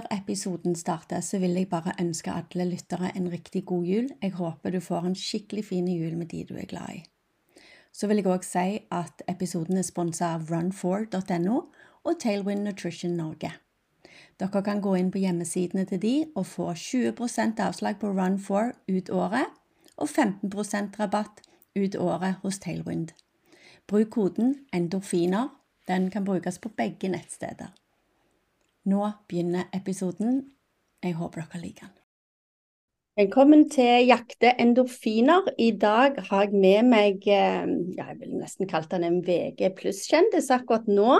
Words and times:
Før 0.00 0.06
episoden 0.16 0.76
starter, 0.76 1.20
så 1.20 1.38
vil 1.38 1.50
jeg 1.50 1.68
bare 1.68 1.92
ønske 2.00 2.32
alle 2.32 2.64
lyttere 2.64 3.10
en 3.16 3.26
riktig 3.32 3.64
god 3.66 3.84
jul. 3.84 4.06
Jeg 4.22 4.32
håper 4.32 4.70
du 4.70 4.80
får 4.80 5.06
en 5.06 5.14
skikkelig 5.14 5.64
fin 5.64 5.88
jul 5.88 6.16
med 6.16 6.26
de 6.26 6.44
du 6.48 6.54
er 6.56 6.64
glad 6.64 6.94
i. 6.94 7.02
Så 7.92 8.06
vil 8.06 8.16
jeg 8.16 8.26
òg 8.26 8.46
si 8.46 8.78
at 8.90 9.20
episoden 9.28 9.76
er 9.76 9.84
sponsa 9.84 10.30
av 10.38 10.48
run4.no 10.48 11.56
og 12.04 12.20
Tailwind 12.22 12.64
Nutrition 12.64 13.12
Norge. 13.18 13.50
Dere 14.40 14.62
kan 14.62 14.80
gå 14.80 14.94
inn 14.96 15.10
på 15.12 15.20
hjemmesidene 15.20 15.84
til 15.84 16.00
de 16.00 16.14
og 16.34 16.46
få 16.46 16.70
20% 16.72 17.60
avslag 17.60 18.00
på 18.00 18.14
Run4 18.16 18.72
ut 18.88 19.10
året 19.10 19.52
og 19.98 20.08
15% 20.08 20.96
rabatt 21.02 21.44
ut 21.76 21.96
året 21.96 22.40
hos 22.40 22.58
Tailwind. 22.58 23.12
Bruk 23.86 24.16
koden 24.16 24.56
endorfiner. 24.72 25.52
Den 25.88 26.10
kan 26.10 26.24
brukes 26.24 26.58
på 26.58 26.72
begge 26.72 27.12
nettsteder. 27.12 27.74
Nå 28.88 29.10
begynner 29.28 29.66
episoden. 29.76 30.38
Jeg 31.04 31.18
håper 31.18 31.42
dere 31.42 31.58
liker 31.60 31.88
den. 31.90 31.96
Velkommen 33.20 33.66
til 33.68 34.06
Jakte 34.08 34.54
endorfiner. 34.62 35.50
I 35.60 35.74
dag 35.76 36.16
har 36.30 36.46
jeg 36.46 36.56
med 36.62 36.88
meg 36.88 37.26
eh, 37.28 37.66
ja, 37.98 38.06
jeg 38.08 38.16
vil 38.22 38.38
nesten 38.40 38.70
kalt 38.70 38.94
han 38.96 39.04
en 39.04 39.18
VG 39.26 39.66
pluss-kjendis 39.76 40.48
akkurat 40.56 40.88
nå. 40.88 41.18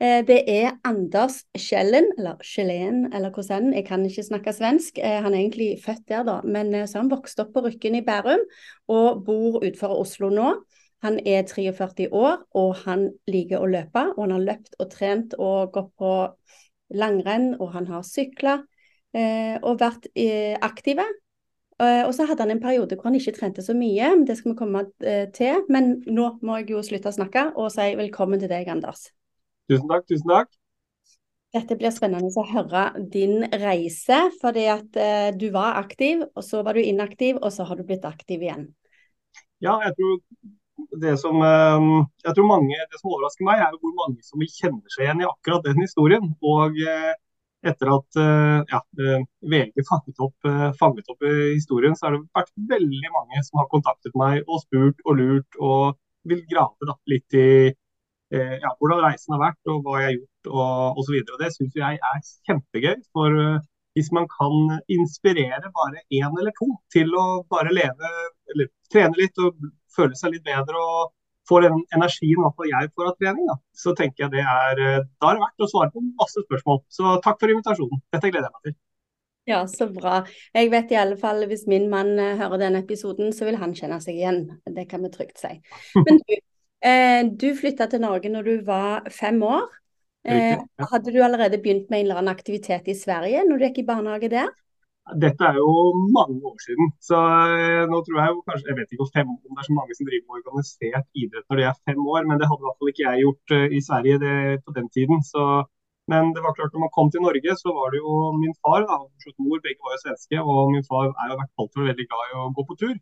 Eh, 0.00 0.22
det 0.24 0.38
er 0.48 0.78
Anders 0.88 1.42
Schellen, 1.52 2.08
eller 2.16 2.40
Schellen, 2.40 3.10
eller 3.12 3.28
hvordan. 3.28 3.74
Jeg 3.76 3.84
kan 3.90 4.08
ikke 4.08 4.24
snakke 4.30 4.56
svensk. 4.56 4.96
Eh, 4.96 5.20
han 5.20 5.34
er 5.34 5.42
egentlig 5.42 5.70
født 5.84 6.06
der, 6.08 6.24
da. 6.24 6.40
Men 6.48 6.72
så 6.88 7.02
han 7.02 7.12
vokst 7.12 7.44
opp 7.44 7.52
på 7.52 7.66
Rykken 7.66 8.00
i 8.00 8.06
Bærum 8.06 8.40
og 8.88 9.20
bor 9.26 9.60
utenfor 9.60 9.98
Oslo 10.00 10.32
nå. 10.32 10.54
Han 11.04 11.18
er 11.26 11.44
43 11.44 12.08
år, 12.14 12.44
og 12.54 12.76
han 12.86 13.10
liker 13.28 13.60
å 13.60 13.68
løpe. 13.68 14.08
Og 14.14 14.24
han 14.24 14.36
har 14.38 14.48
løpt 14.48 14.80
og 14.80 14.92
trent 14.94 15.34
og 15.36 15.74
gått 15.74 15.92
på 16.00 16.12
langrenn, 16.98 17.52
og 17.60 17.72
han 17.76 17.88
har 17.90 18.06
sykla 18.06 18.60
eh, 19.16 19.58
og 19.62 19.80
vært 19.82 20.08
eh, 20.14 20.56
aktive. 20.60 21.06
Eh, 21.82 22.02
og 22.06 22.12
så 22.14 22.26
hadde 22.28 22.44
han 22.44 22.54
en 22.54 22.62
periode 22.62 22.96
hvor 22.96 23.10
han 23.10 23.18
ikke 23.18 23.34
trente 23.38 23.64
så 23.64 23.74
mye, 23.76 24.12
det 24.26 24.36
skal 24.38 24.52
vi 24.52 24.58
komme 24.58 24.86
eh, 25.02 25.26
til. 25.34 25.64
Men 25.72 25.96
nå 26.06 26.34
må 26.44 26.60
jeg 26.60 26.74
jo 26.74 26.82
slutte 26.86 27.12
å 27.12 27.16
snakke 27.16 27.50
og 27.56 27.72
si 27.74 27.92
velkommen 27.98 28.42
til 28.42 28.52
deg, 28.52 28.70
Anders. 28.72 29.08
Tusen 29.70 29.88
takk, 29.90 30.06
tusen 30.10 30.30
takk. 30.32 30.52
Dette 31.52 31.76
blir 31.76 31.92
spennende 31.92 32.30
å 32.32 32.46
høre 32.48 32.86
din 33.12 33.42
reise, 33.60 34.22
fordi 34.40 34.64
at 34.72 34.96
eh, 34.96 35.30
du 35.36 35.50
var 35.52 35.76
aktiv, 35.82 36.22
og 36.32 36.46
så 36.46 36.62
var 36.64 36.78
du 36.78 36.84
inaktiv, 36.84 37.36
og 37.42 37.52
så 37.52 37.66
har 37.68 37.76
du 37.76 37.84
blitt 37.88 38.06
aktiv 38.08 38.40
igjen. 38.40 38.70
Ja, 39.62 39.76
jeg 39.84 39.94
tror 39.98 40.16
det 41.00 41.16
som, 41.18 41.42
eh, 41.42 42.06
jeg 42.24 42.34
tror 42.36 42.48
mange, 42.48 42.78
det 42.90 43.00
som 43.00 43.10
overrasker 43.12 43.46
meg, 43.48 43.60
er 43.60 43.76
hvor 43.80 43.94
mange 43.98 44.22
som 44.26 44.40
kjenner 44.42 44.94
seg 44.94 45.06
igjen 45.06 45.22
i 45.22 45.28
akkurat 45.28 45.66
den 45.66 45.82
historien. 45.84 46.32
Og 46.54 46.78
eh, 46.80 47.12
etter 47.70 47.92
at 47.94 48.18
eh, 48.18 48.72
ja, 48.72 48.80
VG 49.54 49.84
fanget 49.88 50.24
opp, 50.26 50.48
fanget 50.80 51.12
opp 51.12 51.22
historien, 51.28 51.94
så 51.96 52.08
har 52.08 52.16
det 52.16 52.24
vært 52.34 52.54
veldig 52.72 53.12
mange 53.14 53.44
som 53.46 53.62
har 53.62 53.70
kontaktet 53.70 54.16
meg 54.18 54.42
og 54.48 54.64
spurt 54.64 55.04
og 55.06 55.20
lurt 55.20 55.60
og 55.60 56.00
vil 56.28 56.42
grave 56.50 56.88
da, 56.88 56.96
litt 57.10 57.38
i 57.38 57.46
ja, 58.32 58.70
hvordan 58.80 59.02
reisen 59.04 59.34
har 59.34 59.42
vært 59.42 59.68
og 59.68 59.82
hva 59.84 59.98
jeg 60.00 60.06
har 60.06 60.14
gjort 60.14 60.48
og 60.56 61.00
osv. 61.02 61.16
Det 61.42 61.50
syns 61.52 61.74
jeg 61.76 61.98
er 62.00 62.20
kjempegøy. 62.48 62.94
For 63.12 63.34
hvis 63.96 64.12
man 64.16 64.28
kan 64.30 64.78
inspirere 64.92 65.72
bare 65.74 66.04
én 66.10 66.38
eller 66.40 66.54
to 66.58 66.68
til 66.92 67.12
å 67.18 67.26
bare 67.52 67.74
leve, 67.74 68.12
eller 68.52 68.70
trene 68.92 69.18
litt 69.20 69.40
og 69.42 69.58
føle 69.92 70.16
seg 70.18 70.34
litt 70.34 70.46
bedre 70.46 70.80
og 70.80 71.12
få 71.48 71.58
den 71.64 71.82
energien 71.96 72.40
hvert 72.42 72.70
jeg 72.70 72.92
får 72.94 73.10
av 73.10 73.18
trening, 73.18 73.50
da, 73.50 73.58
så 73.74 73.94
tenker 73.98 74.24
jeg 74.24 74.34
det 74.36 74.44
er 74.46 74.80
eh, 74.80 75.02
Da 75.20 75.32
er 75.32 75.36
det 75.38 75.44
verdt 75.44 75.66
å 75.66 75.70
svare 75.72 75.90
på 75.94 76.04
masse 76.20 76.44
spørsmål. 76.46 76.80
Så 76.92 77.16
takk 77.24 77.40
for 77.42 77.52
invitasjonen. 77.52 78.02
Dette 78.14 78.30
gleder 78.30 78.48
jeg 78.48 78.54
meg 78.54 78.68
til. 78.68 78.78
Ja, 79.50 79.64
så 79.66 79.88
bra. 79.90 80.20
Jeg 80.54 80.70
vet 80.70 80.92
i 80.94 80.98
alle 81.00 81.18
fall 81.18 81.42
hvis 81.50 81.66
min 81.70 81.88
mann 81.90 82.14
eh, 82.14 82.36
hører 82.38 82.62
denne 82.62 82.84
episoden, 82.84 83.32
så 83.34 83.48
vil 83.48 83.58
han 83.58 83.74
kjenne 83.74 83.98
seg 84.04 84.20
igjen. 84.20 84.44
Det 84.70 84.86
kan 84.90 85.02
vi 85.02 85.10
trygt 85.14 85.42
si. 85.42 85.56
Men 85.98 86.22
du, 86.22 86.36
eh, 86.92 87.20
du 87.26 87.48
flytta 87.58 87.90
til 87.90 88.04
Norge 88.06 88.30
når 88.30 88.48
du 88.48 88.54
var 88.68 89.10
fem 89.10 89.42
år. 89.46 89.66
Eh, 90.22 90.58
hadde 90.78 91.10
du 91.10 91.18
allerede 91.24 91.58
begynt 91.58 91.88
med 91.90 92.00
en 92.00 92.04
eller 92.06 92.20
annen 92.20 92.34
aktivitet 92.34 92.86
i 92.86 92.94
Sverige 92.94 93.42
når 93.48 93.58
du 93.58 93.64
gikk 93.66 93.80
i 93.82 93.88
barnehage 93.88 94.30
der? 94.30 94.52
Dette 95.18 95.42
er 95.48 95.56
jo 95.58 95.70
mange 96.14 96.38
år 96.46 96.58
siden. 96.62 96.92
Så 97.02 97.18
eh, 97.18 97.82
nå 97.90 97.98
tror 98.06 98.18
jeg 98.20 98.30
jo 98.30 98.42
kanskje 98.46 98.70
Jeg 98.70 98.78
vet 98.78 98.92
ikke 98.94 99.04
om, 99.06 99.12
fem, 99.16 99.30
om 99.34 99.56
det 99.56 99.62
er 99.62 99.68
så 99.68 99.78
mange 99.78 99.96
som 99.98 100.06
driver 100.08 100.26
med 100.28 100.38
organisert 100.38 101.22
idrett 101.22 101.46
når 101.50 101.58
de 101.58 101.64
er 101.68 101.80
fem 101.90 102.02
år, 102.14 102.28
men 102.28 102.38
det 102.38 102.48
hadde 102.48 102.62
i 102.62 102.66
hvert 102.68 102.78
fall 102.78 102.92
ikke 102.92 103.06
jeg 103.08 103.24
gjort 103.24 103.54
uh, 103.56 103.66
i 103.78 103.80
Sverige 103.88 104.20
det, 104.22 104.36
på 104.66 104.74
den 104.78 104.86
tiden. 104.94 105.24
Så, 105.26 105.46
men 106.12 106.30
det 106.36 106.44
var 106.44 106.54
klart 106.58 106.76
når 106.76 106.84
man 106.84 106.94
kom 106.98 107.10
til 107.10 107.24
Norge, 107.26 107.56
så 107.58 107.74
var 107.78 107.90
det 107.90 108.02
jo 108.04 108.14
min 108.38 108.54
far 108.62 108.86
da, 108.86 109.00
og 109.02 109.42
mor, 109.42 109.58
begge 109.66 109.82
var 109.82 109.96
jo 109.96 110.04
svenske, 110.04 110.38
og 110.38 110.70
min 110.76 110.86
far 110.86 111.10
er 111.10 111.34
jo 111.34 111.40
vært 111.42 111.64
alltid 111.64 111.90
veldig 111.90 112.08
glad 112.12 112.30
i 112.30 112.38
å 112.38 112.48
gå 112.54 112.66
på 112.70 112.78
tur. 112.84 112.96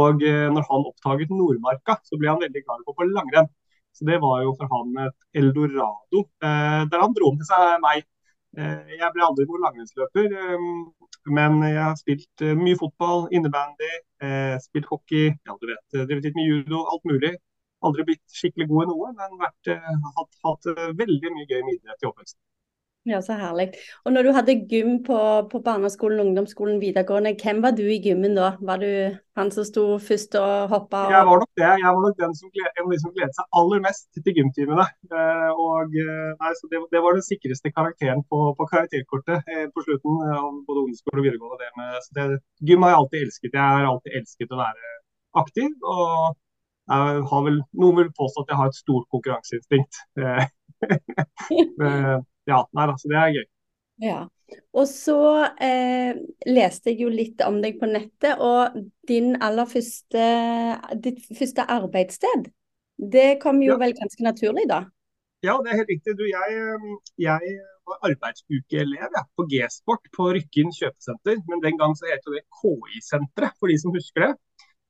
Og 0.00 0.24
uh, 0.24 0.48
når 0.56 0.68
han 0.72 0.90
oppdaget 0.92 1.36
Nordmarka, 1.36 2.00
så 2.08 2.16
ble 2.16 2.32
han 2.32 2.40
veldig 2.46 2.64
glad 2.64 2.80
i 2.80 2.86
å 2.86 2.88
gå 2.88 2.96
på 2.96 3.10
langrenn. 3.12 3.52
Så 3.96 4.04
det 4.08 4.20
var 4.20 4.42
jo 4.44 4.52
for 4.58 4.68
han 4.68 4.92
et 5.06 5.40
eldorado, 5.40 6.26
uh, 6.44 6.82
der 6.90 7.02
han 7.02 7.16
dro 7.16 7.32
med 7.32 7.48
seg 7.48 7.80
meg. 7.84 8.04
Jeg 8.56 9.12
ble 9.12 9.20
aldri 9.20 9.44
noen 9.44 9.66
langrennsløper, 9.66 10.30
men 11.26 11.58
jeg 11.66 11.82
har 11.82 11.96
spilt 11.98 12.44
eh, 12.44 12.54
mye 12.58 12.78
fotball, 12.78 13.26
innebandy, 13.34 13.90
eh, 14.22 14.54
spilt 14.62 14.86
hockey, 14.90 15.32
ja 15.32 15.56
du 15.58 15.66
vet, 15.70 15.84
eh, 15.94 16.04
drevet 16.06 16.28
litt 16.28 16.38
med 16.38 16.46
judo, 16.46 16.84
alt 16.92 17.06
mulig. 17.10 17.32
Aldri 17.86 18.06
blitt 18.08 18.22
skikkelig 18.32 18.68
god 18.70 18.84
i 18.84 18.90
noe, 18.92 19.10
men 19.18 19.40
vært, 19.40 19.72
hatt, 20.16 20.38
hatt 20.46 20.68
veldig 21.00 21.32
mye 21.34 21.48
gøy 21.50 21.60
med 21.66 21.74
idrett 21.76 22.06
i 22.06 22.08
oppveksten. 22.08 22.40
Ja, 23.06 23.20
så 23.22 23.36
herlig. 23.38 23.68
Og 24.02 24.14
når 24.14 24.26
du 24.26 24.28
hadde 24.34 24.54
gym 24.66 24.96
på, 25.06 25.16
på 25.50 25.58
barneskolen, 25.62 26.18
ungdomsskolen, 26.24 26.80
videregående, 26.82 27.36
hvem 27.38 27.60
var 27.62 27.76
du 27.78 27.84
i 27.86 28.00
gymmen 28.02 28.34
da? 28.34 28.48
Var 28.66 28.82
du 28.82 28.90
han 29.38 29.52
som 29.54 29.66
sto 29.68 29.84
først 30.02 30.34
og 30.40 30.72
hoppa? 30.72 31.04
Og... 31.06 31.14
Jeg 31.14 31.28
var 31.28 31.38
nok 31.44 31.52
det. 31.60 31.68
Jeg 31.84 31.92
var 31.94 32.02
nok 32.02 32.18
den 32.24 32.34
som, 32.40 32.50
gled, 32.56 32.82
en 32.82 32.98
som 33.04 33.14
gledet 33.14 33.38
seg 33.38 33.60
aller 33.62 33.86
mest 33.86 34.18
til 34.18 34.36
gymtimene. 34.40 34.88
Eh, 35.12 35.62
og 35.68 35.96
eh, 36.02 36.34
nei, 36.42 36.52
så 36.58 36.72
det, 36.72 36.82
det, 36.96 37.04
var 37.06 37.14
den 37.14 37.28
sikreste 37.28 37.74
karakteren 37.78 38.26
på, 38.26 38.42
på 38.58 38.68
karakterkortet 38.74 39.54
eh, 39.54 39.66
på 39.70 39.86
slutten 39.86 40.12
både 40.66 40.78
ungdomsskole 40.82 41.22
og 41.22 41.26
videregående. 41.30 41.62
Det 41.62 41.70
med, 41.78 41.88
så 42.02 42.10
det, 42.18 42.42
gym 42.66 42.82
har 42.82 42.96
jeg 42.96 43.02
alltid 43.04 43.18
elsket. 43.22 43.54
Jeg 43.54 43.66
har 43.78 43.90
alltid 43.94 44.18
elsket 44.18 44.54
å 44.56 44.64
være 44.66 44.94
aktiv. 45.46 45.70
og 45.94 46.14
jeg 46.90 47.26
har 47.30 47.40
vel, 47.46 47.62
Noen 47.78 48.02
vil 48.02 48.16
påstå 48.18 48.42
at 48.42 48.50
jeg 48.50 48.64
har 48.64 48.74
et 48.74 48.84
stort 48.84 49.06
konkurranseinstinkt. 49.14 49.94
ja, 52.50 52.62
nei 52.76 52.86
altså 52.86 53.06
så 53.06 53.12
det 53.12 53.20
er 53.20 53.36
gøy. 53.36 53.46
Ja. 54.06 54.18
Og 54.78 54.84
så 54.86 55.20
eh, 55.62 56.18
leste 56.46 56.92
jeg 56.92 57.00
jo 57.02 57.08
litt 57.10 57.40
om 57.42 57.58
deg 57.62 57.80
på 57.80 57.88
nettet, 57.90 58.38
og 58.38 58.76
din 59.08 59.34
aller 59.42 59.66
første, 59.66 60.26
ditt 61.02 61.24
første 61.34 61.66
arbeidssted, 61.76 62.50
det 62.96 63.30
kom 63.42 63.58
jo 63.64 63.74
ja. 63.74 63.80
vel 63.82 63.96
ganske 63.96 64.24
naturlig 64.24 64.68
da? 64.70 64.84
Ja, 65.44 65.56
det 65.62 65.72
er 65.72 65.80
helt 65.80 65.90
riktig. 65.92 66.14
Du, 66.18 66.24
jeg, 66.28 66.92
jeg 67.20 67.56
var 67.86 67.98
arbeidsukeelev 68.08 69.18
ja, 69.18 69.22
på 69.36 69.46
G-sport 69.50 70.08
på 70.16 70.30
Rykken 70.36 70.72
kjøpesenter. 70.74 71.42
Men 71.50 71.62
den 71.64 71.78
gang 71.80 71.94
så 71.98 72.08
het 72.10 72.24
det 72.32 72.46
KI-senteret, 72.60 73.54
for 73.60 73.70
de 73.70 73.76
som 73.82 73.94
husker 73.94 74.24
det. 74.26 74.32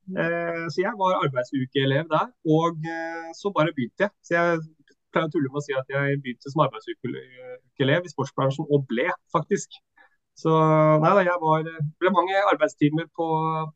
Mm. 0.07 0.17
Eh, 0.23 0.63
så 0.71 0.83
jeg 0.85 0.95
var 1.01 1.19
arbeidsukeelev 1.25 2.07
der, 2.13 2.31
og 2.57 2.79
eh, 2.93 3.27
så 3.35 3.51
bare 3.55 3.75
begynte 3.75 4.07
jeg. 4.07 4.15
Så 4.23 4.37
jeg 4.37 4.63
pleier 5.13 5.29
å 5.29 5.33
tulle 5.33 5.51
med 5.51 5.61
å 5.61 5.65
si 5.65 5.75
at 5.77 5.91
jeg 5.91 6.21
begynte 6.23 6.53
som 6.53 6.63
arbeidsukelev 6.65 8.07
i 8.07 8.13
sportsbransjen, 8.13 8.67
og 8.69 8.87
ble, 8.89 9.07
faktisk. 9.33 9.79
Så 10.37 10.53
nei 11.01 11.11
da, 11.17 11.23
jeg 11.25 11.41
var, 11.41 11.65
ble 11.97 12.13
mange 12.13 12.41
arbeidstimer 12.51 13.07
på, 13.17 13.27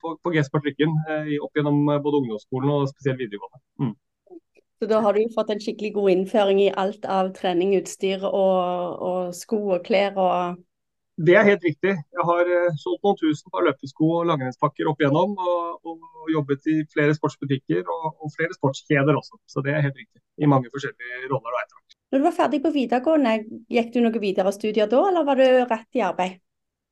på, 0.02 0.14
på 0.22 0.34
G-sport 0.36 0.68
Lykken 0.70 0.94
eh, 1.10 1.36
opp 1.42 1.58
gjennom 1.58 1.80
både 1.90 2.20
ungdomsskolen 2.20 2.74
og 2.76 2.90
spesielt 2.92 3.18
videregående. 3.24 3.62
Mm. 3.82 3.96
Så 4.82 4.90
da 4.90 5.00
har 5.06 5.14
du 5.14 5.34
fått 5.34 5.50
en 5.54 5.62
skikkelig 5.62 5.92
god 5.94 6.12
innføring 6.16 6.60
i 6.62 6.72
alt 6.84 7.06
av 7.06 7.32
trening, 7.38 7.74
utstyr 7.78 8.24
og, 8.26 9.02
og 9.10 9.34
sko 9.38 9.60
og 9.76 9.84
klær 9.86 10.18
og 10.22 10.62
det 11.20 11.36
er 11.36 11.48
helt 11.48 11.64
riktig. 11.64 11.94
Jeg 12.18 12.26
har 12.30 12.50
uh, 12.50 12.78
solgt 12.80 13.04
noen 13.06 13.18
tusen 13.20 13.52
par 13.54 13.66
løpesko 13.68 14.10
og 14.20 14.28
langrennspakker 14.30 14.90
opp 14.90 15.02
igjennom. 15.04 15.34
Og, 15.36 15.90
og, 15.92 15.98
jobbet 16.32 16.68
i 16.70 16.76
flere 16.94 17.16
sportsbutikker 17.18 17.82
og, 17.82 18.04
og, 18.22 18.30
flere 18.36 18.54
sportskjeder 18.54 19.18
også. 19.18 19.40
Så 19.50 19.64
det 19.66 19.74
er 19.74 19.84
helt 19.88 19.98
riktig. 19.98 20.22
I 20.38 20.50
mange 20.50 20.70
forskjellige 20.74 21.28
roller 21.32 21.56
og 21.56 21.64
etter. 21.64 21.98
Når 22.12 22.22
du 22.22 22.28
var 22.28 22.36
ferdig 22.36 22.60
på 22.64 22.72
videregående, 22.76 23.34
gikk 23.72 23.92
du 23.94 24.00
noe 24.04 24.22
videre 24.22 24.54
studier 24.54 24.90
da, 24.92 25.02
eller 25.10 25.26
var 25.28 25.40
du 25.40 25.46
rett 25.66 25.98
i 26.00 26.04
arbeid? 26.06 26.40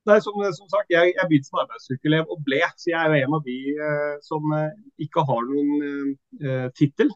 Nei, 0.07 0.17
som, 0.23 0.37
som 0.55 0.69
sagt, 0.71 0.89
jeg, 0.89 1.11
jeg 1.13 1.27
begynte 1.29 1.49
som 1.49 1.59
arbeidssykelelev 1.61 2.31
og 2.33 2.41
ble, 2.47 2.61
så 2.79 2.89
jeg 2.89 2.99
er 2.99 3.25
en 3.27 3.35
av 3.35 3.43
de 3.45 3.57
eh, 3.75 4.13
som 4.25 4.53
uh, 4.55 4.71
ikke 5.03 5.25
har 5.27 5.43
noen 5.49 6.13
eh, 6.39 6.67
tittel 6.79 7.11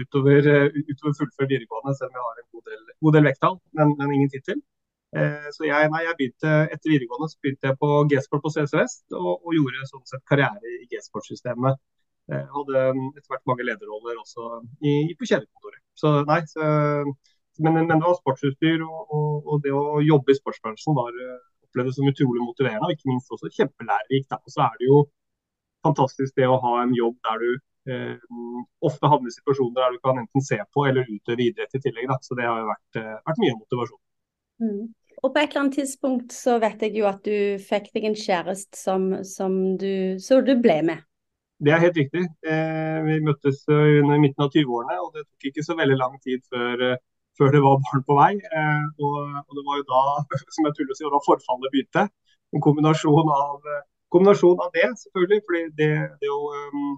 utover, 0.00 0.46
utover 0.78 1.16
fullført 1.18 1.50
videregående, 1.50 1.96
selv 1.98 2.14
om 2.14 2.20
jeg 2.20 2.26
har 2.28 2.38
en 2.38 2.48
god 2.54 2.70
del, 2.70 2.84
god 3.06 3.18
del 3.18 3.28
vekttall, 3.28 3.58
men, 3.76 3.96
men 3.98 4.14
ingen 4.16 4.32
tittel. 4.32 4.62
Eh, 5.16 5.48
så 5.54 5.66
jeg, 5.66 5.90
nei, 5.90 6.04
jeg 6.06 6.16
begynte, 6.18 6.50
Etter 6.70 6.92
videregående 6.92 7.26
så 7.32 7.40
begynte 7.42 7.66
jeg 7.66 7.78
på 7.80 7.88
G-sport 8.12 8.44
på 8.44 8.52
CS 8.54 8.76
Vest 8.78 9.16
og, 9.16 9.32
og, 9.32 9.50
gjorde 9.56 9.88
sånn 9.88 10.04
sett 10.06 10.22
karriere 10.30 10.74
i 10.76 10.86
G-sportsystemet. 10.92 11.80
Eh, 12.30 12.44
hadde 12.54 12.84
etter 13.18 13.32
hvert 13.32 13.48
mange 13.50 13.66
lederroller 13.66 14.20
også 14.22 14.60
i, 14.86 15.16
på 15.18 15.26
kjedekontoret. 15.26 15.82
Så 15.98 16.20
nei, 16.28 16.40
så, 16.50 16.66
men, 17.58 17.80
men, 17.80 17.96
det 17.96 18.04
var 18.04 18.20
sportsutstyr 18.20 18.84
og, 18.86 19.00
og, 19.10 19.32
og, 19.46 19.56
det 19.64 19.74
å 19.74 19.98
jobbe 20.04 20.32
i 20.32 20.38
sportsbransjen 20.38 20.96
var 20.96 21.16
opplevdes 21.70 21.98
som 21.98 22.06
utrolig 22.10 22.44
motiverende 22.44 22.86
og 22.86 22.94
ikke 22.94 23.10
minst 23.10 23.34
også 23.34 23.50
kjempelærerikt. 23.56 24.38
Og 24.38 24.54
så 24.54 24.62
er 24.68 24.78
det 24.78 24.88
jo 24.90 25.02
fantastisk 25.86 26.38
det 26.38 26.48
å 26.48 26.60
ha 26.62 26.76
en 26.84 26.94
jobb 26.96 27.18
der 27.26 27.42
du 27.42 27.50
eh, 27.90 28.16
ofte 28.86 29.10
havner 29.10 29.30
i 29.30 29.36
situasjoner 29.36 29.82
der 29.82 29.96
du 29.96 30.00
kan 30.04 30.22
enten 30.22 30.44
se 30.44 30.58
på 30.74 30.86
eller 30.88 31.08
utøve 31.08 31.46
idrett 31.46 31.76
i 31.76 31.82
tillegg. 31.82 32.08
Da. 32.10 32.18
Så 32.22 32.38
det 32.38 32.48
har 32.48 32.62
jo 32.62 32.70
vært, 32.70 33.00
eh, 33.00 33.20
vært 33.28 33.42
mye 33.44 33.58
motivasjon. 33.58 34.02
Mm. 34.60 34.82
Og 35.20 35.34
på 35.34 35.40
et 35.40 35.50
eller 35.50 35.66
annet 35.66 35.76
tidspunkt 35.76 36.32
så 36.32 36.56
vet 36.62 36.80
jeg 36.86 36.96
jo 36.96 37.06
at 37.10 37.20
du 37.26 37.60
fikk 37.60 37.90
deg 37.96 38.08
en 38.08 38.16
kjæreste 38.16 38.78
som, 38.78 39.10
som 39.26 39.56
du, 39.80 40.16
så 40.22 40.40
du 40.44 40.54
ble 40.62 40.80
med. 40.88 41.04
Det 41.60 41.74
er 41.74 41.82
helt 41.82 41.98
riktig. 42.00 42.24
Eh, 42.48 42.98
vi 43.04 43.18
møttes 43.20 43.66
under 43.68 44.20
midten 44.22 44.46
av 44.46 44.48
20-årene, 44.54 44.96
og 45.04 45.12
det 45.12 45.26
tok 45.26 45.50
ikke 45.50 45.64
så 45.66 45.76
veldig 45.76 45.98
lang 46.00 46.16
tid 46.24 46.40
før, 46.48 46.84
eh, 46.86 47.00
før 47.36 47.52
det 47.52 47.60
var 47.66 47.82
barn 47.84 48.04
på 48.08 48.16
vei. 48.16 48.30
Eh, 48.40 48.86
og, 49.04 49.18
og, 49.44 49.52
det 49.58 49.64
var 49.66 49.82
jo 49.82 49.86
da 49.92 50.02
som 50.56 50.68
jeg 50.70 50.76
tuller 50.78 50.96
å 50.96 50.98
si, 50.98 51.04
da 51.04 51.22
forfallet 51.26 51.74
begynte. 51.74 52.06
En 52.56 52.64
kombinasjon 52.64 53.28
av, 53.36 53.68
kombinasjon 54.14 54.62
av 54.64 54.72
det, 54.74 54.88
selvfølgelig. 55.02 55.42
fordi 55.50 55.62
det, 55.82 55.90
det 56.22 56.30
å 56.32 56.40
um, 56.72 56.96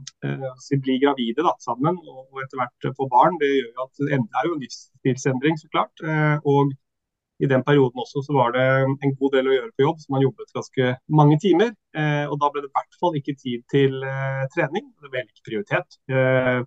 bli 0.86 0.96
gravide 1.02 1.44
da, 1.44 1.56
sammen 1.66 1.98
og, 1.98 2.22
og 2.30 2.44
etter 2.44 2.62
hvert 2.62 2.88
få 2.96 3.08
barn, 3.10 3.36
det 3.42 3.50
gjør 3.50 3.68
jo 3.68 3.88
at 3.88 4.04
det 4.06 4.14
er 4.14 4.48
jo 4.48 4.54
en 4.54 4.62
livsstilsendring, 4.62 5.58
så 5.60 5.72
klart. 5.74 6.06
Eh, 6.06 6.38
og 6.48 6.72
i 7.42 7.48
den 7.50 7.64
perioden 7.66 8.02
også 8.02 8.22
så 8.26 8.34
var 8.36 8.52
det 8.54 8.66
en 8.86 9.14
god 9.18 9.32
del 9.34 9.48
å 9.48 9.54
gjøre 9.56 9.72
på 9.74 9.86
jobb, 9.86 10.02
så 10.02 10.14
man 10.14 10.22
jobbet 10.22 10.54
ganske 10.54 10.92
mange 11.20 11.38
timer. 11.42 11.72
Eh, 11.98 12.26
og 12.28 12.36
da 12.42 12.50
ble 12.52 12.62
det 12.62 12.70
i 12.70 12.76
hvert 12.76 13.00
fall 13.00 13.18
ikke 13.18 13.34
tid 13.40 13.64
til 13.72 13.98
eh, 14.06 14.44
trening. 14.54 14.86
Det 15.02 15.10
ble 15.10 15.24
ikke 15.26 15.48
prioritet. 15.48 15.98
Eh, 16.12 16.62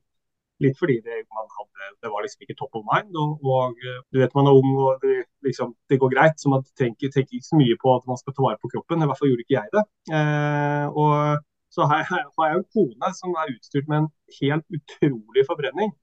litt 0.63 0.77
fordi 0.79 0.97
det, 1.03 1.21
hadde, 1.37 1.89
det, 2.03 2.11
var 2.11 2.23
liksom 2.25 2.45
ikke 2.45 2.57
top 2.59 2.77
of 2.79 2.85
mind. 2.87 3.15
Og, 3.21 3.47
og, 3.47 3.79
eh, 3.87 4.01
du 4.11 4.21
vet 4.21 4.35
man 4.37 4.51
er 4.51 4.59
ung 4.59 4.71
og 4.75 5.03
det, 5.03 5.17
liksom, 5.47 5.75
det 5.91 5.99
går 6.01 6.13
greit, 6.15 6.39
så 6.41 6.51
man 6.51 6.63
tenker, 6.79 7.11
tenker, 7.13 7.39
ikke 7.39 7.51
så 7.51 7.59
mye 7.59 7.79
på 7.81 7.95
at 7.95 8.07
man 8.11 8.19
skal 8.19 8.35
ta 8.35 8.47
vare 8.47 8.61
på 8.61 8.71
kroppen. 8.75 9.03
I 9.03 9.09
hvert 9.09 9.21
fall 9.21 9.31
gjorde 9.31 9.45
ikke 9.47 9.59
jeg 9.59 9.75
det. 9.75 9.85
Eh, 10.19 10.87
og 10.91 11.43
så 11.75 11.87
har 11.89 12.03
jeg, 12.03 12.25
har 12.39 12.51
jeg 12.51 12.61
en 12.61 12.71
kone 12.75 13.13
som 13.19 13.37
er 13.39 13.53
utstyrt 13.55 13.91
med 13.91 14.03
en 14.03 14.11
helt 14.41 14.79
utrolig 14.79 15.47
forbrenning. 15.47 15.95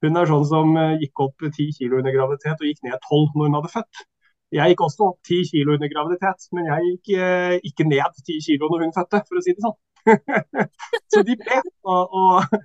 Hun 0.00 0.16
er 0.16 0.30
sånn 0.30 0.46
som 0.48 0.76
eh, 0.80 0.96
gikk 1.02 1.26
opp 1.26 1.44
10 1.44 1.74
kilo 1.76 2.00
under 2.00 2.14
graviditet 2.14 2.62
og 2.62 2.70
gikk 2.70 2.86
ned 2.86 2.96
12 3.10 3.36
når 3.36 3.50
hun 3.50 3.58
hadde 3.58 3.74
født. 3.74 4.06
Jeg 4.50 4.72
gikk 4.72 4.82
også 4.82 5.12
ti 5.26 5.36
kilo 5.46 5.76
under 5.76 5.90
graviditet, 5.92 6.48
men 6.56 6.66
jeg 6.66 6.86
gikk 6.88 7.12
eh, 7.22 7.56
ikke 7.70 7.86
ned 7.86 8.18
ti 8.26 8.38
kilo 8.42 8.70
når 8.70 8.86
hun 8.86 8.96
fødte, 8.96 9.22
for 9.28 9.38
å 9.38 9.42
si 9.44 9.54
det 9.54 9.62
sånn. 9.62 9.78
så 11.12 11.22
de 11.28 11.36
ble, 11.38 11.58
og, 11.92 12.14
og, 12.20 12.56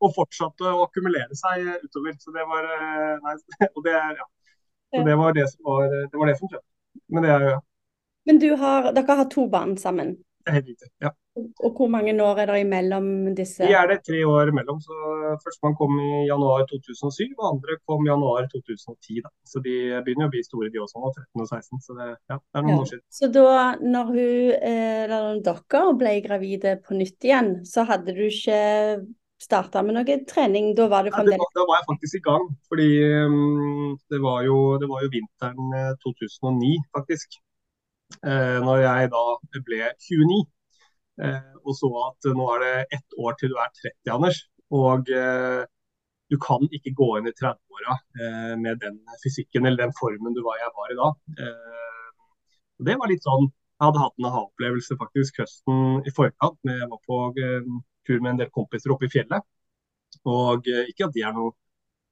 og, 0.00 0.08
fortsatte 0.16 0.66
å 0.66 0.86
akkumulere 0.86 1.36
seg 1.38 1.68
utover. 1.84 2.16
Så 2.18 2.34
det 2.34 2.46
var, 2.48 2.66
eh, 2.78 3.14
nei, 3.22 3.36
og 3.76 3.86
det, 3.86 3.94
ja. 3.94 4.28
så 4.96 5.04
det 5.06 5.18
var 5.20 5.36
det 5.38 5.46
som 5.52 5.70
var, 5.70 5.94
det 5.94 6.22
var 6.22 6.32
det 6.32 6.38
som 6.40 6.50
skjedde. 6.50 6.66
Men 7.12 7.26
det 7.26 7.34
er 7.36 7.46
jo 7.46 7.52
ja. 7.54 7.60
Men 8.22 8.38
har, 8.58 8.92
dere 8.94 9.16
har 9.18 9.30
to 9.30 9.48
barn 9.50 9.72
sammen? 9.78 10.12
Helt 10.50 10.66
riktig, 10.66 10.88
ja. 11.02 11.10
Og 11.64 11.78
hvor 11.78 11.88
mange 11.88 12.12
år 12.20 12.42
er 12.42 12.50
det 12.50 12.58
imellom 12.64 13.06
disse? 13.36 13.64
Vi 13.64 13.76
er 13.76 13.86
det 13.88 14.02
tre 14.04 14.20
år 14.28 14.50
imellom. 14.52 14.80
så 14.84 14.96
Førstemann 15.44 15.76
kom 15.78 15.94
i 16.02 16.26
januar 16.28 16.66
2007, 16.68 17.32
og 17.38 17.46
andre 17.54 17.78
kom 17.88 18.04
i 18.04 18.10
januar 18.10 18.48
2010. 18.52 19.22
Da. 19.24 19.32
Så 19.48 19.62
de 19.64 19.76
begynner 20.04 20.28
å 20.28 20.34
bli 20.34 20.42
store, 20.44 20.68
de 20.74 20.82
også, 20.82 21.00
nå, 21.00 21.12
13 21.16 21.44
og 21.46 21.48
16. 21.48 21.80
Så 21.86 21.96
det, 22.00 22.10
ja, 22.32 22.36
det 22.36 22.60
er 22.60 22.66
noen 22.66 22.74
ja. 22.74 22.82
år 22.82 22.90
siden. 22.92 23.06
Så 23.20 23.30
da 23.32 23.56
når 23.80 24.12
hun, 24.12 24.52
eh, 24.58 25.00
eller 25.06 25.40
dere 25.48 25.86
ble 26.02 26.14
gravide 26.26 26.76
på 26.84 27.00
nytt 27.00 27.30
igjen, 27.30 27.52
så 27.68 27.86
hadde 27.88 28.16
du 28.18 28.24
ikke 28.28 28.60
starta 29.42 29.82
med 29.84 29.96
noe 29.96 30.18
trening? 30.28 30.72
Da 30.78 30.88
var 30.90 31.08
ja, 31.08 31.22
Da 31.22 31.64
var 31.68 31.80
jeg 31.80 31.88
faktisk 31.88 32.18
i 32.18 32.24
gang. 32.28 32.44
Fordi 32.68 32.90
um, 33.26 33.96
det, 34.10 34.20
var 34.22 34.44
jo, 34.46 34.58
det, 34.82 34.90
var 34.90 35.04
jo, 35.04 35.12
vinteren 35.16 35.96
2009, 36.04 36.74
eh, 36.76 36.86
faktisk. 36.98 37.40
Eh, 38.20 38.58
når 38.62 38.82
jeg 38.84 39.10
da 39.12 39.22
ble 39.66 39.78
29 40.06 40.40
eh, 41.24 41.54
og 41.62 41.76
så 41.78 41.90
at 42.06 42.28
nå 42.36 42.48
er 42.54 42.64
det 42.64 42.98
ett 42.98 43.16
år 43.18 43.38
til 43.38 43.52
du 43.52 43.58
er 43.60 43.70
30, 43.80 44.12
Anders. 44.14 44.42
Og 44.72 45.10
eh, 45.12 45.62
du 46.32 46.38
kan 46.40 46.64
ikke 46.72 46.94
gå 46.96 47.08
inn 47.18 47.28
i 47.28 47.34
30-åra 47.36 47.94
med 48.56 48.78
den 48.80 48.94
fysikken 49.20 49.66
eller 49.68 49.82
den 49.82 49.90
formen 49.98 50.32
du 50.32 50.40
var 50.46 50.56
jeg 50.62 50.70
var 50.78 50.92
i 50.94 50.96
da. 50.96 51.08
det 52.88 52.94
var 52.96 53.10
litt 53.10 53.26
sånn 53.26 53.50
Jeg 53.50 53.84
hadde 53.84 54.00
hatt 54.00 54.16
en 54.16 54.28
aha-opplevelse 54.30 54.96
faktisk 54.96 55.42
høsten 55.42 56.06
i 56.08 56.14
forkant. 56.16 56.56
Jeg 56.64 56.88
var 56.88 57.02
på 57.04 57.18
tur 57.36 58.22
med 58.22 58.30
en 58.30 58.40
del 58.40 58.48
kompiser 58.54 58.94
oppe 58.94 59.10
i 59.10 59.12
fjellet. 59.12 59.44
Og 60.24 60.70
ikke 60.70 61.10
at 61.10 61.12
de 61.18 61.26
er 61.26 61.36
noe 61.36 61.52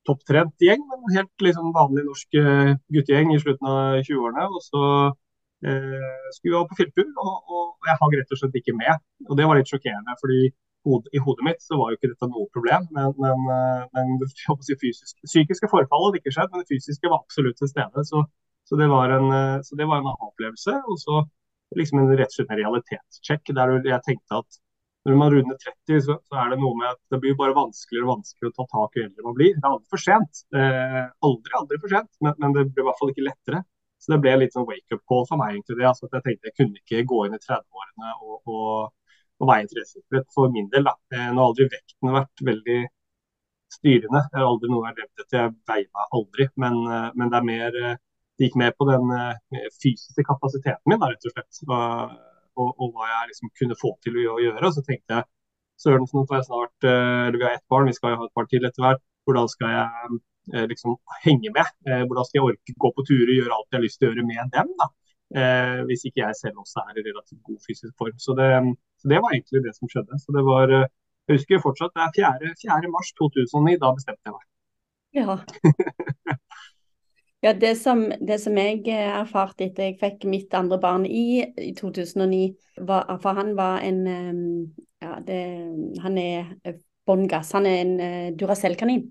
topptrent 0.05 0.67
gjeng, 0.67 0.85
men 0.91 1.17
helt 1.17 1.47
liksom 1.47 1.73
vanlig 1.79 2.05
norsk 2.11 2.41
guttegjeng 2.93 3.33
i 3.33 3.41
slutten 3.41 3.73
av 3.73 4.03
20-årene. 4.03 4.49
Og 4.51 4.67
så 4.67 4.85
skulle 5.61 6.57
vi 6.57 6.69
på 6.71 6.77
fjelltur, 6.79 7.09
og, 7.21 7.33
og, 7.53 7.65
jeg 7.85 8.01
hang 8.01 8.15
rett 8.17 8.35
og 8.35 8.41
slett 8.41 8.59
ikke 8.61 8.75
med. 8.79 9.03
Og 9.29 9.37
Det 9.37 9.49
var 9.49 9.59
litt 9.59 9.69
sjokkerende, 9.69 10.15
fordi 10.21 10.43
i 11.13 11.21
hodet 11.21 11.45
mitt 11.45 11.61
så 11.63 11.77
var 11.77 11.91
jo 11.91 11.99
ikke 11.99 12.13
dette 12.13 12.29
noe 12.31 12.49
problem. 12.55 12.87
Men, 12.97 13.13
men, 13.21 13.45
eh, 13.53 13.83
men 13.97 14.17
det 14.21 14.79
fysiske, 14.81 15.21
psykiske 15.29 15.69
forfallet 15.69 16.09
hadde 16.09 16.23
ikke 16.23 16.35
skjedd, 16.37 16.51
men 16.53 16.65
det 16.65 16.73
fysiske 16.73 17.11
var 17.11 17.21
absolutt 17.21 17.61
til 17.61 17.71
stede. 17.71 18.07
Så, 18.09 18.25
så 18.69 18.81
det 18.81 18.89
var 18.93 19.13
en, 19.17 19.29
eh, 19.37 19.61
så 19.67 19.77
en 19.77 19.95
aha-opplevelse. 19.99 20.81
Og 20.89 20.99
så 21.03 21.23
liksom 21.77 22.03
en 22.03 22.11
rett 22.17 22.33
og 22.33 22.39
slett 22.39 22.51
en 22.51 22.63
realitetssjekk 22.63 23.55
der 23.55 23.77
jeg 23.87 24.07
tenkte 24.07 24.43
at 24.43 24.61
når 25.09 25.17
man 25.17 25.31
runder 25.33 25.57
30, 25.57 26.01
så, 26.05 26.17
så, 26.29 26.35
er 26.43 26.51
det 26.53 26.59
noe 26.61 26.77
med 26.77 26.91
at 26.91 26.99
det 27.13 27.21
blir 27.23 27.37
bare 27.39 27.57
vanskeligere 27.57 28.05
og 28.05 28.19
vanskeligere 28.19 28.53
å 28.53 28.57
ta 28.59 28.67
tak 28.69 28.99
i 28.99 29.05
eldre 29.07 29.25
man 29.25 29.37
blir. 29.39 29.55
Det 29.57 29.65
er 29.65 29.71
aldri 29.71 29.89
for 29.95 30.03
sent. 30.03 30.43
Eh, 30.53 31.05
aldri, 31.25 31.55
aldri 31.57 31.79
for 31.81 31.95
sent, 31.95 32.11
men, 32.21 32.35
men, 32.43 32.57
det 32.57 32.67
blir 32.69 32.85
i 32.85 32.89
hvert 32.89 33.01
fall 33.01 33.13
ikke 33.15 33.25
lettere. 33.25 33.63
Så 34.01 34.15
det 34.15 34.21
ble 34.25 34.37
litt 34.41 34.55
sånn 34.57 34.69
wake-up 34.69 35.03
call 35.11 35.27
for 35.29 35.41
meg. 35.41 35.57
egentlig 35.57 35.87
altså 35.89 36.09
at 36.09 36.17
Jeg 36.17 36.25
tenkte 36.27 36.49
jeg 36.49 36.57
kunne 36.61 36.81
ikke 36.81 37.09
gå 37.13 37.25
inn 37.27 37.37
i 37.37 37.43
30-årene 37.43 38.15
og, 38.25 38.37
og, 38.49 39.19
og 39.41 39.51
veie 39.51 39.67
interessesikkerhet 39.67 40.31
for 40.37 40.53
min 40.55 40.71
del. 40.73 40.87
da. 40.89 40.95
Eh, 41.13 41.27
nå 41.29 41.43
har 41.43 41.51
aldri 41.51 41.67
vekten 41.75 42.15
vært 42.17 42.45
veldig 42.51 42.79
styrende. 43.77 44.23
Det 44.33 44.41
er 44.41 44.47
aldri 44.47 44.71
noe 44.73 44.87
jeg 44.87 44.91
har 44.91 45.03
levd 45.03 45.25
etter. 45.25 45.43
Jeg 45.43 45.57
veier 45.73 45.91
meg 45.99 46.17
aldri. 46.21 46.49
Men, 46.65 46.81
eh, 46.97 47.11
men, 47.21 47.33
det 47.35 47.39
er 47.41 47.47
mer 47.51 47.79
eh, 47.83 47.99
det 48.41 48.49
gikk 48.49 48.57
mer 48.57 48.73
på 48.73 48.87
den 48.89 49.11
fysiske 49.83 50.23
kapasiteten 50.25 50.89
min, 50.89 50.97
da, 51.03 51.11
rett 51.13 51.27
og 51.29 51.35
slett. 51.35 51.59
Og, 51.69 52.15
og, 52.57 52.71
og, 52.71 52.87
hva 52.95 53.11
jeg 53.11 53.29
liksom 53.35 53.51
kunne 53.61 53.77
få 53.77 53.93
til 54.07 54.17
å 54.17 54.39
gjøre. 54.41 54.63
Og 54.65 54.73
så 54.79 54.85
tenkte 54.87 55.19
jeg 55.19 55.29
søren, 55.85 56.07
nå 56.09 56.25
får 56.25 56.39
jeg 56.39 56.47
snart 56.49 56.89
eller 56.89 57.37
Vi 57.37 57.45
har 57.45 57.59
ett 57.59 57.69
barn, 57.69 57.91
vi 57.91 57.97
skal 57.99 58.15
jo 58.15 58.23
ha 58.23 58.31
et 58.31 58.39
par 58.39 58.49
til 58.49 58.65
etter 58.65 58.87
hvert. 58.87 59.05
Hvordan 59.29 59.53
skal 59.53 59.75
jeg 59.77 60.21
liksom 60.71 60.97
henge 61.25 61.53
med. 61.55 61.69
Eh, 61.87 62.03
hvordan 62.07 62.27
skal 62.27 62.39
jeg 62.39 62.47
orke 62.49 62.75
gå 62.85 62.91
på 62.97 63.05
turer, 63.09 63.35
gjøre 63.37 63.55
alt 63.57 63.69
jeg 63.71 63.79
har 63.79 63.85
lyst 63.85 64.01
til 64.01 64.09
å 64.09 64.13
gjøre 64.13 64.27
med 64.29 64.55
dem? 64.57 64.73
da? 64.81 64.89
Eh, 65.41 65.81
hvis 65.87 66.07
ikke 66.09 66.25
jeg 66.25 66.39
selv 66.39 66.63
også 66.65 66.83
er 66.89 66.99
i 66.99 67.05
relativt 67.07 67.43
god 67.47 67.61
fysisk 67.67 67.95
form. 67.99 68.17
Så 68.19 68.35
det, 68.39 68.49
så 68.99 69.13
det, 69.13 69.21
var 69.23 69.35
egentlig 69.35 69.63
det 69.67 69.75
som 69.77 69.91
skjedde. 69.91 70.19
Så 70.23 70.35
det 70.37 70.45
var, 70.47 70.75
Jeg 71.29 71.39
husker 71.39 71.63
fortsatt 71.63 71.95
det 71.95 72.03
er 72.03 72.15
4. 72.19 72.55
4. 72.65 72.91
mars 72.91 73.13
2009, 73.21 73.79
da 73.83 73.93
bestemte 73.95 74.27
jeg 74.27 74.35
meg. 74.35 74.47
Ja. 75.21 75.37
ja 77.45 77.53
det, 77.63 77.75
som, 77.79 78.05
det 78.29 78.41
som 78.43 78.59
jeg 78.59 78.83
erfarte 78.91 79.69
etter 79.69 79.91
jeg 79.91 80.01
fikk 80.03 80.27
mitt 80.31 80.55
andre 80.59 80.81
barn 80.83 81.07
i, 81.07 81.45
i 81.63 81.73
2009, 81.79 82.43
var, 82.91 83.07
for 83.23 83.39
han 83.39 83.55
var 83.59 83.85
en 83.87 84.03
ja, 85.01 85.15
det, 85.25 85.41
Han 86.03 86.19
er 86.19 86.51
bånn 87.11 87.27
gass. 87.31 87.53
Han 87.57 87.69
er 87.69 87.83
en 87.85 87.95
uh, 88.01 88.29
Duracell-kanin. 88.39 89.07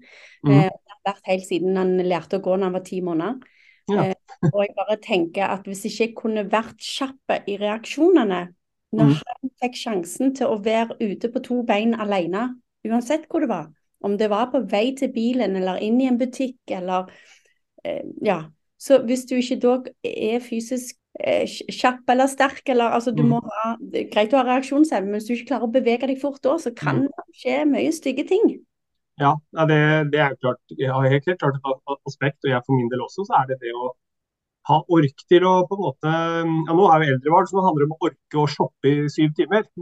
Mm. 0.45 0.53
Uh, 0.53 0.88
vært 1.07 1.31
helt 1.31 1.47
siden 1.47 1.79
han 1.79 1.95
lærte 2.03 2.39
å 2.39 2.43
gå 2.43 2.55
når 2.55 2.69
han 2.69 2.77
var 2.77 2.85
ti 2.87 3.01
måneder. 3.05 3.57
Ja. 3.89 4.05
Eh, 4.05 4.15
og 4.51 4.61
jeg 4.63 4.75
bare 4.77 4.99
tenker 5.01 5.49
at 5.55 5.67
hvis 5.67 5.85
ikke 5.89 6.05
jeg 6.05 6.15
kunne 6.17 6.45
vært 6.51 6.77
kjapp 6.83 7.39
i 7.49 7.57
reaksjonene 7.61 8.43
når 8.95 9.11
mm. 9.11 9.17
han 9.25 9.51
fikk 9.61 9.75
sjansen 9.77 10.33
til 10.37 10.49
å 10.49 10.61
være 10.65 10.97
ute 11.01 11.29
på 11.33 11.41
to 11.45 11.59
bein 11.65 11.93
alene, 11.97 12.47
uansett 12.87 13.27
hvor 13.29 13.45
det 13.45 13.51
var, 13.51 13.67
om 14.05 14.15
det 14.17 14.29
var 14.31 14.49
på 14.53 14.63
vei 14.69 14.89
til 14.97 15.11
bilen 15.13 15.57
eller 15.59 15.81
inn 15.83 15.99
i 16.01 16.07
en 16.09 16.21
butikk 16.21 16.77
eller 16.79 17.11
eh, 17.83 18.05
Ja. 18.25 18.45
Så 18.79 19.01
hvis 19.03 19.25
du 19.27 19.33
ikke 19.35 19.57
da 19.59 19.73
er 20.07 20.37
fysisk 20.39 20.95
eh, 21.19 21.43
kjapp 21.67 22.07
eller 22.07 22.29
sterk, 22.31 22.61
eller 22.71 22.93
altså 22.95 23.11
du 23.11 23.25
mm. 23.25 23.33
må 23.33 23.41
ha 23.43 23.73
det 23.81 24.05
er 24.05 24.11
Greit 24.13 24.31
å 24.31 24.39
ha 24.39 24.45
reaksjonsevne, 24.47 25.09
men 25.09 25.19
hvis 25.19 25.27
du 25.27 25.33
ikke 25.33 25.49
klarer 25.49 25.67
å 25.67 25.73
bevege 25.73 26.07
deg 26.07 26.21
fort 26.21 26.39
da, 26.45 26.53
så 26.63 26.71
kan 26.71 27.01
mm. 27.01 27.09
det 27.11 27.41
skje 27.41 27.57
mye 27.67 27.91
stygge 27.91 28.23
ting. 28.29 28.45
Ja, 29.19 29.33
det, 29.67 29.79
det 30.13 30.19
er 30.23 30.35
klart, 30.39 30.61
jeg 30.77 30.91
har 30.95 31.09
helt 31.11 31.25
klart 31.41 31.57
et 31.57 31.89
aspekt, 32.07 32.39
og 32.45 32.53
jeg 32.53 32.63
for 32.65 32.77
min 32.77 32.91
del 32.91 33.01
også, 33.03 33.25
så 33.27 33.41
er 33.41 33.49
det 33.49 33.57
det 33.63 33.73
å 33.75 33.89
ha 34.69 34.77
ork 34.95 35.23
til 35.31 35.45
å 35.49 35.53
på 35.67 35.75
en 35.75 35.81
måte 35.81 36.11
ja 36.13 36.75
Nå 36.77 36.85
er 36.93 37.03
jo 37.03 37.15
eldrebarn, 37.15 37.47
så 37.49 37.57
det 37.57 37.65
handler 37.65 37.87
om 37.87 37.95
å 37.95 38.09
orke 38.09 38.39
å 38.39 38.47
shoppe 38.53 38.91
i 38.91 39.09
syv 39.11 39.33
timer. 39.37 39.65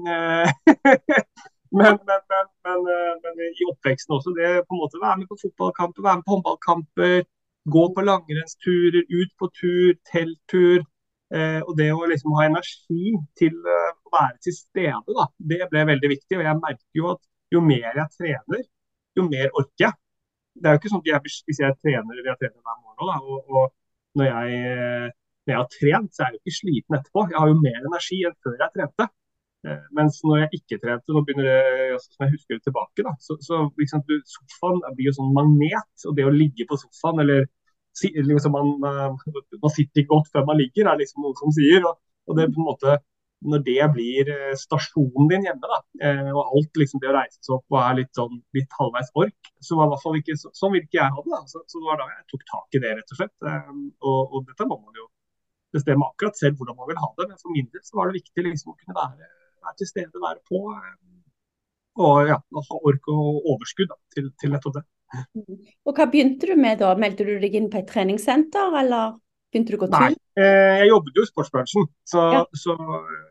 men, 1.77 1.99
men, 2.09 2.21
men, 2.31 2.85
men, 3.23 3.41
i 3.47 3.67
oppveksten 3.71 4.17
også, 4.17 4.33
det 4.37 4.51
på 4.65 4.77
en 4.77 4.83
måte 4.83 5.01
være 5.03 5.21
med 5.21 5.31
på 5.31 5.39
fotballkamper, 5.43 6.05
være 6.07 6.21
med 6.21 6.27
på 6.27 6.37
håndballkamper, 6.37 7.17
gå 7.77 7.83
på 7.93 8.05
langrennsturer, 8.07 9.03
ut 9.11 9.33
på 9.39 9.51
tur, 9.59 9.91
telttur. 10.11 10.85
Eh, 11.35 11.59
og 11.59 11.73
det 11.75 11.89
å 11.91 12.05
liksom 12.07 12.37
ha 12.37 12.45
energi 12.47 13.11
til 13.35 13.55
uh, 13.67 13.89
å 14.07 14.11
være 14.13 14.37
til 14.45 14.53
stede, 14.55 15.15
da, 15.17 15.25
det 15.51 15.65
ble 15.73 15.83
veldig 15.89 16.11
viktig. 16.13 16.39
Og 16.39 16.45
jeg 16.45 16.61
merker 16.61 17.01
jo 17.01 17.09
at 17.11 17.23
jo 17.51 17.63
mer 17.63 17.91
jeg 17.91 18.07
trener, 18.15 18.63
jo 19.21 19.27
mer 19.29 19.51
orker 19.53 19.85
jeg. 19.85 19.97
det 20.57 20.69
er 20.69 20.75
jo 20.75 20.81
ikke 20.81 20.91
sånn 20.93 21.03
at 21.03 21.11
jeg, 21.11 21.35
Hvis 21.47 21.61
jeg 21.61 21.77
trener 21.83 22.15
eller 22.15 22.31
jeg 22.31 22.39
trener 22.41 22.61
hver 22.61 22.79
morgen, 22.81 23.11
da, 23.11 23.17
og, 23.21 23.39
og 23.51 23.65
når, 24.17 24.29
jeg, 24.31 25.11
når 25.45 25.53
jeg 25.53 25.61
har 25.61 25.69
trent, 25.75 26.11
så 26.13 26.23
er 26.23 26.27
jeg 26.27 26.37
jo 26.37 26.43
ikke 26.43 26.57
sliten 26.57 26.97
etterpå. 26.97 27.25
Jeg 27.31 27.39
har 27.41 27.51
jo 27.51 27.59
mer 27.61 27.79
energi 27.91 28.19
enn 28.25 28.37
før 28.45 28.57
jeg 28.63 28.73
trente. 28.77 29.09
Eh, 29.67 29.83
mens 29.97 30.19
når 30.23 30.41
jeg 30.43 30.59
ikke 30.59 30.79
trente, 30.83 31.13
nå 31.13 31.23
begynner 31.25 31.49
det, 31.49 31.59
altså, 31.97 32.09
som 32.13 32.25
jeg 32.25 32.33
husker 32.35 32.59
tilbake, 32.63 33.05
da, 33.07 33.13
så, 33.25 33.37
så 33.43 33.61
liksom, 33.81 34.03
sofaen 34.33 34.81
blir 34.97 35.09
jo 35.09 35.17
sånn 35.19 35.33
magnet. 35.35 36.07
Og 36.09 36.17
det 36.17 36.27
å 36.27 36.33
ligge 36.33 36.67
på 36.69 36.79
sofaen 36.81 37.23
eller 37.25 37.45
liksom, 38.31 38.53
man, 38.53 38.73
man, 38.81 39.71
sitter 39.73 40.03
ikke 40.03 40.13
godt 40.13 40.31
før 40.33 40.45
man 40.49 40.59
ligger, 40.61 40.89
er 40.89 41.01
liksom 41.01 41.25
noen 41.25 41.37
som 41.39 41.53
sier. 41.55 41.85
Og, 41.89 41.97
og 42.27 42.37
det 42.37 42.49
på 42.53 42.61
en 42.61 42.69
måte 42.69 42.97
når 43.45 43.61
det 43.65 43.87
blir 43.93 44.29
eh, 44.33 44.53
stasjonen 44.57 45.27
din 45.29 45.45
hjemme, 45.45 45.69
da, 45.69 45.79
eh, 46.07 46.29
og 46.31 46.55
alt 46.57 46.79
liksom 46.81 47.01
det 47.03 47.11
å 47.11 47.15
reise 47.17 47.37
seg 47.37 47.57
opp 47.57 47.75
og 47.75 47.79
er 47.83 47.99
litt 47.99 48.17
sånn 48.17 48.39
litt 48.57 48.77
halvveis 48.79 49.11
ork, 49.13 49.51
så 49.61 49.77
var 49.77 49.89
i 49.89 49.93
hvert 49.93 50.03
fall 50.05 50.17
ikke 50.17 50.37
sånn 50.41 50.73
vil 50.73 50.85
ikke 50.85 50.99
jeg 50.99 51.13
ha 51.13 51.23
det. 51.25 51.33
da, 51.35 51.41
så, 51.51 51.61
så, 51.69 51.77
det 51.77 51.89
var 51.91 52.01
da 52.01 52.09
jeg 52.09 52.25
tok 52.33 52.47
tak 52.49 52.79
i 52.79 52.81
det, 52.83 52.95
rett 52.97 53.13
og 53.13 53.21
slett. 53.21 53.35
Um, 53.45 53.83
og, 54.01 54.19
og, 54.23 54.47
dette 54.49 54.69
må 54.69 54.79
man 54.79 54.97
jo 54.97 55.05
bestemme 55.75 56.09
akkurat 56.09 56.39
selv 56.39 56.57
hvordan 56.57 56.79
man 56.79 56.89
vil 56.89 57.01
ha 57.03 57.11
det, 57.19 57.29
men 57.29 57.41
for 57.43 57.53
min 57.53 57.69
del 57.73 57.85
så 57.85 57.99
var 57.99 58.09
det 58.09 58.23
viktig 58.23 58.47
liksom 58.47 58.73
å 58.73 58.77
kunne 58.79 58.97
være, 58.97 59.29
være 59.67 59.79
til 59.83 59.91
stede, 59.91 60.23
være 60.23 60.41
på. 60.49 60.63
Um, 60.73 61.13
og 62.07 62.29
ja, 62.29 62.41
ha 62.41 62.81
ork 62.89 63.09
og 63.13 63.47
overskudd 63.53 63.93
da, 63.93 63.97
til, 64.13 64.31
til 64.41 64.53
nettopp 64.53 64.79
det. 64.79 64.87
Og 65.87 65.95
Hva 65.95 66.09
begynte 66.11 66.49
du 66.49 66.57
med 66.59 66.81
da? 66.81 66.91
Meldte 66.99 67.25
du 67.25 67.37
deg 67.41 67.55
inn 67.57 67.71
på 67.71 67.79
et 67.79 67.89
treningssenter, 67.89 68.73
eller? 68.81 69.15
Begynte 69.53 69.73
du 69.73 69.77
å 69.77 69.81
gå 69.85 69.89
tur? 69.89 70.03
Nei, 70.03 70.17
eh, 70.39 70.81
jeg 70.81 70.91
jobbet 70.91 71.17
jo 71.17 71.23
i 71.23 71.29
sportsbransjen. 71.29 71.87
Så, 72.07 72.23
ja. 72.35 72.43
så 72.59 72.75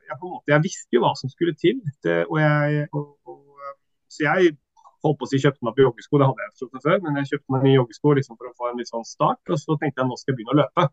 jeg, 0.06 0.18
måte, 0.22 0.52
jeg, 0.52 0.62
visste 0.64 0.96
jo 0.96 1.02
hva 1.04 1.12
som 1.18 1.32
skulle 1.32 1.56
til. 1.58 1.82
Det, 2.04 2.22
og 2.30 2.40
jeg, 2.40 2.86
og, 2.96 3.10
og, 3.26 3.74
så 4.12 4.26
jeg 4.26 4.56
holdt 5.04 5.20
på 5.20 5.26
å 5.26 5.30
si 5.30 5.42
kjøpte 5.42 5.66
meg 5.66 5.76
på 5.76 5.84
joggesko, 5.84 6.20
det 6.20 6.28
hadde 6.30 6.46
jeg 6.46 6.70
fra 6.72 6.82
før, 6.86 6.98
men 7.04 7.20
jeg 7.20 7.30
kjøpte 7.32 7.54
meg 7.54 7.66
nye 7.66 7.76
joggesko 7.76 8.16
liksom, 8.18 8.38
for 8.40 8.50
å 8.50 8.56
få 8.56 8.70
en 8.70 8.80
litt 8.80 8.90
sånn 8.90 9.06
start. 9.06 9.42
Og 9.52 9.60
så 9.60 9.78
tenkte 9.80 10.02
jeg 10.02 10.10
nå 10.10 10.18
skal 10.20 10.32
jeg 10.32 10.40
begynne 10.40 10.56
å 10.56 10.60
løpe. 10.62 10.88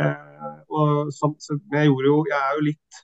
Eh, 0.00 0.58
og 0.80 1.12
så, 1.14 1.32
så 1.42 1.56
jeg 1.74 1.88
gjorde 1.90 2.06
jo 2.06 2.18
Jeg 2.30 2.38
er 2.38 2.52
jo 2.56 2.60
litt 2.62 2.98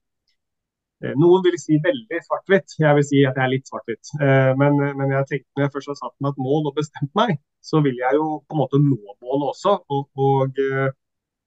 eh, 1.03 1.17
noen 1.19 1.43
vil 1.45 1.57
si 1.61 1.81
veldig 1.85 2.21
svart-hvitt. 2.29 2.77
Jeg 2.81 2.99
vil 2.99 3.09
si 3.11 3.23
at 3.29 3.39
jeg 3.39 3.45
er 3.47 3.53
litt 3.53 3.71
svart-hvitt. 3.71 4.13
Eh, 4.21 4.53
men, 4.61 4.79
men, 4.83 5.17
jeg 5.19 5.31
tenkte 5.33 5.59
når 5.59 5.67
jeg 5.67 5.75
først 5.77 5.93
har 5.93 5.99
satt 6.03 6.17
meg 6.25 6.33
et 6.33 6.45
mål 6.47 6.71
og 6.71 6.79
bestemt 6.79 7.13
meg, 7.19 7.37
så 7.65 7.83
vil 7.85 7.99
jeg 8.01 8.19
jo 8.19 8.29
på 8.47 8.57
en 8.57 8.63
måte 8.63 8.81
nå 8.83 9.01
målet 9.03 9.51
også. 9.53 9.77
Og, 9.93 10.09
og 10.17 10.63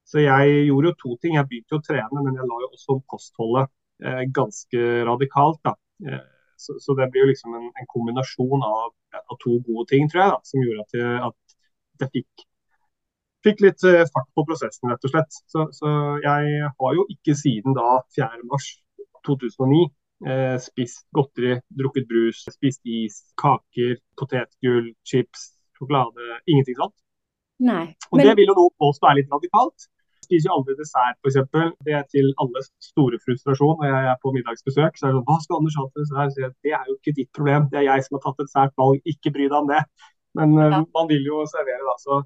så 0.10 0.24
jeg 0.24 0.66
gjorde 0.66 0.90
jo 0.90 0.98
to 0.98 1.16
ting. 1.22 1.36
Jeg 1.38 1.46
begynte 1.50 1.76
jo 1.76 1.80
å 1.80 1.86
trene, 1.86 2.24
men 2.26 2.38
jeg 2.40 2.50
la 2.50 2.60
jo 2.64 2.70
også 2.72 2.98
kostholdet 3.14 3.70
eh, 4.02 4.24
ganske 4.34 4.86
radikalt. 5.06 5.60
da. 5.68 5.76
Eh, 6.06 6.24
så, 6.60 6.76
så, 6.84 6.96
det 6.98 7.12
blir 7.12 7.24
jo 7.24 7.30
liksom 7.30 7.54
en, 7.56 7.68
en 7.70 7.90
kombinasjon 7.94 8.66
av, 8.66 8.90
av, 9.22 9.36
to 9.44 9.60
gode 9.68 9.86
ting, 9.92 10.10
tror 10.10 10.24
jeg, 10.24 10.32
da, 10.34 10.40
som 10.50 10.64
gjorde 10.64 10.86
at 10.86 10.98
jeg, 10.98 11.20
at 11.30 12.04
jeg 12.04 12.12
fikk, 12.16 12.46
fikk, 13.48 13.62
litt 13.68 13.86
eh, 13.88 14.02
fart 14.16 14.28
på 14.36 14.46
prosessen, 14.50 14.90
rett 14.92 15.06
og 15.08 15.14
slett. 15.14 15.40
Så, 15.54 15.68
så, 15.78 15.94
jeg 16.26 16.72
har 16.82 16.98
jo 16.98 17.06
ikke 17.14 17.38
siden 17.38 17.78
da 17.78 18.00
4.3.2009 18.18 19.86
eh, 20.26 20.58
spist 20.66 21.06
godteri, 21.16 21.60
drukket 21.84 22.10
brus, 22.10 22.42
spist 22.50 22.82
is, 22.90 23.22
kaker, 23.40 24.02
potetgull, 24.20 24.90
chips, 25.08 25.52
sjokolade, 25.78 26.42
ingenting 26.50 26.82
sånt. 26.82 26.98
Nei, 27.62 27.86
men... 27.94 28.12
Og 28.12 28.26
det 28.26 28.36
vil 28.40 28.50
jo 28.50 28.58
noen 28.58 28.76
påstå 28.82 29.08
er 29.08 29.22
litt 29.22 29.32
radikalt 29.32 29.88
spiser 30.30 30.50
jo 30.50 30.56
aldri 30.60 30.78
dessert, 30.78 31.20
f.eks. 31.26 31.38
Det 31.88 31.96
er 31.98 32.06
til 32.14 32.30
alles 32.44 32.70
store 32.86 33.20
frustrasjon 33.26 33.80
når 33.82 33.90
jeg 33.90 34.10
er 34.14 34.20
på 34.24 34.34
middagsbesøk. 34.38 34.96
Så 34.96 35.08
er 35.08 35.12
det 35.12 35.18
sånn 35.18 35.28
Hva 35.28 35.38
skal 35.44 35.60
Anders 35.60 35.78
ha 35.82 35.86
til 35.90 36.06
dessert? 36.06 36.36
Så 36.38 36.52
det 36.68 36.76
er 36.78 36.84
jo 36.88 36.98
ikke 37.00 37.16
ditt 37.18 37.32
problem. 37.36 37.70
Det 37.74 37.82
er 37.82 37.88
jeg 37.90 38.06
som 38.06 38.20
har 38.20 38.26
tatt 38.28 38.44
et 38.46 38.54
sært 38.54 38.76
valg. 38.80 39.02
Ikke 39.10 39.34
bry 39.36 39.50
deg 39.50 39.58
om 39.60 39.72
det. 39.72 39.82
Men 40.38 40.54
eh, 40.62 40.76
ja. 40.78 40.84
man 40.96 41.10
vil 41.10 41.26
jo 41.26 41.42
servere, 41.50 41.82
da. 41.90 41.96
Så 42.06 42.22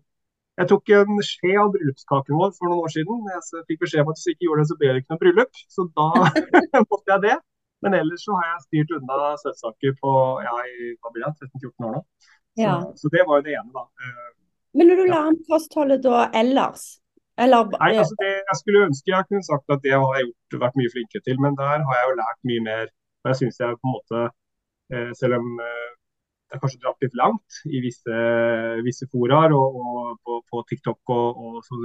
jeg 0.61 0.69
tok 0.69 0.91
en 0.93 1.23
skje 1.25 1.55
av 1.57 1.71
bryllupskaken 1.73 2.37
vår 2.37 2.51
for 2.59 2.69
noen 2.69 2.83
år 2.85 2.93
siden. 2.93 3.23
Jeg 3.31 3.65
fikk 3.71 3.81
beskjed 3.87 4.03
om 4.03 4.11
at 4.11 4.19
hvis 4.19 4.27
jeg 4.29 4.37
ikke 4.37 4.47
gjorde 4.49 4.61
det, 4.61 4.69
så 4.69 4.77
ble 4.81 4.91
det 4.91 5.01
ikke 5.01 5.13
noe 5.15 5.23
bryllup. 5.23 5.63
Så 5.73 5.87
da 5.97 6.09
måtte 6.91 7.15
jeg 7.15 7.23
det. 7.25 7.39
Men 7.83 7.97
ellers 7.97 8.23
så 8.23 8.35
har 8.37 8.45
jeg 8.47 8.65
styrt 8.67 8.93
unna 8.99 9.33
søtsaker 9.41 9.95
på 9.99 10.11
ja, 10.45 10.53
i 10.69 10.93
13-14 11.03 11.87
år 11.87 11.97
nå. 11.97 12.03
Så, 12.53 12.61
ja. 12.61 12.75
så, 12.95 13.09
det 13.11 13.25
var 13.27 13.41
jo 13.41 13.47
det 13.47 13.55
ene, 13.57 13.71
da. 13.73 13.87
Eh, 14.05 14.29
Men 14.77 14.89
når 14.89 15.01
du 15.01 15.09
la 15.09 15.23
om 15.31 15.39
kostholdet 15.49 16.03
da 16.05 16.27
ellers, 16.37 16.85
eller, 17.41 17.65
Nei, 17.81 17.93
altså 18.01 18.15
det, 18.21 18.31
Jeg 18.49 18.57
skulle 18.59 18.85
ønske 18.87 19.09
jeg 19.09 19.25
kunne 19.29 19.45
sagt 19.51 19.73
at 19.73 19.81
det 19.85 19.95
har 19.95 20.11
jeg 20.17 20.27
gjort, 20.27 20.61
vært 20.65 20.79
mye 20.79 20.93
flinkere 20.93 21.25
til, 21.27 21.37
men 21.43 21.57
der 21.57 21.81
har 21.87 21.95
jeg 21.97 22.07
jo 22.09 22.19
lært 22.21 22.39
mye 22.49 22.63
mer. 22.69 22.85
Og 23.23 23.31
jeg 23.31 23.39
synes 23.41 23.59
jeg 23.61 23.79
på 23.79 23.89
en 23.89 23.95
måte, 23.97 24.19
eh, 24.93 25.11
Selv 25.19 25.39
om 25.39 25.47
eh, 25.67 25.91
det 26.53 26.59
er 26.59 26.61
kanskje 26.61 26.83
dratt 26.83 27.01
litt 27.01 27.15
langt 27.17 27.59
i 27.65 27.79
visse, 27.81 28.17
visse 28.85 29.07
foraer 29.09 29.55
og, 29.57 29.77
og 29.81 30.19
på, 30.21 30.35
på, 30.51 30.61
TikTok 30.69 31.13
og, 31.15 31.39
og 31.45 31.55
så, 31.65 31.77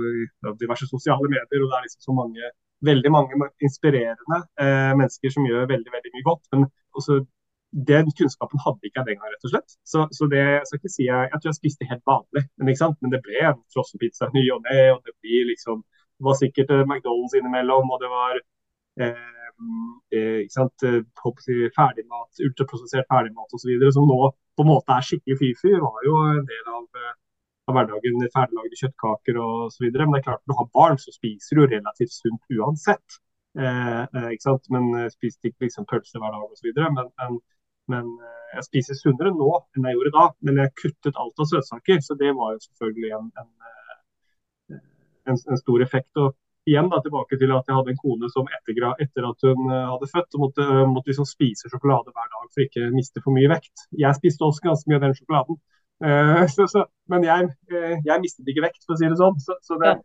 diverse 0.60 0.84
sosiale 0.90 1.30
medier, 1.32 1.62
og 1.62 1.70
det 1.70 1.78
er 1.78 1.86
liksom 1.86 2.04
så 2.04 2.16
mange, 2.18 2.50
veldig 2.84 3.12
mange 3.14 3.48
inspirerende 3.64 4.42
eh, 4.60 4.92
mennesker 5.00 5.32
som 5.32 5.48
gjør 5.48 5.70
veldig 5.72 5.94
veldig 5.96 6.12
mye 6.18 6.26
godt. 6.28 6.44
men 6.52 6.68
også 7.00 7.22
den 7.70 8.08
kunnskapen 8.16 8.60
hadde 8.64 8.88
ikke 8.88 9.02
jeg 9.02 9.08
den 9.10 9.18
gang, 9.20 9.32
rett 9.32 9.46
og 9.46 9.52
slett. 9.52 9.74
Så, 9.84 10.06
så 10.16 10.28
det 10.32 10.44
skal 10.66 10.80
ikke 10.80 10.92
si 10.92 11.04
jeg, 11.04 11.28
jeg 11.28 11.40
tror 11.40 11.50
jeg 11.50 11.58
spiste 11.58 11.88
helt 11.90 12.04
vanlig, 12.08 12.44
men, 12.56 12.76
men 13.02 13.12
det 13.12 13.20
ble 13.26 13.42
en 13.50 13.60
frossenpizza 13.74 14.30
ny 14.32 14.44
og 14.54 14.62
ne. 14.64 14.78
Og 14.94 15.02
det 15.04 15.14
blir 15.20 15.50
liksom, 15.52 15.82
det 16.18 16.28
var 16.28 16.38
sikkert 16.40 16.72
uh, 16.72 16.84
McDonald's 16.86 17.36
innimellom, 17.36 17.92
og 17.92 18.00
det 18.02 18.10
var 18.12 18.40
eh, 19.04 19.38
eh, 20.14 20.38
ikke 20.44 20.56
sant? 20.56 20.86
Eh, 20.88 21.70
ferdigmat, 21.76 22.42
ultraprosessert 22.46 23.08
ferdigmat 23.12 23.54
osv. 23.54 23.70
Som 23.94 24.08
nå 24.10 24.18
på 24.56 24.64
en 24.64 24.72
måte 24.72 24.96
er 24.96 25.06
skikkelig 25.06 25.38
fy-fy. 25.42 25.74
Var 25.84 26.08
jo 26.08 26.16
en 26.32 26.48
del 26.48 26.72
av, 26.72 26.88
eh, 27.02 27.14
av 27.68 27.76
hverdagen 27.76 28.26
ferdiglagde 28.32 28.80
kjøttkaker 28.80 29.40
osv. 29.44 29.86
Men 29.92 30.16
det 30.16 30.22
er 30.22 30.26
klart 30.30 30.44
når 30.46 30.54
du 30.54 30.60
har 30.62 30.72
barn, 30.80 30.98
så 31.04 31.14
spiser 31.14 31.60
du 31.60 31.66
relativt 31.66 32.16
sunt 32.16 32.56
uansett. 32.56 33.20
Eh, 33.58 34.02
ikke 34.32 34.46
sant? 34.48 34.66
Men 34.72 35.10
spiste 35.12 35.50
ikke 35.52 35.68
liksom 35.68 35.86
pølse 35.90 36.18
hver 36.18 36.32
dag 36.34 36.48
osv. 36.48 36.72
Men, 36.74 37.12
men 37.20 37.40
men 37.92 38.10
eh, 38.22 38.34
jeg 38.56 38.66
spiser 38.66 38.98
sunnere 38.98 39.32
nå 39.34 39.48
enn 39.76 39.86
jeg 39.88 39.96
gjorde 39.96 40.14
da. 40.16 40.26
Men 40.46 40.60
jeg 40.62 40.74
kuttet 40.82 41.20
alt 41.20 41.40
av 41.42 41.48
søtsaker, 41.50 42.02
så 42.04 42.16
det 42.20 42.34
var 42.36 42.54
jo 42.54 42.60
selvfølgelig 42.66 43.14
en, 43.18 43.30
en, 43.42 43.48
eh, 43.70 44.82
en, 45.32 45.40
en 45.40 45.60
stor 45.60 45.84
effekt. 45.84 46.10
Og 46.20 46.34
igjen 46.68 46.90
da, 46.92 47.00
tilbake 47.04 47.38
til 47.40 47.54
at 47.56 47.68
jeg 47.68 47.78
hadde 47.78 47.94
en 47.94 48.02
kone 48.02 48.30
som 48.32 48.48
etter, 48.58 48.84
etter 49.04 49.30
at 49.30 49.48
hun 49.48 49.72
eh, 49.72 49.88
hadde 49.94 50.10
født, 50.12 50.38
måtte, 50.42 50.68
måtte 50.92 51.12
liksom 51.12 51.28
spise 51.28 51.72
sjokolade 51.72 52.12
hver 52.12 52.30
dag 52.34 52.46
for 52.52 52.66
ikke 52.66 52.92
miste 52.94 53.24
for 53.24 53.36
mye 53.36 53.50
vekt. 53.52 53.88
Jeg 54.04 54.20
spiste 54.20 54.46
også 54.46 54.68
ganske 54.70 54.90
mye 54.90 55.00
av 55.00 55.08
den 55.08 55.18
sjokoladen. 55.18 55.60
Så, 56.54 56.68
så, 56.70 56.84
men 57.10 57.24
jeg, 57.26 57.48
jeg, 57.74 58.20
mistet 58.22 58.46
ikke 58.46 58.62
vekt, 58.62 58.84
for 58.86 58.94
å 58.94 58.98
si 59.00 59.08
det 59.10 59.16
sånn. 59.18 59.34
Så, 59.42 59.56
så 59.66 59.80
det, 59.82 59.96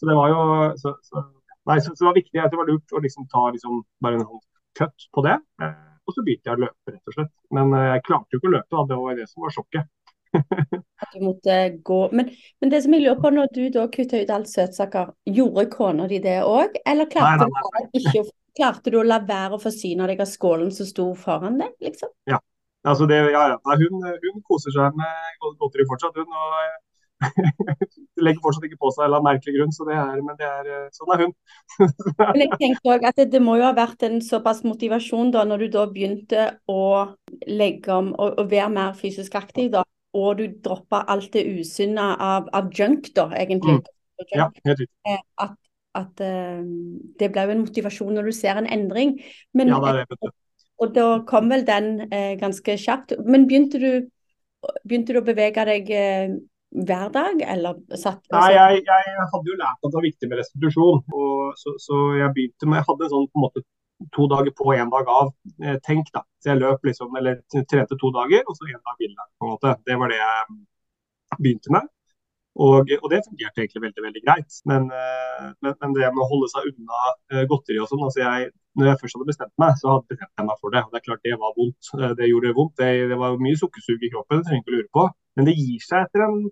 det, 0.00 0.14
var 0.16 0.30
jo 0.32 0.38
nei, 1.68 1.76
så, 1.76 1.92
det 1.92 2.06
var 2.06 2.16
viktig. 2.16 2.38
Det 2.40 2.56
var 2.56 2.70
lurt 2.70 2.96
å 2.96 3.02
liksom 3.04 3.26
ta 3.28 3.42
liksom, 3.52 3.82
bare 4.00 4.16
en 4.16 4.24
hånd 4.30 4.40
cut 4.80 5.10
på 5.12 5.26
det. 5.26 5.36
Og 6.06 6.14
så 6.16 6.24
begynte 6.26 6.50
jeg 6.50 6.58
å 6.58 6.62
løpe, 6.64 6.94
rett 6.94 7.10
og 7.10 7.16
slett. 7.16 7.32
Men 7.54 7.74
eh, 7.78 7.88
jeg 7.94 8.04
klarte 8.08 8.34
jo 8.34 8.40
ikke 8.40 8.50
å 8.50 8.54
løpe, 8.56 8.70
da. 8.74 8.84
det 8.90 9.00
var 9.02 9.18
det 9.18 9.26
som 9.30 9.46
var 9.46 9.54
sjokket. 9.54 9.90
At 10.32 11.10
du 11.14 11.24
måtte 11.26 11.56
gå. 11.84 12.00
Men, 12.12 12.30
men, 12.60 12.72
det 12.72 12.82
som 12.84 12.96
jeg 12.96 13.04
lurer 13.04 13.18
på, 13.22 13.32
når 13.34 13.50
du 13.54 13.64
da 13.74 13.88
kutta 13.92 14.22
ut 14.22 14.32
alt 14.34 14.50
søtsaker, 14.50 15.12
gjorde 15.28 15.66
kona 15.72 16.08
di 16.10 16.22
det 16.24 16.38
òg? 16.46 16.78
Eller 16.88 17.10
klarte, 17.12 17.48
nei, 17.48 17.50
nei, 17.52 17.74
nei. 17.76 17.84
Du 17.92 18.00
ikke, 18.02 18.24
klarte, 18.58 18.92
du 18.92 19.00
å 19.00 19.06
la 19.06 19.20
være 19.28 19.58
å 19.58 19.62
forsyne 19.62 20.08
deg 20.10 20.22
av 20.24 20.30
skålen 20.30 20.72
som 20.74 20.88
sto 20.88 21.10
foran 21.18 21.60
deg, 21.62 21.76
liksom? 21.84 22.12
Ja. 22.30 22.40
Altså 22.82 23.06
det, 23.06 23.20
ja, 23.30 23.44
ja. 23.52 23.58
Hun, 23.78 24.00
hun, 24.02 24.40
koser 24.48 24.74
seg 24.74 24.96
med 24.98 25.36
godteri 25.60 25.86
fortsatt, 25.86 26.16
hun. 26.18 26.26
og 26.26 26.56
legger 28.24 28.42
fortsatt 28.42 28.66
ikke 28.68 28.80
på 28.82 28.92
seg 28.94 29.14
av 29.16 29.24
merkelig 29.24 29.56
grunn, 29.56 29.72
så 29.74 29.86
det 29.88 29.96
er, 29.98 30.20
men 30.24 30.38
det 30.38 30.48
er, 30.48 30.68
eh, 30.72 30.90
sånn 30.96 31.14
er 31.14 31.24
hun. 31.24 31.32
men 32.34 32.44
jeg 32.44 32.58
tenkte 32.58 32.94
også 32.96 33.10
at 33.12 33.22
det, 33.22 33.28
det, 33.34 33.42
må 33.44 33.56
jo 33.60 33.66
ha 33.68 33.72
vært 33.76 34.04
en 34.08 34.20
såpass 34.24 34.62
motivasjon 34.66 35.32
da, 35.34 35.46
når 35.48 35.64
du 35.64 35.72
da 35.78 35.86
begynte 35.90 36.46
å 36.70 36.82
legge 37.48 37.94
om 37.94 38.12
og, 38.12 38.38
og 38.42 38.52
være 38.52 38.70
mer 38.74 38.94
fysisk 38.98 39.36
aktiv, 39.40 39.72
da, 39.74 39.84
og 40.12 40.38
du 40.38 40.46
droppa 40.64 41.04
alt 41.08 41.32
det 41.32 41.44
usunne 41.48 42.12
av, 42.20 42.48
av, 42.52 42.70
junk, 42.76 43.10
da, 43.16 43.30
egentlig. 43.38 43.80
Mm. 43.80 43.98
Ja, 44.36 44.48
helt 44.66 44.82
riktig. 44.84 44.94
Eh, 45.08 45.20
at, 45.40 45.56
at 45.98 46.22
uh, 46.22 46.60
det 47.18 47.30
ble 47.32 47.46
jo 47.46 47.54
en 47.56 47.64
motivasjon 47.64 48.14
når 48.16 48.28
du 48.28 48.36
ser 48.36 48.60
en 48.60 48.68
endring. 48.70 49.16
Men, 49.56 49.72
ja, 49.72 49.80
det 49.82 50.04
er 50.04 50.10
det. 50.12 50.32
Og, 50.82 50.90
da 50.94 51.06
kom 51.28 51.50
vel 51.52 51.64
den 51.66 51.92
uh, 52.06 52.34
ganske 52.40 52.76
kjapt. 52.80 53.16
Men 53.24 53.48
begynte 53.48 53.80
du, 53.82 53.90
begynte 54.84 55.16
du 55.16 55.22
å 55.22 55.26
bevege 55.26 55.66
deg 55.68 55.92
uh, 55.96 56.36
hver 56.72 57.10
dag, 57.12 57.42
eller 57.54 57.78
satt 58.00 58.24
Nei, 58.32 58.48
jeg, 58.54 58.82
jeg, 58.88 59.28
hadde 59.34 59.50
jo 59.50 59.58
lært 59.60 59.78
at 59.78 59.90
det 59.90 59.98
var 59.98 60.06
viktig 60.06 60.28
med 60.30 60.40
restitusjon. 60.40 61.02
Og 61.12 61.56
så, 61.60 61.74
så, 61.82 62.02
jeg 62.16 62.32
begynte 62.36 62.68
med 62.68 62.80
Jeg 62.80 62.88
hadde 62.88 63.06
en 63.06 63.12
sånn 63.12 63.28
på 63.28 63.40
en 63.40 63.46
måte 63.46 63.64
to 64.16 64.26
dager 64.32 64.54
på, 64.58 64.70
én 64.74 64.92
dag 64.92 65.10
av. 65.12 65.32
Eh, 65.62 65.78
tenk, 65.86 66.08
da. 66.16 66.24
Så 66.42 66.52
jeg 66.52 66.62
løp 66.62 66.86
liksom, 66.88 67.12
eller 67.20 67.42
trente 67.70 67.98
to 68.00 68.12
dager, 68.14 68.44
og 68.48 68.56
så 68.56 68.70
én 68.70 68.80
dag 68.80 68.96
hvile. 68.98 69.28
på 69.38 69.46
en 69.48 69.52
måte. 69.54 69.74
Det 69.86 69.98
var 70.00 70.12
det 70.12 70.20
jeg 70.22 70.56
begynte 71.38 71.76
med. 71.76 71.90
Og, 72.60 72.90
og, 72.98 73.06
det 73.08 73.22
fungerte 73.24 73.62
egentlig 73.62 73.84
veldig 73.86 74.06
veldig 74.06 74.24
greit. 74.26 74.58
Men, 74.68 74.88
eh, 74.96 75.46
men, 75.64 75.76
men 75.76 75.94
det 75.96 76.10
med 76.10 76.24
å 76.24 76.30
holde 76.32 76.50
seg 76.52 76.72
unna 76.72 77.04
eh, 77.32 77.46
godteri 77.48 77.80
og 77.80 77.88
sånn 77.92 78.04
altså 78.08 78.24
jeg, 78.24 78.50
Når 78.78 78.88
jeg 78.88 79.00
først 79.02 79.16
hadde 79.18 79.28
bestemt 79.28 79.54
meg, 79.60 79.74
så 79.80 79.90
hadde 79.90 80.14
jeg 80.14 80.16
bestemt 80.16 80.48
meg 80.48 80.60
for 80.62 80.74
det. 80.74 80.82
Og 80.84 80.92
det 80.92 80.98
er 80.98 81.06
klart 81.08 81.26
det 81.26 81.38
var 81.42 81.54
vondt. 81.58 81.92
Det 82.18 82.30
gjorde 82.30 82.54
vondt. 82.56 82.74
Det, 82.80 82.88
det 83.10 83.18
var 83.20 83.38
mye 83.46 83.60
sukkersug 83.60 84.06
i 84.06 84.10
kroppen, 84.14 84.40
det 84.40 84.48
trenger 84.48 84.64
ikke 84.64 84.72
å 84.72 84.76
lure 84.78 84.92
på. 84.98 85.06
Men 85.36 85.48
det 85.48 85.56
gir 85.58 85.84
seg 85.84 86.06
etter 86.06 86.26
en 86.26 86.42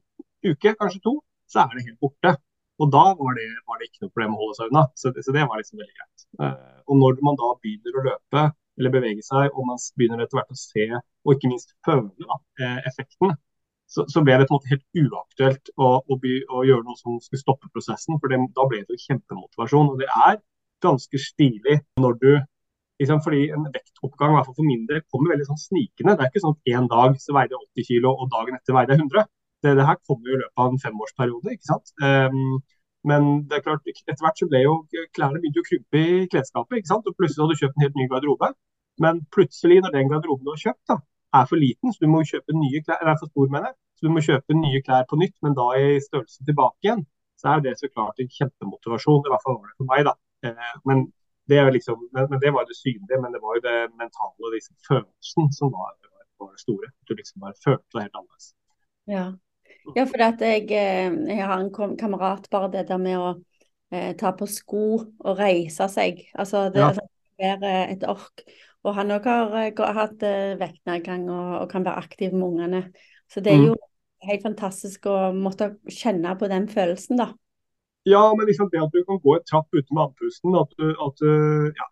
uke, 0.50 0.74
kanskje 0.80 1.02
to, 1.04 1.16
så 1.50 1.64
er 1.64 1.76
det 1.76 1.86
helt 1.88 2.00
borte. 2.04 2.36
Og 2.80 2.88
da 2.92 3.04
var 3.16 3.36
det, 3.36 3.48
var 3.68 3.80
det 3.80 3.90
ikke 3.90 4.06
noe 4.06 4.12
problem 4.14 4.36
å 4.36 4.40
holde 4.40 4.56
seg 4.56 4.72
unna. 4.72 4.86
Så 4.96 5.12
det, 5.12 5.24
så 5.26 5.34
det 5.36 5.44
var 5.44 5.60
liksom 5.60 5.80
veldig 5.80 5.96
greit. 5.96 6.26
Uh, 6.40 6.80
og 6.88 7.00
når 7.02 7.20
man 7.26 7.36
da 7.40 7.52
begynner 7.60 8.00
å 8.00 8.06
løpe 8.08 8.46
eller 8.80 8.94
bevege 8.94 9.24
seg, 9.24 9.50
og 9.52 9.66
man 9.68 9.80
begynner 10.00 10.22
etter 10.24 10.40
hvert 10.40 10.54
å 10.54 10.58
se 10.58 10.86
og 10.96 11.32
ikke 11.34 11.50
minst 11.50 11.74
føle 11.84 12.08
da, 12.22 12.38
eh, 12.64 12.78
effekten, 12.88 13.34
så, 13.90 14.06
så, 14.08 14.22
ble 14.24 14.38
det 14.38 14.46
på 14.46 14.54
en 14.54 14.60
måte 14.60 14.70
helt 14.70 15.00
uaktuelt 15.02 15.72
å, 15.74 15.88
å, 16.00 16.16
by, 16.22 16.36
å 16.48 16.62
gjøre 16.64 16.86
noe 16.86 16.96
som 16.96 17.18
skulle 17.20 17.42
stoppe 17.42 17.68
prosessen. 17.74 18.20
For 18.22 18.32
det, 18.32 18.38
da 18.56 18.64
ble 18.70 18.84
det 18.86 18.94
jo 18.94 19.02
kjempemotivasjon. 19.08 19.90
Og 19.92 20.00
det 20.00 20.08
er 20.08 20.38
ganske 20.84 21.20
stilig 21.20 21.80
når 22.00 22.16
du 22.22 22.30
liksom, 23.00 23.20
fordi 23.25 23.42
en 23.56 23.68
vektoppgang, 23.75 24.32
i 24.32 24.37
hvert 24.37 24.49
fall 24.49 24.58
for 24.58 24.68
min 24.68 24.87
del, 24.88 25.02
kommer 25.12 25.34
veldig 25.34 25.49
sånn 25.49 25.62
snikende. 25.62 26.16
Det 26.16 26.25
er 26.25 26.32
ikke 26.32 26.42
sånn 26.44 26.56
at 26.56 26.72
en 26.76 26.88
dag 26.94 27.16
så 27.22 27.37
veide 27.37 27.56
jeg 27.56 27.68
80 27.84 27.88
kg, 27.88 28.10
og 28.12 28.32
dagen 28.34 28.58
etter 28.58 28.76
veide 28.76 28.94
jeg 28.96 29.04
100. 29.06 29.30
Det, 29.60 29.72
det, 29.76 29.87
her 29.88 29.99
kommer 30.08 30.30
jo 30.30 30.37
i 30.37 30.40
løpet 30.42 30.62
av 30.64 30.68
en 30.68 30.82
femårsperiode. 30.84 31.54
ikke 31.56 31.68
sant? 31.70 31.94
Um, 32.04 32.58
men 33.10 33.28
det 33.49 33.58
er 33.58 33.64
klart, 33.64 33.87
etter 33.88 34.25
hvert 34.25 34.40
så 34.40 34.49
ble 34.49 34.60
jo 34.64 34.75
klærne 35.16 35.40
begynte 35.40 35.62
å 35.62 35.68
krympe 35.68 36.00
i 36.00 36.26
klesskapet. 36.32 36.80
ikke 36.80 36.92
sant? 36.92 37.08
Og 37.08 37.16
plutselig 37.16 37.44
hadde 37.44 37.56
du 37.56 37.62
kjøpt 37.62 37.78
en 37.78 37.87
helt 37.87 38.00
ny 38.00 38.08
garderobe. 38.12 38.50
Men 39.00 39.22
plutselig, 39.32 39.80
når 39.84 39.94
den 39.96 40.10
garderoben 40.12 40.44
du 40.44 40.52
har 40.52 40.64
kjøpt, 40.64 40.82
da, 40.92 40.99
er 41.40 41.46
for 41.49 41.60
liten, 41.60 41.94
så 41.94 42.04
du 42.04 42.10
må 42.12 42.20
kjøpe 42.28 42.56
nye 42.56 42.82
klær, 42.84 43.00
eller 43.00 43.14
er 43.14 43.20
for 43.22 43.32
stor, 43.32 43.49
mener 43.54 43.70
jeg, 43.70 43.78
så 43.96 44.06
du 44.08 44.12
må 44.12 44.25
kjøpe 44.26 44.56
nye 44.58 44.82
klær 44.84 45.06
på 45.08 45.18
nytt, 45.20 45.37
men 45.46 45.56
da 45.56 45.68
i 45.78 45.87
størrelse 46.04 46.44
tilbake 46.49 46.84
igjen, 46.84 47.06
så 47.40 47.54
er 47.54 47.62
det 47.64 47.78
så 47.80 47.88
klart 47.88 48.20
en 48.20 48.28
kjempemotivasjon. 48.37 49.22
I 49.25 49.32
hvert 49.32 49.46
fall 49.46 49.56
var 49.56 49.70
det 49.70 49.78
for 49.80 49.88
meg, 49.88 50.04
da. 50.10 50.14
Eh, 50.47 50.75
men 50.88 51.12
det, 51.50 51.70
liksom, 51.76 52.09
men, 52.12 52.40
det 52.40 52.50
var 52.50 52.64
det 52.68 52.76
synlige, 52.76 53.20
men 53.23 53.32
det 53.32 53.40
var 53.42 53.56
jo 53.56 53.62
det 53.68 53.78
mentale, 54.02 54.47
liksom, 54.54 54.76
følelsen, 54.88 55.52
som 55.59 55.73
var, 55.75 55.92
var 56.38 56.50
det 56.54 56.61
store. 56.61 56.88
Du 57.09 57.14
liksom 57.14 57.40
bare 57.44 57.59
følte 57.64 57.90
det 57.94 58.04
helt 58.04 58.18
annerledes. 58.18 58.49
Ja. 59.11 59.26
ja, 59.97 60.04
for 60.06 60.23
jeg, 60.23 60.64
eh, 60.70 61.11
jeg 61.37 61.47
har 61.50 61.59
en 61.61 61.97
kamerat, 61.99 62.49
bare 62.50 62.70
det 62.73 62.87
der 62.88 63.02
med 63.02 63.18
å 63.18 63.30
eh, 63.90 64.12
ta 64.20 64.32
på 64.37 64.47
sko 64.47 64.85
og 65.00 65.38
reise 65.38 65.88
seg. 65.90 66.25
Altså 66.35 66.68
det 66.75 66.85
ja. 66.85 66.90
være 67.40 67.76
et 67.97 68.06
ork. 68.09 68.44
Og 68.87 68.97
han 68.97 69.12
òg 69.12 69.26
har, 69.28 69.50
har, 69.52 69.70
eh, 69.75 69.94
hatt 69.99 70.26
vektnedgang 70.61 71.28
og, 71.28 71.54
og, 71.64 71.68
kan 71.73 71.85
være 71.85 72.06
aktiv 72.06 72.37
med 72.37 72.47
ungene. 72.47 72.82
Så 73.30 73.42
det 73.44 73.56
er 73.56 73.64
mm. 73.64 73.68
jo 73.73 73.78
helt 74.30 74.44
fantastisk 74.44 75.06
å 75.11 75.18
måtte 75.37 75.75
kjenne 75.90 76.37
på 76.38 76.49
den 76.50 76.68
følelsen, 76.70 77.20
da. 77.20 77.32
Ja, 78.09 78.23
men 78.37 78.49
liksom 78.49 78.71
det 78.73 78.80
at 78.80 78.95
du 78.95 79.02
kan 79.04 79.21
gå 79.21 79.37
et 79.37 79.45
trapp 79.49 79.69
uten 79.76 79.92
med 79.92 80.07
andpusten, 80.07 80.57
at 80.57 80.71
du, 80.78 80.88
at 81.04 81.25
ja. 81.76 81.88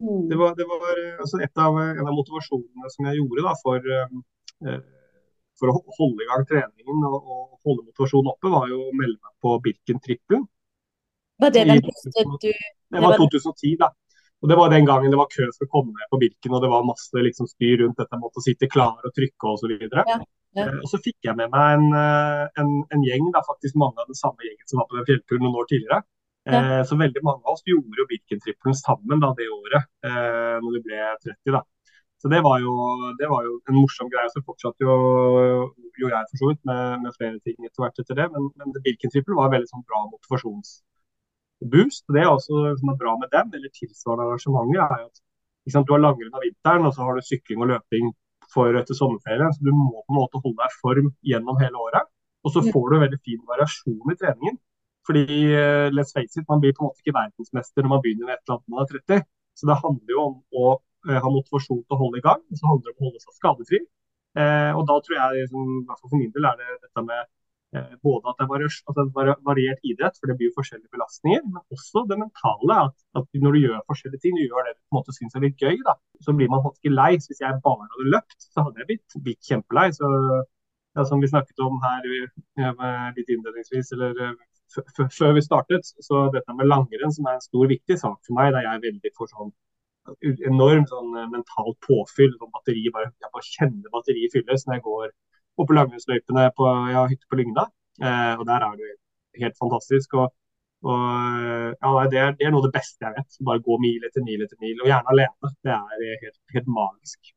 Mm. 0.00 0.28
Det 0.30 0.36
var, 0.40 0.54
det 0.56 0.64
var 0.64 0.86
altså 1.20 1.42
et 1.44 1.60
av, 1.60 1.76
en 1.76 2.06
av 2.08 2.14
motivasjonene 2.16 2.88
som 2.88 3.08
jeg 3.10 3.18
gjorde 3.18 3.42
da, 3.44 3.52
for, 3.60 3.88
eh, 3.92 4.78
for 5.60 5.72
å 5.72 5.82
holde 5.98 6.24
i 6.24 6.28
gang 6.30 6.46
treningen 6.48 7.04
og, 7.04 7.18
og, 7.20 7.42
holde 7.68 7.84
motivasjonen 7.84 8.30
oppe, 8.32 8.52
var 8.54 8.70
jo 8.72 8.78
å 8.86 8.94
melde 8.96 9.18
meg 9.18 9.34
på 9.44 9.52
Birken 9.66 10.00
Trippel. 10.00 10.46
Var 11.44 11.52
det 11.52 11.66
den 11.68 11.84
første 11.84 12.24
du 12.24 12.48
Det 12.48 13.02
var 13.04 13.18
2010, 13.20 13.76
da. 13.82 13.90
Og 14.40 14.48
Det 14.48 14.56
var 14.56 14.70
den 14.72 14.86
gangen 14.88 15.12
det 15.12 15.20
var 15.20 15.28
kø 15.28 15.46
for 15.52 15.66
å 15.66 15.72
komme 15.72 15.92
ned 15.92 16.08
på 16.12 16.20
Birken, 16.20 16.54
og 16.56 16.62
det 16.64 16.70
var 16.72 16.86
masse 16.88 17.24
liksom, 17.26 17.48
styr 17.50 17.82
rundt 17.82 17.98
dette 18.00 18.16
med 18.16 18.40
å 18.40 18.44
sitte 18.44 18.70
klar 18.72 18.96
og 19.04 19.12
trykke 19.16 19.50
osv. 19.52 19.74
Ja. 19.82 20.04
Ja. 20.56 20.64
Eh, 20.64 20.78
og 20.80 20.86
så 20.90 20.98
fikk 21.04 21.28
jeg 21.28 21.36
med 21.38 21.52
meg 21.52 21.74
en, 21.76 21.90
eh, 21.94 22.46
en, 22.62 22.70
en 22.94 23.04
gjeng, 23.04 23.28
da, 23.34 23.44
faktisk 23.46 23.76
mange 23.78 24.00
av 24.00 24.08
den 24.08 24.18
samme 24.18 24.42
gjengen 24.46 24.66
som 24.70 24.80
var 24.80 24.88
på 24.88 24.96
den 24.96 25.06
fjellturen 25.10 25.44
noen 25.44 25.60
år 25.60 25.68
tidligere. 25.70 26.00
Ja. 26.48 26.62
Eh, 26.78 26.84
så 26.88 26.96
veldig 26.96 27.22
mange 27.26 27.44
av 27.44 27.58
oss 27.58 27.66
gjorde 27.68 28.00
jo 28.00 28.08
Birken-trippelen 28.08 28.78
sammen 28.78 29.20
da, 29.22 29.34
det 29.36 29.50
året, 29.52 29.90
eh, 30.08 30.56
når 30.64 30.78
vi 30.78 30.82
ble 30.88 31.04
30. 31.26 31.52
da. 31.58 31.62
Så 32.20 32.28
det 32.28 32.40
var, 32.44 32.58
jo, 32.60 32.72
det 33.16 33.28
var 33.30 33.46
jo 33.46 33.54
en 33.68 33.78
morsom 33.78 34.08
greie. 34.12 34.28
Så 34.32 34.42
fortsatte 34.44 34.84
jo, 34.84 34.96
jo 36.00 36.10
jeg 36.10 36.28
for 36.32 36.40
så 36.40 36.50
vidt 36.50 36.60
med, 36.68 37.00
med, 37.04 37.14
flere 37.16 37.38
ting 37.40 37.56
etter 37.64 37.80
hvert 37.80 38.02
etter 38.02 38.18
det. 38.18 38.26
Men, 38.34 38.50
men 38.60 38.74
Birken-trippel 38.84 39.38
var 39.38 39.52
veldig 39.54 39.70
sånn 39.70 39.86
bra 39.88 40.02
motivasjonsboost. 41.60 42.04
Det 42.14 42.22
er 42.22 42.30
også 42.30 42.76
som 42.80 42.92
er 42.92 42.98
bra 43.02 43.16
med 43.20 43.28
dem, 43.34 43.52
eller 43.56 43.70
tilsvarende 43.74 44.26
arrangementer, 44.26 44.80
er 44.80 45.04
at 45.06 45.22
sant, 45.72 45.86
du 45.86 45.92
har 45.94 46.02
langrenn 46.02 46.34
av 46.34 46.44
vinteren, 46.44 46.86
og 46.86 46.94
så 46.94 47.04
har 47.04 47.14
du 47.14 47.22
sykling 47.22 47.62
og 47.62 47.70
løping 47.72 48.12
for 48.54 48.74
etter 48.74 48.94
sommerferien. 48.94 49.52
Så 49.54 49.60
du 49.62 49.72
må 49.74 50.02
på 50.02 50.12
en 50.12 50.20
måte 50.20 50.40
holde 50.42 50.58
deg 50.58 50.74
i 50.74 50.80
form 50.80 51.12
gjennom 51.22 51.60
hele 51.60 51.76
året. 51.78 52.08
Og 52.44 52.54
så 52.54 52.64
får 52.64 52.86
du 52.90 53.02
veldig 53.04 53.20
fin 53.26 53.40
variasjon 53.46 54.12
i 54.12 54.18
treningen. 54.18 54.56
Fordi 55.06 55.24
uh, 55.52 55.88
let's 55.96 56.12
face 56.16 56.36
it, 56.36 56.46
man 56.48 56.60
blir 56.60 56.74
på 56.76 56.84
en 56.84 56.90
måte 56.90 57.02
ikke 57.02 57.16
verdensmester 57.16 57.84
når 57.84 57.92
man 57.94 58.02
begynner 58.04 58.28
med 58.28 58.36
et 58.36 58.42
eller 58.44 58.56
annet 58.58 58.72
man 58.72 58.82
er 58.84 59.20
30. 59.20 59.28
Så 59.58 59.68
det 59.68 59.76
handler 59.84 60.14
jo 60.14 60.24
om 60.26 60.36
å 60.62 60.66
uh, 60.76 61.18
ha 61.24 61.32
motivasjon 61.32 61.82
til 61.84 61.96
å 61.96 62.00
holde 62.00 62.20
i 62.20 62.26
gang, 62.26 62.40
og 62.40 62.60
så 62.60 62.68
handler 62.68 62.88
det 62.88 62.96
om 62.96 63.04
å 63.04 63.08
holde 63.10 63.24
seg 63.24 63.38
skadefri. 63.38 63.80
Eh, 64.38 64.72
og 64.78 64.84
da 64.86 64.96
tror 65.02 65.16
jeg, 65.16 65.40
liksom, 65.40 65.70
i 65.80 65.86
hvert 65.88 65.98
fall 65.98 66.12
for 66.12 66.20
min 66.20 66.30
del, 66.34 66.44
er 66.46 66.58
det 66.60 66.76
dette 66.84 67.02
med 67.02 67.30
både 68.02 68.30
at 68.30 68.40
det 68.40 68.46
er 68.46 68.64
altså 68.66 69.04
variert 69.46 69.84
idrett, 69.86 70.16
for 70.18 70.30
det 70.30 70.36
blir 70.38 70.50
jo 70.50 70.56
forskjellige 70.58 70.90
belastninger, 70.94 71.42
men 71.46 71.76
også 71.76 72.02
det 72.10 72.18
mentale. 72.18 72.78
At, 72.88 72.96
at, 73.18 73.28
når 73.44 73.54
du 73.54 73.60
gjør 73.62 73.84
forskjellige 73.92 74.22
ting, 74.24 74.34
du 74.34 74.42
gjør 74.42 74.66
det 74.66 74.74
du 74.74 74.80
på 74.80 74.94
en 74.94 74.98
måte 74.98 75.14
syns 75.14 75.36
er 75.38 75.44
litt 75.46 75.62
gøy, 75.62 75.78
da, 75.86 75.94
så 76.26 76.34
blir 76.34 76.50
man 76.50 76.66
ikke 76.66 76.94
lei. 76.94 77.12
Så 77.22 77.30
hvis 77.30 77.44
jeg 77.44 77.62
bare 77.66 77.86
hadde 77.86 78.12
løpt, 78.16 78.38
så 78.48 78.66
hadde 78.66 78.82
jeg 78.82 78.90
blitt, 78.90 79.18
blitt 79.26 79.50
kjempelei. 79.52 79.86
Så 79.94 80.10
ja, 80.98 81.06
som 81.06 81.22
vi 81.22 81.30
snakket 81.30 81.62
om 81.62 81.78
her 81.84 82.10
litt 82.10 83.30
innledningsvis, 83.30 83.94
eller 83.94 84.34
før 85.14 85.34
vi 85.38 85.46
startet, 85.46 85.94
så 86.06 86.26
dette 86.34 86.58
med 86.58 86.70
langrenn 86.70 87.14
som 87.14 87.26
er 87.30 87.38
en 87.38 87.46
stor, 87.46 87.66
viktig 87.70 87.98
sak 88.02 88.18
for 88.26 88.38
meg, 88.38 88.50
der 88.54 88.66
jeg 88.66 88.78
er 88.78 88.86
veldig 88.86 89.14
for 89.18 89.30
sånn 89.30 89.54
enormt 90.48 90.90
sånn 90.90 91.14
mentalt 91.30 91.78
påfyll. 91.86 92.34
Sånn 92.34 92.50
batteri, 92.54 92.86
bare, 92.94 93.12
jeg 93.22 93.34
bare 93.34 93.46
kjenner 93.54 93.94
batteriet 93.94 94.34
fylles 94.34 94.66
når 94.66 94.80
jeg 94.80 94.88
går 94.90 95.10
oppe 95.62 95.76
langrennsløypene 95.76 96.50
på 96.56 96.68
ja, 96.92 97.06
hytte 97.10 97.30
på 97.30 97.40
Lygna, 97.40 97.66
eh, 98.02 98.34
og 98.36 98.44
der 98.48 98.66
er 98.66 98.78
det 98.80 98.92
helt 99.42 99.58
fantastisk. 99.60 100.14
og, 100.20 100.30
og 100.86 101.02
ja, 101.02 101.90
det, 102.12 102.20
er, 102.20 102.32
det, 102.38 102.46
er, 102.46 102.54
noe 102.54 102.62
av 102.62 102.70
det 102.70 102.76
beste 102.78 103.04
jeg 103.04 103.16
vet. 103.18 103.42
Bare 103.48 103.64
gå 103.66 103.76
mil 103.82 104.06
etter 104.08 104.24
mil 104.24 104.46
etter 104.46 104.58
mil, 104.62 104.78
og 104.80 104.88
gjerne 104.88 105.14
alene. 105.14 105.52
Det 105.66 105.76
er 105.76 106.24
helt, 106.24 106.40
helt 106.56 106.72
magisk. 106.78 107.34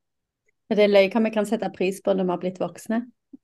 Er 0.71 0.79
det 0.79 0.89
løy 0.89 1.09
hva 1.11 1.21
vi 1.25 1.33
kan 1.33 1.45
sette 1.45 1.69
pris 1.75 1.99
på 2.01 2.15
når 2.15 2.25
vi 2.25 2.33
har 2.33 2.41
blitt 2.41 2.61
voksne? 2.61 3.03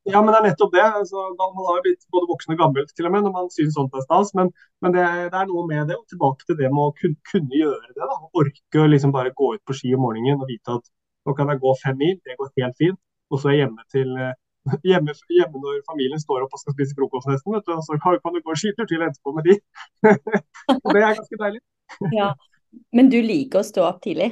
Ja, 0.09 0.21
men 0.21 0.31
det 0.31 0.39
er 0.39 0.45
nettopp 0.47 0.71
det. 0.73 0.85
Altså, 1.01 1.23
man 1.37 1.57
har 1.67 1.81
blitt 1.85 2.05
både 2.13 2.29
voksen 2.29 2.53
og 2.55 2.61
gammel 2.61 2.85
til 2.95 3.07
og 3.09 3.13
med 3.13 3.25
når 3.25 3.33
man 3.35 3.49
syns 3.53 3.75
sånt 3.77 3.95
er 3.97 4.05
stas. 4.05 4.31
Men, 4.37 4.51
men 4.83 4.95
det, 4.95 5.05
det, 5.33 5.37
er 5.41 5.49
noe 5.49 5.65
med 5.69 5.89
det. 5.91 5.97
Og 5.99 6.05
tilbake 6.13 6.47
til 6.47 6.57
det 6.61 6.71
med 6.73 6.85
å 6.85 6.95
kunne, 6.97 7.19
kunne 7.31 7.61
gjøre 7.61 7.91
det. 7.91 7.99
da, 8.01 8.17
Orke 8.41 8.83
å 8.83 8.87
liksom 8.89 9.13
bare 9.15 9.35
gå 9.35 9.53
ut 9.55 9.63
på 9.67 9.77
ski 9.77 9.93
om 9.97 10.05
morgenen 10.07 10.41
og 10.41 10.49
vite 10.49 10.77
at 10.79 10.89
nå 11.27 11.35
kan 11.37 11.51
jeg 11.51 11.61
gå 11.61 11.73
fem 11.81 11.97
mil, 11.99 12.15
det 12.25 12.37
går 12.39 12.53
helt 12.61 12.77
fint. 12.79 12.99
Og 13.29 13.41
så 13.41 13.49
er 13.49 13.57
jeg 13.57 13.65
hjemme 13.65 13.85
til 13.93 14.15
eh, 14.17 14.37
hjemme, 14.83 15.15
hjemme, 15.33 15.61
når 15.63 15.79
familien 15.87 16.21
står 16.21 16.45
opp 16.45 16.53
og 16.55 16.61
skal 16.61 16.75
spise 16.75 16.97
frokost 16.97 17.29
nesten, 17.29 17.55
vet 17.55 17.65
du, 17.67 17.73
og 17.75 17.83
så 17.85 17.97
kan 18.01 18.35
du 18.35 18.41
gå 18.41 18.53
en 18.53 18.59
skitur 18.59 18.87
til 18.89 19.05
etterpå 19.05 19.33
med 19.37 19.49
de. 19.49 19.57
og 20.83 20.91
det 20.93 21.01
er 21.01 21.17
ganske 21.19 21.41
deilig. 21.43 21.63
ja. 22.19 22.33
Men 22.93 23.09
du 23.09 23.17
liker 23.25 23.61
å 23.61 23.65
stå 23.65 23.85
opp 23.87 24.03
tidlig? 24.03 24.29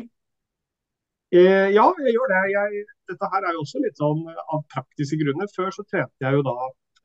Eh, 1.36 1.70
ja, 1.76 1.86
jeg 2.06 2.14
gjør 2.16 2.32
det. 2.32 2.44
Jeg, 2.54 2.84
dette 3.12 3.30
her 3.34 3.48
er 3.48 3.56
jo 3.56 3.64
også 3.66 3.82
litt 3.84 4.00
sånn 4.00 4.22
av 4.30 4.62
praktiske 4.72 5.20
grunner. 5.20 5.50
Før 5.56 5.74
så 5.76 5.84
trente 5.88 6.24
jeg 6.24 6.38
jo 6.38 6.46
da 6.46 6.56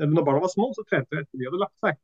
Når 0.03 0.25
barna 0.25 0.43
var 0.45 0.53
små, 0.53 0.71
så 0.77 0.85
trente 0.89 1.15
jeg 1.15 1.25
etter 1.25 1.41
de 1.41 1.49
hadde 1.49 1.61
lagt 1.61 1.85
seg. 1.85 1.99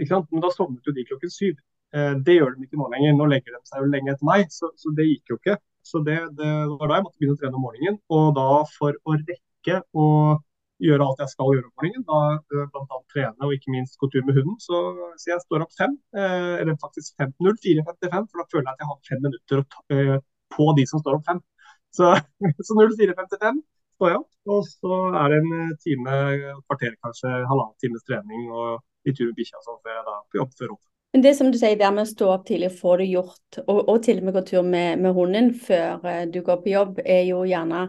Ikke 0.00 0.12
sant? 0.14 0.30
Men 0.32 0.44
da 0.44 0.50
sovnet 0.54 0.86
jo 0.86 0.94
de 0.96 1.04
klokken 1.08 1.32
syv. 1.32 1.58
Eh, 1.96 2.14
det 2.26 2.38
gjør 2.38 2.54
de 2.54 2.68
ikke 2.68 2.78
nå 2.80 2.86
lenger. 2.92 3.16
Nå 3.18 3.26
legger 3.32 3.56
de 3.56 3.60
seg 3.68 3.82
jo 3.82 3.90
lenge 3.92 4.14
etter 4.14 4.28
meg, 4.28 4.52
så, 4.54 4.70
så 4.78 4.92
det 4.96 5.08
gikk 5.08 5.34
jo 5.34 5.40
ikke. 5.40 5.56
Så 5.90 6.02
det, 6.06 6.18
det, 6.38 6.50
var 6.76 6.90
da 6.90 6.98
jeg 6.98 7.06
måtte 7.06 7.18
begynne 7.18 7.36
å 7.36 7.40
trene 7.40 7.58
om 7.58 7.66
morgenen. 7.66 7.98
Og 8.14 8.34
da 8.38 8.48
for 8.76 8.96
å 9.04 9.16
rekke 9.18 9.38
rekke 9.60 9.82
å 9.92 10.38
gjøre 10.80 11.04
alt 11.04 11.20
jeg 11.20 11.32
skal 11.34 11.52
gjøre 11.54 11.68
om 11.68 11.72
morgenen. 11.76 12.04
Da 12.08 12.18
eh, 12.36 12.68
bl.a. 12.72 13.00
trene 13.12 13.46
og 13.46 13.54
ikke 13.54 13.72
minst 13.74 13.98
gå 14.00 14.08
tur 14.10 14.24
med 14.24 14.38
hunden. 14.38 14.56
Så, 14.60 14.80
så 15.20 15.32
jeg 15.34 15.44
står 15.44 15.64
opp 15.66 15.74
fem, 15.76 15.96
eh, 16.16 16.56
eller 16.60 16.78
faktisk 16.80 17.16
04.55, 17.20 18.28
for 18.30 18.40
da 18.40 18.46
føler 18.48 18.66
jeg 18.66 18.72
at 18.72 18.84
jeg 18.84 18.90
har 18.90 19.00
fem 19.10 19.24
minutter 19.26 19.64
eh, 19.92 20.16
på 20.56 20.70
de 20.78 20.86
som 20.88 21.02
står 21.02 21.18
opp 21.18 21.26
fem. 21.28 21.40
Så, 21.92 22.14
så 22.66 22.78
04.55 22.78 23.64
står 24.00 24.14
jeg 24.14 24.20
opp, 24.22 24.30
og 24.48 24.68
så 24.68 25.00
er 25.20 25.32
det 25.32 25.40
en 25.42 25.72
time, 25.82 26.20
kvarter 26.64 26.94
kanskje, 27.04 27.32
halvannen 27.50 27.76
times 27.82 28.06
trening 28.08 28.46
og 28.48 28.78
litt 29.04 29.18
tur 29.18 29.28
med 29.28 29.36
bikkja 29.36 29.60
sånn 29.64 29.82
før 29.84 29.98
jeg 29.98 30.06
da 30.06 30.14
på 30.24 30.40
jobb 30.40 30.54
før 30.56 30.72
opp. 30.76 30.84
Men 31.10 31.24
det 31.26 31.32
som 31.36 31.50
du 31.50 31.58
sier, 31.58 31.74
der 31.76 31.90
med 31.92 32.06
å 32.06 32.08
stå 32.08 32.28
opp 32.32 32.46
tidlig 32.46 32.70
og 32.70 32.78
få 32.78 32.94
det 33.00 33.10
gjort, 33.10 33.58
og, 33.66 33.80
og 33.82 33.96
til 34.06 34.22
og 34.22 34.28
med 34.28 34.36
gå 34.38 34.42
tur 34.46 34.64
med, 34.64 35.02
med 35.02 35.16
hunden 35.16 35.50
før 35.58 36.06
du 36.30 36.38
går 36.46 36.62
på 36.62 36.72
jobb, 36.72 37.00
er 37.02 37.26
jo 37.26 37.42
gjerne 37.50 37.88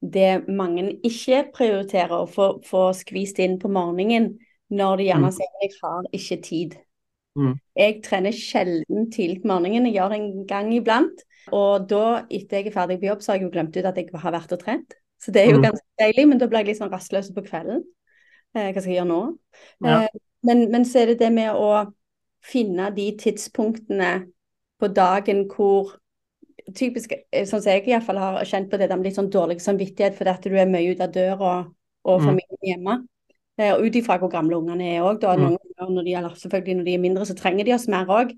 det 0.00 0.46
mange 0.48 0.86
ikke 1.04 1.44
prioriterer 1.54 2.14
å 2.22 2.28
få, 2.30 2.52
få 2.64 2.90
skvist 2.96 3.40
inn 3.42 3.58
på 3.60 3.68
morgenen, 3.72 4.32
når 4.70 5.00
de 5.00 5.08
gjerne 5.10 5.28
mm. 5.28 5.34
sier 5.36 5.50
at 5.50 5.66
jeg 5.66 5.76
har 5.82 6.08
ikke 6.16 6.38
tid. 6.46 6.78
Mm. 7.38 7.52
Jeg 7.78 7.98
trener 8.06 8.34
sjelden 8.34 9.10
tidlig 9.12 9.42
på 9.42 9.50
morgenen, 9.50 9.88
jeg 9.88 9.98
gjør 9.98 10.14
det 10.14 10.20
en 10.20 10.46
gang 10.48 10.72
iblant. 10.74 11.22
Og 11.56 11.86
da, 11.90 12.24
etter 12.30 12.60
jeg 12.60 12.70
er 12.70 12.76
ferdig 12.76 12.98
på 13.00 13.10
jobb, 13.10 13.22
så 13.22 13.32
har 13.32 13.40
jeg 13.40 13.48
jo 13.48 13.52
glemt 13.54 13.76
ut 13.76 13.88
at 13.88 14.00
jeg 14.00 14.10
har 14.24 14.34
vært 14.36 14.56
og 14.56 14.62
trent. 14.62 14.96
Så 15.20 15.32
det 15.34 15.42
er 15.44 15.52
jo 15.52 15.60
mm. 15.60 15.66
ganske 15.68 16.00
deilig, 16.00 16.26
men 16.30 16.40
da 16.40 16.48
blir 16.48 16.62
jeg 16.62 16.70
litt 16.70 16.80
sånn 16.80 16.92
rastløs 16.92 17.30
på 17.36 17.44
kvelden. 17.44 17.84
Eh, 18.56 18.70
hva 18.72 18.80
skal 18.80 18.90
jeg 18.90 19.00
gjøre 19.02 19.10
nå? 19.10 19.22
Ja. 19.84 20.02
Eh, 20.06 20.20
men, 20.48 20.66
men, 20.72 20.86
så 20.88 21.02
er 21.02 21.12
det 21.12 21.20
det 21.20 21.32
med 21.34 21.52
å 21.52 21.90
finne 22.40 22.88
de 22.96 23.10
tidspunktene 23.20 24.12
på 24.80 24.88
dagen 24.96 25.44
hvor 25.52 25.98
typisk, 26.76 27.12
eh, 27.32 27.44
sånn 27.48 27.62
som 27.62 27.72
jeg 27.72 27.86
i 27.86 27.92
hvert 27.94 28.06
fall 28.06 28.20
har 28.20 28.40
kjent 28.48 28.70
på 28.70 28.78
det, 28.80 28.88
med 28.92 29.08
litt 29.08 29.18
sånn 29.18 29.32
dårlig 29.32 29.60
samvittighet 29.64 30.16
fordi 30.18 30.32
at 30.32 30.48
du 30.48 30.56
er 30.56 30.70
mye 30.70 30.94
ute 30.94 31.06
av 31.06 31.14
døra 31.14 31.52
og 31.60 31.76
og 32.08 32.22
familien 32.24 32.60
hjemme. 32.64 33.00
Eh, 33.60 33.72
og 33.74 33.84
ut 33.84 33.96
ifra 33.98 34.16
hvor 34.20 34.30
gamle 34.32 34.56
ungene 34.56 34.94
er 34.94 35.04
òg. 35.04 35.24
Mm. 35.24 35.42
Noen 35.44 35.74
ganger 35.76 35.96
når 35.96 36.06
de, 36.06 36.14
eller 36.20 36.36
selvfølgelig 36.40 36.76
når 36.78 36.86
de 36.86 36.94
er 36.96 37.02
mindre, 37.02 37.26
så 37.28 37.36
trenger 37.36 37.68
de 37.68 37.74
oss 37.76 37.88
mer 37.92 38.08
òg. 38.08 38.32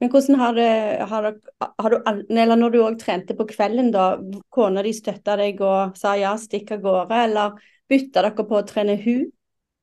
Men 0.00 0.10
hvordan 0.10 0.40
har 0.40 0.56
det, 0.56 0.70
har 1.10 1.28
det 1.28 1.32
har 1.60 1.92
du, 1.92 1.98
Eller 2.30 2.58
når 2.58 2.72
du 2.72 2.80
òg 2.82 2.96
trente 3.00 3.36
på 3.38 3.46
kvelden, 3.52 3.92
da. 3.94 4.16
Kona 4.50 4.82
di 4.82 4.94
støtta 4.96 5.36
deg 5.40 5.60
og 5.62 5.98
sa 5.98 6.16
ja, 6.18 6.32
stikk 6.40 6.72
av 6.78 6.82
gårde, 6.86 7.20
eller 7.28 7.60
bytta 7.90 8.24
dere 8.24 8.48
på 8.48 8.58
å 8.58 8.66
trene 8.66 8.96
hun? 9.04 9.28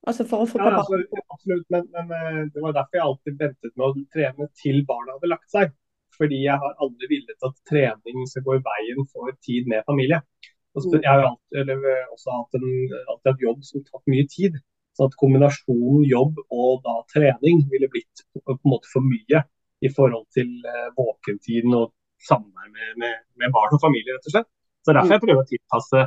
Altså 0.08 0.24
for 0.24 0.42
å 0.42 0.48
få 0.48 0.58
Ja, 0.58 0.70
på 0.72 0.80
altså, 0.80 1.22
absolutt, 1.28 1.66
men, 1.68 1.84
men 1.92 2.12
eh, 2.16 2.44
det 2.54 2.62
var 2.64 2.72
derfor 2.72 2.96
jeg 2.96 3.04
alltid 3.04 3.42
ventet 3.42 3.74
med 3.76 3.84
å 3.84 4.04
trene 4.14 4.46
til 4.56 4.78
barna 4.88 5.18
hadde 5.18 5.30
lagt 5.30 5.50
seg. 5.52 5.74
Fordi 6.20 6.40
jeg 6.44 6.56
har 6.62 6.80
aldri 6.84 7.08
villet 7.10 7.46
at 7.48 7.60
trening 7.68 8.26
skal 8.28 8.44
gå 8.46 8.58
i 8.58 8.64
veien 8.64 9.06
for 9.12 9.32
tid 9.46 9.68
med 9.70 9.86
familie. 9.88 10.20
Mm. 10.76 11.00
jeg 11.02 11.10
har 11.10 11.24
alltid, 11.26 11.56
eller, 11.62 11.86
eh, 11.92 12.10
også 12.14 12.34
hatt 12.34 12.58
en, 12.58 12.66
alltid 13.10 13.30
hatt 13.32 13.46
jobb 13.46 13.64
som 13.66 13.86
tatt 13.86 14.12
mye 14.12 14.26
tid. 14.30 14.58
Så 14.96 15.06
at 15.08 15.16
kombinasjonen 15.22 16.04
jobb 16.10 16.38
og 16.50 16.82
da 16.84 16.98
trening 17.14 17.64
ville 17.72 17.88
blitt 17.90 18.24
på, 18.34 18.42
en 18.52 18.60
måte 18.68 18.90
for 18.92 19.06
mye 19.06 19.42
i 19.80 19.90
forhold 19.96 20.26
til 20.36 20.50
eh, 20.68 20.88
våkentiden 20.98 21.74
og 21.78 21.94
samvær 22.28 22.68
med, 22.68 22.96
med, 23.00 23.22
med 23.40 23.54
barn 23.54 23.72
og 23.76 23.82
familie, 23.82 24.14
rett 24.14 24.28
og 24.28 24.36
slett. 24.36 24.50
Så 24.84 24.92
derfor 24.96 25.16
jeg 25.16 25.24
prøver 25.24 25.44
å 25.44 25.48
tilpasse 25.48 26.02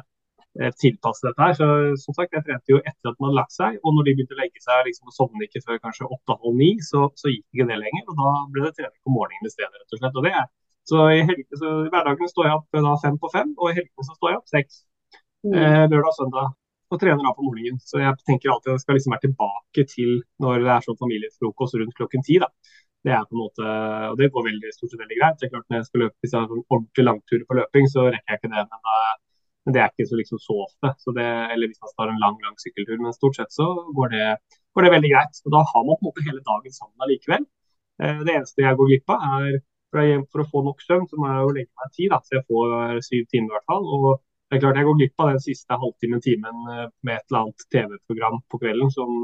tilpasse 0.79 1.25
dette 1.25 1.41
her. 1.41 1.53
Så 1.57 1.67
som 1.97 2.15
sagt, 2.17 2.33
Jeg 2.35 2.45
trente 2.45 2.73
jo 2.73 2.81
etter 2.81 3.09
at 3.09 3.17
man 3.17 3.31
hadde 3.31 3.39
lagt 3.39 3.55
seg, 3.55 3.77
og 3.81 3.95
når 3.95 4.05
de 4.05 4.15
begynte 4.17 4.35
å 4.35 4.41
legge 4.41 4.61
seg 4.61 4.83
liksom, 4.87 5.09
og 5.09 5.15
sovne 5.15 5.47
ikke 5.47 5.63
før 5.65 5.79
kanskje 5.81 6.09
åtte-halv 6.09 6.57
ni, 6.59 6.71
så, 6.85 7.07
så 7.19 7.31
gikk 7.31 7.45
ikke 7.55 7.69
det 7.71 7.79
lenger. 7.81 8.03
og 8.07 8.19
Da 8.19 8.33
ble 8.53 8.65
det 8.67 8.73
trening 8.77 8.99
på 9.01 9.15
morgenen 9.15 9.49
i 9.49 9.53
stedet. 9.53 9.73
rett 9.73 9.95
og 9.97 10.01
slett. 10.01 10.19
Og 10.19 10.27
det 10.27 10.33
er, 10.41 10.49
så 10.89 11.05
i, 11.15 11.21
helgen, 11.23 11.47
så 11.59 11.71
i 11.85 11.91
hverdagen 11.93 12.29
står 12.31 12.49
jeg 12.49 12.57
opp 12.59 12.77
eh, 12.77 12.83
da 12.85 12.93
fem 13.05 13.17
på 13.21 13.31
fem, 13.33 13.55
og 13.57 13.71
i 13.71 13.77
helgene 13.79 14.07
så 14.07 14.17
står 14.17 14.33
jeg 14.33 14.41
opp 14.41 14.53
seks. 14.53 14.83
Mm. 15.47 15.55
Eh, 15.55 15.83
lørdag 15.89 16.11
og 16.11 16.17
søndag. 16.19 16.53
Og 16.93 17.01
trener 17.01 17.25
da 17.25 17.33
på 17.33 17.45
morgenen. 17.47 17.79
Så 17.81 17.97
jeg 18.03 18.13
tenker 18.27 18.53
alltid 18.53 18.73
at 18.73 18.77
jeg 18.77 18.85
skal 18.85 18.97
liksom 18.99 19.13
være 19.15 19.25
tilbake 19.25 19.85
til 19.89 20.11
når 20.43 20.65
det 20.65 20.73
er 20.75 20.85
sånn 20.85 20.99
familiefrokost 20.99 21.79
rundt 21.79 21.95
klokken 21.97 22.25
ti. 22.27 22.37
da. 22.43 22.51
Det 23.03 23.11
er 23.11 23.23
på 23.27 23.35
en 23.35 23.41
måte, 23.41 23.71
og 24.11 24.19
det 24.19 24.29
går 24.31 24.45
veldig, 24.45 24.69
stort 24.75 24.93
sett 24.93 25.01
veldig 25.01 25.17
greit. 25.19 25.39
Det 25.39 25.47
er 25.47 25.53
klart 25.55 25.65
Når 25.71 25.81
jeg 25.81 25.87
skal 25.89 26.03
løpe 26.03 26.15
hvis 26.21 26.35
jeg 26.35 26.39
har 26.39 26.51
en 26.53 26.67
ordentlig 26.69 27.05
langturer 27.07 27.47
på 27.49 27.57
løping, 27.59 27.89
så 27.91 28.05
rekker 28.13 28.35
jeg 28.35 28.39
ikke 28.39 28.51
det. 28.53 28.63
Men, 28.69 28.83
da, 28.87 28.99
men 29.63 29.75
det 29.75 29.81
er 29.81 29.91
ikke 29.91 30.09
så, 30.09 30.17
liksom, 30.19 30.39
så 30.43 30.55
ofte. 30.65 30.91
Så 31.03 31.13
det, 31.17 31.27
eller 31.53 31.69
hvis 31.71 31.81
man 31.83 31.93
tar 31.95 32.11
en 32.11 32.23
lang 32.23 32.39
lang 32.43 32.55
sykkeltur. 32.59 32.97
Men 32.99 33.15
stort 33.15 33.37
sett 33.39 33.53
så 33.55 33.67
går 33.97 34.11
det, 34.15 34.25
går 34.75 34.85
det 34.85 34.95
veldig 34.95 35.11
greit. 35.13 35.39
Og 35.45 35.55
Da 35.55 35.61
har 35.69 35.85
man 35.87 35.99
på 35.99 36.03
en 36.03 36.09
måte 36.09 36.25
hele 36.27 36.43
dagen 36.49 36.75
sammen 36.75 37.05
allikevel. 37.05 37.45
Eh, 38.03 38.19
det 38.27 38.35
eneste 38.35 38.65
jeg 38.65 38.79
går 38.79 38.91
glipp 38.91 39.15
av, 39.15 39.23
er 39.37 39.61
for, 39.93 40.41
å 40.41 40.49
få 40.49 40.63
nok 40.65 40.83
søvn, 40.83 41.07
så 41.07 41.19
må 41.21 41.29
jeg 41.29 41.45
jo 41.45 41.55
legge 41.57 41.71
meg 41.79 41.95
tid. 41.95 42.09
Da, 42.11 42.19
så 42.25 42.39
jeg 42.39 42.47
får 42.49 43.03
syv 43.07 43.29
timer 43.31 43.53
i 43.53 43.55
hvert 43.57 43.71
fall. 43.71 43.87
og 43.87 44.09
det 44.53 44.59
er 44.59 44.65
klart 44.65 44.77
Jeg 44.77 44.85
går 44.85 44.99
glipp 44.99 45.23
av 45.23 45.29
den 45.31 45.41
siste 45.41 45.79
halvtimen, 45.81 46.21
timen 46.21 46.67
eh, 46.73 46.89
med 47.07 47.15
et 47.15 47.25
eller 47.31 47.39
annet 47.45 47.65
TV-program 47.73 48.43
på 48.51 48.59
kvelden. 48.61 48.91
som 48.91 49.23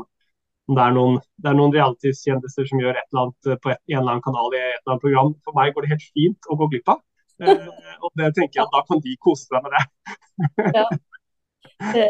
det 0.69 0.83
er 0.85 0.93
noen, 0.93 1.15
det 1.41 1.49
er 1.49 1.55
noen 1.57 1.73
reality-kjendiser 1.73 2.67
som 2.69 2.81
gjør 2.81 2.97
et 2.97 3.05
eller 3.09 3.23
annet 3.25 3.61
på 3.63 3.71
et, 3.73 3.79
en 3.89 3.99
eller 3.99 4.11
annen 4.13 4.25
kanal 4.25 4.53
i 4.53 4.59
et 4.61 4.79
eller 4.79 4.93
annet 4.93 5.05
program. 5.05 5.31
For 5.43 5.57
meg 5.57 5.73
går 5.73 5.85
det 5.85 5.91
helt 5.95 6.09
fint 6.13 6.49
å 6.49 6.57
gå 6.59 6.67
glipp 6.73 6.91
av. 6.93 6.99
Eh, 7.39 7.67
og 8.03 8.11
det 8.19 8.33
tenker 8.35 8.59
jeg 8.59 8.65
at 8.65 8.73
da 8.75 8.81
kan 8.87 8.99
de 9.05 9.15
kose 9.23 9.47
seg 9.47 9.63
med 9.65 9.75
det. 9.77 9.83
Jeg 11.79 12.09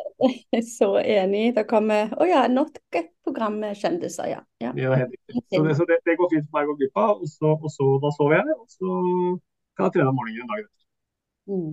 er 0.57 0.63
så 0.65 0.87
enig. 0.97 1.51
Da 1.53 1.63
kommer 1.69 2.09
Å 2.17 2.25
ja, 2.25 2.47
nok 2.49 2.79
et 2.97 3.11
program 3.25 3.59
med 3.61 3.77
kjendiser, 3.77 4.31
ja. 4.31 4.39
ja. 4.63 4.71
Det 4.73 4.87
er. 4.87 5.11
Så, 5.29 5.61
det, 5.65 5.75
så 5.77 5.85
det, 5.89 5.99
det 6.07 6.15
går 6.17 6.31
fint 6.31 6.47
for 6.49 6.57
meg 6.57 6.65
å 6.65 6.73
gå 6.73 6.79
glipp 6.79 6.97
av. 6.97 7.11
Og 7.21 7.29
så, 7.29 7.53
og 7.53 7.69
så 7.73 7.89
da 8.01 8.11
sover 8.15 8.39
jeg, 8.39 8.55
og 8.55 8.73
så 8.73 8.95
kan 9.77 9.85
jeg 9.87 9.95
trene 9.97 10.13
om 10.13 10.17
morgenen 10.17 10.47
en 10.47 10.51
dag 10.53 10.63
etter. 10.63 10.87
Mm. 11.49 11.69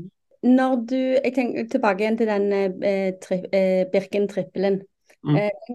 Når 0.47 0.75
du 0.91 0.99
Jeg 0.99 1.33
tenker 1.35 1.71
tilbake 1.73 2.05
igjen 2.05 2.19
til 2.21 2.29
den 2.31 2.47
eh, 2.53 3.09
tri, 3.23 3.41
eh, 3.57 3.87
Birken-trippelen. 3.93 4.83
Mm. 5.27 5.41
Eh, 5.41 5.73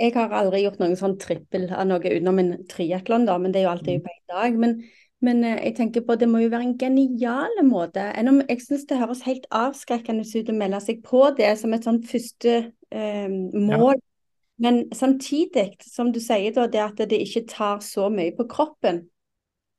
jeg 0.00 0.14
har 0.16 0.34
aldri 0.34 0.64
gjort 0.64 0.80
noen 0.80 0.96
sånn 0.98 1.18
trippel 1.20 1.68
av 1.70 1.86
noe 1.86 2.00
utenom 2.02 2.40
en 2.42 2.52
triatlon, 2.68 3.26
da, 3.28 3.36
men 3.38 3.52
det 3.54 3.62
er 3.62 3.68
jo 3.68 3.74
alltid 3.76 4.00
Mm. 4.00 4.04
på 4.06 4.14
én 4.16 4.34
dag. 4.34 4.58
Men, 4.64 4.76
men 5.24 5.44
eh, 5.44 5.58
jeg 5.68 5.76
tenker 5.76 6.04
på 6.06 6.16
det 6.20 6.28
må 6.30 6.42
jo 6.42 6.50
være 6.52 6.68
en 6.70 6.76
genial 6.80 7.60
måte. 7.68 8.04
Enn 8.16 8.32
om 8.32 8.40
jeg 8.46 8.62
syns 8.64 8.86
det 8.88 9.00
høres 9.00 9.24
helt 9.26 9.46
avskrekkende 9.52 10.24
ut 10.24 10.52
å 10.52 10.56
melde 10.56 10.80
seg 10.84 11.02
på 11.06 11.26
det 11.36 11.50
som 11.60 11.74
et 11.76 11.86
sånn 11.86 12.00
første 12.08 12.56
eh, 12.90 13.28
mål. 13.28 14.00
Men 14.60 14.82
samtidig, 14.92 15.78
som 15.88 16.10
du 16.12 16.20
sier 16.20 16.52
da, 16.56 16.66
det 16.68 16.82
at 16.84 16.98
det 17.08 17.20
ikke 17.24 17.46
tar 17.48 17.80
så 17.84 18.10
mye 18.12 18.34
på 18.36 18.44
kroppen. 18.48 19.06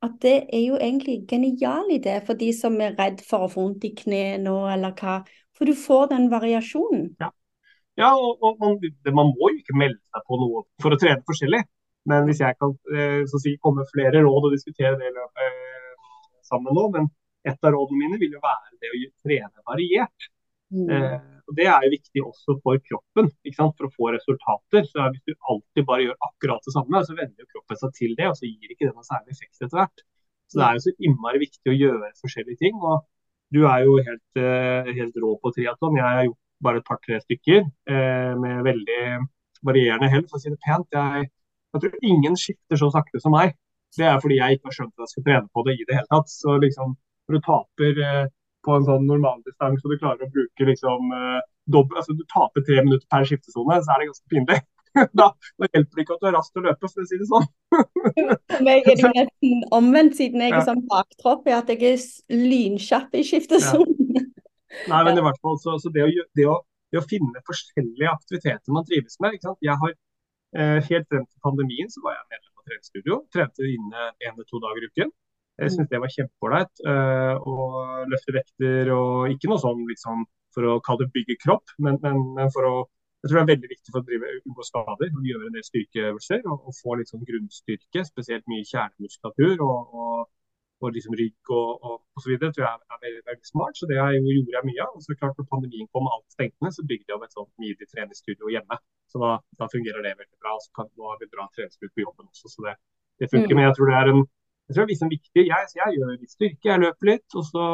At 0.02 0.16
det 0.24 0.48
er 0.50 0.64
jo 0.64 0.78
egentlig 0.82 1.20
genial 1.30 1.90
idé 1.94 2.16
for 2.26 2.38
de 2.38 2.48
som 2.56 2.80
er 2.82 2.96
redd 2.98 3.22
for 3.22 3.46
å 3.46 3.50
få 3.50 3.68
vondt 3.68 3.86
i 3.86 3.92
kneet 3.94 4.42
nå, 4.42 4.56
eller 4.72 4.96
hva. 4.98 5.20
For 5.54 5.70
du 5.70 5.78
får 5.78 6.08
den 6.10 6.26
variasjonen. 6.32 7.12
Ja, 8.00 8.10
og, 8.16 8.42
og 8.42 8.58
man, 8.58 8.80
man 9.14 9.30
må 9.30 9.52
jo 9.52 9.60
ikke 9.60 9.78
melde 9.78 10.00
seg 10.00 10.26
på 10.26 10.40
noe 10.40 10.64
for 10.82 10.94
å 10.94 10.98
trene 10.98 11.22
forskjellig. 11.28 11.62
Men 12.10 12.26
hvis 12.26 12.42
jeg 12.42 12.58
kan 12.58 12.72
eh, 12.96 13.22
si, 13.30 13.56
komme 13.62 13.82
med 13.82 13.90
flere 13.92 14.22
råd 14.24 14.48
og 14.48 14.54
diskutere 14.54 14.96
det 14.98 15.10
eh, 15.12 15.90
sammen 16.46 16.74
nå, 16.74 16.88
men 16.94 17.10
et 17.46 17.58
av 17.66 17.74
rådene 17.74 18.00
mine 18.00 18.20
vil 18.22 18.36
jo 18.36 18.42
være 18.42 18.78
det 18.82 18.90
å 18.90 19.02
trene 19.24 19.66
variert. 19.66 20.28
Mm. 20.72 20.88
Eh, 20.88 21.20
og 21.48 21.56
Det 21.58 21.66
er 21.68 21.84
jo 21.84 21.92
viktig 21.92 22.22
også 22.24 22.56
for 22.64 22.80
kroppen, 22.86 23.28
ikke 23.44 23.58
sant? 23.58 23.74
for 23.78 23.88
å 23.88 23.94
få 23.94 24.12
resultater. 24.14 24.86
Så 24.88 25.08
Hvis 25.10 25.24
du 25.26 25.34
alltid 25.52 25.86
bare 25.88 26.06
gjør 26.06 26.28
akkurat 26.28 26.68
det 26.68 26.74
samme, 26.74 27.02
så 27.06 27.16
venner 27.18 27.44
jo 27.44 27.50
kroppen 27.50 27.80
seg 27.80 27.94
til 27.98 28.14
det, 28.18 28.28
og 28.30 28.38
så 28.38 28.48
gir 28.48 28.74
ikke 28.74 28.88
det 28.88 28.94
noe 28.94 29.08
særlig 29.08 29.36
effekt 29.36 29.58
etter 29.58 29.78
hvert. 29.80 30.06
Så 30.48 30.60
Det 30.60 30.66
er 30.66 30.78
jo 30.78 30.84
så 30.86 30.94
innmari 31.08 31.42
viktig 31.42 31.72
å 31.72 31.78
gjøre 31.78 32.12
forskjellige 32.22 32.62
ting. 32.62 32.78
og 32.80 33.04
Du 33.52 33.66
er 33.68 33.84
jo 33.84 33.98
helt, 34.00 34.30
eh, 34.40 34.92
helt 34.96 35.16
rå 35.20 35.36
på 35.42 35.52
triatlon. 35.52 35.96
Jeg 35.96 36.08
har 36.08 36.24
gjort 36.24 36.40
bare 36.62 36.78
et 36.78 36.88
par-tre 36.88 37.20
stykker 37.20 37.60
eh, 37.90 38.32
med 38.38 38.64
veldig 38.64 39.02
varierende 39.66 40.08
hell, 40.08 40.24
for 40.30 40.38
å 40.38 40.42
si 40.42 40.48
det 40.48 40.60
pent. 40.62 40.88
Jeg, 40.92 41.28
jeg 41.72 41.84
tror 41.84 42.06
ingen 42.12 42.36
skifter 42.38 42.80
så 42.80 42.90
sakte 42.94 43.20
som 43.22 43.34
meg. 43.36 43.54
Det 43.96 44.06
er 44.08 44.20
fordi 44.22 44.38
jeg 44.38 44.56
ikke 44.56 44.70
har 44.70 44.76
skjønt 44.78 44.92
at 44.96 45.04
jeg 45.04 45.12
skal 45.12 45.24
trene 45.26 45.52
på 45.52 45.64
det 45.66 45.74
i 45.76 45.86
det 45.88 45.98
hele 45.98 46.08
tatt. 46.12 46.30
Så 46.32 46.56
liksom, 46.62 46.94
når 47.28 47.36
du 47.38 47.44
taper 47.46 48.02
eh, 48.06 48.26
på 48.64 48.76
en 48.76 48.86
sånn 48.88 49.08
normaldistanse 49.08 49.84
og 49.84 49.92
du 49.92 49.98
klarer 50.00 50.26
å 50.26 50.32
bruke 50.32 50.68
liksom 50.68 51.10
eh, 51.16 51.40
dobbelt, 51.72 51.98
altså 52.00 52.16
du 52.16 52.22
taper 52.32 52.64
tre 52.66 52.84
minutter 52.84 53.06
per 53.12 53.26
skiftesone, 53.28 53.80
så 53.84 53.92
er 53.94 54.02
det 54.02 54.08
ganske 54.12 54.32
pinlig. 54.32 54.60
da, 55.18 55.28
da 55.32 55.68
hjelper 55.72 55.96
det 55.98 56.04
ikke 56.04 56.16
at 56.16 56.24
du 56.24 56.28
er 56.28 56.34
rask 56.36 56.52
til 56.52 56.62
å 56.62 56.66
løpe, 56.68 56.88
for 56.88 57.04
å 57.04 57.08
si 57.08 57.20
det 57.20 57.28
sånn. 57.30 57.46
For 58.52 58.66
meg 58.66 58.88
er 58.92 58.98
det 59.00 59.12
nesten 59.16 59.62
omvendt, 59.72 60.18
siden 60.18 60.44
jeg 60.44 60.52
er 60.52 60.58
Ja. 60.60 60.66
sånn 60.68 60.84
baktropp, 60.90 61.48
i 61.48 61.56
at 61.56 61.72
jeg 61.72 61.94
er 61.94 62.04
lynkjapp 62.36 63.16
i 63.16 63.24
skiftesonen. 63.28 64.28
Nei, 64.88 65.00
men 65.04 65.18
i 65.20 65.24
hvert 65.24 65.40
fall, 65.44 65.58
så, 65.60 65.76
så 65.80 65.92
det, 65.92 66.04
å, 66.06 66.26
det, 66.36 66.46
å, 66.48 66.58
det 66.92 67.00
å 67.00 67.04
finne 67.08 67.44
forskjellige 67.48 68.12
aktiviteter 68.12 68.72
man 68.76 68.86
trives 68.88 69.18
med. 69.20 69.36
ikke 69.36 69.50
sant? 69.50 69.60
Jeg 69.64 69.76
har 69.80 69.92
Helt 70.52 71.06
frem 71.08 71.24
til 71.24 71.44
pandemien 71.44 71.88
så 71.92 72.02
var 72.04 72.18
jeg 72.18 72.30
medlem 72.34 72.60
av 72.60 72.66
treningsstudio. 72.68 73.18
Trente 73.32 73.68
inne 73.68 74.08
én 74.20 74.32
eller 74.34 74.48
to 74.48 74.60
dager 74.62 74.84
i 74.84 74.90
uken. 74.92 75.12
Jeg 75.60 75.72
syntes 75.72 75.90
det 75.92 76.00
var 76.00 76.12
kjempeålreit. 76.12 76.82
eh, 76.88 77.34
å 77.52 77.56
løfte 78.10 78.34
vekter 78.36 78.90
og 78.96 79.32
ikke 79.34 79.50
noe 79.50 79.62
sånn 79.62 79.84
liksom, 79.88 80.24
for 80.54 80.68
å 80.68 80.80
kalle 80.84 81.06
det 81.06 81.14
bygge 81.16 81.38
kropp, 81.44 81.72
men, 81.78 81.98
men, 82.04 82.20
men 82.36 82.52
for 82.54 82.68
å 82.68 82.74
jeg 83.22 83.30
tror 83.30 83.38
det 83.38 83.42
er 83.42 83.52
veldig 83.52 83.68
viktig 83.70 83.92
for 83.94 84.00
å 84.00 84.06
drive, 84.06 84.28
unngå 84.50 84.64
skader 84.66 85.10
og 85.14 85.26
gjøre 85.28 85.44
en 85.46 85.54
del 85.54 85.62
styrkeøvelser 85.62 86.40
og, 86.42 86.64
og 86.66 86.74
få 86.74 86.96
litt 86.98 87.12
sånn 87.12 87.22
grunnstyrke, 87.28 88.02
spesielt 88.08 88.48
mye 88.50 88.66
kjernemuskulatur 88.66 89.62
og, 89.62 89.92
og, 89.94 90.24
og 90.82 90.96
liksom 90.96 91.14
rygg 91.20 91.52
og, 91.56 91.68
og, 91.86 91.96
og 92.14 92.24
så 92.24 92.30
videre, 92.32 92.50
tror 92.52 92.64
jeg 92.66 92.74
er 92.94 93.02
veldig, 93.06 93.22
veldig 93.30 93.48
smart. 93.52 93.78
Så 93.78 93.88
det 93.90 93.96
jeg 93.98 94.18
jo, 94.18 94.34
gjorde 94.36 94.56
jeg 94.58 94.68
mye 94.68 94.84
av. 94.86 94.92
Og 94.98 95.04
så 95.04 95.16
klart 95.20 95.38
når 95.38 95.48
pandemien 95.54 95.88
kom 95.94 96.08
og 96.08 96.14
alt 96.16 96.36
stengte 96.36 96.66
ned, 96.66 96.74
så 96.76 96.86
bygde 96.90 97.08
jeg 97.08 97.16
opp 97.16 97.26
et 97.26 97.38
sånt 97.38 97.52
midi 97.62 97.88
treningsstudio 97.92 98.52
hjemme. 98.54 98.78
Så 99.12 99.22
da, 99.22 99.32
da 99.60 99.70
fungerer 99.74 100.04
det 100.06 100.14
veldig 100.20 100.38
bra. 100.42 100.54
Og 100.58 100.62
så 100.66 100.70
kan 100.78 100.90
nå 100.90 101.10
har 101.10 101.18
vi 101.22 101.32
bra 101.34 101.48
treningsbruk 101.56 101.92
på 101.94 102.06
jobben 102.06 102.30
også, 102.30 102.52
så 102.54 102.68
det, 102.68 102.76
det 103.22 103.30
funker. 103.34 103.54
Mm. 103.54 103.58
Men 103.60 103.68
jeg 103.68 103.76
tror 103.78 103.92
det 103.92 103.98
er 104.00 104.12
en 104.14 104.24
jeg 104.70 104.76
tror 104.76 104.86
det 104.86 104.88
er 104.88 104.94
liksom 104.94 105.10
viktig. 105.12 105.42
Jeg, 105.52 105.66
jeg 105.76 105.96
gjør 105.98 106.10
litt 106.12 106.32
styrke, 106.32 106.68
jeg 106.70 106.80
løper 106.80 107.08
litt, 107.10 107.34
og 107.36 107.42
så 107.44 107.64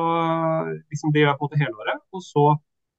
liksom 0.91 1.13
det 1.13 1.21
gjør 1.21 1.31
jeg 1.31 1.39
på 1.39 1.45
en 1.45 1.51
måte 1.51 1.61
hele 1.61 1.83
året. 1.83 2.01
Og 2.17 2.23
så 2.25 2.45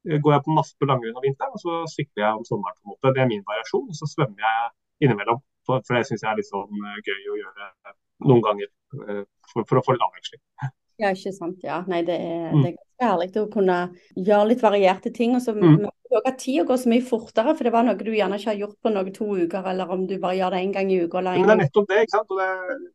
eh, 0.07 0.19
går 0.23 0.35
jeg 0.35 0.43
på 0.45 0.57
masse 0.59 0.77
på 0.79 0.87
langrenn 0.89 1.17
om 1.19 1.25
vinteren, 1.25 1.55
og 1.57 1.63
så 1.63 1.79
sykler 1.95 2.23
jeg 2.23 2.37
om 2.39 2.45
sommeren. 2.47 2.77
på 2.77 2.85
en 2.85 2.93
måte. 2.93 3.13
Det 3.15 3.23
er 3.23 3.31
min 3.33 3.43
variasjon. 3.49 3.89
Og 3.91 3.97
så 3.99 4.07
svømmer 4.13 4.45
jeg 4.45 4.69
innimellom, 5.03 5.41
for, 5.65 5.81
for 5.87 5.97
det 5.97 6.05
syns 6.07 6.23
jeg 6.23 6.31
er 6.31 6.39
litt 6.39 6.51
sånn 6.51 6.85
eh, 6.91 7.01
gøy 7.09 7.33
å 7.33 7.39
gjøre 7.41 7.67
eh, 7.89 7.97
noen 8.25 8.41
ganger. 8.41 8.67
eh, 9.10 9.23
For, 9.53 9.63
for 9.65 9.79
å 9.79 9.84
få 9.86 9.93
litt 9.95 10.01
avveksling. 10.05 10.41
Ja, 10.99 11.10
ikke 11.15 11.32
sant. 11.34 11.62
Ja, 11.63 11.84
nei, 11.88 12.01
det 12.03 12.19
er, 12.19 12.51
Mm. 12.53 12.62
det 12.63 12.69
er 12.69 12.75
ganske 12.77 13.08
herlig 13.08 13.38
å 13.39 13.51
kunne 13.53 13.77
gjøre 14.17 14.47
litt 14.49 14.62
varierte 14.62 15.13
ting. 15.13 15.34
Og 15.36 15.41
så 15.41 15.53
Mm. 15.55 15.88
at 16.25 16.38
tida 16.39 16.65
gå 16.65 16.73
så 16.77 16.89
mye 16.89 17.01
fortere, 17.05 17.55
for 17.55 17.63
det 17.63 17.71
var 17.71 17.84
noe 17.84 17.95
du 17.95 18.12
gjerne 18.12 18.36
ikke 18.38 18.49
har 18.51 18.60
gjort 18.67 18.75
på 18.84 18.91
noen 18.91 19.13
to 19.13 19.25
uker, 19.38 19.63
eller 19.65 19.89
om 19.89 20.05
du 20.08 20.17
bare 20.19 20.36
gjør 20.38 20.51
det 20.51 20.60
én 20.65 20.73
gang 20.73 20.91
i 20.91 20.99
uka 21.05 21.17
eller 21.19 21.38
Men 21.38 21.45
gang. 21.47 21.47
det 21.47 21.53
er 21.58 21.69
nettopp 21.69 21.88
det. 21.88 21.97
ikke 22.03 22.15
sant? 22.17 22.29
Og 22.34 22.38
det, 22.41 22.49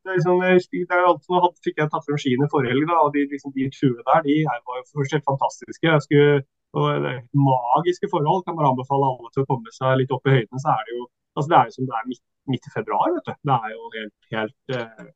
det 0.04 0.10
er 0.10 0.16
liksom, 0.18 0.38
det 0.42 0.90
er 0.94 1.06
alltid, 1.06 1.28
Nå 1.30 1.54
fikk 1.64 1.76
jeg 1.78 1.90
tatt 1.90 2.04
frem 2.06 2.18
skiene 2.18 2.50
forrige 2.50 2.70
helg, 2.74 2.90
og 2.90 3.12
de, 3.14 3.20
liksom, 3.32 3.50
de 3.54 3.70
turene 3.70 4.02
der 4.04 4.20
de 4.26 4.34
var 4.44 4.76
jo 4.78 4.84
først 4.94 5.12
helt 5.14 5.24
fantastiske. 5.30 5.86
Jeg 5.94 6.02
skulle, 6.02 6.42
og 6.74 6.86
magiske 7.32 8.06
forhold. 8.10 8.44
Kan 8.44 8.56
bare 8.58 8.70
anbefale 8.74 9.06
alle 9.06 9.30
til 9.32 9.42
å 9.42 9.46
komme 9.48 9.70
seg 9.72 9.96
litt 9.98 10.10
opp 10.10 10.26
i 10.26 10.34
høyden. 10.36 10.58
så 10.60 10.68
er 10.74 10.82
Det 10.84 10.92
jo 10.98 11.06
altså 11.38 11.48
det 11.50 11.56
er 11.58 11.64
jo 11.70 11.74
som 11.78 11.86
det 11.86 11.94
er 11.98 12.06
midt, 12.10 12.22
midt 12.50 12.68
i 12.68 12.72
februar. 12.74 13.12
vet 13.14 13.28
du. 13.28 13.34
Det 13.48 13.56
er 13.56 13.72
jo 13.74 13.90
helt, 13.96 14.28
helt 14.34 14.76
eh, 14.78 15.06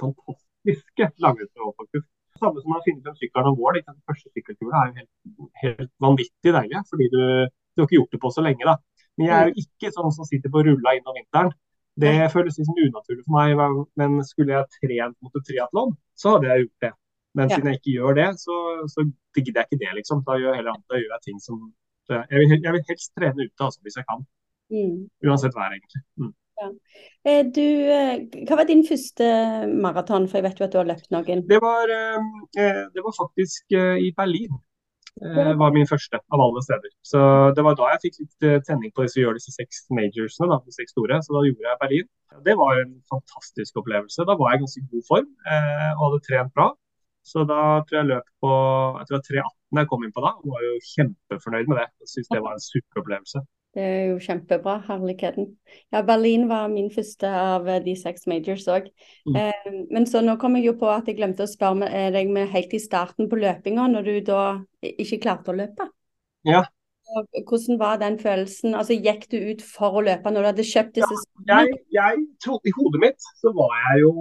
fantastiske 0.00 1.10
langrennsnivå, 1.24 1.72
faktisk. 1.80 2.06
Samme 2.40 2.62
som 2.62 2.74
å 2.74 2.82
finne 2.86 3.04
frem 3.04 3.18
sykkelen 3.18 3.52
om 3.52 3.58
våren. 3.58 3.84
Den 3.86 4.00
første 4.08 4.32
sykkelturen 4.34 4.74
er 4.78 4.88
jo 4.88 4.96
helt, 5.00 5.52
helt 5.62 5.92
vanvittig 6.02 6.54
deilig. 6.56 6.82
fordi 6.90 7.10
du 7.12 7.22
Du 7.74 7.82
har 7.82 7.88
ikke 7.88 7.98
gjort 7.98 8.12
det 8.14 8.18
på 8.22 8.30
så 8.30 8.42
lenge, 8.46 8.62
da. 8.62 8.76
Men 9.18 9.26
jeg 9.26 9.34
er 9.34 9.48
jo 9.48 9.62
ikke 9.64 9.88
sånn 9.90 10.12
som 10.14 10.26
sitter 10.28 10.50
på 10.54 10.60
rulla 10.62 10.92
inn 10.94 11.08
om 11.10 11.16
vinteren. 11.18 11.50
Det 11.98 12.12
føles 12.30 12.54
liksom 12.58 12.76
unaturlig 12.78 13.24
for 13.26 13.34
meg. 13.34 13.62
Men 13.98 14.20
skulle 14.22 14.54
jeg 14.54 14.70
trent 14.78 15.16
mot 15.22 15.34
et 15.34 15.46
triatlon, 15.48 15.96
så 16.14 16.36
hadde 16.36 16.52
jeg 16.52 16.62
gjort 16.64 16.86
det. 16.86 16.92
Men 17.34 17.50
siden 17.50 17.66
jeg 17.70 17.80
ikke 17.80 17.96
gjør 17.96 18.14
det, 18.20 18.28
så, 18.38 18.56
så 18.94 19.02
gidder 19.34 19.64
jeg 19.64 19.66
ikke 19.66 19.82
det, 19.82 19.90
liksom. 19.98 20.22
Da 20.26 20.38
gjør, 20.38 20.54
heller, 20.54 20.78
da 20.86 21.00
gjør 21.00 21.16
jeg 21.16 21.26
ting 21.26 21.40
som 21.42 21.64
jeg 22.12 22.38
vil, 22.40 22.60
jeg 22.62 22.72
vil 22.72 22.84
helst 22.88 23.12
trene 23.16 23.46
ute 23.46 23.66
altså, 23.66 23.80
hvis 23.82 23.96
jeg 23.98 24.06
kan. 24.10 24.24
Mm. 24.74 24.96
Uansett 25.26 25.56
vær, 25.56 25.72
egentlig. 25.72 26.02
Mm. 26.20 26.32
Ja. 26.60 26.68
Eh, 27.24 27.46
du, 27.56 27.64
eh, 27.92 28.44
hva 28.46 28.60
var 28.60 28.68
din 28.68 28.84
første 28.86 29.26
maraton, 29.70 30.28
for 30.28 30.38
jeg 30.38 30.46
vet 30.48 30.60
jo 30.60 30.66
at 30.68 30.74
du 30.74 30.78
har 30.80 30.90
løpt 30.90 31.10
noen? 31.14 31.42
Det 31.48 31.60
var, 31.62 31.90
eh, 31.90 32.84
det 32.94 33.04
var 33.06 33.16
faktisk 33.16 33.74
i 33.74 34.12
Berlin. 34.16 34.54
Det 35.14 35.52
var 35.54 35.70
min 35.70 35.86
første 35.86 36.18
av 36.18 36.40
alle 36.42 36.60
steder. 36.66 36.90
Så 37.06 37.54
Det 37.54 37.62
var 37.62 37.76
da 37.78 37.92
jeg 37.92 38.00
fikk 38.02 38.16
litt 38.18 38.66
tenning 38.66 38.90
på 38.90 39.04
disse, 39.04 39.20
gjør 39.22 39.38
disse 39.38 39.54
seks 39.54 39.84
majorsene, 39.94 40.48
da, 40.50 40.58
de 40.58 40.74
seks 40.74 40.90
store. 40.90 41.20
Så 41.22 41.36
da 41.36 41.44
gjorde 41.46 41.68
jeg 41.70 41.78
Berlin. 41.82 42.08
Det 42.42 42.56
var 42.58 42.80
en 42.80 42.96
fantastisk 43.06 43.78
opplevelse. 43.78 44.26
Da 44.26 44.34
var 44.34 44.50
jeg 44.50 44.58
i 44.58 44.64
ganske 44.64 44.82
god 44.90 45.04
form 45.06 45.28
og 45.94 46.02
hadde 46.02 46.24
trent 46.26 46.52
bra. 46.58 46.72
Så 47.22 47.46
da 47.46 47.80
tror 47.86 48.00
jeg 48.00 48.10
løp 48.10 48.26
på 48.42 48.50
jeg 48.98 49.06
tror 49.06 49.22
3.18 49.22 49.78
jeg 49.78 49.88
kom 49.88 50.02
inn 50.02 50.12
på 50.12 50.24
da. 50.26 50.34
Og 50.42 50.50
var 50.50 50.66
jo 50.66 50.74
kjempefornøyd 50.82 51.70
med 51.70 51.78
det. 51.78 51.88
Jeg 52.02 52.08
syns 52.10 52.34
det 52.34 52.42
var 52.42 52.58
en 52.58 52.66
superopplevelse. 52.66 53.46
Det 53.74 53.82
er 53.82 54.04
jo 54.12 54.20
kjempebra, 54.22 54.76
herligheten. 54.86 55.48
Ja, 55.90 56.04
Berlin 56.06 56.46
var 56.46 56.68
min 56.70 56.92
første 56.94 57.26
av 57.26 57.66
de 57.82 57.96
seks 57.98 58.28
majors 58.30 58.68
òg. 58.70 58.86
Mm. 59.26 59.38
Eh, 59.40 59.66
men 59.90 60.06
så 60.06 60.22
nå 60.22 60.36
kom 60.38 60.54
jeg 60.58 60.68
jo 60.68 60.76
på 60.78 60.86
at 60.92 61.10
jeg 61.10 61.18
glemte 61.18 61.42
å 61.42 61.50
spørre 61.50 61.88
eh, 61.90 62.12
deg 62.14 62.30
med 62.30 62.52
helt 62.54 62.76
i 62.76 62.82
starten 62.82 63.26
på 63.30 63.40
løpinga, 63.42 63.88
når 63.90 64.06
du 64.06 64.14
da 64.30 64.44
ikke 64.94 65.18
klarte 65.26 65.50
å 65.50 65.58
løpe. 65.58 65.88
Ja. 66.46 66.62
Hvordan 67.34 67.78
var 67.82 67.98
den 68.00 68.20
følelsen? 68.22 68.76
Altså, 68.78 68.94
Gikk 68.94 69.26
du 69.34 69.38
ut 69.50 69.62
for 69.66 69.98
å 69.98 70.06
løpe 70.06 70.30
når 70.30 70.46
du 70.46 70.50
hadde 70.52 70.70
kjøpt 70.70 71.00
disse? 71.00 71.20
Ja, 71.48 71.64
jeg, 71.66 71.82
jeg 71.94 72.26
trodde 72.44 72.70
I 72.70 72.74
hodet 72.78 73.02
mitt 73.02 73.30
så 73.42 73.52
var 73.58 73.74
jeg 73.88 74.06
jo 74.06 74.14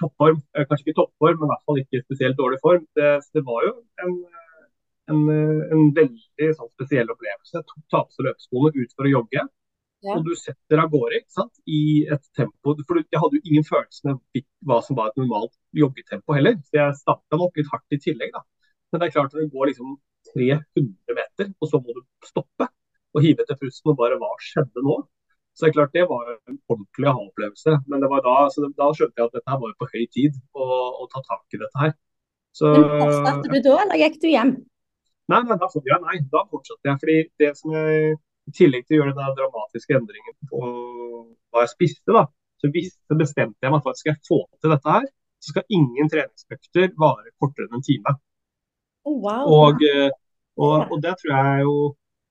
toppform. 0.00 0.40
Eh, 0.56 0.64
kanskje 0.68 0.88
ikke 0.88 1.00
toppform, 1.02 1.42
men 1.42 1.50
i 1.50 1.52
hvert 1.52 1.66
fall 1.68 1.82
ikke 1.84 2.06
spesielt 2.06 2.40
dårlig 2.40 2.60
form. 2.64 2.88
Det, 2.96 3.18
det 3.36 3.44
var 3.46 3.68
jo 3.68 3.76
en 4.06 4.16
en, 5.12 5.22
eh, 5.32 5.64
en 5.74 5.90
veldig 5.96 6.48
sånn, 6.58 6.70
spesiell 6.76 7.10
opplevelse. 7.12 7.54
Jeg 7.58 7.68
tok 7.68 7.82
ta 7.92 8.02
på 8.04 8.16
seg 8.16 8.28
løpeskoene 8.28 8.82
ut 8.82 8.96
for 8.96 9.08
å 9.08 9.12
jogge. 9.12 9.44
Ja. 10.02 10.16
Og 10.16 10.24
du 10.26 10.32
setter 10.34 10.80
av 10.82 10.90
gårde 10.90 11.20
i 11.70 11.82
et 12.10 12.24
tempo 12.34 12.72
For 12.88 12.98
jeg 12.98 13.20
hadde 13.22 13.38
jo 13.38 13.44
ingen 13.46 13.62
følelse 13.62 14.10
av 14.10 14.18
hva 14.66 14.80
som 14.82 14.96
var 14.98 15.12
et 15.12 15.20
normalt 15.20 15.54
joggetempo 15.78 16.34
heller. 16.34 16.56
Så 16.66 16.80
jeg 16.80 16.98
starta 16.98 17.38
nok 17.38 17.54
litt 17.56 17.70
hardt 17.70 17.94
i 17.94 18.00
tillegg. 18.02 18.32
da. 18.34 18.42
Men 18.90 19.00
det 19.00 19.06
er 19.06 19.14
klart 19.14 19.34
at 19.34 19.40
det 19.40 19.52
går 19.52 19.70
liksom 19.70 19.94
300 20.34 21.16
meter, 21.18 21.54
og 21.60 21.70
så 21.70 21.80
må 21.82 21.94
du 21.94 22.02
stoppe 22.26 22.68
og 23.12 23.24
hive 23.24 23.44
etter 23.44 23.58
pusten 23.60 23.92
og 23.92 23.98
bare 24.00 24.18
hva 24.20 24.30
skjedde 24.40 24.82
nå? 24.84 24.98
Så 25.52 25.66
det 25.66 25.70
er 25.70 25.76
klart 25.76 25.96
det 25.96 26.04
var 26.08 26.28
en 26.32 26.58
ordentlig 26.72 27.08
aha-opplevelse. 27.10 27.76
Men 27.86 28.02
det 28.02 28.08
var 28.08 28.24
da, 28.24 28.36
da, 28.48 28.88
skjønte 28.96 29.20
jeg 29.20 29.28
at 29.28 29.34
dette 29.36 29.52
her 29.52 29.60
var 29.60 29.74
på 29.78 29.88
høy 29.92 30.04
tid 30.14 30.38
å, 30.56 30.66
å 31.02 31.08
ta 31.12 31.20
tak 31.26 31.44
i 31.52 31.60
dette 31.60 31.82
her. 31.82 31.92
Så, 32.56 32.72
Men 32.72 33.02
Fortsatte 33.02 33.52
du 33.52 33.58
da, 33.64 33.74
eller 33.84 34.00
gikk 34.00 34.18
du 34.22 34.28
hjem? 34.32 34.54
Nei, 35.30 35.40
nei, 35.46 35.56
da, 35.60 35.68
ja, 35.86 35.98
nei, 36.02 36.18
da 36.32 36.42
fortsatte 36.50 36.88
jeg. 36.88 37.00
fordi 37.02 37.16
det 37.40 37.50
som 37.58 37.74
jeg, 37.76 38.16
I 38.50 38.54
tillegg 38.58 38.86
til 38.86 38.96
å 38.96 39.00
gjøre 39.02 39.16
den 39.16 39.36
dramatiske 39.38 39.94
endringen 39.94 40.34
på 40.50 40.62
hva 41.52 41.62
jeg 41.62 41.72
spiste, 41.76 42.14
da, 42.16 42.24
så 42.58 42.70
visste, 42.74 43.18
bestemte 43.18 43.62
jeg 43.62 43.74
meg 43.74 43.84
for 43.84 43.94
at 43.94 44.00
skal 44.00 44.14
jeg 44.14 44.26
få 44.26 44.40
til 44.58 44.74
dette 44.74 44.96
her, 44.96 45.06
så 45.42 45.54
skal 45.54 45.74
ingen 45.78 46.10
treningsøkter 46.10 46.92
vare 47.02 47.32
kortere 47.42 47.68
enn 47.68 47.78
en 47.78 47.86
time. 47.86 48.14
Oh, 49.06 49.18
wow. 49.22 49.46
og, 49.50 49.82
eh, 49.86 50.10
og, 50.58 50.76
og, 50.92 50.98
det 51.02 51.16
tror 51.18 51.32
jeg 51.34 51.66
jo 51.66 51.74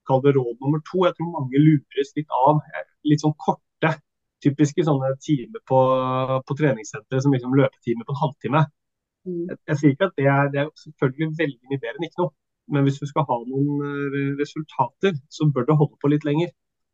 Kall 0.08 0.22
det 0.24 0.32
råd 0.34 0.56
nummer 0.64 0.80
to. 0.88 1.04
Jeg 1.06 1.14
tror 1.14 1.28
mange 1.30 1.60
lures 1.62 2.10
litt 2.18 2.32
av. 2.34 2.62
Litt 3.06 3.22
sånn 3.22 3.36
korte, 3.38 3.92
typiske 4.42 4.82
sånne 4.88 5.12
timer 5.22 5.62
på, 5.70 5.80
på 6.48 6.56
treningssenteret 6.58 7.22
som 7.22 7.36
liksom 7.36 7.54
løpetimer 7.60 8.08
på 8.08 8.16
en 8.16 8.22
halvtime. 8.24 8.64
Mm. 9.30 9.44
Jeg, 9.52 9.60
jeg, 9.70 9.78
sier 9.78 9.94
ikke 9.94 10.08
at 10.10 10.16
det 10.18 10.26
er, 10.26 10.50
det 10.54 10.64
er 10.64 10.72
selvfølgelig 10.82 11.30
veldig 11.44 11.70
mye 11.70 11.84
bedre 11.84 12.02
enn 12.02 12.08
ikke 12.08 12.24
noe. 12.24 12.34
Men 12.72 12.88
hvis 12.88 13.00
du 13.02 13.08
skal 13.10 13.28
ha 13.28 13.38
noen 13.44 13.86
eh, 13.86 14.34
resultater, 14.40 15.16
så 15.34 15.48
bør 15.52 15.68
det 15.68 15.78
holde 15.80 16.00
på 16.02 16.12
litt 16.14 16.28
lenger. 16.28 16.52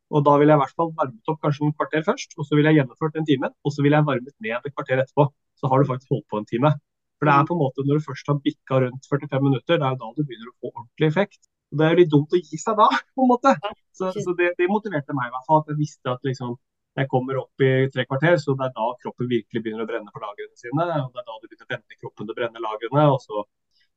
Og 0.08 0.24
da 0.24 0.38
vil 0.40 0.48
jeg 0.48 0.56
i 0.56 0.62
hvert 0.62 0.76
fall 0.80 0.92
varmet 0.96 1.30
opp 1.30 1.40
kanskje 1.44 1.66
en 1.66 1.74
kvarter 1.76 2.04
først, 2.06 2.34
og 2.40 2.46
så 2.48 2.56
vil 2.56 2.68
jeg 2.68 2.80
gjennomført 2.80 3.18
en 3.20 3.28
time. 3.28 3.50
Og 3.64 3.74
så 3.74 3.84
vil 3.84 3.96
jeg 3.96 4.06
varmet 4.08 4.34
ned 4.44 4.56
et 4.56 4.74
kvarter 4.74 5.02
etterpå. 5.02 5.28
Så 5.60 5.68
har 5.68 5.82
du 5.82 5.90
faktisk 5.90 6.14
holdt 6.14 6.28
på 6.32 6.40
en 6.40 6.48
time. 6.48 6.72
For 7.18 7.28
det 7.28 7.34
er 7.34 7.46
på 7.48 7.54
en 7.56 7.60
måte 7.60 7.84
når 7.84 7.98
du 7.98 8.06
først 8.06 8.30
har 8.30 8.38
bikka 8.44 8.80
rundt 8.84 9.08
45 9.10 9.44
minutter, 9.44 9.76
det 9.76 9.86
er 9.88 9.98
da 10.00 10.10
du 10.14 10.22
begynner 10.22 10.52
å 10.52 10.56
få 10.56 10.70
ordentlig 10.70 11.10
effekt. 11.10 11.40
Og 11.68 11.80
det 11.80 11.84
er 11.84 11.92
jo 11.92 12.00
litt 12.00 12.12
dumt 12.14 12.34
å 12.34 12.40
gi 12.40 12.60
seg 12.62 12.78
da, 12.78 12.88
på 13.14 13.26
en 13.26 13.30
måte. 13.34 13.54
Så, 13.98 14.14
så 14.14 14.34
det, 14.38 14.54
det, 14.60 14.70
motiverte 14.70 15.16
meg 15.18 15.28
i 15.28 15.34
hvert 15.34 15.48
fall. 15.50 15.62
At 15.64 15.72
jeg 15.74 15.80
visste 15.82 16.14
at 16.14 16.24
liksom, 16.24 16.56
jeg 16.98 17.10
kommer 17.12 17.42
opp 17.42 17.66
i 17.66 17.72
tre 17.92 18.06
kvarter, 18.08 18.38
så 18.40 18.54
det 18.58 18.68
er 18.70 18.74
da 18.78 18.88
kroppen 19.02 19.30
virkelig 19.30 19.64
begynner 19.64 19.84
å 19.84 19.90
brenne 19.90 20.14
for 20.14 20.24
lagrene 20.24 20.56
sine. 20.56 20.88
og 21.02 21.12
Det 21.12 21.22
er 21.22 21.28
da 21.28 21.36
du 21.36 21.48
begynner 21.50 21.68
å 21.68 21.72
vende 21.74 22.00
kroppen 22.00 22.24
til 22.24 22.34
å 22.34 22.38
brenne 22.38 22.64
lagrene. 22.64 23.08
og 23.12 23.20
så 23.26 23.44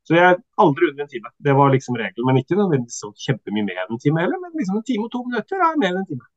så 0.08 0.18
jeg 0.18 0.26
er 0.28 0.40
aldri 0.64 0.90
under 0.90 1.06
en 1.06 1.12
time. 1.14 1.32
Det 1.38 1.54
var 1.58 1.74
liksom 1.74 1.98
regelen. 2.00 2.28
Men 2.28 2.42
ikke 2.42 2.58
nødvendigvis 2.58 3.02
så 3.04 3.12
kjempemye 3.28 3.68
mer 3.68 3.84
enn 3.84 3.96
en 3.96 4.02
time 4.02 4.24
heller. 4.24 4.42
Men 4.42 4.58
liksom 4.58 4.80
en 4.80 4.88
time 4.88 5.08
og 5.08 5.14
to 5.14 5.24
minutter 5.28 5.62
er 5.62 5.82
mer 5.82 5.94
enn 5.94 6.02
en 6.02 6.10
time. 6.10 6.28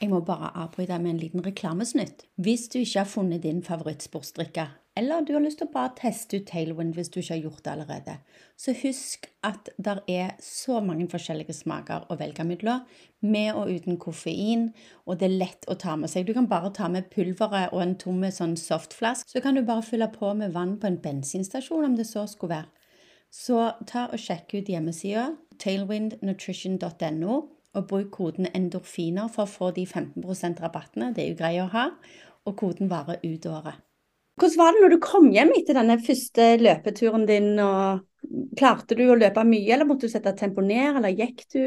Jeg 0.00 0.08
må 0.08 0.22
bare 0.24 0.48
avbryte 0.56 0.96
med 0.98 1.10
en 1.12 1.20
liten 1.20 1.42
reklamesnutt. 1.44 2.24
Hvis 2.40 2.70
du 2.72 2.78
ikke 2.80 3.02
har 3.02 3.08
funnet 3.08 3.42
din 3.44 3.60
favorittsportsdrikke, 3.62 4.64
eller 4.96 5.20
du 5.22 5.34
har 5.34 5.42
lyst 5.44 5.60
til 5.60 5.68
å 5.68 5.74
bare 5.74 5.92
teste 5.98 6.40
ut 6.40 6.48
Tailwind 6.48 6.96
hvis 6.96 7.12
du 7.12 7.20
ikke 7.20 7.34
har 7.34 7.42
gjort 7.44 7.60
det 7.66 7.72
allerede, 7.74 8.14
så 8.56 8.72
husk 8.80 9.28
at 9.46 9.68
det 9.76 9.94
er 10.08 10.32
så 10.44 10.80
mange 10.84 11.06
forskjellige 11.12 11.54
smaker 11.60 12.08
å 12.08 12.16
velge 12.20 12.44
mellom, 12.48 12.82
med 13.20 13.52
og 13.60 13.70
uten 13.76 14.00
koffein, 14.00 14.70
og 15.04 15.20
det 15.20 15.28
er 15.28 15.38
lett 15.44 15.68
å 15.68 15.76
ta 15.78 15.94
med 16.00 16.10
seg. 16.10 16.24
Du 16.26 16.32
kan 16.36 16.48
bare 16.48 16.72
ta 16.72 16.88
med 16.88 17.12
pulveret 17.12 17.76
og 17.76 17.84
en 17.84 17.96
tom 18.00 18.24
sånn 18.24 18.56
softflask, 18.60 19.28
så 19.28 19.44
kan 19.44 19.56
du 19.56 19.62
bare 19.68 19.84
fylle 19.84 20.08
på 20.16 20.32
med 20.34 20.56
vann 20.56 20.78
på 20.80 20.88
en 20.88 21.00
bensinstasjon 21.04 21.92
om 21.92 22.00
det 22.00 22.08
så 22.08 22.24
skulle 22.28 22.56
være. 22.56 22.79
Så 23.30 23.62
ta 23.86 24.08
og 24.10 24.18
sjekk 24.18 24.56
ut 24.58 24.70
hjemmesida 24.70 25.30
tailwindnutrition.no, 25.60 27.36
og 27.70 27.86
bruk 27.86 28.10
koden 28.16 28.48
endorfiner 28.50 29.30
for 29.30 29.46
å 29.46 29.50
få 29.50 29.70
de 29.76 29.84
15 29.86 30.58
rabattene. 30.58 31.12
Det 31.14 31.22
er 31.22 31.30
jo 31.30 31.38
greit 31.38 31.62
å 31.62 31.70
ha. 31.74 31.86
Og 32.48 32.56
koden 32.58 32.90
varer 32.90 33.20
ut 33.22 33.46
året. 33.46 33.78
Hvordan 34.40 34.58
var 34.58 34.72
det 34.72 34.82
når 34.82 34.94
du 34.94 35.00
kom 35.04 35.26
hjem 35.30 35.52
etter 35.52 35.76
denne 35.76 35.98
første 36.00 36.54
løpeturen 36.58 37.26
din? 37.28 37.52
og 37.60 38.06
Klarte 38.58 38.96
du 38.96 39.04
å 39.12 39.16
løpe 39.18 39.44
mye, 39.46 39.68
eller 39.74 39.88
måtte 39.88 40.08
du 40.08 40.12
sette 40.12 40.32
tempo 40.36 40.64
ned, 40.64 40.96
eller 40.98 41.12
gikk 41.12 41.44
du 41.52 41.60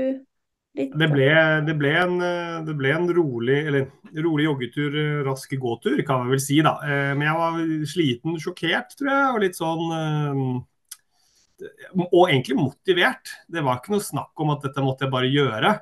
litt? 0.78 0.91
Det 0.97 1.10
ble, 1.10 1.30
det 1.67 1.76
ble, 1.78 1.93
en, 2.02 2.17
det 2.65 2.76
ble 2.78 2.91
en, 2.93 3.08
rolig, 3.13 3.60
eller, 3.69 3.88
rolig 4.26 4.49
joggetur, 4.49 4.97
rask 5.26 5.56
gåtur, 5.62 6.02
kan 6.06 6.26
jeg 6.26 6.34
vel 6.34 6.43
si. 6.43 6.60
da. 6.65 6.76
Eh, 6.86 7.13
men 7.13 7.26
jeg 7.30 7.39
var 7.39 7.63
sliten, 7.93 8.38
sjokkert, 8.41 8.97
tror 8.97 9.13
jeg, 9.13 9.32
og 9.32 9.41
litt 9.45 9.60
sånn 9.60 9.97
eh, 9.97 10.43
og 12.06 12.23
egentlig 12.28 12.58
motivert. 12.60 13.34
Det 13.52 13.63
var 13.65 13.80
ikke 13.80 13.95
noe 13.95 14.06
snakk 14.06 14.43
om 14.43 14.54
at 14.56 14.65
dette 14.67 14.84
måtte 14.86 15.08
jeg 15.08 15.13
bare 15.13 15.32
gjøre. 15.32 15.76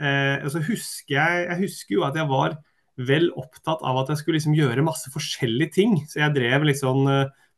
Eh, 0.00 0.46
så 0.50 0.62
husker 0.66 1.16
jeg, 1.16 1.44
jeg 1.48 1.60
husker 1.64 1.98
jo 1.98 2.06
at 2.08 2.18
jeg 2.18 2.30
var 2.30 2.58
vel 2.94 3.30
opptatt 3.34 3.82
av 3.82 3.96
at 4.02 4.12
jeg 4.12 4.20
skulle 4.20 4.38
liksom 4.38 4.54
gjøre 4.54 4.86
masse 4.86 5.10
forskjellige 5.10 5.76
ting. 5.78 5.96
Så 6.10 6.20
jeg 6.22 6.36
drev 6.36 6.68
liksom 6.70 7.08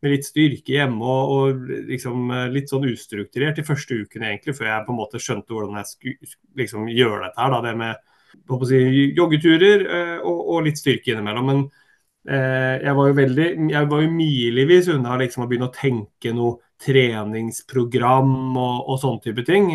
med 0.02 0.12
litt 0.12 0.26
styrke 0.28 0.74
hjemme 0.76 1.00
og, 1.04 1.32
og 1.32 1.70
liksom 1.90 2.30
eh, 2.34 2.48
litt 2.52 2.72
sånn 2.72 2.86
ustrukturert 2.90 3.58
de 3.58 3.64
første 3.66 3.96
ukene 4.02 4.30
egentlig, 4.30 4.56
før 4.58 4.70
jeg 4.70 4.84
på 4.86 4.94
en 4.94 5.00
måte 5.00 5.22
skjønte 5.22 5.56
hvordan 5.56 5.80
jeg 5.80 5.90
skulle 5.92 6.30
liksom 6.60 6.90
gjøre 6.92 7.22
dette 7.24 7.42
her. 7.42 7.54
Da, 7.54 7.62
det 7.64 7.74
med 7.80 8.68
si, 8.68 8.82
joggeturer 9.16 9.86
eh, 9.86 10.14
og, 10.20 10.42
og, 10.44 10.62
litt 10.66 10.80
styrke 10.80 11.14
innimellom. 11.14 11.50
Men 11.50 11.64
eh, 12.28 12.84
jeg 12.84 12.96
var 12.98 13.10
jo 13.10 13.18
veldig, 13.22 13.48
jeg 13.72 13.90
var 13.92 14.04
jo 14.04 14.14
milevis 14.20 14.92
unna 14.94 15.18
liksom 15.22 15.46
å 15.46 15.50
begynne 15.50 15.70
å 15.70 15.76
tenke 15.76 16.34
noe 16.36 16.60
treningsprogram 16.82 18.56
og, 18.56 18.76
og 18.90 18.98
sånne 19.00 19.24
type 19.24 19.44
ting. 19.46 19.70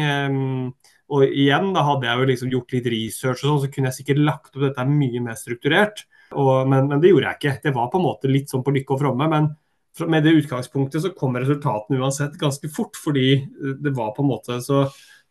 Og 1.11 1.25
igjen, 1.27 1.71
da 1.75 1.83
hadde 1.87 2.07
jeg 2.07 2.19
jo 2.19 2.27
liksom 2.29 2.51
gjort 2.53 2.75
litt 2.75 2.89
research 2.93 3.41
og 3.43 3.47
sånn, 3.47 3.61
så 3.65 3.71
kunne 3.73 3.89
jeg 3.89 3.99
sikkert 3.99 4.21
lagt 4.23 4.53
opp 4.55 4.63
dette 4.63 4.85
mye 4.87 5.23
mer 5.23 5.39
strukturert. 5.39 6.05
Og, 6.31 6.67
men, 6.69 6.87
men, 6.87 7.01
det 7.03 7.11
gjorde 7.11 7.27
jeg 7.33 7.39
ikke. 7.39 7.55
Det 7.65 7.73
var 7.75 7.89
på 7.91 7.99
en 7.99 8.05
måte 8.05 8.31
litt 8.31 8.51
sånn 8.51 8.63
på 8.63 8.73
lykke 8.75 8.95
og 8.95 9.01
fromme. 9.01 9.27
Men 9.31 9.49
med 10.07 10.23
det 10.23 10.37
utgangspunktet 10.39 11.03
så 11.03 11.11
kom 11.15 11.35
resultatene 11.35 11.99
uansett 11.99 12.37
ganske 12.39 12.69
fort, 12.71 12.95
fordi 12.95 13.33
det 13.83 13.91
var 13.97 14.13
på 14.15 14.23
en 14.23 14.31
måte 14.31 14.61
så 14.63 14.85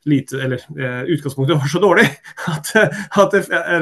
lite 0.08 0.38
Eller 0.40 0.62
eh, 0.80 1.10
utgangspunktet 1.12 1.58
var 1.60 1.68
så 1.68 1.80
dårlig 1.82 2.06
at, 2.52 2.70
at 3.20 3.34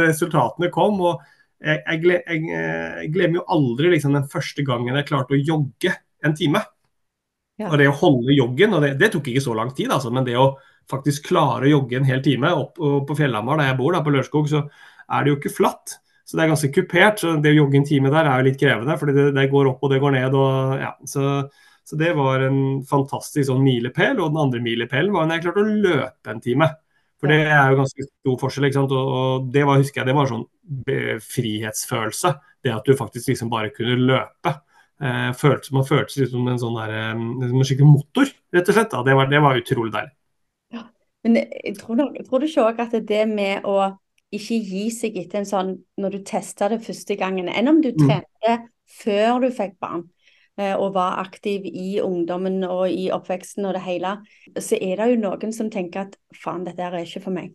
resultatene 0.02 0.66
kom. 0.74 0.96
og 1.06 1.20
jeg, 1.62 1.78
jeg, 1.78 2.22
jeg, 2.26 2.42
jeg, 2.50 3.10
glemmer 3.14 3.40
jo 3.40 3.44
aldri 3.54 3.92
liksom, 3.92 4.14
den 4.14 4.26
første 4.30 4.64
gangen 4.66 4.98
jeg 4.98 5.06
klarte 5.06 5.34
å 5.34 5.38
jogge 5.38 5.94
en 6.26 6.34
time. 6.38 6.62
Ja. 7.58 7.68
Og 7.72 7.78
det 7.80 7.88
å 7.90 7.96
holde 7.98 8.36
joggen, 8.36 8.74
og 8.76 8.84
det, 8.84 8.92
det, 9.00 9.12
tok 9.14 9.30
ikke 9.30 9.42
så 9.42 9.54
lang 9.58 9.72
tid, 9.74 9.90
altså, 9.90 10.12
men 10.14 10.26
det 10.26 10.36
å 10.38 10.52
faktisk 10.88 11.32
klare 11.32 11.66
å 11.66 11.72
jogge 11.72 11.98
en 11.98 12.06
hel 12.06 12.20
time 12.24 12.52
opp 12.54 12.78
på 12.78 13.16
Fjellhamar, 13.18 13.58
der 13.60 13.72
jeg 13.72 13.78
bor, 13.80 13.96
da, 13.96 14.02
på 14.04 14.12
Lørenskog, 14.14 14.46
så 14.50 14.62
er 14.62 15.24
det 15.24 15.32
jo 15.32 15.38
ikke 15.40 15.56
flatt. 15.56 15.98
Så 16.28 16.36
det 16.36 16.44
er 16.44 16.50
ganske 16.52 16.72
kupert. 16.72 17.22
så 17.22 17.36
Det 17.40 17.54
å 17.54 17.62
jogge 17.62 17.78
en 17.80 17.86
time 17.88 18.12
der 18.12 18.28
er 18.28 18.40
jo 18.40 18.48
litt 18.50 18.60
krevende, 18.60 18.98
fordi 19.00 19.14
det, 19.16 19.30
det 19.36 19.46
går 19.52 19.70
opp 19.70 19.84
og 19.84 19.92
det 19.92 20.00
går 20.02 20.12
ned. 20.12 20.34
og 20.36 20.82
ja, 20.82 20.90
så, 21.08 21.22
så 21.88 21.96
det 21.96 22.10
var 22.18 22.44
en 22.44 22.60
fantastisk 22.88 23.48
sånn 23.48 23.64
milepæl. 23.64 24.20
Og 24.20 24.34
den 24.34 24.42
andre 24.42 24.60
milepælen 24.64 25.14
var 25.14 25.24
når 25.24 25.38
jeg 25.38 25.46
klarte 25.46 25.64
å 25.64 25.78
løpe 25.88 26.34
en 26.34 26.44
time. 26.44 26.68
For 27.18 27.32
det 27.32 27.40
er 27.48 27.72
jo 27.72 27.80
ganske 27.80 28.06
stor 28.10 28.36
forskjell. 28.44 28.68
ikke 28.68 28.76
sant? 28.76 28.92
Og, 28.94 29.14
og 29.20 29.48
det 29.54 29.64
var, 29.64 29.80
husker 29.80 30.02
jeg, 30.02 30.10
det 30.10 30.18
var 30.18 30.28
sånn 30.28 30.44
frihetsfølelse. 31.32 32.34
Det 32.60 32.76
at 32.76 32.84
du 32.84 32.98
faktisk 32.98 33.32
liksom 33.32 33.50
bare 33.52 33.72
kunne 33.72 33.96
løpe. 34.12 34.52
Eh, 34.98 35.30
føltes, 35.38 35.70
man 35.70 35.86
følte 35.86 36.10
seg 36.10 36.32
som 36.32 36.46
en 36.50 36.58
sånn 36.58 36.74
der, 36.74 36.92
en 37.14 37.62
skikkelig 37.62 37.86
motor, 37.86 38.30
rett 38.54 38.70
og 38.70 38.74
slett. 38.74 38.90
Da. 38.90 39.04
Det, 39.06 39.14
var, 39.14 39.30
det 39.30 39.40
var 39.44 39.60
utrolig 39.60 39.94
deilig. 39.94 40.14
Ja, 40.74 40.84
men 41.26 41.38
tror, 41.78 42.02
tror 42.26 42.42
du 42.42 42.48
ikke 42.48 42.66
òg 42.66 42.82
at 42.82 42.96
det 43.06 43.22
med 43.30 43.68
å 43.68 43.78
ikke 44.34 44.58
gi 44.60 44.88
seg 44.92 45.16
etter 45.22 45.40
en 45.40 45.48
sånn 45.48 45.72
når 46.00 46.18
du 46.18 46.24
testa 46.26 46.68
det 46.72 46.82
første 46.84 47.16
gangen, 47.20 47.48
enn 47.48 47.70
om 47.70 47.78
du 47.84 47.92
mm. 47.94 48.66
før 49.00 49.44
du 49.44 49.48
fikk 49.54 49.78
barn 49.80 50.02
eh, 50.58 50.74
og 50.74 50.92
var 50.98 51.22
aktiv 51.22 51.64
i 51.70 52.00
ungdommen 52.02 52.60
og 52.66 52.90
i 52.90 53.08
oppveksten 53.14 53.68
og 53.68 53.78
det 53.78 53.84
hele, 53.86 54.18
så 54.58 54.76
er 54.76 55.00
det 55.00 55.12
jo 55.14 55.22
noen 55.22 55.54
som 55.54 55.70
tenker 55.72 56.08
at 56.08 56.18
faen, 56.36 56.66
dette 56.66 56.84
er 56.84 56.98
ikke 57.00 57.24
for 57.24 57.38
meg. 57.38 57.54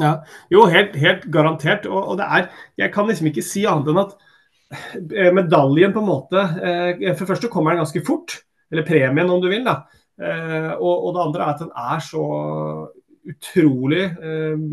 Ja, 0.00 0.22
Jo, 0.50 0.66
helt, 0.72 0.94
helt 0.96 1.26
garantert. 1.32 1.86
Og, 1.86 2.00
og, 2.00 2.16
det 2.18 2.26
er 2.26 2.46
Jeg 2.78 2.92
kan 2.92 3.06
liksom 3.06 3.28
ikke 3.28 3.44
si 3.44 3.64
annet 3.68 3.90
enn 3.92 4.00
at 4.02 4.14
medaljen 5.36 5.92
på 5.92 6.00
en 6.02 6.08
måte 6.08 6.40
eh, 6.40 7.12
For 7.12 7.24
det 7.24 7.30
første 7.34 7.50
kommer 7.52 7.74
den 7.74 7.82
ganske 7.82 8.04
fort. 8.06 8.38
Eller 8.72 8.86
premien, 8.88 9.30
om 9.30 9.42
du 9.42 9.50
vil. 9.50 9.64
da. 9.66 9.82
Eh, 10.22 10.70
og, 10.78 10.92
og, 10.92 11.10
det 11.14 11.24
andre 11.26 11.44
er 11.44 11.52
at 11.52 11.64
den 11.64 11.74
er 11.76 12.04
så 12.04 12.24
utrolig 13.32 14.06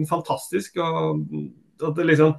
fantastisk. 0.10 0.80
og 0.82 1.20
at 1.86 2.00
det 2.00 2.08
liksom 2.10 2.34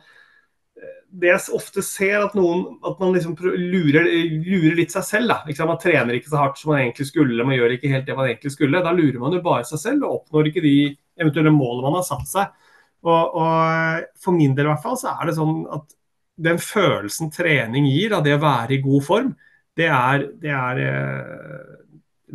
det 1.11 1.31
jeg 1.31 1.55
ofte 1.57 1.83
ser, 1.85 2.23
at, 2.23 2.35
noen, 2.38 2.62
at 2.87 3.01
man 3.03 3.14
liksom 3.14 3.35
lurer, 3.40 4.07
lurer, 4.07 4.77
litt 4.79 4.94
seg 4.94 5.07
selv. 5.07 5.33
da. 5.33 5.66
Man 5.66 5.81
trener 5.83 6.16
ikke 6.16 6.31
så 6.31 6.40
hardt 6.40 6.61
som 6.61 6.73
man 6.73 6.85
egentlig 6.85 7.09
skulle, 7.09 7.46
man 7.46 7.57
gjør 7.57 7.75
ikke 7.75 7.90
helt 7.90 8.07
det 8.07 8.16
man 8.18 8.31
egentlig 8.31 8.53
skulle. 8.55 8.83
Da 8.85 8.92
lurer 8.94 9.18
man 9.23 9.35
jo 9.35 9.42
bare 9.44 9.66
seg 9.66 9.83
selv 9.83 10.07
og 10.07 10.20
oppnår 10.20 10.51
ikke 10.51 10.64
de 10.64 10.75
eventuelle 11.20 11.53
målene 11.55 11.88
man 11.88 11.99
har 11.99 12.07
satt 12.07 12.31
seg. 12.31 12.68
Og, 13.03 13.38
og, 13.40 14.07
For 14.23 14.37
min 14.37 14.55
del 14.57 14.68
i 14.68 14.73
hvert 14.73 14.85
fall 14.85 14.99
så 15.01 15.16
er 15.16 15.31
det 15.31 15.37
sånn 15.38 15.64
at 15.73 15.96
den 16.40 16.61
følelsen 16.62 17.31
trening 17.35 17.88
gir 17.90 18.16
av 18.16 18.24
det 18.24 18.37
å 18.37 18.42
være 18.42 18.76
i 18.76 18.83
god 18.85 19.07
form, 19.07 19.31
det 19.79 19.88
er, 19.92 20.26
det 20.42 20.53
er 20.55 20.81
eh, 20.85 21.76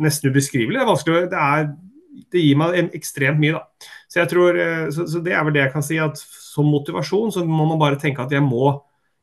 nesten 0.02 0.32
ubeskrivelig. 0.32 0.80
Det 0.80 1.14
er 1.14 1.28
det, 1.30 1.42
er, 1.42 1.68
det 2.32 2.42
gir 2.42 2.58
meg 2.60 2.96
ekstremt 2.96 3.40
mye. 3.42 3.58
da. 3.58 3.90
Så 4.10 4.22
jeg 4.22 4.32
tror, 4.32 4.58
eh, 4.62 4.86
så, 4.94 5.06
så, 5.10 5.22
det 5.24 5.34
er 5.36 5.46
vel 5.46 5.56
det 5.56 5.64
jeg 5.66 5.74
kan 5.74 5.86
si. 5.86 6.00
at 6.02 6.20
Som 6.20 6.70
motivasjon 6.72 7.34
så 7.34 7.44
må 7.46 7.68
man 7.68 7.80
bare 7.82 8.00
tenke 8.00 8.24
at 8.24 8.34
jeg 8.34 8.44
må 8.44 8.76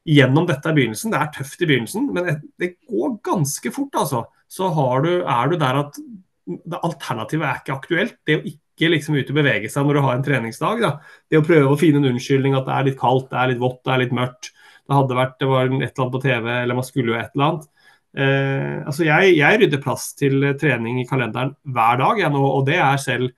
gjennom 0.07 0.47
dette 0.47 0.71
i 0.71 0.77
begynnelsen. 0.77 1.13
Det 1.13 1.19
er 1.19 1.31
tøft 1.37 1.63
i 1.63 1.69
begynnelsen, 1.69 2.09
men 2.15 2.43
det 2.59 2.75
går 2.89 3.17
ganske 3.25 3.71
fort. 3.73 4.01
altså. 4.03 4.25
Så 4.51 4.69
du, 5.03 5.13
er 5.23 5.49
du 5.49 5.57
der 5.57 5.79
at 5.85 5.97
alternativet 6.83 7.47
er 7.47 7.61
ikke 7.61 7.77
aktuelt. 7.77 8.17
Det 8.27 8.37
å 8.37 8.43
ikke 8.45 8.89
liksom 8.91 9.15
ut 9.15 9.29
og 9.31 9.37
bevege 9.37 9.69
seg 9.71 9.85
når 9.87 9.97
du 9.97 10.03
har 10.05 10.17
en 10.17 10.25
treningsdag. 10.25 10.83
Da. 10.83 10.91
Det 11.31 11.39
å 11.39 11.45
prøve 11.45 11.71
å 11.71 11.79
finne 11.79 12.01
en 12.01 12.11
unnskyldning 12.13 12.57
at 12.57 12.67
det 12.67 12.75
er 12.75 12.89
litt 12.89 12.99
kaldt, 12.99 13.31
det 13.31 13.39
er 13.39 13.53
litt 13.53 13.63
vått, 13.63 13.81
det 13.85 13.95
er 13.95 14.03
litt 14.03 14.15
mørkt. 14.17 14.51
Det 14.83 14.97
hadde 14.97 15.17
vært, 15.17 15.37
det 15.39 15.47
var 15.47 15.69
et 15.69 15.73
eller 15.73 16.03
annet 16.03 16.15
på 16.15 16.23
TV, 16.23 16.49
eller 16.55 16.77
man 16.77 16.87
skulle 16.87 17.13
jo 17.13 17.19
et 17.19 17.31
eller 17.35 17.47
annet. 17.47 17.69
Eh, 18.13 18.73
altså 18.85 19.07
jeg, 19.07 19.37
jeg, 19.39 19.59
rydder 19.61 19.81
plass 19.81 20.11
til 20.19 20.43
trening 20.61 20.99
i 21.01 21.07
kalenderen 21.09 21.55
hver 21.63 22.01
dag, 22.01 22.19
jeg, 22.21 22.33
nå, 22.35 22.41
og 22.45 22.67
det 22.67 22.75
er 22.77 22.99
selv 23.01 23.31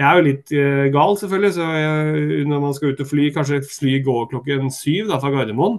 Jeg 0.00 0.06
er 0.08 0.16
jo 0.16 0.24
litt 0.24 0.52
eh, 0.56 0.86
gal, 0.94 1.12
selvfølgelig, 1.20 1.50
så 1.54 1.66
jeg, 1.78 2.46
når 2.50 2.62
man 2.62 2.72
skal 2.74 2.94
ut 2.94 3.02
og 3.04 3.10
fly, 3.10 3.26
kanskje 3.34 3.60
fly 3.68 3.98
går 4.06 4.24
klokken 4.32 4.72
syv 4.74 5.12
da, 5.12 5.20
fra 5.22 5.30
Gardermoen, 5.34 5.76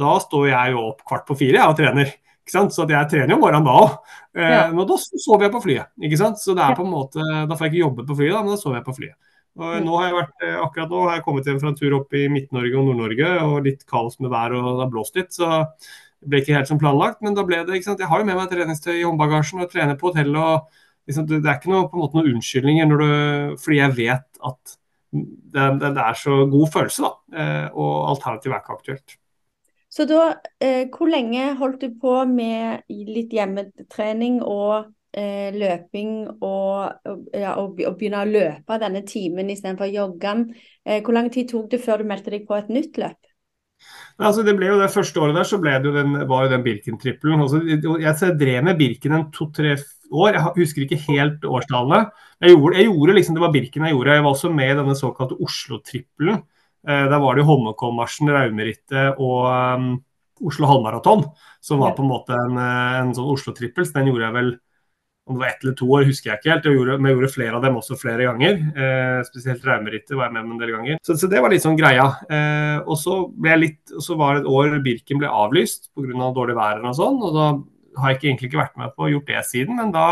da 0.00 0.14
står 0.22 0.46
jeg 0.52 0.76
jo 0.76 0.84
opp 0.92 1.02
kvart 1.08 1.26
på 1.28 1.36
fire 1.42 1.58
jeg, 1.58 1.66
og 1.66 1.76
trener. 1.80 2.14
Så 2.50 2.86
jeg 2.88 3.10
trener 3.10 3.30
jo 3.30 3.36
om 3.36 3.44
morgenen 3.44 3.66
da 3.66 3.74
òg. 3.78 4.14
Eh, 4.34 4.52
ja. 4.54 4.62
Men 4.74 4.88
da 4.88 4.96
sover 4.98 5.46
jeg 5.46 5.54
på 5.54 5.60
flyet. 5.62 5.90
ikke 6.02 6.18
sant? 6.18 6.40
Så 6.40 6.56
det 6.56 6.64
er 6.64 6.78
på 6.78 6.86
en 6.86 6.90
måte, 6.90 7.20
Da 7.20 7.54
får 7.54 7.66
jeg 7.66 7.74
ikke 7.74 7.84
jobbet 7.84 8.08
på 8.08 8.16
flyet, 8.18 8.32
da, 8.34 8.40
men 8.42 8.54
da 8.54 8.58
sover 8.58 8.80
jeg 8.80 8.86
på 8.88 8.96
flyet. 8.96 9.16
Nå 9.60 9.96
har 9.98 10.06
jeg 10.08 10.16
vært, 10.16 10.36
eh, 10.46 10.58
akkurat 10.60 10.92
nå 10.92 11.00
har 11.06 11.18
jeg 11.18 11.24
kommet 11.26 11.48
hjem 11.48 11.58
fra 11.60 11.72
en 11.72 11.78
tur 11.78 11.96
opp 11.98 12.14
i 12.16 12.26
Midt-Norge 12.32 12.78
og 12.80 12.86
Nord-Norge, 12.88 13.32
og 13.44 13.66
litt 13.66 13.84
kaos 13.88 14.16
med 14.20 14.32
vær 14.32 14.54
og 14.56 14.68
det 14.68 14.84
har 14.84 14.92
blåst 14.94 15.18
litt. 15.20 15.34
så 15.36 15.66
det 16.20 16.28
ble 16.28 16.40
ikke 16.42 16.56
helt 16.58 16.68
som 16.68 16.80
planlagt, 16.80 17.22
men 17.24 17.36
da 17.36 17.44
ble 17.48 17.62
det 17.64 17.78
ikke 17.78 17.88
sant? 17.88 18.02
Jeg 18.02 18.10
har 18.10 18.20
jo 18.20 18.28
med 18.28 18.36
meg 18.36 18.50
treningstøy 18.50 18.92
i 18.98 19.06
håndbagasjen 19.06 19.62
og 19.64 19.70
trener 19.72 19.96
på 19.96 20.10
hotellet. 20.10 20.36
og 20.36 21.08
liksom, 21.08 21.26
Det 21.26 21.40
er 21.40 21.56
ikke 21.56 21.72
noe, 21.72 21.88
på 21.88 21.96
en 21.96 22.02
måte 22.02 22.18
noen 22.18 22.34
unnskyldninger 22.34 22.92
du, 22.92 23.56
fordi 23.62 23.78
jeg 23.80 23.96
vet 23.96 24.44
at 24.50 24.76
det, 25.10 25.64
det, 25.80 25.94
det 25.96 26.04
er 26.04 26.18
så 26.20 26.44
god 26.50 26.68
følelse, 26.74 27.08
da. 27.08 27.40
Eh, 27.40 27.66
og 27.72 27.94
alternativet 28.12 28.54
er 28.54 28.60
ikke 28.60 28.76
aktuelt. 28.76 29.16
Så 29.90 30.06
da, 30.06 30.36
eh, 30.62 30.84
hvor 30.92 31.10
lenge 31.10 31.48
holdt 31.58 31.80
du 31.82 31.96
på 31.98 32.14
med 32.30 32.84
litt 32.90 33.32
hjemmetrening 33.34 34.38
og 34.44 34.92
eh, 35.16 35.50
løping 35.54 36.12
og, 36.40 37.06
ja, 37.34 37.56
og, 37.56 37.80
og, 37.80 37.96
begynne 37.98 38.22
å 38.22 38.28
løpe 38.28 38.78
denne 38.82 39.02
timen 39.08 39.50
istedenfor 39.52 39.90
joggen? 39.90 40.48
Eh, 40.84 41.00
hvor 41.04 41.16
lang 41.16 41.30
tid 41.32 41.50
tok 41.50 41.70
det 41.72 41.82
før 41.84 42.02
du 42.02 42.10
meldte 42.10 42.34
deg 42.34 42.46
på 42.48 42.58
et 42.58 42.70
nytt 42.72 43.00
løp? 43.00 43.18
Altså, 44.20 44.44
det 44.44 44.52
ble 44.58 44.68
jo 44.68 44.80
det 44.80 44.90
første 44.92 45.22
året 45.22 45.38
der 45.38 45.48
så 45.48 45.58
ble 45.60 45.72
det 45.80 45.88
jo 45.88 45.94
den, 45.94 46.18
var 46.28 46.44
jo 46.44 46.52
den 46.52 46.64
Birken-trippelen. 46.66 47.40
Altså, 47.40 47.62
jeg 47.64 48.36
drev 48.40 48.66
med 48.66 48.78
Birken 48.80 49.16
en 49.16 49.30
to-tre 49.32 49.72
år, 50.10 50.36
jeg 50.36 50.44
husker 50.58 50.84
ikke 50.84 51.00
helt 51.06 51.46
årstallene. 51.48 52.10
Jeg 52.44 52.54
gjorde, 52.54 52.76
jeg 52.76 52.88
gjorde 52.90 53.16
liksom, 53.16 53.38
Det 53.38 53.44
var 53.44 53.54
Birken 53.54 53.86
jeg 53.86 53.96
gjorde. 53.96 54.16
Jeg 54.18 54.26
var 54.26 54.36
også 54.36 54.52
med 54.52 54.72
i 54.72 54.78
denne 54.82 54.96
såkalte 54.98 55.38
Oslo-trippelen. 55.40 56.42
Eh, 56.88 57.04
der 57.12 57.20
var 57.20 57.34
det 57.34 57.44
jo 57.44 57.50
Holmenkollmarsjen, 57.50 58.32
Raumerittet 58.32 59.20
og 59.20 59.48
um, 59.48 59.90
Oslo 60.48 60.68
halvmaraton, 60.68 61.26
som 61.60 61.82
var 61.82 61.92
på 61.96 62.04
en 62.04 62.08
måte 62.12 62.36
en, 62.36 62.56
eh, 62.56 63.00
en 63.02 63.14
sånn 63.16 63.32
Oslo-trippel. 63.34 63.86
Så 63.86 63.98
den 63.98 64.10
gjorde 64.10 64.26
jeg 64.28 64.36
vel 64.36 64.52
om 65.30 65.36
det 65.36 65.44
var 65.44 65.52
ett 65.52 65.64
eller 65.64 65.76
to 65.78 65.88
år, 65.94 66.06
husker 66.08 66.32
jeg 66.32 66.40
ikke 66.40 66.50
helt. 66.50 66.64
Jeg 66.66 66.78
gjorde, 66.78 66.96
men 66.98 67.10
jeg 67.10 67.16
gjorde 67.16 67.32
flere 67.34 67.58
av 67.58 67.64
dem 67.64 67.76
også 67.78 67.98
flere 67.98 68.26
ganger. 68.26 68.56
Eh, 68.84 69.18
spesielt 69.28 69.66
Raumerittet 69.66 70.16
var 70.16 70.26
jeg 70.26 70.34
med, 70.36 70.46
om 70.46 70.54
en 70.56 70.62
del 70.62 70.72
ganger. 70.74 71.02
Så, 71.06 71.16
så, 71.20 71.30
det 71.30 71.42
var 71.44 71.54
litt 71.54 71.64
sånn 71.64 71.78
greia. 71.78 72.06
Eh, 72.26 72.78
og 72.82 72.98
så 72.98 73.20
ble 73.30 73.54
jeg 73.54 73.62
litt, 73.62 73.94
så 74.02 74.16
var 74.18 74.34
det 74.34 74.42
et 74.42 74.50
år 74.50 74.74
Birken 74.84 75.22
ble 75.22 75.30
avlyst 75.30 75.92
pga. 75.94 76.32
dårlig 76.34 76.58
vær 76.58 76.82
og 76.82 76.98
sånn. 76.98 77.20
Og 77.22 77.36
da 77.36 77.46
har 78.00 78.12
jeg 78.12 78.18
ikke, 78.18 78.28
egentlig 78.32 78.50
ikke 78.50 78.64
vært 78.64 78.82
med 78.82 78.96
på 78.96 79.06
å 79.06 79.12
gjort 79.14 79.30
det 79.30 79.44
siden, 79.46 79.78
men 79.78 79.94
da 79.94 80.08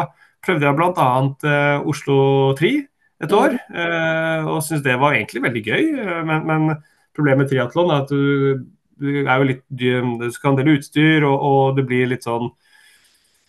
prøvde 0.46 0.68
jeg 0.68 0.78
bl.a. 0.78 1.10
Eh, 1.50 1.90
Oslo 1.90 2.20
Tri 2.58 2.72
et 3.18 3.34
år. 3.34 3.58
Eh, 3.58 4.46
og 4.46 4.62
syntes 4.62 4.86
det 4.86 4.98
var 5.02 5.16
egentlig 5.16 5.42
veldig 5.44 5.64
gøy. 5.66 5.84
Eh, 6.04 6.22
men, 6.28 6.46
men 6.46 6.78
problemet 7.16 7.44
med 7.44 7.52
triatlon 7.52 7.90
er 7.90 8.04
at 8.04 8.12
du, 8.14 8.64
du, 9.00 9.10
er 9.24 9.34
jo 9.34 9.50
litt 9.50 9.64
Du 9.68 10.30
skal 10.30 10.52
ha 10.52 10.54
en 10.54 10.62
del 10.62 10.76
utstyr, 10.76 11.26
og, 11.26 11.36
og 11.50 11.78
det 11.78 11.86
blir 11.88 12.10
litt 12.12 12.26
sånn 12.26 12.50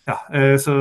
ja, 0.08 0.16
eh, 0.34 0.56
så, 0.58 0.74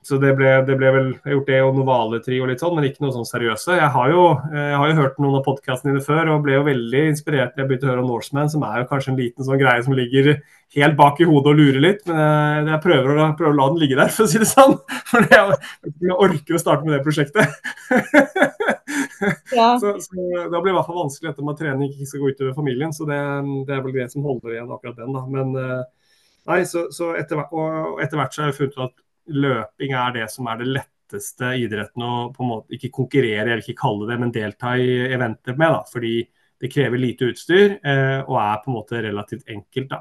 så 0.00 0.16
det, 0.16 0.30
ble, 0.32 0.48
det, 0.64 0.74
ble, 0.80 0.90
vel 0.94 1.08
jeg 1.10 1.20
har 1.26 1.34
gjort 1.34 1.48
det 1.50 1.56
og 1.60 1.74
Novale-trio 1.76 2.44
og 2.46 2.48
litt 2.48 2.62
sånn, 2.62 2.72
men 2.72 2.86
ikke 2.88 3.02
noe 3.04 3.12
sånn 3.12 3.26
seriøse. 3.28 3.74
Jeg 3.76 3.90
har 3.92 4.12
jo, 4.12 4.22
jeg 4.54 4.78
har 4.80 4.88
jo 4.88 4.96
hørt 4.96 5.18
noen 5.20 5.36
av 5.36 5.44
podkastene 5.44 5.92
dine 5.92 6.04
før 6.06 6.30
og 6.32 6.46
ble 6.46 6.54
jo 6.56 6.62
veldig 6.70 7.02
inspirert 7.10 7.52
da 7.52 7.60
jeg 7.60 7.68
begynte 7.68 7.84
å 7.84 7.90
høre 7.90 8.04
om 8.06 8.08
Norseman, 8.08 8.48
som 8.48 8.64
er 8.64 8.78
jo 8.80 8.86
kanskje 8.88 9.12
en 9.12 9.18
liten 9.20 9.44
sånn 9.44 9.60
greie 9.60 9.84
som 9.84 9.96
ligger 9.98 10.30
helt 10.78 10.96
bak 10.96 11.20
i 11.20 11.28
hodet 11.28 11.52
og 11.52 11.60
lurer 11.60 11.84
litt. 11.84 12.00
Men 12.08 12.16
jeg, 12.22 12.64
jeg 12.70 12.82
prøver, 12.86 13.12
å, 13.12 13.28
prøver, 13.36 13.52
å, 13.52 13.58
la 13.58 13.68
den 13.74 13.82
ligge 13.82 14.00
der, 14.00 14.12
for 14.16 14.24
å 14.24 14.32
si 14.32 14.40
det 14.40 14.48
sånn. 14.48 14.74
For 15.12 15.28
jeg, 15.36 15.60
jeg 16.06 16.16
orker 16.16 16.56
å 16.56 16.62
starte 16.64 16.88
med 16.88 16.96
det 16.96 17.02
prosjektet. 17.04 17.60
Ja. 19.52 19.74
så, 19.82 19.94
så, 20.00 20.16
det 20.16 20.64
blir 20.64 20.72
i 20.72 20.78
hvert 20.78 20.88
fall 20.88 21.02
vanskelig 21.02 21.34
etter 21.34 21.52
at 21.52 21.60
trening 21.60 21.92
ikke 21.92 22.08
skal 22.08 22.24
gå 22.24 22.32
utover 22.32 22.56
familien. 22.56 22.96
Så 22.96 23.04
det, 23.10 23.20
det 23.68 23.76
er 23.76 23.84
vel 23.84 24.00
det 24.00 24.08
som 24.16 24.24
holder 24.24 24.56
igjen 24.56 24.72
akkurat 24.72 24.96
den. 25.04 25.12
da. 25.18 25.26
Men 25.28 25.56
eh, 25.60 25.80
Nei, 26.48 26.62
så, 26.66 26.86
så 26.94 27.12
etter, 27.20 27.42
og 27.52 28.00
etter 28.00 28.16
hvert 28.16 28.32
så 28.34 28.42
har 28.42 28.48
jeg 28.50 28.56
funnet 28.56 28.78
ut 28.78 28.84
at 28.88 29.02
løping 29.32 29.92
er 29.96 30.10
det 30.18 30.26
som 30.32 30.46
er 30.50 30.56
det 30.60 30.68
letteste 30.74 31.46
idretten 31.62 32.02
å 32.06 32.32
på 32.34 32.40
en 32.44 32.50
måte 32.52 32.74
ikke 32.76 32.94
konkurrere, 32.94 33.46
eller 33.46 33.62
ikke 33.64 33.82
kalle 33.82 34.04
det, 34.10 34.16
men 34.20 34.34
delta 34.34 34.68
i 34.78 34.88
eventer 35.10 35.54
med. 35.56 35.70
da, 35.74 35.80
Fordi 35.90 36.14
det 36.60 36.72
krever 36.72 36.98
lite 37.00 37.24
utstyr 37.32 37.68
eh, 37.78 38.20
og 38.20 38.36
er 38.42 38.56
på 38.62 38.68
en 38.70 38.78
måte 38.78 39.04
relativt 39.04 39.44
enkelt. 39.48 39.88
da. 39.90 39.98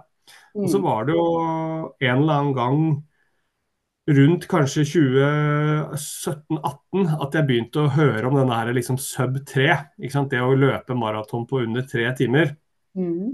Mm. 0.55 0.63
Og 0.63 0.69
så 0.71 0.77
var 0.83 0.99
det 1.07 1.13
jo 1.15 1.25
en 1.99 2.17
eller 2.17 2.35
annen 2.35 2.57
gang 2.57 2.79
rundt 4.09 4.43
kanskje 4.49 4.83
2017-18 4.89 7.21
at 7.21 7.35
jeg 7.37 7.45
begynte 7.45 7.79
å 7.83 7.93
høre 7.93 8.25
om 8.25 8.35
denne 8.39 8.57
her 8.57 8.73
liksom 8.73 8.97
sub 9.01 9.33
3. 9.45 9.69
Det 9.99 10.41
å 10.41 10.57
løpe 10.57 10.93
maraton 10.97 11.45
på 11.49 11.55
under 11.67 11.81
tre 11.87 12.05
timer. 12.17 12.47
Mm 12.97 13.33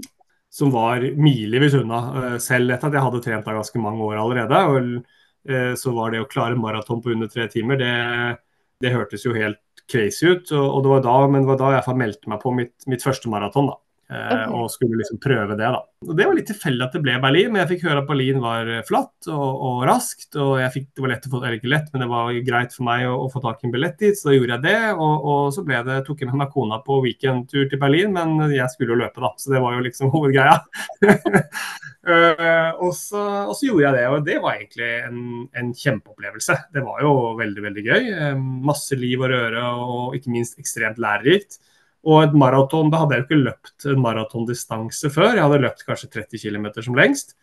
som 0.56 0.70
var 0.70 1.00
milevis 1.16 1.74
unna. 1.74 2.00
Eh, 2.16 2.38
selv 2.42 2.72
etter 2.72 2.88
at 2.88 2.96
jeg 2.96 3.04
hadde 3.04 3.22
trent 3.24 3.46
da 3.46 3.56
ganske 3.58 3.82
mange 3.82 4.04
år 4.06 4.22
allerede. 4.22 4.62
Og 4.70 4.76
så 5.78 5.92
var 5.94 6.12
det 6.12 6.22
å 6.22 6.28
klare 6.30 6.58
maraton 6.58 7.02
på 7.02 7.12
under 7.14 7.30
tre 7.30 7.46
timer, 7.52 7.78
det, 7.80 7.92
det 8.82 8.94
hørtes 8.94 9.26
jo 9.26 9.34
helt 9.36 9.60
crazy 9.90 10.26
ut. 10.32 10.50
Og, 10.52 10.82
det 10.84 10.92
var 10.92 11.04
da, 11.04 11.16
men 11.30 11.44
det 11.44 11.52
var 11.52 11.60
da 11.60 11.72
jeg 11.76 11.98
meldte 11.98 12.30
meg 12.32 12.42
på 12.42 12.52
mitt, 12.56 12.74
mitt 12.90 13.04
første 13.04 13.30
maraton. 13.32 13.70
Okay. 14.06 14.44
Og 14.54 14.68
skulle 14.70 15.00
liksom 15.00 15.18
prøve 15.18 15.56
det, 15.58 15.66
da. 15.66 15.80
Og 16.06 16.12
Det 16.14 16.26
var 16.28 16.36
litt 16.36 16.46
tilfeldig 16.46 16.84
at 16.84 16.92
det 16.94 17.00
ble 17.02 17.16
Berlin, 17.18 17.48
men 17.50 17.58
jeg 17.64 17.70
fikk 17.72 17.88
høre 17.88 18.04
at 18.04 18.06
Berlin 18.06 18.38
var 18.38 18.68
flatt 18.86 19.26
og, 19.32 19.62
og 19.66 19.80
raskt. 19.88 20.36
Og 20.38 20.60
jeg 20.60 20.72
fikk, 20.76 20.86
det 20.94 21.02
var 21.02 21.10
lett 21.10 21.26
å 21.26 21.32
få, 21.32 21.40
eller 21.40 21.56
ikke 21.58 21.72
lett, 21.72 21.88
men 21.90 22.04
det 22.04 22.08
var 22.12 22.38
greit 22.46 22.76
for 22.76 22.86
meg 22.86 23.06
å, 23.10 23.16
å 23.24 23.32
få 23.32 23.42
tak 23.42 23.64
i 23.64 23.66
en 23.66 23.74
billett 23.74 23.98
dit, 23.98 24.14
så 24.14 24.30
da 24.30 24.36
gjorde 24.36 24.54
jeg 24.54 24.64
det. 24.68 24.78
Og, 24.94 25.26
og 25.32 25.42
så 25.56 25.66
det, 25.66 25.98
tok 26.06 26.22
jeg 26.22 26.30
med 26.30 26.40
meg 26.44 26.54
kona 26.54 26.78
på 26.86 27.00
weekendtur 27.02 27.66
til 27.66 27.82
Berlin, 27.82 28.14
men 28.14 28.54
jeg 28.54 28.70
skulle 28.76 28.94
jo 28.94 29.02
løpe, 29.02 29.24
da. 29.26 29.32
Så 29.42 29.56
det 29.56 29.66
var 29.66 29.74
jo 29.74 29.84
liksom 29.88 30.10
hovedgreia. 30.14 30.56
uh, 31.02 32.70
og, 32.86 32.92
så, 32.94 33.26
og, 33.42 33.54
så, 33.58 33.62
gjorde 33.66 33.88
jeg 33.88 33.98
det, 33.98 34.08
og 34.12 34.26
det 34.30 34.40
var 34.44 34.60
egentlig 34.60 34.92
en, 35.10 35.22
en 35.50 35.74
kjempeopplevelse. 35.74 36.60
Det 36.78 36.86
var 36.86 37.02
jo 37.02 37.14
veldig, 37.42 37.70
veldig 37.70 37.88
gøy. 37.90 38.12
Uh, 38.14 38.50
masse 38.70 39.02
liv 39.02 39.18
og 39.18 39.34
røre, 39.34 39.70
og 39.82 40.20
ikke 40.20 40.36
minst 40.38 40.62
ekstremt 40.62 41.02
lærerikt. 41.02 41.58
Og 42.06 42.22
et 42.22 42.36
maraton, 42.38 42.90
da 42.92 43.02
hadde 43.02 43.16
jeg 43.16 43.24
jo 43.24 43.26
ikke 43.26 43.42
løpt 43.48 43.88
en 43.90 44.02
maratondistanse 44.04 45.10
før. 45.10 45.32
Jeg 45.34 45.42
hadde 45.42 45.64
løpt 45.64 45.82
kanskje 45.88 46.12
30 46.14 46.42
km 46.44 46.68
som 46.78 46.98
lengst. 46.98 47.34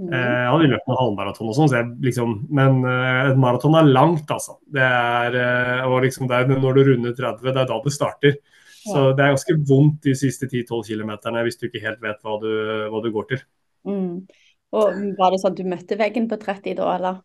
Mm. 0.00 0.12
Eh, 0.12 0.34
jeg 0.42 0.50
hadde 0.52 0.68
løpt 0.74 0.88
noen 0.88 1.00
halvmaraton 1.00 1.48
og 1.50 1.56
sånn, 1.56 1.70
så 1.72 1.80
liksom, 2.04 2.34
men 2.56 2.78
uh, 2.86 3.30
et 3.30 3.40
maraton 3.40 3.76
er 3.76 3.88
langt, 3.88 4.30
altså. 4.32 4.58
Det 4.72 4.84
er, 4.84 5.36
uh, 5.36 5.88
og 5.90 6.04
liksom 6.06 6.28
det 6.28 6.38
er 6.38 6.52
når 6.52 6.76
du 6.76 6.82
runder 6.88 7.16
30, 7.16 7.48
det 7.48 7.62
er 7.64 7.68
da 7.68 7.80
det 7.84 7.94
starter. 7.96 8.36
Ja. 8.80 8.92
Så 8.92 9.02
det 9.12 9.24
er 9.24 9.34
ganske 9.34 9.56
vondt 9.68 10.06
de 10.08 10.14
siste 10.16 10.48
10-12 10.48 10.86
km 10.88 11.12
hvis 11.44 11.60
du 11.60 11.66
ikke 11.68 11.84
helt 11.84 12.00
vet 12.00 12.22
hva 12.24 12.38
du, 12.40 12.52
hva 12.92 13.02
du 13.04 13.10
går 13.12 13.28
til. 13.32 13.42
Mm. 13.88 14.14
Og 14.76 15.02
Var 15.18 15.34
det 15.34 15.40
sånn 15.42 15.52
at 15.52 15.60
du 15.60 15.68
møtte 15.68 16.00
veggen 16.00 16.28
på 16.30 16.38
30 16.40 16.78
da, 16.78 16.94
eller? 16.96 17.20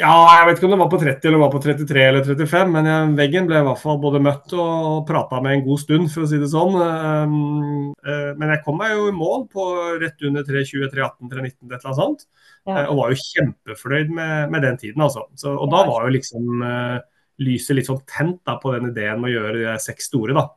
Ja, 0.00 0.08
jeg 0.38 0.46
vet 0.48 0.56
ikke 0.56 0.68
om 0.70 0.72
det 0.72 0.80
var 0.80 0.88
på 0.88 0.98
30 1.02 1.26
eller 1.28 1.40
var 1.42 1.50
på 1.52 1.58
33 1.60 2.04
eller 2.06 2.24
35, 2.24 2.70
men 2.72 2.86
jeg, 2.88 3.08
veggen 3.18 3.48
ble 3.48 3.58
i 3.60 3.66
hvert 3.66 3.80
fall 3.82 3.98
både 4.00 4.22
møtt 4.24 4.54
og 4.56 5.02
prata 5.08 5.40
med 5.44 5.58
en 5.58 5.64
god 5.66 5.82
stund, 5.82 6.08
for 6.14 6.24
å 6.24 6.28
si 6.30 6.38
det 6.40 6.48
sånn. 6.48 6.78
Um, 6.80 7.34
uh, 8.00 8.30
men 8.40 8.54
jeg 8.54 8.62
kom 8.64 8.80
meg 8.80 8.94
jo 8.94 9.10
i 9.10 9.14
mål 9.18 9.44
på 9.52 9.66
rett 10.00 10.24
under 10.24 10.46
3.20, 10.48 10.88
3.18, 10.94 11.28
3.19, 11.34 11.44
et 11.44 11.76
eller 11.76 11.90
annet 11.90 12.00
sånt. 12.00 12.24
Ja. 12.64 12.78
Uh, 12.78 12.86
og 12.86 13.02
var 13.02 13.12
jo 13.12 13.20
kjempefornøyd 13.26 14.16
med, 14.16 14.34
med 14.56 14.64
den 14.64 14.80
tiden, 14.80 15.04
altså. 15.04 15.26
Så, 15.36 15.52
og 15.52 15.68
da 15.74 15.84
var 15.90 16.08
jo 16.08 16.16
liksom 16.16 16.64
lyset 17.42 17.76
litt 17.76 17.92
sånn 17.92 18.00
tent 18.08 18.40
da, 18.48 18.56
på 18.62 18.72
den 18.72 18.94
ideen 18.94 19.20
med 19.20 19.28
å 19.28 19.36
gjøre 19.36 19.60
de 19.60 19.76
seks 19.82 20.08
store, 20.08 20.32
da. 20.38 20.48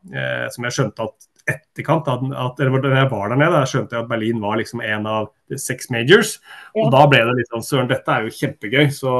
som 0.53 0.67
jeg 0.67 0.75
skjønte 0.77 1.09
at 1.09 1.27
etterkant, 1.45 2.07
at, 2.09 2.59
eller 2.63 2.81
da 2.81 2.91
jeg 2.95 3.11
var 3.11 3.29
der 3.29 3.39
nede, 3.39 3.53
da 3.53 3.69
skjønte 3.69 3.95
jeg 3.95 4.05
at 4.05 4.09
Berlin 4.09 4.41
var 4.41 4.57
liksom 4.59 4.81
en 4.85 5.07
av 5.09 5.29
seks 5.61 5.91
majors. 5.93 6.39
Og 6.77 6.89
da 6.93 7.05
ble 7.11 7.21
det 7.27 7.37
litt 7.39 7.51
sånn 7.53 7.65
Søren, 7.65 7.89
dette 7.91 8.11
er 8.11 8.25
jo 8.25 8.33
kjempegøy. 8.33 8.87
Så, 8.95 9.13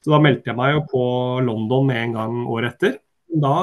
så, 0.00 0.10
da 0.10 0.20
meldte 0.24 0.50
jeg 0.50 0.58
meg 0.58 0.74
jo 0.74 0.84
på 0.90 1.04
London 1.46 1.86
med 1.90 2.02
en 2.02 2.16
gang 2.18 2.40
året 2.46 2.74
etter. 2.74 2.96
Da, 3.28 3.58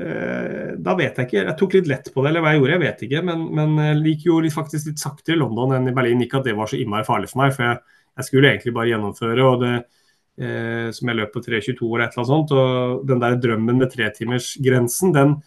eh, 0.00 0.72
da 0.74 0.96
vet 0.98 1.20
jeg 1.20 1.28
ikke, 1.28 1.44
jeg 1.44 1.58
tok 1.60 1.78
litt 1.78 1.92
lett 1.92 2.10
på 2.14 2.24
det, 2.24 2.32
eller 2.32 2.44
hva 2.44 2.54
jeg 2.54 2.62
gjorde, 2.62 2.74
jeg 2.74 2.84
vet 2.86 3.06
ikke. 3.08 3.22
Men, 3.30 3.46
men 3.60 3.78
jeg 3.84 4.00
liker 4.00 4.32
jo 4.32 4.40
litt, 4.42 4.56
faktisk 4.56 4.90
litt 4.90 5.04
saktere 5.04 5.38
i 5.38 5.42
London 5.44 5.76
enn 5.78 5.92
i 5.92 5.94
Berlin. 5.94 6.26
Ikke 6.26 6.42
at 6.42 6.50
det 6.50 6.58
var 6.58 6.70
så 6.70 6.80
innmari 6.80 7.06
farlig 7.06 7.30
for 7.30 7.44
meg, 7.44 7.54
for 7.54 7.68
jeg, 7.68 8.02
jeg 8.18 8.30
skulle 8.30 8.50
egentlig 8.50 8.74
bare 8.74 8.90
gjennomføre. 8.90 9.46
og 9.46 9.62
det 9.62 9.76
eh, 10.38 10.88
som 10.94 11.10
jeg 11.10 11.18
løp 11.18 11.32
på 11.34 11.42
3.22 11.44 11.88
eller 11.88 12.06
et 12.06 12.16
eller 12.16 12.24
annet 12.24 12.32
sånt. 12.32 12.54
Og 12.54 13.06
den 13.08 13.22
der 13.22 13.38
drømmen 13.42 13.80
med 13.80 13.92
tretimersgrensen, 13.94 15.14
den, 15.14 15.38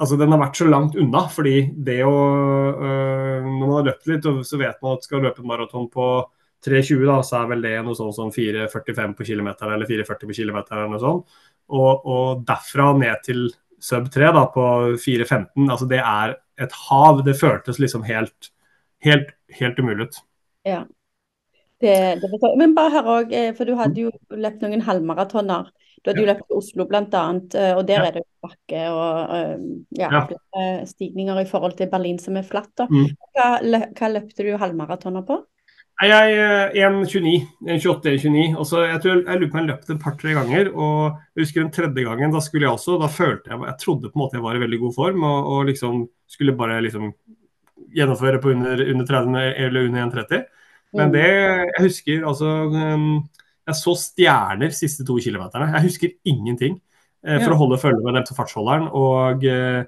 altså 0.00 0.18
den 0.18 0.32
har 0.34 0.40
vært 0.42 0.58
så 0.58 0.68
langt 0.68 0.96
unna. 0.98 1.26
fordi 1.30 1.56
det 1.86 2.00
å 2.04 2.14
øh, 2.14 3.44
Når 3.44 3.66
man 3.66 3.76
har 3.78 3.90
løpt 3.90 4.08
litt, 4.10 4.30
så 4.46 4.60
vet 4.60 4.80
man 4.82 4.96
at 4.96 5.06
skal 5.06 5.22
løpe 5.24 5.42
en 5.42 5.50
maraton 5.50 5.90
på 5.90 6.08
3,20, 6.64 7.04
da, 7.04 7.18
så 7.22 7.42
er 7.42 7.50
vel 7.52 7.64
det 7.64 7.74
noe 7.84 7.96
sånn 7.98 8.14
som 8.16 8.30
4,45 8.32 9.12
på 9.18 9.26
km 9.28 9.50
eller 9.52 9.84
4,40 9.84 10.30
på 10.30 10.36
km 10.38 10.60
eller. 10.72 10.96
Og, 11.04 11.92
og, 12.04 12.44
derfra 12.48 12.92
ned 12.96 13.20
til 13.24 13.46
sub 13.84 14.08
3 14.12 14.32
da, 14.32 14.46
på 14.52 14.66
4,15, 14.96 15.68
altså 15.68 15.88
det 15.90 16.00
er 16.00 16.36
et 16.64 16.76
hav. 16.88 17.20
Det 17.26 17.36
føltes 17.36 17.80
liksom 17.82 18.04
helt, 18.08 18.50
helt, 19.04 19.34
helt 19.58 19.80
umulig 19.80 20.08
ut. 20.08 20.20
Ja. 20.64 20.84
Det, 21.84 21.94
det 22.22 22.56
Men 22.56 22.72
bare 22.76 22.94
her 22.94 23.08
òg, 23.12 23.32
eh, 23.36 23.50
for 23.56 23.68
du 23.68 23.74
hadde 23.76 24.06
jo 24.06 24.12
løpt 24.32 24.62
noen 24.64 24.84
halvmaratoner. 24.86 25.68
Du 26.04 26.10
hadde 26.10 26.20
jo 26.20 26.28
løpt 26.28 26.44
til 26.44 26.58
Oslo 26.60 26.84
bl.a., 26.84 27.22
eh, 27.56 27.72
og 27.72 27.86
der 27.88 28.02
er 28.04 28.12
det 28.18 28.22
bakke 28.44 28.80
og 28.92 29.30
eh, 29.38 29.62
ja, 29.96 30.26
stigninger 30.84 31.40
i 31.40 31.48
forhold 31.48 31.78
til 31.78 31.88
Berlin 31.88 32.18
som 32.20 32.36
er 32.36 32.44
flatt. 32.44 32.84
Mm. 32.90 33.06
Hva, 33.32 33.48
hva, 33.64 34.10
løpte 34.12 34.44
du 34.44 34.50
halvmaratoner 34.60 35.24
på? 35.24 35.38
Jeg 36.04 36.34
1,29. 36.76 37.32
1,28-1,29. 37.70 38.58
Altså, 38.58 38.66
så 38.68 38.82
Jeg 38.84 39.00
tror 39.00 39.14
jeg 39.22 39.40
lurer 39.40 39.52
på 39.52 39.60
jeg 39.62 39.68
løp 39.70 39.86
et 39.94 40.02
par-tre 40.02 40.34
ganger. 40.36 40.72
og 40.74 41.14
jeg 41.32 41.46
husker 41.46 41.62
Den 41.62 41.72
tredje 41.72 42.04
gangen, 42.04 42.34
da 42.34 42.42
skulle 42.44 42.66
jeg 42.66 42.76
også, 42.76 42.98
da 43.00 43.08
følte 43.08 43.54
jeg 43.54 43.62
Jeg 43.62 43.78
trodde 43.80 44.10
på 44.10 44.18
en 44.18 44.24
måte 44.24 44.36
jeg 44.36 44.44
var 44.44 44.58
i 44.58 44.64
veldig 44.64 44.80
god 44.82 44.94
form 44.98 45.24
og, 45.24 45.52
og 45.54 45.64
liksom 45.70 46.02
skulle 46.28 46.56
bare 46.58 46.82
liksom 46.82 47.14
gjennomføre 47.94 48.42
på 48.42 48.50
under, 48.50 48.82
under 48.90 49.06
30 49.06 49.38
eller 49.64 49.88
under 49.88 50.10
1,30. 50.10 50.44
Men 50.94 51.08
mm. 51.08 51.14
det 51.14 51.28
jeg 51.30 51.86
husker 51.86 52.26
altså 52.26 52.50
um, 52.68 53.24
jeg 53.64 53.80
så 53.80 53.94
stjerner 53.98 54.74
siste 54.76 55.06
to 55.08 55.16
kilometerne. 55.22 55.70
Jeg 55.76 55.88
husker 55.88 56.14
ingenting 56.28 56.78
eh, 57.24 57.38
for 57.38 57.50
ja. 57.50 57.54
å 57.54 57.60
holde 57.62 57.80
følge 57.82 58.02
med 58.04 58.18
dem 58.18 58.26
til 58.28 58.38
fartsholderen. 58.38 58.90
Og 58.92 59.46
eh, 59.48 59.80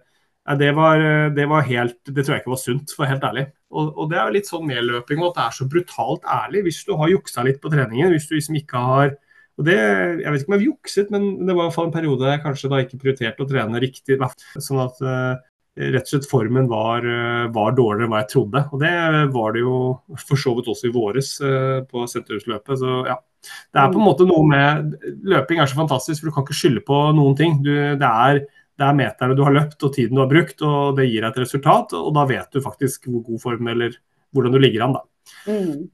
det, 0.61 0.73
var, 0.79 1.05
det, 1.35 1.47
var, 1.51 1.67
helt 1.67 1.99
Det 2.07 2.23
tror 2.23 2.37
jeg 2.37 2.45
ikke 2.45 2.55
var 2.55 2.63
sunt, 2.63 2.97
for 2.97 3.11
helt 3.11 3.25
ærlig. 3.27 3.47
Og, 3.75 3.93
og 3.93 4.11
det 4.11 4.19
er 4.19 4.29
jo 4.29 4.37
litt 4.39 4.49
sånn 4.49 4.67
medløping 4.69 5.21
og 5.21 5.33
at 5.33 5.39
det 5.39 5.45
er 5.45 5.57
så 5.59 5.69
brutalt 5.71 6.27
ærlig. 6.39 6.67
Hvis 6.69 6.83
du 6.89 6.95
har 6.97 7.13
juksa 7.13 7.45
litt 7.47 7.61
på 7.63 7.73
treningen, 7.73 8.13
hvis 8.15 8.29
du 8.31 8.37
liksom 8.39 8.61
ikke 8.63 8.89
har 8.91 9.17
og 9.57 9.65
det, 9.65 9.77
Jeg 10.21 10.33
vet 10.33 10.43
ikke 10.43 10.51
om 10.51 10.55
jeg 10.55 10.61
har 10.61 10.69
jukset, 10.69 11.13
men 11.15 11.23
det 11.41 11.55
var 11.55 11.63
i 11.63 11.67
hvert 11.67 11.77
fall 11.79 11.87
en 11.89 11.95
periode 11.95 12.29
jeg 12.29 12.43
kanskje 12.43 12.69
da 12.69 12.81
ikke 12.83 12.99
prioriterte 13.01 13.41
å 13.41 13.49
trene 13.49 13.81
riktig. 13.81 14.19
Sånn 14.61 14.83
at 14.83 14.99
uh, 15.01 15.39
rett 15.77 16.07
og 16.07 16.11
slett 16.11 16.29
formen 16.31 16.69
var, 16.71 17.05
uh, 17.05 17.47
var, 17.53 17.75
dårligere 17.77 18.07
enn 18.07 18.13
hva 18.15 18.23
jeg 18.23 18.33
trodde. 18.33 18.63
Og 18.73 18.83
det 18.83 18.93
var 19.35 19.57
det 19.57 19.63
jo 19.65 19.79
for 20.23 20.41
så 20.41 20.55
vidt 20.57 20.71
også 20.73 20.89
i 20.89 20.95
våres 20.95 21.33
uh, 21.45 21.81
på 21.89 22.05
sentrumsløpet. 22.11 22.79
Så 22.81 23.01
ja, 23.09 23.17
det 23.47 23.83
er 23.83 23.91
på 23.91 23.99
en 23.99 24.05
mm. 24.05 24.07
måte 24.09 24.29
noe 24.29 24.47
med 24.49 24.95
Løping 25.27 25.61
er 25.63 25.71
så 25.71 25.79
fantastisk, 25.79 26.23
for 26.23 26.31
du 26.31 26.37
kan 26.37 26.47
ikke 26.47 26.61
skylde 26.61 26.85
på 26.87 27.01
noen 27.17 27.37
ting. 27.39 27.59
Du, 27.67 27.73
det, 27.73 28.13
er, 28.13 28.41
det 28.81 28.89
er 28.89 28.97
meterne 29.03 29.37
du 29.37 29.45
har 29.47 29.57
løpt 29.57 29.85
og 29.87 29.93
tiden 29.97 30.17
du 30.19 30.25
har 30.25 30.33
brukt, 30.33 30.65
og 30.65 30.97
det 30.99 31.11
gir 31.11 31.21
deg 31.21 31.31
et 31.33 31.45
resultat. 31.45 31.95
Og 31.99 32.15
da 32.17 32.25
vet 32.31 32.57
du 32.57 32.65
faktisk 32.65 33.11
hvor 33.11 33.27
god 33.29 33.45
form 33.45 33.71
eller 33.75 34.01
hvordan 34.35 34.57
du 34.57 34.61
ligger 34.63 34.89
an, 34.89 34.97
da. 34.99 35.05
Mm. 35.51 35.87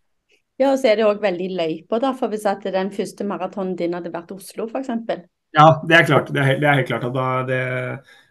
Ja, 0.61 0.71
og 0.71 0.79
så 0.79 0.93
er 0.93 1.01
det 1.01 1.07
òg 1.09 1.23
veldig 1.23 1.49
løypa, 1.59 1.99
da. 2.03 2.13
For 2.17 2.31
hvis 2.31 2.47
at 2.47 2.65
den 2.71 2.93
første 2.95 3.27
maratonen 3.27 3.75
din 3.79 3.97
hadde 3.97 4.13
vært 4.15 4.35
Oslo, 4.35 4.69
f.eks. 4.71 4.93
Ja, 5.53 5.67
det 5.85 5.97
er 5.97 6.07
klart. 6.09 6.31
Det 6.33 6.41
er, 6.41 6.55
det 6.61 6.69
er 6.69 6.79
helt 6.81 6.89
klart. 6.89 7.05
Det, 7.49 7.59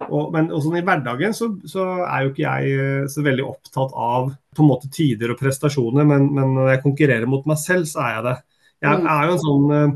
og, 0.08 0.32
men 0.34 0.50
også 0.50 0.72
i 0.74 0.86
hverdagen 0.86 1.36
så, 1.38 1.52
så, 1.70 1.84
er 2.08 2.24
jo 2.24 2.32
ikke 2.32 2.48
jeg 2.48 2.78
eh, 2.82 3.10
så 3.14 3.26
veldig 3.26 3.46
opptatt 3.46 3.94
av 3.94 4.32
på 4.56 4.64
en 4.64 4.70
måte 4.72 4.90
tider 4.92 5.34
og 5.34 5.40
prestasjoner, 5.40 6.08
men, 6.08 6.32
men 6.34 6.56
når 6.58 6.74
jeg 6.74 6.84
konkurrerer 6.86 7.30
mot 7.30 7.46
meg 7.48 7.60
selv, 7.62 7.86
så 7.90 8.02
er 8.08 8.16
jeg 8.16 8.26
det. 8.26 8.38
Jeg 8.82 9.04
mm. 9.04 9.12
er 9.14 9.28
jo 9.28 9.36
en 9.36 9.44
sånn 9.44 9.76
eh, 9.78 9.94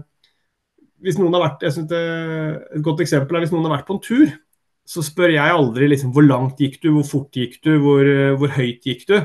hvis 1.05 1.19
noen 1.21 1.35
har 1.37 1.43
vært, 1.47 1.65
jeg 1.65 1.75
synes 1.75 1.89
det, 1.91 2.03
Et 2.77 2.85
godt 2.85 3.01
eksempel 3.03 3.37
er 3.37 3.45
hvis 3.45 3.53
noen 3.53 3.67
har 3.67 3.77
vært 3.77 3.89
på 3.89 3.97
en 3.97 4.05
tur, 4.05 4.29
så 4.85 5.01
spør 5.05 5.33
jeg 5.33 5.57
aldri 5.57 5.89
liksom, 5.89 6.13
hvor 6.13 6.25
langt 6.25 6.61
gikk 6.61 6.77
du, 6.83 6.91
hvor 6.95 7.09
fort 7.09 7.37
gikk 7.37 7.57
du, 7.65 7.73
hvor, 7.81 8.05
eh, 8.05 8.37
hvor 8.37 8.53
høyt 8.53 8.85
gikk 8.85 9.05
du. 9.09 9.17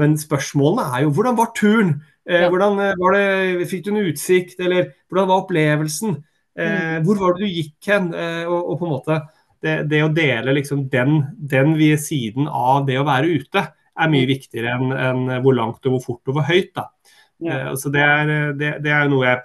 Men 0.00 0.16
spørsmålene 0.16 0.88
er 0.88 1.04
jo 1.04 1.12
hvordan 1.12 1.36
var 1.36 1.52
turen? 1.56 1.98
Eh, 2.24 2.48
hvordan 2.48 2.78
var 2.96 3.16
det, 3.16 3.66
Fikk 3.68 3.84
du 3.84 3.92
en 3.92 4.04
utsikt, 4.06 4.60
eller 4.60 4.94
hvordan 5.10 5.28
var 5.28 5.42
opplevelsen? 5.42 6.16
Eh, 6.58 6.98
mm. 6.98 7.04
hvor 7.06 7.20
var 7.20 7.36
det 7.36 7.46
du 7.46 7.60
gikk 7.60 7.88
hen? 7.88 8.10
Eh, 8.14 8.42
og, 8.44 8.58
og, 8.60 8.74
på 8.80 8.88
en 8.88 8.94
måte 8.96 9.20
det, 9.62 9.76
det 9.88 10.02
å 10.04 10.12
dele 10.12 10.56
liksom 10.58 10.86
den, 10.92 11.22
den 11.38 11.76
siden 12.00 12.48
av 12.48 12.84
det 12.88 12.98
å 13.00 13.06
være 13.08 13.38
ute, 13.38 13.66
er 13.92 14.12
mye 14.12 14.26
mm. 14.26 14.32
viktigere 14.32 14.76
enn 14.76 14.92
en 14.96 15.42
hvor 15.44 15.56
langt 15.56 15.86
og 15.86 15.96
hvor 15.96 16.06
fort 16.06 16.32
og 16.32 16.38
hvor 16.38 16.48
høyt. 16.48 16.72
da. 16.76 16.88
Ja. 17.42 17.58
Eh, 17.58 17.74
så 17.76 17.92
det 17.92 18.02
er, 18.02 18.32
det, 18.58 18.72
det 18.84 18.92
er, 18.92 19.08
noe 19.10 19.26
jeg, 19.26 19.42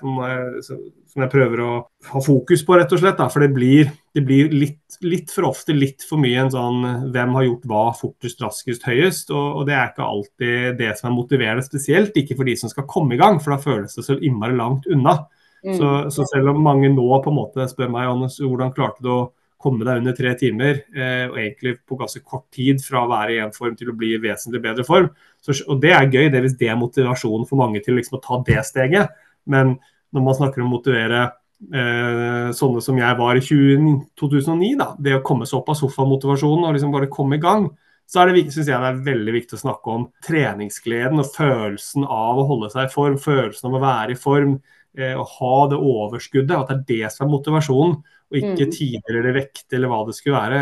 som 1.07 1.23
jeg 1.23 1.31
prøver 1.33 1.63
å 1.63 1.71
ha 2.11 2.21
fokus 2.23 2.63
på, 2.65 2.75
rett 2.77 2.91
og 2.93 3.01
slett. 3.01 3.17
Da. 3.19 3.29
For 3.33 3.45
det 3.45 3.49
blir, 3.55 3.89
det 4.15 4.25
blir 4.27 4.51
litt, 4.53 4.99
litt, 5.05 5.31
for 5.33 5.49
ofte 5.49 5.75
litt 5.75 6.05
for 6.05 6.21
mye 6.21 6.43
en 6.43 6.53
sånn 6.53 6.83
hvem 7.13 7.39
har 7.39 7.47
gjort 7.47 7.71
hva 7.71 7.85
fortest, 7.97 8.43
raskest, 8.43 8.85
høyest. 8.89 9.31
Og, 9.33 9.61
og, 9.61 9.65
det 9.69 9.77
er 9.77 9.91
ikke 9.91 10.11
alltid 10.11 10.77
det 10.81 10.93
som 10.99 11.11
er 11.11 11.17
motiverende, 11.17 11.65
spesielt 11.65 12.17
ikke 12.19 12.37
for 12.37 12.49
de 12.49 12.57
som 12.59 12.73
skal 12.73 12.89
komme 12.89 13.15
i 13.17 13.21
gang, 13.21 13.41
for 13.41 13.55
da 13.55 13.61
føles 13.63 13.97
det 13.97 14.05
så 14.05 14.19
innmari 14.19 14.57
langt 14.57 14.89
unna. 14.91 15.19
Mm. 15.67 15.75
Så, 15.75 15.89
så, 16.15 16.25
selv 16.31 16.53
om 16.53 16.61
mange 16.63 16.89
nå 16.93 17.07
på 17.23 17.31
en 17.33 17.35
måte 17.35 17.65
spør 17.67 17.91
meg 17.91 18.07
Anders, 18.07 18.37
hvordan 18.39 18.71
klarte 18.75 19.03
du 19.03 19.11
å 19.11 19.25
komme 19.59 19.83
deg 19.83 20.03
under 20.03 20.13
tre 20.15 20.31
timer, 20.37 20.83
eh, 20.93 21.25
og 21.27 21.39
egentlig 21.41 21.79
på 21.89 21.97
ganske 21.99 22.21
kort 22.21 22.45
tid 22.53 22.79
fra 22.85 23.01
å 23.03 23.09
være 23.09 23.33
i 23.33 23.39
én 23.41 23.55
form 23.55 23.73
til 23.75 23.89
å 23.91 23.95
bli 23.97 24.13
i 24.15 24.21
vesentlig 24.21 24.61
bedre 24.63 24.85
form. 24.87 25.09
Så, 25.41 25.57
og 25.65 25.81
Det 25.81 25.91
er 25.97 26.07
gøy, 26.07 26.29
det 26.31 26.43
hvis 26.45 26.55
det 26.59 26.69
er 26.71 26.79
motivasjonen 26.79 27.49
for 27.49 27.59
mange 27.59 27.81
til 27.83 27.97
liksom 27.97 28.19
å 28.19 28.23
ta 28.23 28.39
det 28.47 28.61
steget. 28.69 29.11
Men 29.49 29.75
når 30.13 30.23
man 30.23 30.37
snakker 30.37 30.61
om 30.61 30.69
å 30.69 30.77
motivere 30.77 31.23
eh, 31.25 32.53
sånne 32.55 32.85
som 32.85 33.01
jeg 33.01 33.17
var 33.19 33.39
i 33.39 33.43
20, 33.43 33.89
2009, 34.21 34.71
da, 34.79 34.91
det 35.01 35.17
å 35.17 35.25
komme 35.25 35.49
seg 35.49 35.59
opp 35.59 35.73
av 35.73 35.81
sofamotivasjonen 35.81 36.69
og 36.69 36.77
liksom 36.77 36.93
bare 36.93 37.11
komme 37.11 37.41
i 37.41 37.43
gang, 37.43 37.67
så 38.07 38.21
er 38.21 38.31
det, 38.31 38.45
synes 38.53 38.69
jeg 38.69 38.79
det 38.79 38.89
er 38.93 39.03
veldig 39.03 39.33
viktig 39.35 39.57
å 39.57 39.63
snakke 39.65 39.93
om 39.97 40.05
treningsgleden 40.23 41.19
og 41.19 41.33
følelsen 41.33 42.05
av 42.05 42.39
å 42.39 42.45
holde 42.47 42.69
seg 42.71 42.87
i 42.87 42.93
form, 42.93 43.17
følelsen 43.19 43.67
av 43.67 43.75
å 43.75 43.83
være 43.83 44.15
i 44.15 44.19
form, 44.21 44.53
å 44.97 45.25
ha 45.37 45.55
det 45.71 45.79
overskuddet. 45.79 46.55
At 46.57 46.71
det 46.71 46.77
er 46.77 46.87
det 47.07 47.11
som 47.13 47.27
er 47.27 47.33
motivasjonen 47.33 47.97
og 48.01 48.39
ikke 48.39 48.67
mm. 48.67 48.71
tider 48.73 49.19
eller 49.21 49.35
vekt 49.37 49.75
eller 49.75 49.91
hva 49.91 50.01
det 50.07 50.15
skulle 50.17 50.39
være. 50.39 50.61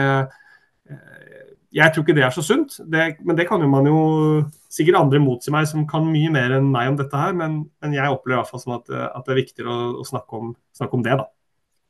jeg 1.74 1.92
tror 1.92 2.04
ikke 2.06 2.16
det 2.18 2.26
er 2.28 2.34
så 2.36 2.44
sunt. 2.46 2.78
Det, 2.92 3.06
men 3.26 3.38
det 3.38 3.48
kan 3.50 3.64
jo 3.64 3.70
man 3.72 3.90
jo 3.90 4.02
sikkert 4.72 5.00
andre 5.00 5.22
motsi 5.24 5.54
meg 5.54 5.68
som 5.70 5.88
kan 5.90 6.06
mye 6.08 6.32
mer 6.34 6.58
enn 6.58 6.68
meg 6.72 6.92
om 6.92 7.00
dette 7.00 7.20
her. 7.20 7.34
Men, 7.38 7.64
men 7.82 7.96
jeg 7.96 8.12
opplever 8.12 8.40
i 8.40 8.44
hvert 8.44 8.52
fall 8.52 8.64
sånn 8.64 8.78
at, 8.80 8.92
at, 8.92 9.24
det 9.26 9.34
er 9.34 9.42
viktigere 9.42 9.72
å, 9.72 9.88
å 10.02 10.08
snakke, 10.08 10.42
om, 10.42 10.52
snakke, 10.76 11.00
om, 11.00 11.06
det, 11.06 11.18
da. 11.22 11.30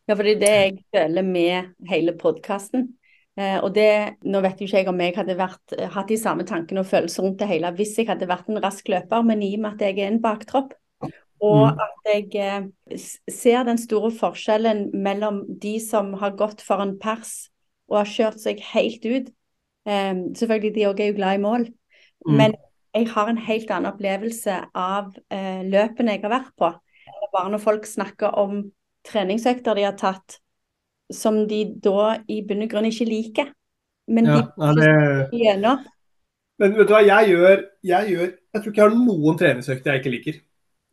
Ja, 0.05 0.15
for 0.15 0.23
det 0.27 0.35
er 0.35 0.43
det 0.43 0.53
jeg 0.53 0.77
føler 0.95 1.27
med 1.27 1.73
hele 1.89 2.15
podkasten. 2.19 2.87
Eh, 3.35 3.57
og 3.59 3.73
det, 3.75 3.89
Nå 4.23 4.39
vet 4.45 4.61
jo 4.61 4.69
ikke 4.69 4.81
jeg 4.83 4.89
om 4.91 5.01
jeg 5.03 5.15
hadde 5.17 5.37
vært, 5.39 5.75
hatt 5.91 6.11
de 6.11 6.17
samme 6.19 6.45
tankene 6.47 6.85
og 6.85 6.87
følelser 6.87 7.25
rundt 7.25 7.41
det 7.41 7.49
hele 7.49 7.73
hvis 7.75 7.97
jeg 7.99 8.07
hadde 8.07 8.29
vært 8.29 8.47
en 8.51 8.61
rask 8.63 8.87
løper, 8.91 9.25
men 9.27 9.43
i 9.43 9.51
og 9.57 9.65
med 9.65 9.75
at 9.75 9.87
jeg 9.89 9.99
er 9.99 10.13
en 10.13 10.21
baktropp. 10.23 10.71
Og 11.43 11.65
mm. 11.67 11.81
at 11.83 12.07
jeg 12.07 12.27
eh, 12.39 12.99
ser 13.31 13.65
den 13.67 13.79
store 13.81 14.11
forskjellen 14.15 14.87
mellom 15.03 15.43
de 15.61 15.75
som 15.83 16.13
har 16.21 16.37
gått 16.39 16.63
for 16.63 16.83
en 16.83 16.95
pers 17.01 17.49
og 17.91 17.99
har 18.01 18.09
kjørt 18.09 18.39
seg 18.41 18.61
helt 18.73 19.03
ut. 19.05 19.33
Um, 19.85 20.31
selvfølgelig, 20.33 20.71
de 20.73 20.87
òg 20.89 21.01
er 21.03 21.11
jo 21.11 21.17
glad 21.19 21.37
i 21.37 21.43
mål. 21.43 21.67
Mm. 22.25 22.37
Men 22.39 22.55
jeg 22.95 23.09
har 23.11 23.29
en 23.29 23.41
helt 23.45 23.71
annen 23.71 23.91
opplevelse 23.91 24.55
av 24.71 25.11
uh, 25.11 25.61
løpene 25.67 26.15
jeg 26.15 26.23
har 26.23 26.33
vært 26.33 26.55
på. 26.57 26.71
Bare 27.35 27.51
når 27.51 27.61
folk 27.61 27.85
snakker 27.85 28.37
om 28.39 28.63
treningsøkter 29.05 29.77
de 29.77 29.85
har 29.85 29.97
tatt 29.99 30.39
som 31.13 31.43
de 31.49 31.61
da 31.83 32.15
i 32.31 32.39
bunn 32.47 32.65
og 32.65 32.71
grunn 32.71 32.89
ikke 32.89 33.05
liker. 33.09 33.51
Men 34.09 34.29
ja, 34.29 34.39
de 34.55 34.71
det... 34.79 35.37
gjennom. 35.43 35.83
Men 36.61 36.75
vet 36.77 36.87
du 36.87 36.93
hva, 36.95 37.03
jeg 37.03 37.33
gjør, 37.33 37.63
jeg 37.83 38.11
gjør 38.13 38.27
Jeg 38.29 38.61
tror 38.61 38.71
ikke 38.71 38.79
jeg 38.79 38.87
har 38.87 38.93
noen 38.95 39.39
treningsøkter 39.39 39.91
jeg 39.91 40.01
ikke 40.01 40.13
liker. 40.13 40.37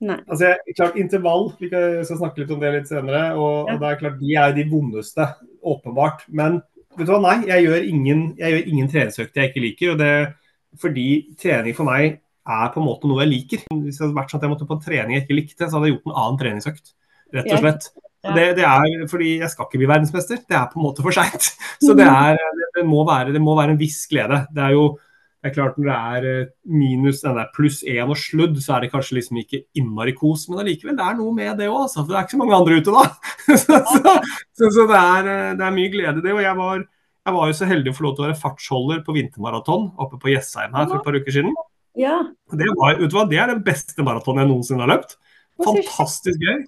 Altså, 0.03 0.51
jeg, 0.51 0.75
klart 0.77 0.99
Intervall, 0.99 1.49
vi 1.61 1.71
skal 1.71 2.19
snakke 2.19 2.43
litt 2.43 2.53
om 2.55 2.61
det 2.63 2.75
litt 2.75 2.91
senere. 2.91 3.25
Og, 3.39 3.71
ja. 3.71 3.77
og 3.77 3.83
det 3.83 3.89
er 3.89 4.01
klart 4.01 4.21
de 4.21 4.37
er 4.43 4.55
de 4.57 4.67
vondeste, 4.71 5.27
åpenbart. 5.73 6.25
Men 6.35 6.61
vet 6.97 7.07
du 7.07 7.15
hva, 7.15 7.21
nei, 7.23 7.37
jeg 7.51 7.69
gjør 7.69 7.89
ingen, 7.89 8.25
jeg 8.41 8.57
gjør 8.57 8.73
ingen 8.73 8.93
treningsøkter 8.93 9.45
jeg 9.45 9.53
ikke 9.53 9.67
liker. 9.67 9.95
og 9.95 10.01
det 10.03 10.15
fordi 10.81 11.35
trening 11.41 11.77
for 11.77 11.85
meg 11.85 12.15
er 12.49 12.71
på 12.73 12.81
en 12.81 12.87
måte 12.87 13.09
noe 13.09 13.23
jeg 13.25 13.33
liker. 13.33 13.67
Hvis 13.71 13.99
det 13.99 14.07
hadde 14.07 14.17
vært 14.17 14.33
sånn 14.33 14.41
at 14.41 14.47
jeg 14.47 14.53
måtte 14.55 14.69
på 14.69 14.79
en 14.79 14.87
trening 14.87 15.17
jeg 15.17 15.27
ikke 15.27 15.39
likte, 15.39 15.67
så 15.67 15.77
hadde 15.77 15.91
jeg 15.91 15.97
gjort 15.97 16.09
en 16.09 16.19
annen 16.23 16.41
treningsøkt. 16.41 16.95
Rett 17.33 17.53
og 17.53 17.63
slett. 17.63 17.89
Ja. 18.23 18.35
Det, 18.37 18.45
det, 18.61 18.67
er 18.67 19.07
fordi 19.11 19.31
jeg 19.41 19.51
skal 19.51 19.67
ikke 19.67 19.81
bli 19.81 19.89
verdensmester. 19.91 20.43
Det 20.47 20.57
er 20.57 20.69
på 20.71 20.79
en 20.79 20.87
måte 20.87 21.05
for 21.05 21.15
seint. 21.15 21.49
Så 21.85 21.97
det, 21.99 22.07
er, 22.07 22.39
det, 22.39 22.69
det, 22.79 22.85
må 22.89 23.03
være, 23.09 23.35
det 23.35 23.43
må 23.43 23.57
være 23.59 23.75
en 23.75 23.81
viss 23.81 24.05
glede. 24.11 24.45
Det 24.55 24.63
er 24.63 24.77
jo 24.77 24.87
det 25.43 25.51
er 25.51 25.55
klart 25.57 25.78
Når 25.78 25.88
det 25.88 25.95
er 25.99 26.26
eh, 26.30 26.51
minus 26.70 27.24
den 27.24 27.34
der 27.34 27.49
pluss 27.55 27.80
én 27.82 28.07
og 28.07 28.18
sludd, 28.20 28.61
så 28.62 28.76
er 28.76 28.84
det 28.84 28.93
kanskje 28.93 29.16
liksom 29.18 29.40
ikke 29.40 29.64
innmari 29.78 30.14
kos, 30.14 30.45
men 30.49 30.62
allikevel, 30.62 30.95
det 30.99 31.07
er 31.09 31.16
noe 31.18 31.34
med 31.34 31.59
det 31.59 31.66
òg. 31.66 31.80
Altså, 31.88 32.05
for 32.05 32.12
det 32.12 32.20
er 32.20 32.28
ikke 32.28 32.36
så 32.36 32.43
mange 32.45 32.59
andre 32.61 32.78
ute 32.78 32.95
da. 32.95 33.03
så, 33.64 33.78
så, 33.90 34.14
så, 34.55 34.70
så 34.76 34.86
det, 34.86 35.01
er, 35.01 35.30
eh, 35.32 35.51
det, 35.59 35.66
er, 35.66 35.74
mye 35.74 35.90
glede 35.90 36.22
i 36.22 36.26
det. 36.28 36.36
og 36.36 36.45
jeg 36.45 36.59
var 36.62 36.84
jeg 37.22 37.34
var 37.36 37.51
jo 37.51 37.55
så 37.55 37.66
heldig 37.70 37.90
å 37.93 37.95
få 37.95 38.05
lov 38.07 38.14
til 38.14 38.24
å 38.24 38.26
være 38.26 38.40
fartsholder 38.40 39.03
på 39.07 39.14
vintermaraton 39.14 39.84
oppe 40.03 40.18
på 40.22 40.32
Jessheim 40.32 40.72
her 40.74 40.88
for 40.88 40.99
et 40.99 41.05
par 41.07 41.18
uker 41.18 41.34
siden. 41.34 41.53
Ja. 41.99 42.16
Det, 42.51 42.70
var, 42.78 42.99
hva, 43.12 43.26
det 43.30 43.38
er 43.38 43.53
den 43.53 43.61
beste 43.66 44.03
maratonen 44.03 44.43
jeg 44.43 44.51
noensinne 44.51 44.82
har 44.82 44.90
løpt. 44.90 45.14
Fantastisk 45.62 46.43
gøy. 46.43 46.64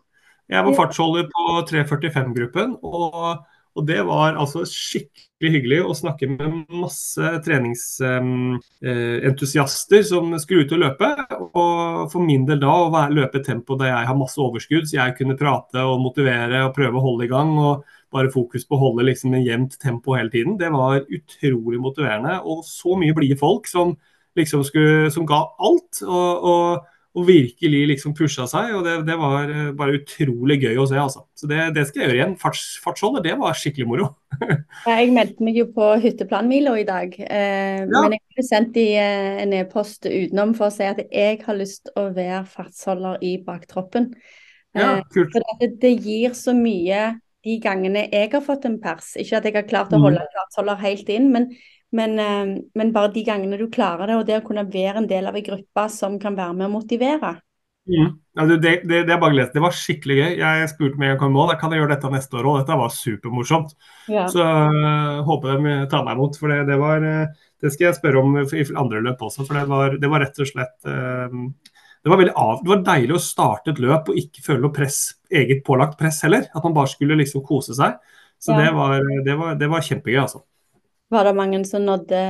Jeg 0.52 0.66
var 0.66 0.76
fartsholder 0.76 1.26
på 1.32 1.56
3.45-gruppen, 1.70 2.76
og, 2.84 3.42
og, 3.74 3.82
det 3.88 4.02
var 4.06 4.36
altså 4.38 4.64
skikkelig 4.68 5.52
hyggelig 5.54 5.80
å 5.84 5.94
snakke 5.98 6.26
med 6.30 6.52
masse 6.72 7.40
treningsentusiaster 7.44 9.98
eh, 10.00 10.08
som 10.08 10.38
skulle 10.40 10.62
ut 10.64 10.74
og 10.76 10.82
løpe. 10.84 11.08
Og 11.50 12.10
for 12.12 12.20
min 12.24 12.46
del 12.48 12.60
da 12.62 12.70
å 12.70 12.92
være, 12.94 13.16
løpe 13.18 13.38
tempo 13.44 13.72
der 13.80 13.88
jeg 13.90 14.08
har 14.08 14.16
masse 14.18 14.38
overskudd, 14.40 14.86
så 14.88 14.94
jeg 15.00 15.16
kunne 15.18 15.40
prate 15.40 15.78
og 15.84 16.04
motivere 16.04 16.58
og 16.68 16.76
prøve 16.76 16.96
å 17.00 17.06
holde 17.08 17.24
i 17.26 17.32
gang. 17.34 17.50
og 17.58 17.74
bare 18.14 18.30
fokus 18.30 18.62
på 18.68 18.76
å 18.76 18.78
holde 18.78 19.08
liksom 19.08 19.32
en 19.34 19.42
jevnt 19.42 19.72
tempo 19.82 20.14
hele 20.14 20.30
tiden. 20.30 20.54
Det 20.60 20.70
var 20.70 21.02
utrolig 21.02 21.80
motiverende. 21.82 22.36
Og 22.46 22.62
så 22.66 22.94
mye 22.98 23.14
blide 23.16 23.36
folk 23.40 23.66
som 23.66 23.96
liksom 24.38 24.62
skulle, 24.66 25.10
som 25.14 25.26
ga 25.26 25.40
alt. 25.58 26.02
og, 26.06 26.44
og 26.50 26.68
og 27.14 27.28
virkelig 27.28 27.80
liksom 27.92 28.14
pusha 28.18 28.46
seg. 28.50 28.72
og 28.74 28.82
det, 28.86 28.94
det, 29.06 29.14
var 29.20 29.50
eh, 29.50 29.70
bare 29.78 30.00
utrolig 30.00 30.58
gøy 30.64 30.80
å 30.82 30.86
se. 30.90 30.98
altså. 30.98 31.22
Så 31.38 31.48
det, 31.50 31.60
det 31.76 31.86
skal 31.86 32.02
jeg 32.02 32.08
gjøre 32.08 32.18
igjen. 32.18 32.36
Farts, 32.40 32.64
fartsholder, 32.82 33.22
det 33.22 33.36
var 33.38 33.58
skikkelig 33.58 33.86
moro. 33.86 34.08
jeg 34.90 35.12
meldte 35.14 35.46
meg 35.46 35.60
jo 35.60 35.68
på 35.76 35.92
hytteplanmila 36.02 36.74
i 36.80 36.86
dag, 36.88 37.14
eh, 37.22 37.84
ja. 37.84 37.86
men 37.86 38.16
jeg 38.16 38.40
har 38.40 38.48
sendt 38.48 38.78
i 38.82 38.88
eh, 38.98 39.42
en 39.44 39.54
e-post 39.60 40.08
utenom 40.10 40.56
for 40.58 40.70
å 40.70 40.74
si 40.74 40.88
at 40.90 41.04
jeg 41.06 41.38
har 41.44 41.58
lyst 41.58 41.92
å 41.94 42.08
være 42.16 42.42
fartsholder 42.50 43.22
i 43.22 43.36
baktroppen. 43.46 44.10
Ja, 44.74 44.96
eh, 44.96 45.04
kult. 45.14 45.30
For 45.36 45.60
det, 45.62 45.76
det 45.84 45.94
gir 46.02 46.34
så 46.34 46.56
mye 46.56 47.12
de 47.44 47.60
gangene 47.62 48.08
jeg 48.08 48.32
har 48.32 48.42
fått 48.42 48.66
en 48.66 48.80
pers. 48.82 49.14
Ikke 49.20 49.38
at 49.38 49.46
jeg 49.46 49.54
har 49.54 49.68
klart 49.68 49.94
å 49.94 50.00
holde 50.02 50.26
fartsholder 50.34 50.82
helt 50.82 51.14
inn, 51.14 51.30
men, 51.30 51.52
men, 51.94 52.18
eh, 52.18 52.60
men, 52.74 52.92
bare 52.94 53.12
de 53.14 53.24
gangene 53.26 53.58
du 53.60 53.68
klarer 53.72 54.10
det, 54.10 54.18
og 54.18 54.28
det 54.28 54.40
å 54.40 54.44
kunne 54.46 54.66
være 54.66 55.02
en 55.02 55.10
del 55.10 55.30
av 55.30 55.36
en 55.38 55.46
gruppe 55.46 55.88
som 55.92 56.18
kan 56.22 56.36
være 56.38 56.56
med 56.58 56.68
å 56.68 56.74
motivere. 56.76 57.36
Mm. 57.84 58.14
Ja, 58.34 58.46
det, 58.48 58.56
det, 58.64 58.86
det, 58.88 59.12
er 59.12 59.18
bare 59.20 59.44
Det 59.52 59.60
var 59.60 59.74
skikkelig 59.76 60.14
gøy. 60.16 60.30
Jeg 60.40 60.68
spurte 60.72 60.98
meg 60.98 61.10
en 61.12 61.18
gang 61.20 61.34
nå, 61.34 61.42
Kan 61.60 61.74
jeg 61.74 61.82
gjøre 61.82 61.92
dette 61.92 62.10
neste 62.14 62.38
år 62.40 62.46
òg? 62.48 62.56
Dette 62.62 62.78
var 62.80 62.94
supermorsomt. 62.94 63.74
Ja. 64.08 64.24
Så 64.32 64.40
uh, 64.40 65.20
håper 65.28 65.60
de 65.60 65.74
tar 65.92 66.06
meg 66.06 66.16
imot. 66.16 66.38
For 66.40 66.50
det, 66.50 66.62
det, 66.70 66.78
var, 66.80 67.04
uh, 67.04 67.50
det 67.60 67.74
skal 67.74 67.90
jeg 67.90 67.98
spørre 67.98 68.24
om 68.24 68.40
i 68.40 68.64
andre 68.72 69.04
løp 69.04 69.22
også. 69.28 69.44
For 69.44 69.60
det 69.60 69.66
var, 69.70 69.98
det 70.00 70.10
var 70.10 70.24
rett 70.24 70.40
og 70.40 70.50
slett 70.50 70.88
uh, 70.88 71.36
det 72.04 72.12
var, 72.12 72.24
av, 72.36 72.58
det 72.64 72.68
var, 72.72 72.82
deilig 72.84 73.14
å 73.16 73.22
starte 73.22 73.72
et 73.72 73.78
løp 73.80 74.10
og 74.12 74.18
ikke 74.20 74.42
føle 74.44 74.60
noe 74.64 74.74
press, 74.76 74.98
eget 75.32 75.62
pålagt 75.64 76.00
press 76.00 76.24
heller. 76.24 76.48
At 76.52 76.64
man 76.66 76.74
bare 76.76 76.90
skulle 76.92 77.20
liksom 77.20 77.44
kose 77.46 77.76
seg. 77.76 78.00
Så 78.40 78.52
ja. 78.52 78.64
det, 78.64 78.74
var, 78.76 78.98
det, 79.24 79.36
var, 79.40 79.54
det, 79.60 79.70
var, 79.72 79.84
kjempegøy, 79.84 80.18
altså. 80.24 80.42
Var 81.12 81.24
det 81.28 81.34
mange 81.36 81.58
som 81.68 81.84
nådde 81.84 82.20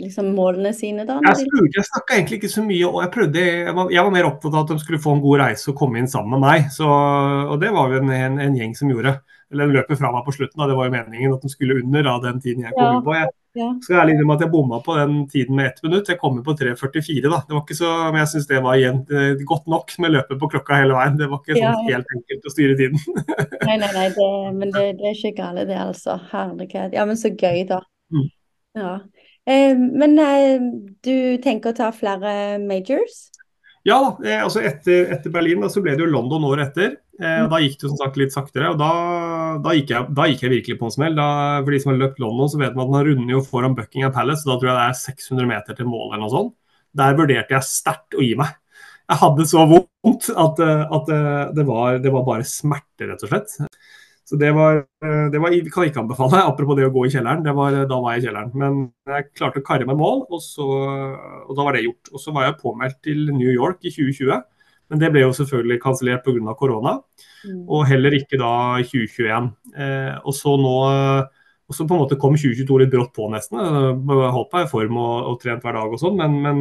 liksom, 0.00 0.32
målene 0.36 0.72
sine 0.74 1.04
da? 1.08 1.20
Jeg, 1.22 1.46
spurte, 1.46 1.78
jeg 1.78 1.86
snakka 1.86 2.16
egentlig 2.16 2.40
ikke 2.40 2.50
så 2.50 2.64
mye, 2.66 2.88
og 2.88 2.98
jeg, 3.04 3.10
prøvde, 3.14 3.44
jeg 3.44 3.74
var, 3.76 3.92
jeg, 3.94 4.02
var, 4.02 4.14
mer 4.16 4.28
opptatt 4.28 4.56
av 4.56 4.64
at 4.64 4.72
de 4.72 4.82
skulle 4.82 5.02
få 5.02 5.14
en 5.16 5.22
god 5.22 5.44
reise 5.44 5.70
og 5.70 5.78
komme 5.78 6.00
inn 6.00 6.10
sammen 6.10 6.34
med 6.34 6.42
meg. 6.42 6.66
Så, 6.74 6.88
og 6.88 7.60
det 7.62 7.70
var 7.72 7.92
jo 7.92 8.02
en, 8.02 8.10
en, 8.16 8.40
en 8.42 8.58
gjeng 8.58 8.74
som 8.78 8.90
gjorde. 8.90 9.14
Eller 9.52 9.68
løpet 9.68 10.00
fra 10.00 10.10
meg 10.14 10.24
på 10.26 10.32
slutten, 10.34 10.58
da. 10.58 10.66
det 10.70 10.76
var 10.78 10.88
jo 10.88 10.94
meningen 10.94 11.36
at 11.36 11.44
de 11.44 11.52
skulle 11.52 11.78
under 11.82 12.04
da, 12.08 12.16
den 12.24 12.40
tiden 12.40 12.64
jeg 12.64 12.74
kom 12.74 12.86
ja. 12.86 12.92
inn 12.96 13.06
på. 13.06 13.14
Jeg, 13.18 13.32
ja. 13.60 13.68
skal 13.84 13.98
ærlig 14.00 14.14
innrømme 14.16 14.36
at 14.38 14.44
jeg 14.46 14.52
bomma 14.54 14.78
på 14.86 14.96
den 14.96 15.18
tiden 15.28 15.58
med 15.58 15.68
ett 15.68 15.82
minutt. 15.84 16.08
Jeg 16.08 16.20
kom 16.22 16.40
på 16.42 16.54
3.44, 16.56 17.28
da. 17.28 17.42
Det 17.44 17.56
var 17.56 17.62
ikke 17.62 17.76
så, 17.76 17.92
men 18.08 18.22
jeg 18.22 18.30
syns 18.32 18.48
det 18.48 18.62
var 18.64 18.80
jevnt, 18.80 19.12
eh, 19.12 19.44
godt 19.52 19.68
nok 19.70 19.92
med 20.02 20.14
løpet 20.16 20.40
på 20.40 20.50
klokka 20.56 20.80
hele 20.80 20.96
veien. 20.96 21.20
Det 21.20 21.28
var 21.28 21.42
ikke 21.44 21.58
sånn 21.58 21.68
ja. 21.68 21.86
helt 21.92 22.16
enkelt 22.16 22.48
å 22.48 22.54
styre 22.54 22.78
tiden. 22.80 23.24
nei, 23.68 23.76
nei, 23.84 23.92
nei, 23.92 24.08
det, 24.16 24.30
men 24.56 24.72
det, 24.72 24.86
det, 24.98 25.10
er 25.12 25.18
ikke 25.20 25.36
galt 25.42 25.66
det, 25.68 25.80
altså. 25.84 26.16
Herlighet. 26.32 26.96
Ja, 26.96 27.04
men 27.08 27.20
så 27.20 27.34
gøy, 27.36 27.66
da. 27.68 27.82
Mm. 28.12 28.30
Ja. 28.78 28.94
Eh, 29.48 29.76
men 29.76 30.18
eh, 30.22 30.62
du 31.04 31.16
tenker 31.42 31.72
å 31.72 31.76
ta 31.76 31.90
flere 31.94 32.58
majors? 32.62 33.26
Ja, 33.82 33.98
eh, 34.22 34.38
altså 34.38 34.62
etter, 34.62 35.08
etter, 35.10 35.32
Berlin 35.34 35.64
da, 35.64 35.70
så 35.72 35.82
ble 35.82 35.96
det 35.96 36.04
jo 36.04 36.12
London 36.12 36.46
året 36.46 36.70
etter. 36.70 36.94
Eh, 37.18 37.40
og 37.42 37.50
Da 37.50 37.58
gikk 37.62 37.80
det 37.80 37.90
som 37.90 37.98
sagt 37.98 38.18
litt 38.20 38.34
saktere. 38.34 38.70
og 38.70 38.78
Da, 38.78 38.92
da, 39.64 39.74
gikk, 39.74 39.90
jeg, 39.90 40.14
da 40.14 40.26
gikk, 40.30 40.44
jeg, 40.46 40.54
virkelig 40.56 40.78
på 40.78 40.88
en 40.88 40.94
smell. 40.94 41.18
For 41.18 41.74
de 41.74 41.82
som 41.82 41.92
har 41.92 42.00
løpt 42.04 42.22
London, 42.22 42.52
så 42.52 42.62
vet 42.62 42.76
man 42.78 42.86
at 42.86 42.94
man 42.94 43.06
runder 43.08 43.36
jo 43.36 43.44
foran 43.46 43.76
Buckingham 43.78 44.14
Palace. 44.14 44.46
Da 44.46 44.56
tror 44.56 44.70
jeg 44.70 44.78
det 44.78 44.86
er 44.86 45.00
600 45.02 45.50
meter 45.50 45.78
til 45.78 45.90
mål 45.90 46.12
eller 46.12 46.24
noe 46.24 46.34
sånt. 46.36 46.54
Der 47.02 47.16
vurderte 47.18 47.56
jeg 47.56 47.66
sterkt 47.66 48.18
å 48.18 48.22
gi 48.22 48.36
meg. 48.38 48.54
Jeg 49.10 49.18
hadde 49.18 49.44
så 49.50 49.64
vondt 49.68 50.28
at, 50.30 50.60
at 50.62 51.08
det, 51.56 51.64
var, 51.66 51.98
det, 52.00 52.12
var, 52.14 52.22
bare 52.28 52.46
smerte, 52.46 53.08
rett 53.10 53.24
og 53.26 53.32
slett. 53.32 53.56
Så 54.32 54.38
det 54.40 54.48
var, 54.56 54.78
det 55.28 55.40
var, 55.42 55.52
kan 55.68 55.84
jeg 55.84 55.90
ikke 55.92 56.00
anbefale. 56.00 56.38
Apropos 56.50 56.78
det 56.78 56.86
å 56.88 56.92
gå 56.94 57.02
i 57.04 57.10
kjelleren. 57.12 57.44
Var, 57.44 57.74
da 57.90 57.98
var 58.00 58.14
jeg 58.14 58.22
i 58.22 58.26
kjelleren. 58.30 58.54
Men 58.56 58.78
jeg 59.12 59.26
klarte 59.36 59.60
å 59.60 59.66
karre 59.66 59.84
meg 59.88 59.98
mål, 60.00 60.22
og, 60.30 60.40
så, 60.40 60.64
og 61.44 61.52
da 61.58 61.66
var 61.66 61.76
det 61.76 61.84
gjort. 61.84 62.08
Og 62.14 62.22
så 62.22 62.32
var 62.32 62.48
jeg 62.48 62.56
påmeldt 62.62 63.02
til 63.04 63.26
New 63.28 63.52
York 63.52 63.84
i 63.84 63.92
2020. 63.92 64.40
Men 64.92 65.00
det 65.00 65.12
ble 65.12 65.26
jo 65.26 65.36
selvfølgelig 65.36 65.82
kansellert 65.84 66.24
pga. 66.24 66.56
korona, 66.56 66.98
mm. 67.44 67.60
og 67.64 67.86
heller 67.88 68.16
ikke 68.16 68.40
da 68.40 68.54
i 68.80 68.88
2021. 68.88 69.52
Eh, 69.76 70.16
og 70.24 70.36
så 70.36 70.56
nå 70.60 70.74
og 71.72 71.76
så 71.76 71.86
på 71.88 71.96
en 71.96 72.02
måte 72.02 72.18
kom 72.20 72.34
2022 72.36 72.78
litt 72.82 72.92
brått 72.92 73.14
på, 73.16 73.30
nesten. 73.32 73.56
Jeg 73.56 74.32
holdt 74.34 74.50
meg 74.52 74.66
i 74.66 74.68
form 74.68 74.98
og, 75.00 75.14
og, 75.30 75.36
trent 75.40 75.64
hver 75.64 75.78
dag 75.78 75.94
og 75.94 76.00
sånn, 76.02 76.18
men, 76.18 76.34
men, 76.44 76.58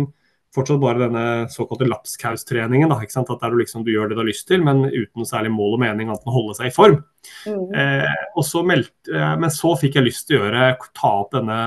fortsatt 0.56 0.82
bare 0.82 1.06
denne 1.06 1.26
såkalte 1.52 1.88
lapskaustreningen. 1.88 2.92
At 2.92 3.30
der 3.32 3.54
du 3.54 3.60
liksom 3.62 3.86
du 3.88 3.94
gjør 3.94 4.12
det 4.12 4.18
du 4.18 4.24
har 4.24 4.30
lyst 4.30 4.48
til, 4.50 4.64
men 4.66 4.84
uten 4.90 5.28
særlig 5.28 5.54
mål 5.56 5.78
og 5.78 5.84
mening 5.86 6.10
annet 6.10 6.26
enn 6.26 6.34
å 6.34 6.38
holde 6.40 6.58
seg 6.58 6.72
i 6.72 6.76
form. 6.76 6.98
Mm. 7.46 7.70
Eh, 7.78 8.26
så 8.44 8.66
meldte, 8.68 9.14
eh, 9.16 9.36
men 9.40 9.54
så 9.54 9.76
fikk 9.80 10.00
jeg 10.00 10.10
lyst 10.10 10.28
til 10.28 10.40
å 10.40 10.44
gjøre, 10.44 10.74
ta 10.98 11.14
opp 11.22 11.38
denne 11.38 11.62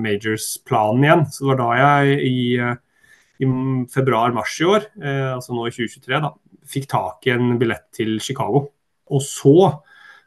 Majors-planen 0.00 1.04
igjen. 1.06 1.28
Så 1.28 1.44
det 1.44 1.52
var 1.52 1.62
da 1.62 1.70
jeg 1.82 2.24
i 2.30 2.40
eh, 2.62 2.80
i 3.42 3.48
februar-mars 3.90 4.58
i 4.60 4.68
år, 4.68 4.88
eh, 5.02 5.30
altså 5.34 5.56
nå 5.56 5.66
i 5.66 5.74
2023, 5.74 6.20
da, 6.22 6.32
fikk 6.68 6.88
tak 6.90 7.26
i 7.26 7.34
en 7.34 7.56
billett 7.60 7.88
til 7.96 8.18
Chicago. 8.22 8.66
Og 9.12 9.24
så 9.24 9.56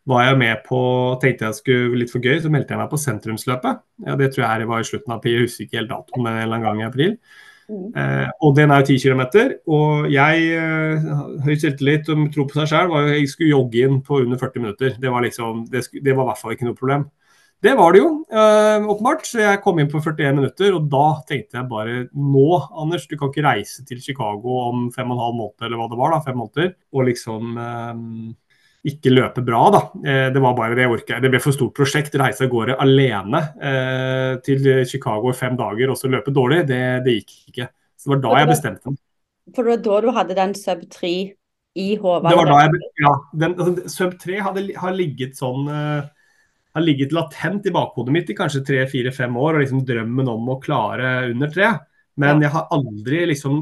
var 0.06 0.28
jeg 0.28 0.38
med 0.38 0.62
på 0.68 0.80
tenkte 1.22 1.48
jeg 1.48 1.60
skulle 1.62 2.02
litt 2.02 2.14
for 2.14 2.24
gøy, 2.24 2.38
så 2.44 2.52
meldte 2.54 2.76
jeg 2.76 2.82
meg 2.82 2.92
på 2.92 3.02
sentrumsløpet. 3.02 3.82
Ja, 4.06 4.18
det 4.20 4.34
tror 4.34 4.46
jeg 4.46 4.70
var 4.70 4.84
i 4.84 4.88
slutten 4.90 5.14
av 5.14 5.20
april, 5.22 5.40
jeg 5.40 5.48
husker 5.48 5.66
ikke 5.66 5.80
helt 5.82 5.94
datoen, 5.94 6.26
men 6.26 6.34
en 6.34 6.44
eller 6.44 6.60
annen 6.60 6.68
gang 6.68 6.84
i 6.84 6.90
april. 6.90 7.16
Mm. 7.66 7.90
Eh, 7.98 8.30
og 8.46 8.56
den 8.58 8.72
er 8.72 8.82
jo 8.82 8.94
10 8.94 8.98
km. 9.02 9.24
Og 9.68 10.08
jeg, 10.14 10.48
eh, 10.54 11.12
høy 11.46 11.54
selvtillit 11.56 12.10
og 12.14 12.26
tro 12.34 12.46
på 12.48 12.60
seg 12.60 12.72
sjøl, 12.72 12.90
var 12.92 13.06
jo 13.06 13.16
jeg 13.16 13.30
skulle 13.32 13.54
jogge 13.54 13.86
inn 13.86 14.02
på 14.06 14.22
under 14.24 14.42
40 14.42 14.66
minutter. 14.66 14.98
Det 15.02 15.12
var 15.12 15.26
liksom, 15.26 15.66
det, 15.72 15.88
det 15.94 16.16
var 16.16 16.26
i 16.26 16.30
hvert 16.32 16.42
fall 16.42 16.58
ikke 16.58 16.70
noe 16.70 16.82
problem. 16.82 17.08
Det 17.66 17.72
var 17.80 17.96
det 17.96 18.02
jo, 18.04 18.10
eh, 18.30 18.86
åpenbart. 18.86 19.26
Så 19.26 19.42
jeg 19.42 19.62
kom 19.64 19.80
inn 19.80 19.90
på 19.90 20.02
41 20.04 20.36
minutter, 20.38 20.76
og 20.76 20.90
da 20.92 21.06
tenkte 21.26 21.58
jeg 21.58 21.70
bare 21.72 22.00
nå, 22.14 22.48
Anders, 22.78 23.08
du 23.08 23.18
kan 23.18 23.32
ikke 23.32 23.48
reise 23.48 23.86
til 23.88 24.02
Chicago 24.04 24.60
om 24.70 24.90
fem 24.94 25.10
og 25.10 25.18
en 25.18 25.24
halv 25.24 25.38
måned, 25.40 25.66
eller 25.66 25.82
hva 25.82 25.90
det 25.90 26.02
var, 26.02 26.14
da, 26.14 26.26
fem 26.26 26.38
måneder, 26.38 26.76
og 26.94 27.08
liksom 27.10 27.58
øh, 27.58 27.96
ikke 28.86 29.14
løpe 29.14 29.42
bra, 29.46 29.62
da. 29.74 29.82
Eh, 30.06 30.28
det 30.34 30.42
var 30.44 30.58
bare 30.58 30.76
det 30.78 30.86
jeg 30.86 30.94
orka. 30.94 31.22
Det 31.22 31.32
ble 31.34 31.42
for 31.42 31.56
stort 31.56 31.74
prosjekt. 31.78 32.18
Reise 32.22 32.46
av 32.46 32.52
gårde 32.52 32.78
alene 32.82 33.42
eh, 33.58 34.34
til 34.46 34.68
Chicago 34.90 35.32
i 35.32 35.38
fem 35.38 35.58
dager 35.60 35.94
og 35.94 35.98
så 36.00 36.12
løpe 36.12 36.34
dårlig, 36.36 36.64
det, 36.70 36.84
det, 37.06 37.18
gikk 37.22 37.54
ikke. 37.54 37.70
Så 37.98 38.12
det 38.12 38.16
var 38.16 38.22
da 38.28 38.44
jeg 38.44 38.52
bestemte 38.52 38.94
meg. 38.94 39.02
For 39.56 39.66
det 39.66 39.76
var 39.76 39.84
da 39.86 39.98
du 40.02 40.14
hadde 40.16 40.38
den 40.38 40.56
sub 40.58 40.86
3 40.94 41.16
i 41.76 41.88
hodet? 42.00 42.32
Det 42.32 42.38
var 42.40 42.50
da 42.50 42.60
jeg, 42.64 42.84
ja, 43.04 43.14
den, 43.44 43.56
altså, 43.60 43.90
Sub 43.92 44.14
3 44.22 44.38
hadde, 44.46 44.64
har 44.80 44.96
ligget 44.96 45.36
sånn 45.38 45.68
uh, 45.68 46.06
har 46.76 46.84
ligget 46.84 47.14
latent 47.16 47.68
i 47.68 47.74
bakhodet 47.76 48.14
mitt 48.16 48.32
i 48.32 48.36
kanskje 48.36 48.64
tre, 48.68 48.82
fire, 48.92 49.12
fem 49.16 49.36
år, 49.40 49.56
og 49.56 49.64
liksom 49.64 49.84
drømmen 49.88 50.32
om 50.32 50.50
å 50.52 50.58
klare 50.64 51.30
under 51.30 51.52
tre. 51.52 51.70
Men 52.20 52.44
jeg 52.44 52.52
har 52.52 52.68
aldri 52.76 53.22
liksom 53.32 53.62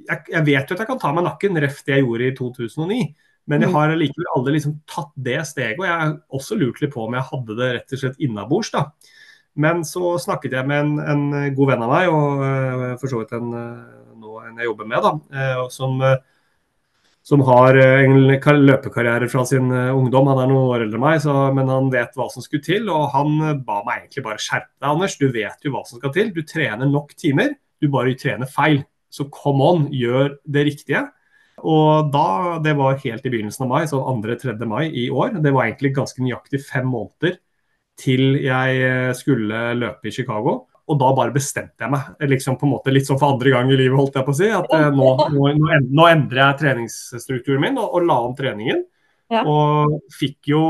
jeg, 0.00 0.22
jeg, 0.30 0.42
vet 0.46 0.70
jo 0.70 0.76
at 0.76 0.82
jeg 0.82 0.88
kan 0.88 1.00
ta 1.02 1.10
meg 1.14 1.26
nakken, 1.26 1.58
ref 1.62 1.82
det 1.86 1.96
jeg 1.96 2.04
gjorde 2.04 2.28
i 2.28 2.36
2009. 2.38 3.00
Men 3.50 3.64
jeg 3.64 3.72
mm. 3.72 3.76
har 3.76 3.96
likevel 3.98 4.28
aldri 4.36 4.54
liksom 4.56 4.76
tatt 4.90 5.10
det 5.26 5.40
steget. 5.48 5.80
Og 5.80 5.86
jeg 5.88 5.96
har 5.96 6.12
også 6.38 6.58
lurt 6.58 6.82
litt 6.82 6.92
på 6.94 7.06
om 7.06 7.16
jeg 7.18 7.28
hadde 7.32 7.56
det 7.58 7.70
rett 7.74 7.96
og 7.96 8.02
slett 8.04 8.22
innabords. 8.22 8.70
da. 8.76 8.84
Men 9.58 9.82
så 9.86 10.14
snakket 10.22 10.54
jeg 10.54 10.68
med 10.70 10.84
en, 10.84 10.98
en 11.02 11.54
god 11.56 11.72
venn 11.72 11.82
av 11.82 11.90
meg, 11.90 12.10
og 12.14 12.44
uh, 12.44 12.84
for 13.00 13.10
så 13.10 13.22
vidt 13.22 13.34
en, 13.34 13.50
uh, 13.50 14.44
en 14.46 14.60
jeg 14.60 14.68
jobber 14.68 14.86
med, 14.92 15.02
da, 15.02 15.10
uh, 15.34 15.64
som, 15.74 15.98
som, 17.26 17.42
har 17.48 17.80
en 17.82 18.14
løpekarriere 18.62 19.26
fra 19.32 19.42
sin 19.48 19.66
ungdom. 19.72 20.30
Han 20.30 20.44
er 20.44 20.52
noen 20.52 20.70
år 20.76 20.86
eldre 20.86 21.00
enn 21.00 21.06
meg, 21.08 21.18
så, 21.26 21.34
men 21.56 21.72
han 21.72 21.90
vet 21.90 22.14
hva 22.18 22.30
som 22.30 22.46
skulle 22.46 22.64
til. 22.66 22.86
Og 22.94 23.10
han 23.16 23.34
ba 23.66 23.82
meg 23.82 24.04
egentlig 24.04 24.28
bare 24.28 24.42
skjerpe 24.42 24.70
deg, 24.78 24.90
Anders. 24.92 25.18
Du 25.18 25.26
vet 25.34 25.66
jo 25.66 25.74
hva 25.74 25.82
som 25.88 25.98
skal 25.98 26.14
til. 26.14 26.30
Du 26.36 26.44
trener 26.46 26.86
nok 26.86 27.16
timer, 27.18 27.56
du 27.82 27.90
bare 27.90 28.14
trener 28.18 28.50
feil. 28.50 28.84
Så 29.10 29.26
come 29.34 29.66
on, 29.66 29.88
gjør 29.90 30.36
det 30.46 30.68
riktige. 30.70 31.08
Og 31.66 32.10
da, 32.12 32.58
Det 32.62 32.74
var 32.78 32.98
helt 33.02 33.26
i 33.26 33.32
begynnelsen 33.32 33.66
av 33.66 33.70
mai, 33.70 33.84
sånn 33.90 34.24
2.-3. 34.24 34.66
mai 34.68 34.88
i 34.88 35.08
år. 35.10 35.40
Det 35.42 35.52
var 35.52 35.66
egentlig 35.66 35.94
ganske 35.96 36.22
nøyaktig 36.22 36.62
fem 36.64 36.88
måneder 36.88 37.38
til 38.00 38.40
jeg 38.40 38.82
eh, 38.86 39.12
skulle 39.16 39.70
løpe 39.76 40.08
i 40.08 40.14
Chicago. 40.14 40.64
Og 40.90 40.98
da 40.98 41.10
bare 41.14 41.34
bestemte 41.34 41.84
jeg 41.84 41.92
meg, 41.92 42.06
liksom 42.26 42.56
på 42.58 42.66
en 42.66 42.72
måte 42.72 42.90
litt 42.90 43.06
sånn 43.06 43.18
for 43.20 43.36
andre 43.36 43.52
gang 43.52 43.68
i 43.70 43.76
livet, 43.78 43.94
holdt 43.98 44.16
jeg 44.18 44.26
på 44.26 44.34
å 44.34 44.38
si. 44.40 44.48
At 44.50 44.72
eh, 44.74 44.88
nå, 44.94 45.10
nå, 45.36 45.50
nå 45.86 46.06
endrer 46.08 46.42
jeg 46.42 46.60
treningsstrukturen 46.64 47.62
min 47.62 47.78
og, 47.78 47.94
og 47.94 48.08
la 48.08 48.16
om 48.26 48.34
treningen. 48.38 48.82
Ja. 49.30 49.44
Og 49.46 50.00
fikk 50.16 50.50
jo 50.50 50.64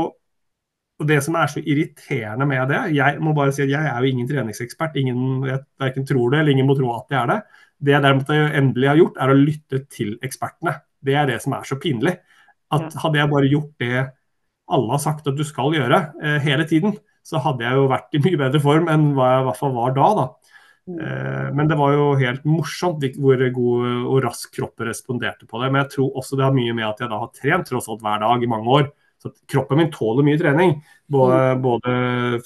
og 1.01 1.07
Det 1.09 1.17
som 1.25 1.35
er 1.39 1.49
så 1.49 1.61
irriterende 1.61 2.45
med 2.45 2.69
det 2.69 2.81
Jeg 2.95 3.17
må 3.23 3.33
bare 3.37 3.53
si 3.55 3.63
at 3.65 3.73
jeg 3.73 3.89
er 3.89 3.97
jo 3.99 4.11
ingen 4.11 4.29
treningsekspert. 4.29 4.95
Ingen 5.01 5.47
jeg 5.49 5.63
verken 5.81 6.07
tror 6.07 6.31
det 6.31 6.39
eller 6.39 6.53
ingen 6.53 6.69
må 6.69 6.77
tro 6.77 6.93
at 6.95 7.09
jeg 7.09 7.19
er 7.23 7.31
det. 7.33 7.39
Det 7.81 7.95
jeg 7.95 8.05
derimot 8.05 8.29
endelig 8.29 8.89
har 8.91 8.99
gjort, 8.99 9.17
er 9.17 9.33
å 9.33 9.37
lytte 9.39 9.83
til 9.89 10.15
ekspertene. 10.21 10.75
Det 11.01 11.15
er 11.17 11.29
det 11.31 11.39
som 11.41 11.55
er 11.57 11.65
så 11.65 11.79
pinlig. 11.81 12.19
At 12.71 12.93
Hadde 13.01 13.19
jeg 13.19 13.31
bare 13.31 13.49
gjort 13.49 13.71
det 13.81 14.03
alle 14.71 14.93
har 14.93 15.01
sagt 15.03 15.27
at 15.27 15.37
du 15.37 15.43
skal 15.47 15.75
gjøre 15.75 15.99
eh, 16.23 16.37
hele 16.45 16.65
tiden, 16.69 16.95
så 17.25 17.41
hadde 17.43 17.65
jeg 17.65 17.77
jo 17.77 17.89
vært 17.91 18.15
i 18.15 18.21
mye 18.23 18.39
bedre 18.39 18.61
form 18.63 18.87
enn 18.91 19.11
hva 19.17 19.33
jeg 19.33 19.41
i 19.41 19.47
hvert 19.49 19.59
fall 19.59 19.75
var 19.75 19.95
da. 19.97 20.07
da. 20.17 20.25
Mm. 20.89 20.97
Eh, 21.05 21.49
men 21.57 21.69
det 21.69 21.77
var 21.79 21.93
jo 21.95 22.07
helt 22.21 22.47
morsomt 22.49 23.03
hvor 23.17 23.43
god 23.57 23.89
og 24.07 24.17
rask 24.25 24.53
kroppen 24.55 24.89
responderte 24.89 25.49
på 25.49 25.61
det. 25.61 25.71
Men 25.71 25.83
jeg 25.83 25.95
tror 25.97 26.21
også 26.21 26.39
det 26.39 26.47
har 26.47 26.55
mye 26.55 26.77
med 26.77 26.87
at 26.87 27.03
jeg 27.03 27.11
da 27.11 27.21
har 27.21 27.33
trent 27.35 27.69
tross 27.69 27.89
alt 27.91 28.03
hver 28.05 28.23
dag 28.23 28.45
i 28.45 28.51
mange 28.51 28.77
år. 28.79 28.89
Så 29.21 29.31
kroppen 29.49 29.77
min 29.77 29.91
tåler 29.93 30.25
mye 30.25 30.39
trening, 30.41 30.77
både, 31.11 31.39
mm. 31.39 31.61
både 31.61 31.91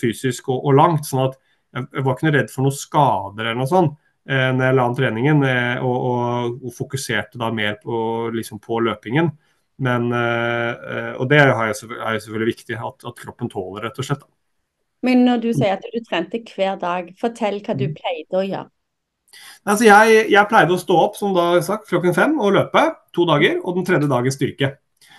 fysisk 0.02 0.50
og, 0.52 0.66
og, 0.66 0.74
langt. 0.76 1.08
sånn 1.08 1.26
at 1.30 1.38
jeg 1.76 2.04
var 2.04 2.16
ikke 2.16 2.28
noe 2.28 2.36
redd 2.36 2.52
for 2.52 2.66
noen 2.66 2.76
skader 2.76 3.48
eller 3.48 3.62
noe 3.62 3.72
sånt. 3.72 3.96
Eh, 4.26 4.52
når 4.58 4.64
jeg 4.66 4.76
la 4.76 4.86
an 4.90 4.96
treningen, 4.98 5.44
eh, 5.46 5.84
og, 5.86 6.06
og, 6.10 6.54
og, 6.66 6.72
fokuserte 6.74 7.38
da 7.38 7.52
mer 7.54 7.76
på, 7.82 7.98
liksom 8.34 8.62
på 8.64 8.80
løpingen. 8.88 9.30
Men, 9.86 10.08
eh, 10.16 11.12
og 11.20 11.28
det 11.30 11.42
er 11.44 11.52
jo 11.52 11.76
selvfølgelig 11.78 12.54
viktig, 12.54 12.78
at, 12.80 13.06
at, 13.06 13.20
kroppen 13.20 13.52
tåler, 13.52 13.86
rett 13.86 14.00
og 14.02 14.08
slett. 14.08 14.24
Men 15.06 15.22
når 15.28 15.44
du 15.44 15.52
sier 15.52 15.76
at 15.76 15.86
du 15.86 16.00
trente 16.08 16.42
hver 16.56 16.80
dag, 16.82 17.12
fortell 17.20 17.60
hva 17.62 17.76
du 17.78 17.90
mm. 17.92 18.00
pleide 18.00 18.40
å 18.40 18.46
gjøre. 18.48 18.72
Altså 19.68 19.86
jeg, 19.86 20.26
jeg, 20.32 20.48
pleide 20.50 20.74
å 20.74 20.80
stå 20.80 20.98
opp 20.98 21.18
som 21.20 21.36
da 21.36 21.60
sagt, 21.66 21.90
klokken 21.90 22.16
fem 22.16 22.38
og 22.40 22.56
løpe 22.56 22.86
to 23.14 23.28
dager, 23.30 23.60
og 23.62 23.78
den 23.78 23.86
tredje 23.86 24.10
dagen 24.10 24.34
styrke. 24.34 24.72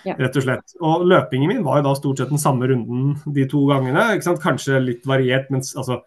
Ja. 0.05 0.15
rett 0.19 0.37
Og 0.37 0.45
slett. 0.45 0.75
Og 0.83 1.07
løpingen 1.09 1.51
min 1.51 1.65
var 1.65 1.79
jo 1.79 1.87
da 1.87 1.95
stort 1.97 2.21
sett 2.21 2.33
den 2.33 2.41
samme 2.41 2.69
runden 2.69 3.15
de 3.33 3.47
to 3.49 3.63
gangene. 3.69 4.05
Kanskje 4.43 4.79
litt 4.83 5.07
variert, 5.09 5.49
men 5.53 5.63
altså, 5.63 6.01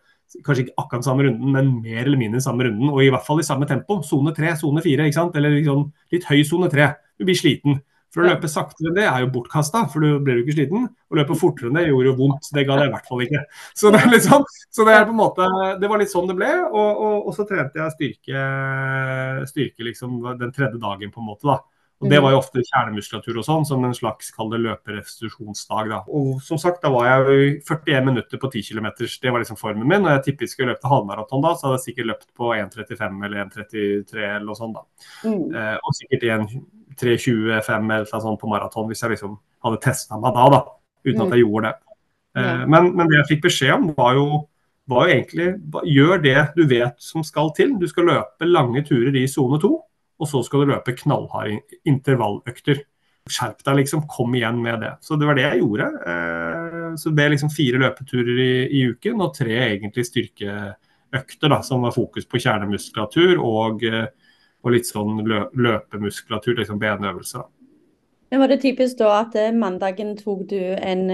kanskje 0.46 0.66
ikke 0.66 0.78
akkurat 0.84 1.06
samme 1.06 1.26
runden, 1.26 1.52
men 1.52 1.72
mer 1.82 2.04
eller 2.04 2.20
mindre 2.20 2.42
samme 2.44 2.68
runden. 2.68 2.90
Og 2.92 3.02
i 3.04 3.10
hvert 3.12 3.26
fall 3.26 3.42
i 3.42 3.46
samme 3.46 3.68
tempo. 3.68 4.00
Sone 4.06 4.34
tre, 4.36 4.54
sone 4.58 4.84
fire. 4.84 5.10
Eller 5.10 5.56
liksom 5.58 5.88
litt 6.14 6.28
høy 6.30 6.42
sone 6.46 6.70
tre. 6.72 6.92
Du 7.18 7.26
blir 7.28 7.38
sliten. 7.38 7.80
For 8.10 8.24
å 8.24 8.26
løpe 8.26 8.48
saktere 8.50 8.90
enn 8.90 8.96
det 8.96 9.04
er 9.06 9.22
jo 9.22 9.28
bortkasta, 9.36 9.84
for 9.92 10.02
du 10.02 10.16
blir 10.24 10.40
jo 10.40 10.42
ikke 10.42 10.56
sliten. 10.56 10.88
Å 10.90 11.18
løpe 11.18 11.36
fortere 11.38 11.70
enn 11.70 11.76
det 11.78 11.84
gjorde 11.86 12.10
jo 12.10 12.14
vondt. 12.18 12.48
Det 12.56 12.64
ga 12.66 12.78
det 12.80 12.88
i 12.88 12.92
hvert 12.94 13.06
fall 13.06 13.22
ikke. 13.22 13.42
Så 13.78 13.92
det, 13.94 14.00
er 14.02 14.10
liksom, 14.16 14.46
så 14.74 14.86
det 14.88 14.96
er 14.96 15.04
på 15.06 15.14
en 15.14 15.20
måte 15.20 15.46
Det 15.78 15.90
var 15.90 16.02
litt 16.02 16.10
sånn 16.10 16.26
det 16.26 16.34
ble. 16.38 16.50
Og, 16.66 16.88
og, 16.90 17.28
og 17.30 17.36
så 17.36 17.46
trente 17.46 17.78
jeg 17.78 17.94
styrke, 17.94 18.46
styrke 19.52 19.86
liksom 19.86 20.18
den 20.40 20.50
tredje 20.56 20.82
dagen, 20.82 21.14
på 21.14 21.22
en 21.22 21.28
måte. 21.30 21.46
da. 21.46 21.60
Og 22.00 22.08
Det 22.08 22.20
var 22.24 22.32
jo 22.32 22.38
ofte 22.40 22.62
kjernemuskulatur 22.64 23.38
og 23.42 23.44
sånn, 23.44 23.66
som 23.68 23.82
en 23.84 23.92
slags 23.96 24.30
kall 24.32 24.48
det 24.54 24.62
løperestitusjonsdag. 24.64 25.88
da. 25.90 25.98
Og 26.08 26.40
som 26.40 26.56
sagt, 26.56 26.80
da 26.80 26.88
var 26.94 27.08
jeg 27.10 27.60
41 27.60 28.06
minutter 28.06 28.40
på 28.40 28.48
10 28.48 28.62
km. 28.70 28.86
Det 28.96 29.32
var 29.32 29.42
liksom 29.42 29.58
formen 29.60 29.84
min. 29.84 30.06
Og 30.06 30.14
jeg 30.14 30.22
tipper 30.30 30.48
skulle 30.48 30.72
løpt 30.72 30.88
halvmaraton 30.88 31.44
da, 31.44 31.52
så 31.52 31.68
hadde 31.68 31.80
jeg 31.80 31.90
sikkert 31.90 32.08
løpt 32.12 32.28
på 32.32 32.54
1,35 32.56 33.26
eller 33.28 33.44
1,33 33.44 34.16
eller 34.16 34.46
noe 34.46 34.56
sånt. 34.56 34.78
da. 34.78 34.86
Mm. 35.28 35.42
Eh, 35.52 35.76
og 35.76 35.98
sikkert 35.98 36.24
1,325 36.38 37.92
eller 37.92 38.08
noe 38.08 38.22
sånt 38.24 38.40
på 38.40 38.48
maraton 38.48 38.88
hvis 38.88 39.04
jeg 39.04 39.14
liksom 39.18 39.36
hadde 39.66 39.82
testa 39.84 40.16
meg 40.16 40.40
da, 40.40 40.48
da. 40.56 40.62
Uten 41.04 41.20
mm. 41.20 41.26
at 41.26 41.36
jeg 41.36 41.44
gjorde 41.44 41.66
det. 41.68 41.74
Eh, 42.40 42.48
ja. 42.48 42.64
men, 42.64 42.90
men, 42.94 43.12
det 43.12 43.20
jeg 43.20 43.30
fikk 43.34 43.44
beskjed 43.50 43.76
om, 43.76 43.92
var 44.00 44.16
jo, 44.16 44.26
var 44.88 45.04
jo 45.04 45.18
egentlig 45.18 45.52
gjør 45.84 46.24
det 46.24 46.40
du 46.56 46.64
vet 46.64 46.96
som 46.96 47.20
skal 47.28 47.52
til. 47.60 47.76
Du 47.76 47.84
skal 47.92 48.08
løpe 48.08 48.48
lange 48.48 48.86
turer 48.88 49.20
i 49.20 49.28
sone 49.28 49.60
2 49.60 49.74
og 50.20 50.28
så 50.28 50.42
skal 50.44 50.64
du 50.64 50.72
løpe 50.74 50.94
knallharde 50.98 51.60
intervalløkter. 51.88 52.82
Skjerp 53.30 53.62
deg, 53.64 53.82
liksom. 53.82 54.04
Kom 54.10 54.34
igjen 54.36 54.58
med 54.62 54.80
det. 54.84 54.94
Så 55.04 55.16
det 55.20 55.28
var 55.28 55.38
det 55.38 55.46
jeg 55.46 55.60
gjorde. 55.62 55.86
Eh, 56.12 56.88
så 56.98 57.10
det 57.10 57.16
ble 57.18 57.28
liksom 57.34 57.52
fire 57.54 57.80
løpeturer 57.80 58.40
i, 58.42 58.54
i 58.80 58.82
uken 58.90 59.22
og 59.24 59.32
tre 59.36 59.54
egentlig 59.68 60.06
styrkeøkter 60.08 61.52
da, 61.52 61.60
som 61.64 61.86
var 61.86 61.94
fokus 61.96 62.26
på 62.28 62.40
kjernemuskulatur 62.42 63.38
og, 63.38 63.84
eh, 63.86 64.08
og 64.64 64.74
litt 64.74 64.88
sånn 64.88 65.22
løpemuskulatur, 65.24 66.58
liksom 66.58 66.80
benøvelser. 66.82 67.46
Men 68.30 68.44
Var 68.44 68.52
det 68.52 68.60
typisk 68.62 68.98
da 69.00 69.14
at 69.22 69.38
eh, 69.40 69.54
mandagen 69.56 70.12
tok 70.18 70.44
du 70.50 70.60
en 70.60 71.06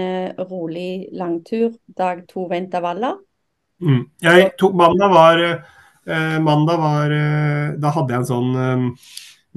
rolig 0.49 1.07
langtur, 1.15 1.77
dag 1.87 2.25
to 2.29 2.47
ved 2.49 2.65
intervaller? 2.65 3.19
Mm. 3.83 4.03
Jeg 4.25 4.51
tok, 4.57 4.73
mandag 4.75 5.13
var 5.13 5.43
mandag 6.39 6.77
var 6.77 7.11
eh, 7.11 7.73
Da 7.79 7.91
hadde 7.95 8.13
jeg 8.13 8.23
en 8.23 8.29
sånn 8.29 8.59
eh, 8.63 9.07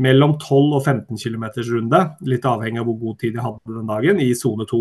mellom 0.01 0.37
12 0.41 0.79
og 0.79 0.81
15 0.81 1.19
km 1.21 1.45
runde, 1.69 2.01
litt 2.25 2.47
avhengig 2.49 2.81
av 2.81 2.89
hvor 2.89 2.97
god 3.03 3.19
tid 3.21 3.37
jeg 3.37 3.45
hadde 3.45 3.75
den 3.77 3.91
dagen, 3.91 4.23
i 4.23 4.31
sone 4.39 4.65
2. 4.69 4.81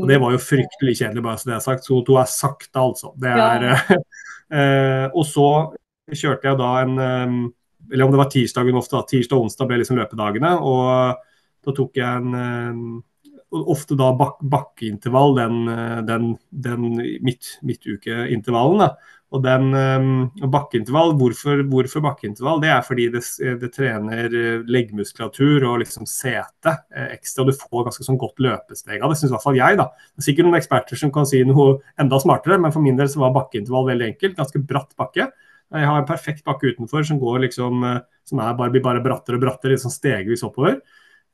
Og 0.00 0.06
det 0.10 0.18
var 0.22 0.34
jo 0.34 0.40
fryktelig 0.42 0.96
kjedelig, 0.98 1.22
bare 1.22 1.38
så 1.38 1.50
det 1.50 1.54
er 1.56 1.62
sagt. 1.62 1.86
Sone 1.86 2.06
2 2.06 2.16
er 2.18 2.30
sakte, 2.30 2.82
altså. 2.82 3.12
Det 3.18 3.30
er, 3.30 3.66
ja. 3.68 3.98
eh, 4.58 5.06
og 5.14 5.26
så 5.26 5.46
kjørte 6.10 6.50
jeg 6.50 6.58
da 6.58 6.70
en 6.80 6.98
Eller 7.90 8.04
om 8.04 8.10
det 8.10 8.18
var 8.18 8.30
tirsdagen 8.30 8.78
ofte, 8.78 8.96
da. 8.98 9.06
tirsdag 9.06 9.38
og 9.38 9.46
onsdag 9.46 9.70
ble 9.70 9.78
liksom 9.80 9.98
løpedagene. 9.98 10.50
Og 10.66 11.22
da 11.66 11.76
tok 11.76 11.96
jeg 11.98 12.20
en 12.22 13.00
ofte 13.50 13.96
da 13.98 14.12
bak, 14.14 14.38
bakkeintervall, 14.46 15.34
den, 15.38 15.56
den, 16.06 16.28
den 16.50 16.84
midt, 17.26 17.56
midtukeintervallen. 17.66 18.84
Da. 18.84 18.92
Og 19.30 19.42
den 19.44 19.68
um, 19.70 20.08
bakkeintervall, 20.50 21.12
hvorfor, 21.18 21.60
hvorfor, 21.70 22.02
bakkeintervall? 22.02 22.58
Det 22.64 22.70
er 22.74 22.80
fordi 22.82 23.04
det, 23.14 23.20
det 23.60 23.68
trener 23.76 24.26
eh, 24.26 24.64
leggmuskulatur 24.66 25.68
og 25.68 25.84
liksom 25.84 26.08
sete 26.10 26.72
eh, 26.90 27.12
ekstra. 27.14 27.46
Du 27.46 27.54
får 27.54 27.86
ganske 27.86 28.06
sånn 28.06 28.18
godt 28.18 28.42
løpesteg 28.42 28.98
av 28.98 29.12
det, 29.12 29.20
syns 29.20 29.30
i 29.30 29.36
hvert 29.36 29.44
fall 29.44 29.60
jeg. 29.60 29.78
da. 29.78 29.86
Det 30.10 30.24
er 30.24 30.26
sikkert 30.26 30.48
noen 30.48 30.58
eksperter 30.58 30.98
som 30.98 31.12
kan 31.14 31.28
si 31.30 31.44
noe 31.46 31.76
enda 32.02 32.18
smartere, 32.22 32.58
men 32.58 32.74
for 32.74 32.82
min 32.82 32.98
del 32.98 33.10
så 33.12 33.22
var 33.22 33.36
bakkeintervall 33.36 33.86
veldig 33.92 34.08
enkelt. 34.08 34.34
Ganske 34.40 34.64
bratt 34.72 34.98
bakke. 34.98 35.28
Jeg 35.70 35.86
har 35.86 36.00
en 36.00 36.08
perfekt 36.08 36.42
bakke 36.46 36.72
utenfor 36.72 37.06
som 37.06 37.20
går 37.22 37.44
liksom, 37.46 37.84
eh, 37.86 38.00
som 38.26 38.42
er 38.42 38.58
bare, 38.58 38.82
bare 38.82 39.04
brattere 39.04 39.38
og 39.38 39.44
brattere, 39.46 39.76
liksom 39.76 39.94
stegvis 39.94 40.42
oppover. 40.46 40.80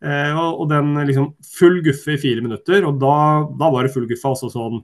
Eh, 0.04 0.36
og, 0.36 0.60
og, 0.60 0.68
den 0.68 0.92
liksom 1.08 1.30
full 1.56 1.80
guffe 1.86 2.12
i 2.12 2.20
fire 2.20 2.44
minutter. 2.44 2.84
Og 2.84 3.00
da, 3.00 3.16
da 3.56 3.72
var 3.72 3.86
det 3.86 3.94
full 3.96 4.04
guffe 4.10 4.34
også 4.34 4.52
sånn 4.52 4.82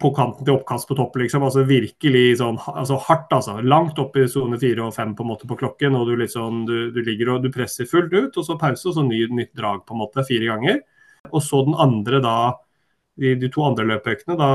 på 0.00 0.10
kanten 0.16 0.46
til 0.46 0.56
oppkast 0.56 0.88
på 0.88 0.96
topp, 0.98 1.18
liksom. 1.20 1.44
Altså 1.44 1.66
virkelig 1.68 2.38
sånn 2.40 2.58
altså 2.72 2.96
hardt, 3.06 3.32
altså. 3.36 3.58
Langt 3.60 3.98
opp 4.00 4.16
i 4.16 4.26
sone 4.30 4.58
fire 4.60 4.86
og 4.86 4.96
fem 4.96 5.12
på 5.16 5.26
en 5.26 5.30
måte 5.32 5.48
på 5.50 5.58
klokken. 5.60 5.98
Og 5.98 6.08
du 6.08 6.14
liksom 6.20 6.64
du, 6.68 6.76
du, 6.94 7.02
ligger 7.04 7.34
og 7.34 7.44
du 7.44 7.50
presser 7.54 7.88
fullt 7.90 8.14
ut, 8.14 8.40
og 8.40 8.46
så 8.46 8.56
pause, 8.60 8.88
og 8.88 8.96
så 8.96 9.04
ny, 9.06 9.26
nytt 9.36 9.52
drag 9.58 9.84
på 9.86 9.96
en 9.96 10.02
måte 10.02 10.24
fire 10.28 10.48
ganger. 10.48 10.82
Og 11.30 11.44
så 11.44 11.62
den 11.66 11.76
andre 11.76 12.22
da 12.24 12.36
de, 13.20 13.34
de 13.36 13.50
to 13.52 13.64
andre 13.66 13.84
løpeøkene, 13.90 14.38
da 14.40 14.50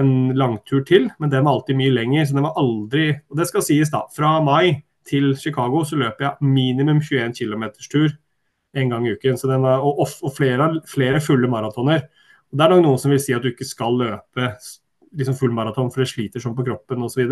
en 0.00 0.12
langtur 0.38 0.80
til, 0.88 1.10
men 1.20 1.32
den 1.32 1.44
var 1.44 1.58
alltid 1.58 1.76
mye 1.76 1.92
lenger. 1.92 2.28
Så 2.28 2.38
den 2.38 2.46
var 2.46 2.60
aldri 2.60 3.08
Og 3.28 3.40
det 3.40 3.48
skal 3.50 3.64
sies, 3.66 3.92
da. 3.92 4.06
Fra 4.16 4.38
mai 4.44 4.82
til 5.06 5.34
Chicago 5.38 5.84
så 5.86 5.98
løper 6.00 6.30
jeg 6.30 6.48
minimum 6.54 7.02
21 7.04 7.36
km 7.36 7.68
tur 7.90 8.08
en 8.76 8.90
gang 8.92 9.06
i 9.06 9.12
uken. 9.12 9.36
Så 9.36 9.50
den 9.50 9.64
var, 9.64 9.84
og, 9.84 10.08
og 10.22 10.32
flere, 10.36 10.70
flere, 10.88 11.20
fulle 11.20 11.50
maratoner. 11.52 12.08
Og 12.50 12.58
Det 12.58 12.64
er 12.64 12.74
nok 12.74 12.84
noen 12.84 13.00
som 13.00 13.12
vil 13.12 13.22
si 13.22 13.34
at 13.36 13.44
du 13.44 13.52
ikke 13.52 13.68
skal 13.68 13.96
løpe 14.00 14.50
liksom 15.14 15.36
full 15.38 15.54
maraton 15.54 15.92
for 15.92 16.02
det 16.02 16.10
sliter 16.10 16.42
sånn 16.42 16.56
på 16.56 16.66
kroppen 16.66 17.04
osv. 17.06 17.28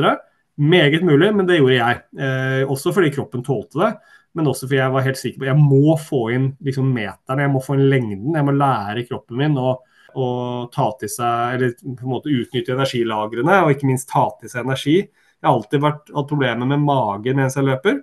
Meget 0.54 1.02
mulig, 1.02 1.32
men 1.34 1.48
det 1.48 1.58
gjorde 1.58 1.80
jeg. 1.80 2.02
Eh, 2.20 2.62
også 2.70 2.92
fordi 2.94 3.10
kroppen 3.14 3.42
tålte 3.46 3.80
det 3.80 3.94
men 4.34 4.50
også 4.50 4.66
fordi 4.66 4.80
jeg 4.80 4.94
var 4.94 5.04
helt 5.06 5.18
sikker 5.20 5.40
på 5.40 5.46
jeg 5.48 5.58
må 5.62 5.96
få 6.00 6.20
inn 6.34 6.46
liksom, 6.66 6.88
meterne, 6.94 7.44
jeg 7.46 7.52
må 7.54 7.60
få 7.62 7.76
inn 7.76 7.84
lengden. 7.90 8.32
Jeg 8.34 8.46
må 8.46 8.54
lære 8.56 9.04
kroppen 9.06 9.38
min 9.38 9.60
å, 9.60 9.76
å 10.18 10.26
ta 10.74 10.88
til 10.98 11.12
seg, 11.12 11.54
eller 11.54 11.76
på 11.84 12.08
en 12.08 12.14
måte 12.16 12.34
utnytte 12.34 12.74
energilagrene, 12.74 13.60
og 13.62 13.74
ikke 13.74 13.90
minst 13.90 14.10
ta 14.10 14.26
til 14.40 14.50
seg 14.50 14.66
energi. 14.66 14.96
Jeg 15.04 15.46
har 15.46 15.54
alltid 15.54 15.84
vært, 15.84 16.10
hatt 16.16 16.32
problemer 16.32 16.70
med 16.72 16.82
magen 16.82 17.38
mens 17.38 17.54
jeg 17.58 17.68
løper. 17.68 18.02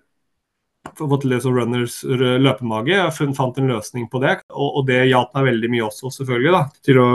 Fått 0.97 1.25
litt 1.29 1.43
sånn 1.43 1.55
runners 1.55 1.99
løpemage. 2.05 2.93
Jeg 2.93 3.34
fant 3.38 3.57
en 3.57 3.69
løsning 3.69 4.07
på 4.11 4.21
det. 4.23 4.39
Og, 4.49 4.82
og 4.82 4.88
det 4.89 5.03
hjalp 5.09 5.34
meg 5.38 5.51
veldig 5.51 5.69
mye 5.73 5.88
også, 5.88 6.11
selvfølgelig. 6.13 6.53
da, 6.55 6.61
Til 6.86 7.01
å 7.01 7.07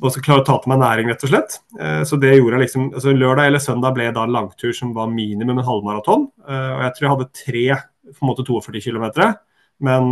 også 0.00 0.22
klare 0.24 0.42
å 0.42 0.46
ta 0.46 0.56
til 0.60 0.72
meg 0.72 0.80
næring, 0.82 1.10
rett 1.12 1.26
og 1.26 1.32
slett. 1.32 1.60
Eh, 1.78 2.00
så 2.08 2.18
det 2.20 2.34
gjorde 2.34 2.58
jeg 2.58 2.66
liksom, 2.66 2.88
altså 2.96 3.14
Lørdag 3.14 3.50
eller 3.50 3.62
søndag 3.62 3.94
ble 3.96 4.08
da 4.14 4.26
en 4.26 4.34
langtur 4.34 4.74
som 4.76 4.94
var 4.96 5.12
minimum 5.12 5.58
en 5.58 5.68
halvmaraton. 5.68 6.26
Eh, 6.48 6.72
og 6.74 6.82
jeg 6.86 6.96
tror 6.96 7.06
jeg 7.06 7.14
hadde 7.14 7.30
tre 7.44 7.64
på 8.10 8.24
en 8.24 8.30
måte 8.32 8.46
42 8.48 8.82
km. 8.88 9.06
Men 9.80 10.10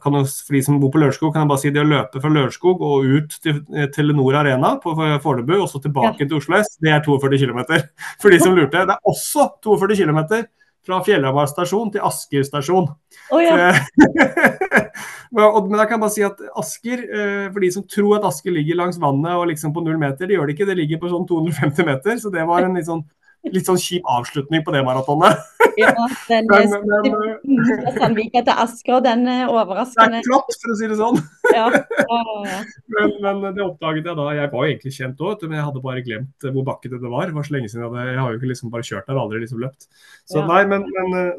kan, 0.00 0.14
jo, 0.16 0.22
for 0.24 0.56
de 0.56 0.60
som 0.64 0.78
bor 0.80 0.88
på 0.88 0.96
Lørenskog, 1.02 1.34
kan 1.34 1.42
jeg 1.42 1.48
bare 1.50 1.60
si 1.60 1.72
det 1.74 1.82
å 1.82 1.84
løpe 1.84 2.22
fra 2.22 2.30
Lørenskog 2.32 2.80
og 2.88 3.04
ut 3.04 3.34
til 3.44 3.58
Telenor 3.92 4.38
Arena 4.40 4.70
på 4.80 4.94
Fornebu 5.20 5.58
og 5.58 5.66
så 5.68 5.76
tilbake 5.84 6.24
til 6.24 6.38
Oslo 6.38 6.56
S, 6.56 6.78
det 6.80 6.94
er 6.94 7.02
42 7.04 7.42
km. 7.42 7.60
For 8.22 8.32
de 8.32 8.38
som 8.40 8.56
lurte. 8.56 8.86
Det 8.88 8.96
er 8.96 9.10
også 9.12 9.50
42 9.66 9.98
km 10.00 10.22
fra 10.84 11.00
Fjellhamar 11.04 11.48
stasjon 11.50 11.92
til 11.94 12.04
Asker 12.04 12.44
stasjon. 12.46 12.88
Oh, 13.32 13.40
ja. 13.40 13.72
men 15.34 15.78
jeg 15.80 15.88
kan 15.90 16.02
bare 16.02 16.12
si 16.12 16.24
at 16.26 16.40
Asker, 16.60 17.04
eh, 17.08 17.46
for 17.48 17.64
de 17.64 17.70
som 17.74 17.86
tror 17.88 18.18
at 18.18 18.28
Asker 18.28 18.54
ligger 18.54 18.78
langs 18.82 19.00
vannet 19.00 19.32
og 19.34 19.48
liksom 19.50 19.74
på 19.74 19.84
null 19.84 19.98
meter, 20.00 20.28
det 20.28 20.36
gjør 20.36 20.50
det 20.50 20.56
ikke. 20.56 20.68
Det 20.68 20.78
ligger 20.82 21.02
på 21.02 21.12
sånn 21.12 21.28
250 21.30 21.88
meter, 21.88 22.18
så 22.20 22.32
det 22.34 22.44
var 22.48 22.66
en 22.66 22.76
litt 22.78 22.90
sånn 22.90 23.04
litt 23.52 23.68
sånn 23.68 23.80
kjip 23.80 24.06
avslutning 24.08 24.62
på 24.64 24.72
det 24.74 24.80
maratonet. 24.86 25.40
ja, 25.80 25.90
den 26.28 26.48
men, 26.48 26.74
men, 26.86 27.92
Sandvika 27.96 28.44
til 28.46 28.60
Asker, 28.64 29.00
den 29.04 29.26
er 29.30 29.50
overraskende. 29.52 30.20
Det 30.20 30.22
er 30.22 30.28
flott, 30.28 30.56
for 30.62 30.74
å 30.74 30.76
si 30.78 30.90
det 30.90 30.98
sånn. 31.00 31.20
ja. 31.56 31.66
Ja, 32.94 33.06
men, 33.20 33.40
men, 33.42 33.54
det 33.56 33.64
oppdaget 33.64 34.06
jeg 34.06 34.16
da. 34.18 34.28
Jeg 34.36 34.50
var 34.52 34.64
jo 34.64 34.70
egentlig 34.70 34.92
kjent 34.94 35.22
òg, 35.24 35.42
men 35.48 35.58
jeg 35.58 35.66
hadde 35.66 35.82
bare 35.84 36.04
glemt 36.04 36.46
hvor 36.46 36.66
bakkete 36.66 37.00
det 37.00 37.10
var. 37.10 37.26
Det 37.28 37.36
var 37.36 37.46
så 37.46 37.56
lenge 37.56 37.70
siden 37.70 37.82
jeg 37.82 37.90
hadde 37.90 38.12
Jeg 38.12 38.20
har 38.20 38.30
jo 38.30 38.38
ikke 38.38 38.50
liksom 38.50 38.72
bare 38.74 38.86
kjørt 38.86 39.08
der, 39.08 39.20
aldri 39.20 39.42
liksom 39.42 39.62
løpt. 39.64 39.88
Så 40.30 40.44
nei, 40.46 40.62
men, 40.70 40.86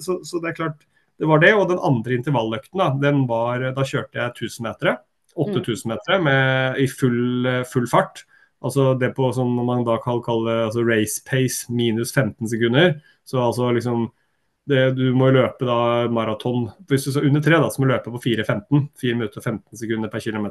så, 0.03 0.19
så, 0.27 0.41
det 0.43 0.51
er 0.51 0.59
klart. 0.59 0.85
Det 1.21 1.29
var 1.29 1.41
det. 1.43 1.53
Og 1.55 1.67
den 1.71 1.81
andre 1.85 2.17
intervalløkten, 2.17 2.81
da, 2.81 2.89
den 3.01 3.23
var 3.29 3.63
Da 3.77 3.85
kjørte 3.87 4.19
jeg 4.19 4.35
1000 4.49 4.67
meter. 4.67 4.97
8000 5.35 5.91
meter 5.91 6.23
med, 6.23 6.79
i 6.81 6.87
full, 6.91 7.47
full 7.71 7.87
fart. 7.91 8.25
Altså 8.63 8.93
det 8.99 9.11
på 9.17 9.29
som 9.35 9.51
man 9.65 9.83
da 9.85 9.97
kan 10.03 10.21
kalle 10.25 10.65
altså 10.67 10.85
race 10.87 11.23
pace 11.27 11.71
minus 11.73 12.13
15 12.13 12.47
sekunder. 12.49 12.95
Så 13.25 13.41
altså 13.43 13.71
liksom 13.75 14.09
det, 14.65 14.95
Du 14.97 15.13
må 15.13 15.29
løpe 15.29 15.65
da 15.67 16.07
maraton 16.09 16.71
Hvis 16.89 17.05
du 17.05 17.11
så 17.13 17.21
under 17.21 17.41
tre, 17.41 17.59
da, 17.61 17.69
så 17.69 17.81
må 17.81 17.87
du 17.87 17.93
løpe 17.93 18.13
på 18.13 18.21
4.15. 18.23 18.87
4 19.01 19.17
minutter 19.19 19.41
og 19.41 19.43
15 19.43 19.81
sekunder 19.81 20.09
per 20.09 20.23
km. 20.23 20.47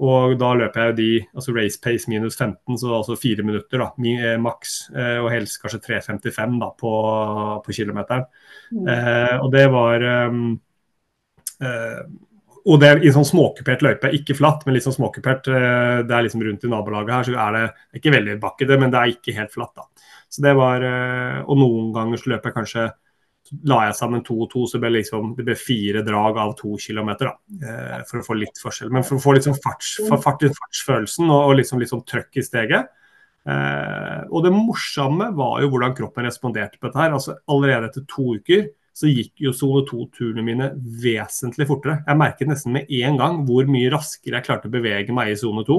Og 0.00 0.38
da 0.40 0.52
løper 0.56 0.86
jeg 0.86 0.96
de 0.96 1.08
altså 1.34 1.52
race 1.52 1.80
pace 1.82 2.08
minus 2.08 2.38
15, 2.38 2.78
så 2.80 2.94
altså 2.96 3.16
4 3.20 3.44
minutter 3.44 3.82
da, 3.82 3.90
eh, 4.08 4.38
maks. 4.40 4.90
Eh, 4.94 5.18
og 5.20 5.30
helst 5.30 5.60
kanskje 5.60 5.82
3.55 5.84 6.60
da 6.62 6.70
på, 6.78 6.92
på 7.66 7.76
kilometeren. 7.76 8.24
Mm. 8.72 8.88
Eh, 8.88 9.34
og 9.42 9.52
det 9.52 9.66
var 9.72 10.06
um, 10.30 10.60
eh, 11.60 12.00
og 12.62 12.78
det 12.78 12.88
er 12.88 13.00
i 13.02 13.10
sånn 13.14 13.26
småkupert 13.26 13.82
løype, 13.82 14.10
ikke 14.14 14.36
flatt, 14.38 14.62
men 14.66 14.76
litt 14.76 14.84
sånn 14.86 14.94
småkupert. 14.94 15.48
Eh, 15.50 16.02
det 16.06 16.14
er 16.14 16.26
liksom 16.26 16.44
rundt 16.46 16.66
i 16.66 16.70
nabolaget 16.70 17.14
her, 17.14 17.28
så 17.28 17.38
er 17.44 17.56
det 17.56 18.00
ikke 18.00 18.14
veldig 18.14 18.36
bakkete, 18.42 18.78
men 18.78 18.92
det 18.92 19.00
er 19.00 19.14
ikke 19.14 19.36
helt 19.36 19.54
flatt. 19.54 19.74
da. 19.74 19.86
Så 20.30 20.42
det 20.42 20.54
var, 20.56 20.82
eh, 20.82 21.42
Og 21.42 21.58
noen 21.58 21.92
ganger 21.92 22.16
så 22.18 22.30
løper 22.30 22.50
jeg 22.50 22.54
kanskje 22.54 22.92
la 23.64 23.86
jeg 23.86 23.94
sammen 23.94 24.24
to 24.24 24.34
og 24.42 24.50
to, 24.50 24.66
så 24.66 24.78
ble 24.80 24.90
liksom, 24.90 25.34
det 25.36 25.44
ble 25.44 25.54
fire 25.54 26.02
drag 26.02 26.38
av 26.38 26.56
to 26.56 26.76
kilometer. 26.78 27.26
Da, 27.26 27.66
eh, 27.66 28.02
for 28.08 28.20
å 28.20 28.26
få 28.26 28.38
litt 28.38 28.56
forskjell. 28.62 28.90
Men 28.90 29.02
for 29.02 29.16
å 29.16 29.20
få 29.20 29.34
litt 29.34 29.44
sånn 29.44 29.60
farts, 29.60 29.98
fart 30.22 30.42
i 30.42 30.48
fartsfølelsen 30.48 31.28
og, 31.28 31.50
og 31.50 31.56
liksom 31.56 31.80
litt 31.80 31.90
sånn 31.90 32.06
trøkk 32.06 32.36
i 32.36 32.42
steget. 32.42 32.88
Og 34.30 34.44
det 34.44 34.52
morsomme 34.54 35.34
var 35.34 35.60
jo 35.60 35.68
hvordan 35.68 35.96
kroppen 35.96 36.24
responderte 36.24 36.78
på 36.78 36.86
dette 36.86 37.02
her. 37.02 37.10
altså 37.10 37.34
Allerede 37.48 37.90
etter 37.90 38.06
to 38.06 38.36
uker 38.38 38.70
så 38.92 39.08
gikk 39.08 39.40
jo 39.46 39.54
sone 39.56 39.82
2-turene 39.88 40.44
mine 40.44 40.68
vesentlig 41.02 41.66
fortere. 41.70 42.02
Jeg 42.06 42.20
merket 42.20 42.50
nesten 42.50 42.76
med 42.76 42.90
en 43.00 43.18
gang 43.20 43.42
hvor 43.48 43.68
mye 43.70 43.90
raskere 43.92 44.38
jeg 44.38 44.48
klarte 44.48 44.68
å 44.68 44.74
bevege 44.74 45.16
meg 45.16 45.32
i 45.32 45.38
sone 45.40 45.64
2. 45.68 45.78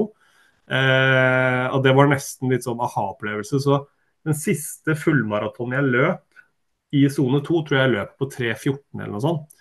Eh, 0.74 1.66
og 1.70 1.82
det 1.84 1.92
var 1.94 2.10
nesten 2.10 2.50
litt 2.50 2.66
sånn 2.66 2.82
aha-opplevelse. 2.82 3.60
Så 3.62 3.84
den 4.26 4.38
siste 4.38 4.96
fullmaratonen 4.98 5.78
jeg 5.78 5.92
løp 5.94 6.24
i 6.94 7.04
sone 7.12 7.42
2, 7.44 7.62
tror 7.66 7.78
jeg 7.78 7.86
jeg 7.86 7.94
løp 7.94 8.16
på 8.18 8.30
3.14 8.32 8.80
eller 8.98 9.14
noe 9.14 9.24
sånt. 9.24 9.54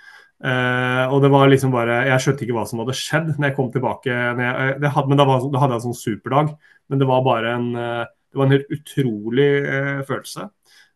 Eh, 0.43 1.06
og 1.08 1.22
det 1.24 1.30
var 1.32 1.47
liksom 1.47 1.72
bare 1.72 2.01
Jeg 2.10 2.20
skjønte 2.20 2.43
ikke 2.43 2.56
hva 2.58 2.66
som 2.68 2.82
hadde 2.82 2.95
skjedd 2.99 3.30
når 3.38 3.47
jeg 3.47 3.58
kom 3.60 3.70
tilbake. 3.74 4.12
Jeg, 4.12 4.76
det 4.82 4.91
hadde, 4.91 5.12
men 5.12 5.22
da, 5.22 5.28
var, 5.30 5.45
da, 5.45 5.62
hadde 5.62 5.78
jeg 5.78 5.84
en 5.84 5.88
sånn 5.91 6.01
superdag. 6.01 6.51
Men 6.91 7.01
det 7.01 7.08
var 7.10 7.24
bare 7.26 7.56
en, 7.60 7.70
eh, 7.80 8.04
det 8.34 8.41
var 8.41 8.49
en 8.49 8.56
helt 8.58 8.74
utrolig 8.74 9.49
eh, 9.62 10.01
følelse. 10.10 10.49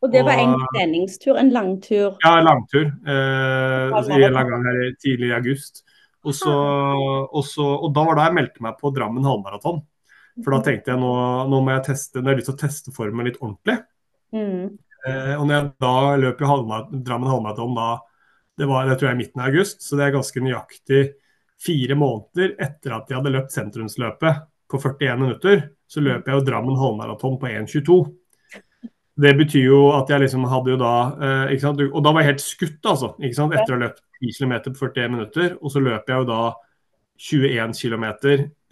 Og 0.06 0.12
det 0.14 0.22
var 0.28 0.38
en 0.38 0.56
treningstur, 0.76 1.38
en 1.42 1.50
langtur? 1.50 2.18
Ja, 2.22 2.36
en 2.38 2.46
langtur. 2.46 2.86
Eh, 2.86 3.94
en 3.98 4.12
eller 4.14 4.50
gang 4.52 4.66
her 4.70 4.82
tidlig 5.02 5.32
i 5.32 5.38
august. 5.38 5.82
Og, 6.28 6.36
så, 6.36 6.54
og, 6.54 7.44
så, 7.48 7.66
og, 7.66 7.92
da 7.96 8.04
var 8.06 8.20
da 8.20 8.26
jeg 8.28 8.36
meldte 8.38 8.64
meg 8.66 8.76
på 8.82 8.92
Drammen 8.94 9.26
halvmaraton. 9.26 9.80
For 10.44 10.54
da 10.54 10.60
tenkte 10.66 10.94
jeg 10.94 11.02
nå, 11.02 11.14
nå 11.50 11.62
må 11.64 11.74
jeg 11.74 11.86
teste, 11.88 12.22
nå 12.22 12.30
har 12.30 12.36
jeg 12.36 12.44
lyst 12.44 12.52
til 12.52 12.58
å 12.58 12.62
teste 12.62 12.94
formen 12.94 13.26
litt 13.30 13.40
ordentlig. 13.42 13.78
Mm. 14.36 14.76
Eh, 15.08 15.34
og 15.38 15.48
når 15.48 15.56
jeg 15.56 15.70
da 15.82 15.96
løp 16.26 16.44
i 16.44 16.52
Drammen 17.08 17.32
halvmaraton 17.32 17.78
da, 17.78 17.88
det 18.58 18.68
var 18.70 18.90
det 18.90 19.00
tror 19.00 19.12
jeg 19.12 19.22
midten 19.22 19.42
av 19.42 19.50
august, 19.50 19.82
så 19.86 19.98
det 19.98 20.08
er 20.08 20.16
ganske 20.18 20.44
nøyaktig 20.44 21.02
fire 21.62 21.98
måneder 21.98 22.54
etter 22.62 22.94
at 22.98 23.10
jeg 23.10 23.18
hadde 23.18 23.34
løpt 23.34 23.56
sentrumsløpet 23.56 24.46
på 24.70 24.80
41 24.84 25.22
minutter, 25.22 25.62
så 25.90 26.04
løper 26.04 26.32
jeg 26.34 26.40
jo 26.42 26.48
Drammen 26.50 26.78
halvmaraton 26.78 27.38
på 27.42 27.50
1,22. 27.50 28.00
Det 29.18 29.34
betyr 29.40 29.66
jo 29.66 29.82
at 29.98 30.12
jeg 30.14 30.22
liksom 30.22 30.46
hadde 30.50 30.76
jo 30.76 30.78
da 30.78 30.94
eh, 31.16 31.56
ikke 31.56 31.64
sant? 31.64 31.80
Og 31.88 32.04
da 32.06 32.14
var 32.14 32.22
jeg 32.22 32.36
helt 32.36 32.44
skutt, 32.44 32.80
altså. 32.86 33.16
ikke 33.18 33.38
sant? 33.40 33.56
Etter 33.56 33.74
å 33.74 33.78
ha 33.78 33.84
løpt 33.88 34.04
10 34.22 34.36
km 34.38 34.54
på 34.68 34.90
41 34.92 35.14
minutter. 35.16 35.56
Og 35.58 35.74
så 35.74 35.82
løper 35.82 36.14
jeg 36.14 36.22
jo 36.22 36.28
da 36.30 36.42
21 37.18 37.74
km, 37.74 38.06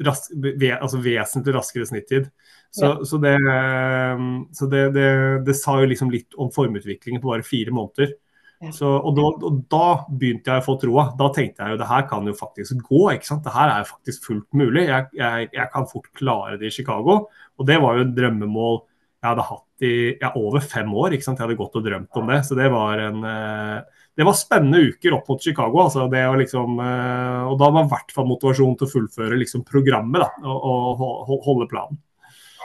ras 0.05 0.27
altså 0.29 0.99
vesentlig 1.01 1.55
raskere 1.55 1.87
snittid. 1.89 2.29
Så, 2.69 2.85
ja. 2.85 3.07
så, 3.09 3.17
det, 3.23 3.33
eh, 3.33 4.21
så 4.53 4.69
det, 4.69 4.83
det, 4.93 5.09
det, 5.47 5.57
sa 5.57 5.79
jo 5.81 5.89
liksom 5.89 6.13
litt 6.13 6.37
om 6.37 6.51
formutviklingen 6.53 7.23
på 7.23 7.31
bare 7.31 7.47
fire 7.47 7.73
måneder. 7.73 8.13
Ja. 8.61 8.71
Så, 8.71 8.87
og, 8.87 9.15
da, 9.17 9.27
og, 9.49 9.61
da, 9.71 9.87
begynte 10.09 10.53
jeg 10.53 10.63
å 10.63 10.65
få 10.65 10.75
troa. 10.81 11.09
Da 11.17 11.29
tenkte 11.35 11.65
jeg 11.65 11.75
jo 11.75 11.81
det 11.81 11.89
her 11.89 12.05
kan 12.09 12.27
jo 12.27 12.35
faktisk 12.37 12.85
gå. 12.85 13.01
ikke 13.15 13.29
sant? 13.31 13.43
Det 13.45 13.53
her 13.55 13.71
er 13.71 13.83
jo 13.83 13.93
faktisk 13.95 14.29
fullt 14.29 14.47
mulig. 14.57 14.87
Jeg, 14.89 15.09
jeg, 15.17 15.49
jeg 15.55 15.71
kan 15.73 15.87
fort 15.89 16.11
klare 16.17 16.59
det 16.61 16.69
i 16.69 16.75
Chicago. 16.77 17.23
Og 17.57 17.69
det 17.69 17.79
var 17.83 17.97
jo 17.97 18.05
et 18.05 18.13
drømmemål 18.17 18.83
jeg 19.25 19.33
hadde 19.33 19.49
hatt 19.49 19.85
i 19.85 19.93
ja, 20.21 20.31
over 20.37 20.63
fem 20.63 20.93
år. 20.93 21.15
ikke 21.15 21.25
sant? 21.25 21.39
Jeg 21.41 21.47
hadde 21.47 21.59
gått 21.59 21.77
og 21.79 21.85
drømt 21.85 22.21
om 22.21 22.31
det. 22.31 22.39
Så 22.47 22.57
det 22.57 22.69
var 22.73 23.01
en 23.09 23.25
eh, 23.25 24.01
det 24.15 24.23
var 24.23 24.37
spennende 24.39 24.79
uker 24.93 25.17
opp 25.17 25.27
mot 25.27 25.43
Chicago. 25.43 25.81
altså 25.83 26.07
det 26.11 26.23
å 26.29 26.37
liksom, 26.39 26.79
eh, 26.79 27.43
Og 27.49 27.59
da 27.59 27.69
var 27.73 27.85
i 27.85 27.91
hvert 27.91 28.15
fall 28.15 28.29
motivasjon 28.29 28.77
til 28.79 28.87
å 28.87 28.93
fullføre 28.93 29.39
liksom 29.41 29.65
programmet 29.67 30.23
da, 30.23 30.29
og, 30.47 31.01
og 31.27 31.41
holde 31.43 31.67
planen. 31.71 31.99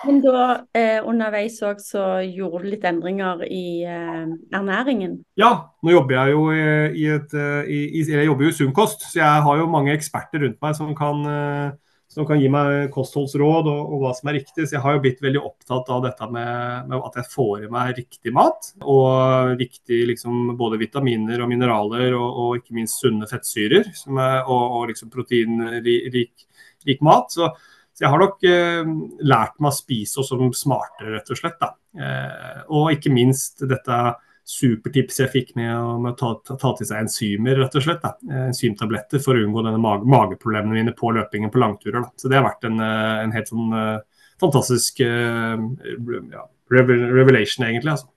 Men 0.01 0.23
da 0.25 0.45
eh, 0.73 1.03
underveis 1.05 1.59
òg 1.67 1.81
så 1.85 2.23
gjorde 2.25 2.63
du 2.63 2.71
litt 2.73 2.87
endringer 2.89 3.43
i 3.45 3.83
eh, 3.85 4.31
ernæringen? 4.57 5.19
Ja, 5.37 5.75
nå 5.83 5.93
jobber 5.93 6.17
jeg 6.17 6.37
jo 6.37 6.47
i, 6.55 6.63
i 7.03 7.05
et 7.19 7.35
i, 7.69 7.81
Jeg 8.09 8.31
jobber 8.31 8.47
jo 8.47 8.55
i 8.55 8.57
Sunkost, 8.57 9.11
så 9.11 9.21
jeg 9.21 9.45
har 9.45 9.61
jo 9.61 9.69
mange 9.69 9.93
eksperter 9.93 10.47
rundt 10.47 10.61
meg 10.63 10.79
som 10.79 10.95
kan 10.97 11.27
eh, 11.29 11.69
som 12.11 12.27
kan 12.27 12.41
gi 12.43 12.49
meg 12.51 12.89
kostholdsråd 12.91 13.69
og, 13.71 13.81
og, 13.81 13.97
hva 14.03 14.11
som 14.19 14.31
er 14.31 14.41
riktig. 14.41 14.65
Så 14.67 14.75
jeg 14.75 14.83
har 14.83 14.97
jo 14.97 15.03
blitt 15.05 15.21
veldig 15.23 15.43
opptatt 15.47 15.93
av 15.95 16.03
dette 16.09 16.27
med, 16.35 16.89
med 16.91 17.05
at 17.07 17.19
jeg 17.21 17.31
får 17.31 17.67
i 17.67 17.71
meg 17.71 17.93
riktig 18.01 18.33
mat. 18.35 18.73
Og 18.83 19.55
riktig 19.61 20.01
liksom, 20.11 20.57
både 20.59 20.81
vitaminer 20.81 21.45
og 21.45 21.51
mineraler, 21.53 22.17
og, 22.19 22.41
og 22.43 22.57
ikke 22.59 22.75
minst 22.81 22.99
sunne 22.99 23.31
fettsyrer. 23.31 23.93
Er, 24.11 24.41
og, 24.43 24.65
og, 24.65 24.89
liksom 24.91 25.13
proteinrik 25.15 26.49
rik 26.89 27.05
mat. 27.07 27.31
Så, 27.31 27.53
så, 27.93 28.03
jeg 28.03 28.11
har 28.11 28.25
nok 28.25 28.43
eh, 28.49 28.91
lært 29.31 29.61
meg 29.63 29.71
å 29.71 29.79
spise 29.79 30.23
også 30.23 30.41
smartere, 30.59 31.15
rett 31.15 31.31
og 31.31 31.39
slett. 31.39 31.63
Eh, 31.95 32.61
og 32.75 32.91
ikke 32.97 33.15
minst 33.15 33.63
dette 33.71 34.01
supertips 34.49 35.21
jeg 35.23 35.33
fikk 35.33 35.53
med 35.59 35.71
å, 35.75 35.97
å 35.99 36.13
ta, 36.19 36.33
ta, 36.47 36.57
ta, 36.61 36.73
til 36.79 36.89
seg 36.89 37.05
enzymer, 37.05 37.61
rett 37.63 37.77
og 37.79 37.85
slett. 37.85 38.05
Da. 38.05 38.15
Enzymtabletter 38.47 39.23
for 39.23 39.39
å 39.39 39.45
unngå 39.45 39.65
denne 39.67 39.83
mage, 39.83 40.09
mageproblemene 40.11 40.79
mine 40.79 40.97
på 40.97 41.13
løpingen 41.17 41.53
på 41.53 41.63
langturer. 41.63 42.01
Da. 42.03 42.15
Så 42.21 42.31
det 42.31 42.41
har 42.41 42.49
vært 42.49 42.67
en, 42.69 42.81
en 42.81 43.37
helt 43.37 43.53
sånn 43.53 43.77
uh, 43.77 44.25
fantastisk 44.43 45.03
uh, 45.05 45.61
ja, 46.33 46.45
revelation, 46.73 47.69
egentlig. 47.69 47.97
Altså. 47.97 48.11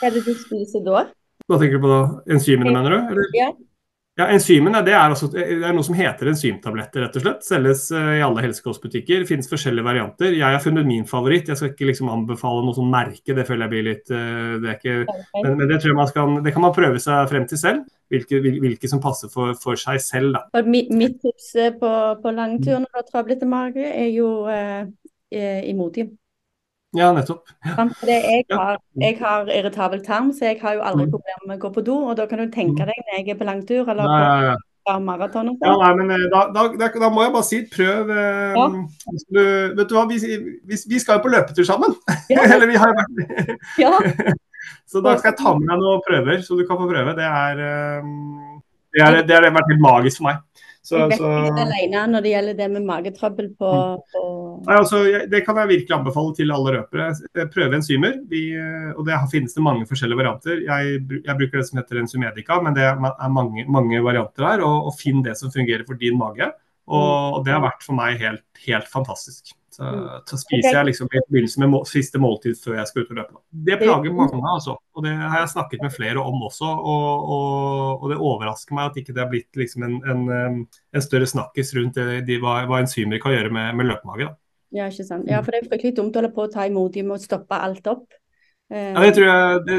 Hva 0.00 0.10
er 0.10 0.16
det 0.16 0.26
du 0.26 0.32
spiser 0.36 0.84
da? 0.86 1.08
Hva 1.48 1.58
tenker 1.58 1.80
du 1.80 1.84
på 1.84 1.90
da? 1.90 2.00
Enzymene, 2.30 2.72
mener 2.76 2.96
du? 2.96 3.14
Eller? 3.14 3.34
Ja. 3.36 3.50
Ja, 4.18 4.26
Enzymene 4.34 4.82
det 4.84 4.92
er, 4.92 5.12
altså, 5.12 5.28
det 5.32 5.44
er, 5.46 5.70
noe 5.72 5.86
som 5.86 5.94
heter 5.96 6.28
enzymtabletter. 6.32 7.04
rett 7.04 7.16
og 7.16 7.22
slett. 7.24 7.44
Selges 7.46 7.86
uh, 7.94 8.16
i 8.18 8.24
alle 8.24 8.42
helsekostbutikker. 8.44 9.22
Finnes 9.28 9.48
forskjellige 9.48 9.86
varianter. 9.86 10.34
Jeg 10.34 10.44
har 10.44 10.60
funnet 10.64 10.88
min 10.88 11.06
favoritt. 11.08 11.48
Jeg 11.48 11.60
skal 11.60 11.70
ikke 11.72 11.88
liksom 11.88 12.10
anbefale 12.12 12.64
noe 12.66 12.76
sånn 12.76 12.90
merke, 12.90 13.36
det 13.36 13.46
føler 13.48 13.66
jeg 13.66 13.72
blir 13.72 13.86
litt 13.86 14.12
uh, 14.12 14.58
det, 14.60 14.76
ikke, 14.76 14.96
okay. 15.06 15.44
men, 15.46 15.56
men, 15.56 15.64
det 15.70 15.80
tror 15.80 15.92
jeg 15.92 16.00
man 16.02 16.10
skal, 16.10 16.36
det 16.44 16.54
kan 16.56 16.66
man 16.66 16.76
prøve 16.76 17.02
seg 17.02 17.30
frem 17.30 17.46
til 17.50 17.62
selv. 17.62 17.86
Hvilke, 18.10 18.40
hvilke 18.42 18.88
som 18.90 19.00
passer 19.00 19.30
for, 19.30 19.54
for, 19.62 19.78
seg 19.78 20.00
selv. 20.02 20.34
Da. 20.34 20.64
Mitt, 20.66 20.90
mitt 20.90 21.20
tips 21.22 21.52
eh, 21.54 21.70
på, 21.78 21.90
på 22.18 22.32
langtur 22.34 22.80
når 22.80 22.88
du 22.88 22.98
har 22.98 23.06
travlete 23.06 23.46
mage, 23.46 23.84
er 23.86 24.10
jo 24.10 24.32
uh, 24.50 24.82
Imodium. 25.30 26.10
Ja, 26.96 27.12
nettopp. 27.14 27.46
Ja. 27.62 27.84
Jeg, 28.06 28.44
har, 28.50 28.80
jeg, 28.98 29.18
har, 29.20 29.50
irritabel 29.54 30.00
tarm, 30.02 30.32
så 30.34 30.48
jeg 30.50 30.58
har 30.62 30.74
jo 30.74 30.82
aldri 30.82 31.06
mm. 31.06 31.12
problemer 31.12 31.46
med 31.46 31.60
å 31.60 31.62
gå 31.62 31.70
på 31.76 31.84
do. 31.86 31.98
Og 32.10 32.18
da 32.18 32.26
kan 32.26 32.42
du 32.42 32.50
tenke 32.50 32.82
mm. 32.82 32.90
deg 32.90 33.04
når 33.04 33.16
jeg 33.20 33.28
er 33.30 33.38
på 33.38 33.46
langtur 33.46 33.92
eller 33.92 34.10
ja, 34.10 34.32
ja, 34.48 34.56
på 34.88 34.96
maraton. 35.06 35.52
Ja, 35.62 35.76
nei, 35.84 35.92
men 36.00 36.10
eh, 36.16 36.26
da, 36.32 36.42
da, 36.56 36.66
da, 36.90 37.10
må 37.14 37.22
jeg 37.22 37.34
bare 37.36 37.46
si 37.46 37.60
prøv. 37.70 38.10
Eh, 38.10 38.76
du, 39.30 39.42
vet 39.78 39.86
du 39.86 39.94
hva, 39.94 40.04
vi, 40.10 40.18
vi, 40.18 40.80
vi, 40.80 41.02
skal 41.02 41.20
jo 41.20 41.26
på 41.28 41.34
løpetur 41.36 41.68
sammen. 41.68 41.94
eller 42.42 42.66
vi 42.70 42.80
har 42.82 42.90
jo 42.90 42.98
vært 42.98 43.82
ja. 43.84 43.94
Så 44.90 45.00
da 45.02 45.14
skal 45.16 45.30
jeg 45.30 45.38
ta 45.38 45.54
med 45.56 45.70
deg 45.70 45.78
noen 45.80 46.02
prøver, 46.04 46.42
så 46.42 46.58
du 46.58 46.64
kan 46.66 46.78
få 46.78 46.90
prøve. 46.90 47.14
Det 47.16 47.26
er, 47.26 47.60
um, 48.02 48.49
det 48.94 49.26
det 49.28 49.36
har 49.36 49.50
vært 49.54 49.72
helt 49.72 49.84
magisk 49.84 50.20
for 50.20 50.30
meg. 50.30 50.40
Så, 50.80 50.96
jeg 50.96 51.10
vet 51.12 51.20
ikke 51.20 51.64
alene 51.66 52.02
når 52.08 52.24
det 52.24 52.30
gjelder 52.32 52.54
det 52.56 52.66
med 52.72 52.86
magetrøbbel 52.88 53.50
på, 53.60 53.68
mm. 53.68 54.00
på... 54.14 54.22
Nei, 54.64 54.78
altså, 54.78 55.02
Det 55.30 55.42
kan 55.44 55.60
jeg 55.60 55.70
virkelig 55.74 55.96
anbefale 55.98 56.32
til 56.38 56.54
alle 56.54 56.72
røpere. 56.78 57.10
Prøve 57.52 57.76
enzymer. 57.76 58.16
Vi, 58.30 58.42
og 58.96 59.04
det 59.06 59.20
finnes 59.32 59.54
det 59.56 59.64
mange 59.66 59.86
forskjellige 59.90 60.22
varianter. 60.22 60.64
Jeg, 60.64 60.96
jeg, 61.18 61.36
bruker 61.42 61.60
det 61.60 61.66
som 61.68 61.82
heter 61.82 62.00
enzymedica, 62.00 62.58
men 62.64 62.78
det 62.78 62.88
er 62.88 63.30
mange, 63.36 63.66
mange 63.68 64.02
varianter 64.06 64.48
her. 64.48 64.64
Og, 64.66 64.88
og, 64.88 64.96
finn 64.98 65.20
det 65.26 65.36
som 65.38 65.52
fungerer 65.52 65.84
for 65.88 66.00
din 66.00 66.18
mage. 66.20 66.48
Og, 66.88 67.06
mm. 67.06 67.36
og 67.36 67.46
det 67.46 67.54
har 67.54 67.64
vært 67.68 67.84
for 67.86 68.00
meg 68.00 68.16
helt, 68.24 68.46
helt 68.64 68.88
fantastisk. 68.90 69.52
Så, 69.70 69.86
mm. 69.86 70.06
så 70.26 70.36
spiser 70.40 70.74
jeg 70.74 70.86
liksom 70.88 71.06
i 71.06 71.20
forbindelse 71.20 71.60
med 71.62 71.70
må, 71.70 71.80
siste 71.86 72.18
måltid 72.18 72.58
før 72.58 72.76
jeg 72.80 72.90
skal 72.90 73.04
ut 73.04 73.12
og 73.14 73.20
løpe. 73.20 73.42
Det 73.68 73.78
plager 73.78 74.16
mange, 74.16 74.40
altså. 74.50 74.76
Og 74.98 75.06
det 75.06 75.14
har 75.14 75.44
jeg 75.44 75.52
snakket 75.52 75.84
med 75.86 75.94
flere 75.94 76.24
om 76.24 76.42
også. 76.48 76.66
Og, 76.66 77.30
og, 77.36 78.02
og 78.02 78.06
det 78.10 78.18
overrasker 78.18 78.76
meg 78.76 78.90
at 78.90 78.98
ikke 79.02 79.14
det 79.14 79.22
har 79.22 79.30
blitt 79.30 79.60
liksom 79.62 79.86
en, 79.86 79.98
en, 80.10 80.24
en, 80.34 81.04
større 81.04 81.28
snakkis 81.30 81.74
rundt 81.78 82.00
det, 82.00 82.24
de, 82.26 82.40
hva, 82.42 82.64
hva 82.70 82.82
enzymer 82.82 83.22
kan 83.22 83.36
gjøre 83.36 83.54
med, 83.54 83.76
med 83.78 83.92
løpemage. 83.92 84.32
Ja, 84.74 84.86
ikke 84.90 85.06
sant. 85.06 85.30
Ja, 85.30 85.40
for 85.42 85.54
det 85.54 85.62
er 85.62 85.70
fryktelig 85.70 85.96
dumt 85.98 86.14
å 86.14 86.22
holde 86.22 86.34
på 86.34 86.46
å 86.46 86.50
ta 86.50 86.66
imot. 86.66 86.94
De 86.94 87.06
må 87.06 87.18
stoppe 87.22 87.58
alt 87.58 87.86
opp. 87.90 88.06
Ja, 88.70 89.02
det 89.02 89.16
tror 89.16 89.26
jeg 89.26 89.62
det, 89.66 89.76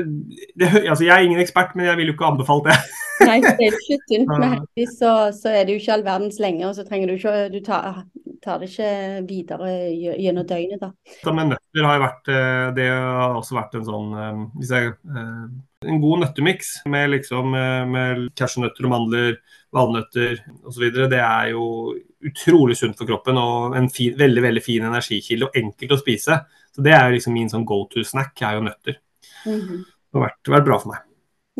det, 0.60 0.68
altså 0.82 1.06
Jeg 1.06 1.14
er 1.16 1.24
ingen 1.24 1.40
ekspert, 1.40 1.78
men 1.80 1.86
jeg 1.88 1.96
vil 1.98 2.10
jo 2.12 2.16
ikke 2.18 2.28
anbefalt 2.28 2.66
det. 2.68 2.76
Nei, 3.30 3.38
det 3.40 3.68
er 3.70 3.78
ikke 3.78 3.98
tynt, 4.10 4.32
men 4.32 4.48
heldigvis 4.56 4.98
så, 5.00 5.14
så, 5.36 5.54
er 5.54 5.64
det 5.64 5.76
jo 5.76 5.82
ikke 5.82 5.96
all 5.96 6.04
verdens 6.06 6.40
lenge. 6.44 6.66
Og 6.68 6.76
så 6.76 6.86
trenger 6.88 7.12
du 7.12 7.16
ikke 7.16 7.36
Du 7.54 7.60
tar, 7.64 8.04
tar 8.44 8.62
det 8.62 8.72
ikke 8.72 8.92
videre 9.30 9.72
gjennom 9.96 10.48
døgnet, 10.50 10.82
da. 10.82 10.92
Men 11.32 11.54
nøtter 11.54 11.88
har 11.88 11.98
jo 11.98 12.06
vært 12.06 12.32
eh, 12.34 12.68
Det 12.78 12.88
har 12.92 13.38
også 13.40 13.58
vært 13.58 13.78
en 13.80 13.88
sånn 13.88 14.16
eh, 14.18 14.46
hvis 14.60 14.74
jeg, 14.76 14.94
eh, 15.16 15.44
En 15.92 16.02
god 16.04 16.26
nøttemiks 16.26 16.74
med 16.92 17.14
liksom 17.16 17.56
med 17.56 18.28
cashewnøtter 18.38 18.86
og 18.86 18.92
mandler, 18.92 19.38
valnøtter 19.74 20.42
osv. 20.68 20.90
Det 21.10 21.18
er 21.18 21.54
jo 21.56 21.96
utrolig 22.28 22.76
sunt 22.78 23.00
for 23.00 23.10
kroppen 23.10 23.40
og 23.42 23.78
en 23.80 23.88
fin, 23.90 24.14
veldig, 24.20 24.44
veldig 24.46 24.62
fin 24.62 24.86
energikilde 24.86 25.48
og 25.48 25.58
enkelt 25.58 25.96
å 25.96 26.02
spise. 26.04 26.38
Så 26.76 26.84
det 26.86 26.94
er 26.96 27.08
jo 27.08 27.18
liksom 27.18 27.36
min 27.36 27.52
sånn 27.52 27.68
go 27.68 27.84
to-snack, 27.92 28.36
er 28.42 28.58
jo 28.58 28.66
nøtter. 28.68 29.00
Mm 29.46 29.60
-hmm. 29.60 29.86
Det 30.12 30.20
har 30.20 30.28
vært, 30.28 30.52
vært, 30.56 30.66
bra 30.66 30.80
for 30.80 30.92
meg. 30.92 31.00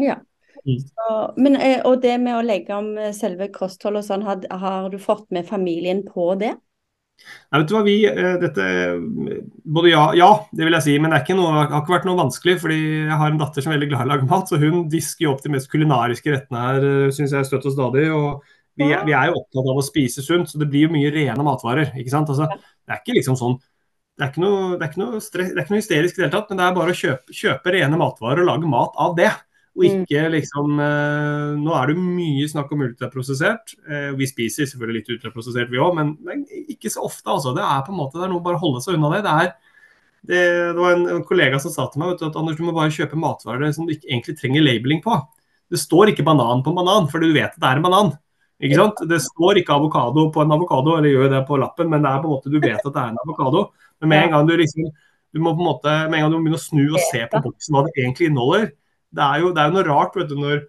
Ja. 0.08 0.18
Mm. 0.66 0.80
Så, 0.80 1.34
men, 1.38 1.56
eh, 1.56 1.80
og 1.86 2.02
det 2.02 2.18
med 2.22 2.38
å 2.38 2.42
legge 2.46 2.76
om 2.76 2.98
eh, 2.98 3.14
selve 3.14 3.48
kostholdet 3.48 4.04
og 4.04 4.06
sånn, 4.06 4.26
har, 4.28 4.44
har, 4.52 4.90
du 4.90 5.00
fått 5.00 5.32
med 5.32 5.48
familien 5.48 6.04
på 6.06 6.36
det? 6.36 6.52
Nei, 7.52 7.60
vet 7.60 7.68
du 7.70 7.74
hva, 7.76 7.84
vi, 7.84 8.06
eh, 8.06 8.38
dette, 8.42 8.68
både 9.64 9.90
ja, 9.90 10.14
ja, 10.18 10.30
det 10.52 10.66
vil 10.66 10.74
jeg 10.74 10.84
si, 10.84 11.00
men 11.00 11.12
det, 11.12 11.24
noe, 11.34 11.66
det 11.66 11.74
har 11.74 11.82
ikke 11.82 11.96
vært 11.96 12.06
noe 12.06 12.22
vanskelig. 12.22 12.60
fordi 12.62 12.80
Jeg 13.08 13.18
har 13.18 13.32
en 13.32 13.42
datter 13.42 13.62
som 13.62 13.72
er 13.72 13.80
veldig 13.80 13.90
glad 13.90 14.02
i 14.02 14.10
å 14.10 14.12
lage 14.14 14.30
mat, 14.30 14.50
så 14.50 14.62
hun 14.62 14.88
disker 14.90 15.26
jo 15.26 15.34
opp 15.34 15.44
de 15.44 15.50
mest 15.50 15.72
kulinariske 15.72 16.32
rettene 16.32 16.66
her, 16.68 17.12
Synes 17.12 17.32
jeg, 17.32 17.46
støtt 17.46 17.66
og 17.66 17.74
stadig. 17.74 18.12
og 18.12 18.44
vi, 18.80 18.88
vi, 18.88 19.14
er 19.14 19.30
jo 19.30 19.42
opptatt 19.42 19.68
av 19.68 19.80
å 19.80 19.84
spise 19.86 20.24
sunt, 20.24 20.50
så 20.50 20.60
det 20.62 20.70
blir 20.72 20.88
jo 20.88 20.94
mye 20.94 21.12
rene 21.14 21.44
matvarer. 21.46 21.92
ikke 22.00 22.14
sant? 22.14 22.30
Altså, 22.32 22.48
det 22.86 22.96
er 22.96 23.02
ikke 23.02 23.18
liksom 23.18 23.38
sånn 23.40 23.58
det 24.22 24.28
er 24.28 24.34
ikke 24.36 24.42
noe, 24.44 24.66
det 24.78 24.86
er 24.86 24.92
ikke 24.92 25.02
noe, 25.02 25.20
stress, 25.26 25.48
det 25.50 25.58
er 25.58 25.64
ikke 25.66 25.74
noe 25.74 25.82
hysterisk 25.82 26.14
i 26.14 26.20
det 26.20 26.26
hele 26.28 26.34
tatt, 26.36 26.52
men 26.52 26.60
det 26.60 26.66
er 26.68 26.76
bare 26.76 26.94
å 26.94 26.98
kjøpe, 27.00 27.34
kjøpe, 27.34 27.72
rene 27.74 27.98
matvarer 27.98 28.44
og 28.44 28.50
lage 28.52 28.70
mat 28.70 29.00
av 29.02 29.16
det. 29.18 29.32
Og 29.72 29.82
mm. 29.82 30.04
ikke 30.04 30.22
liksom 30.34 30.82
eh, 30.84 31.56
Nå 31.58 31.74
er 31.74 31.90
det 31.90 31.96
mye 31.98 32.46
snakk 32.52 32.76
om 32.76 32.84
ultraprosessert. 32.86 33.74
Eh, 33.88 34.12
vi 34.20 34.28
spiser 34.30 34.70
selvfølgelig 34.70 35.00
litt 35.00 35.12
ultraprosessert 35.16 35.74
vi 35.74 35.82
òg, 35.82 35.98
men, 35.98 36.14
men, 36.28 36.46
ikke 36.70 36.92
så 36.94 37.08
ofte. 37.08 37.26
altså. 37.34 37.56
Det 37.58 37.66
er 37.66 37.82
på 37.88 37.96
en 37.96 38.02
måte, 38.04 38.20
det 38.20 38.28
er 38.28 38.34
noe 38.36 38.46
bare 38.46 38.62
å 38.62 38.66
holde 38.68 38.86
seg 38.86 39.00
unna 39.00 39.10
det. 39.16 39.26
Det, 39.26 39.36
er, 39.42 39.78
det, 40.22 40.42
det 40.76 40.80
var 40.86 41.00
en, 41.00 41.06
en, 41.16 41.26
kollega 41.26 41.62
som 41.64 41.74
sa 41.74 41.90
til 41.90 42.04
meg 42.04 42.14
du, 42.20 42.28
at 42.30 42.38
Anders, 42.38 42.62
du 42.62 42.68
må 42.68 42.78
bare 42.78 42.94
kjøpe 42.94 43.18
matvarer 43.18 43.74
som 43.74 43.90
du 43.90 43.96
ikke 43.96 44.12
egentlig 44.12 44.38
trenger 44.38 44.70
labeling 44.70 45.02
på. 45.02 45.18
Det 45.72 45.82
står 45.82 46.14
ikke 46.14 46.30
banan 46.30 46.62
på 46.62 46.78
banan, 46.78 47.10
for 47.10 47.26
du 47.26 47.32
vet 47.34 47.50
at 47.50 47.58
det 47.58 47.72
er 47.72 47.82
en 47.82 47.90
banan. 47.90 48.20
Ikke 48.62 48.78
sant? 48.78 49.00
Det 49.10 49.18
står 49.24 49.64
ikke 49.64 49.74
avokado 49.74 50.28
på 50.34 50.44
en 50.44 50.54
avokado, 50.54 50.94
eller 51.00 51.10
gjør 51.10 51.32
det 51.34 51.46
på 51.48 51.58
lappen, 51.58 51.90
men 51.90 52.04
det 52.04 52.12
er 52.12 52.20
på 52.22 52.30
en 52.30 52.36
måte, 52.36 52.52
du 52.54 52.60
vet 52.62 52.78
at 52.78 52.92
det 52.92 53.02
er 53.02 53.14
en 53.16 53.22
avokado. 53.24 53.64
Men 54.02 54.12
med 54.12 54.26
en 54.26 54.36
gang 54.36 54.50
du 54.50 54.56
liksom 54.60 54.92
du 55.32 55.40
må 55.40 55.54
på 55.56 55.64
en 55.64 55.70
måte, 55.70 55.94
med 56.12 56.20
en 56.20 56.26
gang 56.26 56.34
du 56.34 56.38
må 56.38 56.44
begynne 56.46 56.60
å 56.60 56.66
snu 56.66 56.84
og 56.90 57.00
se 57.08 57.24
på 57.32 57.42
boksen 57.46 57.76
hva 57.76 57.86
det 57.86 57.94
egentlig 57.96 58.28
inneholder 58.28 58.66
Det 59.16 59.24
er 59.24 59.44
jo, 59.44 59.52
det 59.56 59.62
er 59.62 59.70
jo 59.70 59.76
noe 59.78 59.88
rart 59.88 60.18
vet 60.18 60.32
du, 60.32 60.38
når 60.40 60.64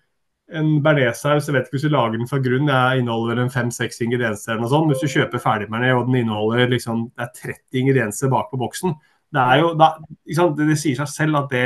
en 0.58 0.68
bearnéssaus 0.84 1.48
jeg 1.48 1.54
vet 1.54 1.66
ikke 1.66 1.78
hvis 1.78 1.86
du 1.86 1.92
lager 1.92 2.18
den 2.18 2.28
fra 2.28 2.40
grunn, 2.42 2.68
jeg 2.68 3.02
inneholder 3.02 3.40
en 3.40 3.52
fem-seks 3.52 4.02
ingredienser. 4.04 4.52
eller 4.52 4.66
noe 4.66 4.72
sånt. 4.72 4.90
Hvis 4.92 5.04
du 5.04 5.14
kjøper 5.14 5.40
ferdigbearnés 5.42 5.96
og 5.96 6.10
den 6.10 6.18
inneholder 6.20 6.68
liksom, 6.70 7.06
det 7.16 7.24
er 7.24 7.54
30 7.56 7.80
ingredienser 7.82 8.32
bak 8.32 8.50
på 8.50 8.60
boksen, 8.60 8.94
det, 9.32 9.40
er 9.40 9.62
jo, 9.62 9.70
da, 9.80 9.94
det, 10.28 10.66
det, 10.68 10.76
sier 10.82 10.98
seg 10.98 11.08
selv 11.08 11.40
at 11.40 11.54
det, 11.54 11.64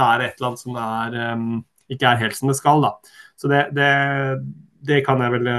det, 0.00 0.08
er 0.08 0.24
et 0.24 0.40
eller 0.40 0.48
annet 0.50 0.64
som 0.64 0.80
er, 0.82 1.18
um, 1.36 1.60
ikke 1.94 2.10
er 2.10 2.22
helt 2.24 2.38
som 2.40 2.50
det 2.50 2.58
skal. 2.58 2.82
Da. 2.82 3.20
Så 3.38 3.50
det, 3.52 3.62
det 4.88 5.04
kan 5.06 5.22
jeg 5.22 5.36
vel 5.36 5.52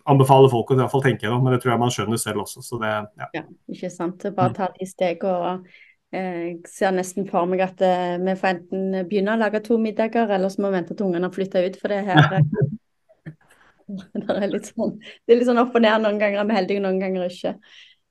eh, 0.00 0.10
anbefale 0.12 0.50
folk 0.52 0.72
å 0.72 0.76
i 0.76 0.80
hvert 0.80 0.92
fall 0.92 1.04
tenke 1.04 1.26
gjennom, 1.26 1.44
men 1.44 1.54
det 1.54 1.60
tror 1.62 1.74
jeg 1.74 1.82
man 1.82 1.94
skjønner 1.94 2.20
selv 2.20 2.44
også. 2.44 2.64
Så 2.64 2.80
det, 2.82 2.90
ja. 3.20 3.28
ja 3.36 3.44
ikke 3.70 3.92
sant. 3.92 4.26
Bare 4.36 4.56
ta 4.56 4.70
de 4.74 4.88
stegene. 4.88 5.36
og 5.36 5.70
eh, 6.16 6.42
Jeg 6.50 6.72
ser 6.72 6.96
nesten 6.96 7.28
for 7.30 7.50
meg 7.50 7.64
at 7.66 7.84
eh, 7.84 8.16
vi 8.22 8.36
får 8.40 8.54
enten 8.54 9.00
begynne 9.10 9.36
å 9.36 9.42
lage 9.42 9.62
to 9.66 9.78
middager, 9.82 10.30
eller 10.30 10.52
så 10.52 10.62
må 10.62 10.72
vi 10.72 10.80
vente 10.80 10.96
til 10.96 11.10
ungene 11.10 11.28
har 11.28 11.36
flytta 11.36 11.64
ut. 11.66 11.80
For 11.80 11.92
det 11.92 12.02
her 12.08 12.22
det 13.90 14.36
er, 14.36 14.48
litt 14.52 14.70
sånn, 14.70 14.96
det 15.00 15.34
er 15.34 15.40
litt 15.40 15.50
sånn 15.50 15.62
opp 15.62 15.76
og 15.76 15.84
ned. 15.84 16.04
Noen 16.04 16.20
ganger 16.22 16.42
er 16.42 16.50
vi 16.50 16.58
heldige, 16.60 16.84
noen 16.84 17.00
ganger 17.02 17.28
ikke. 17.28 17.56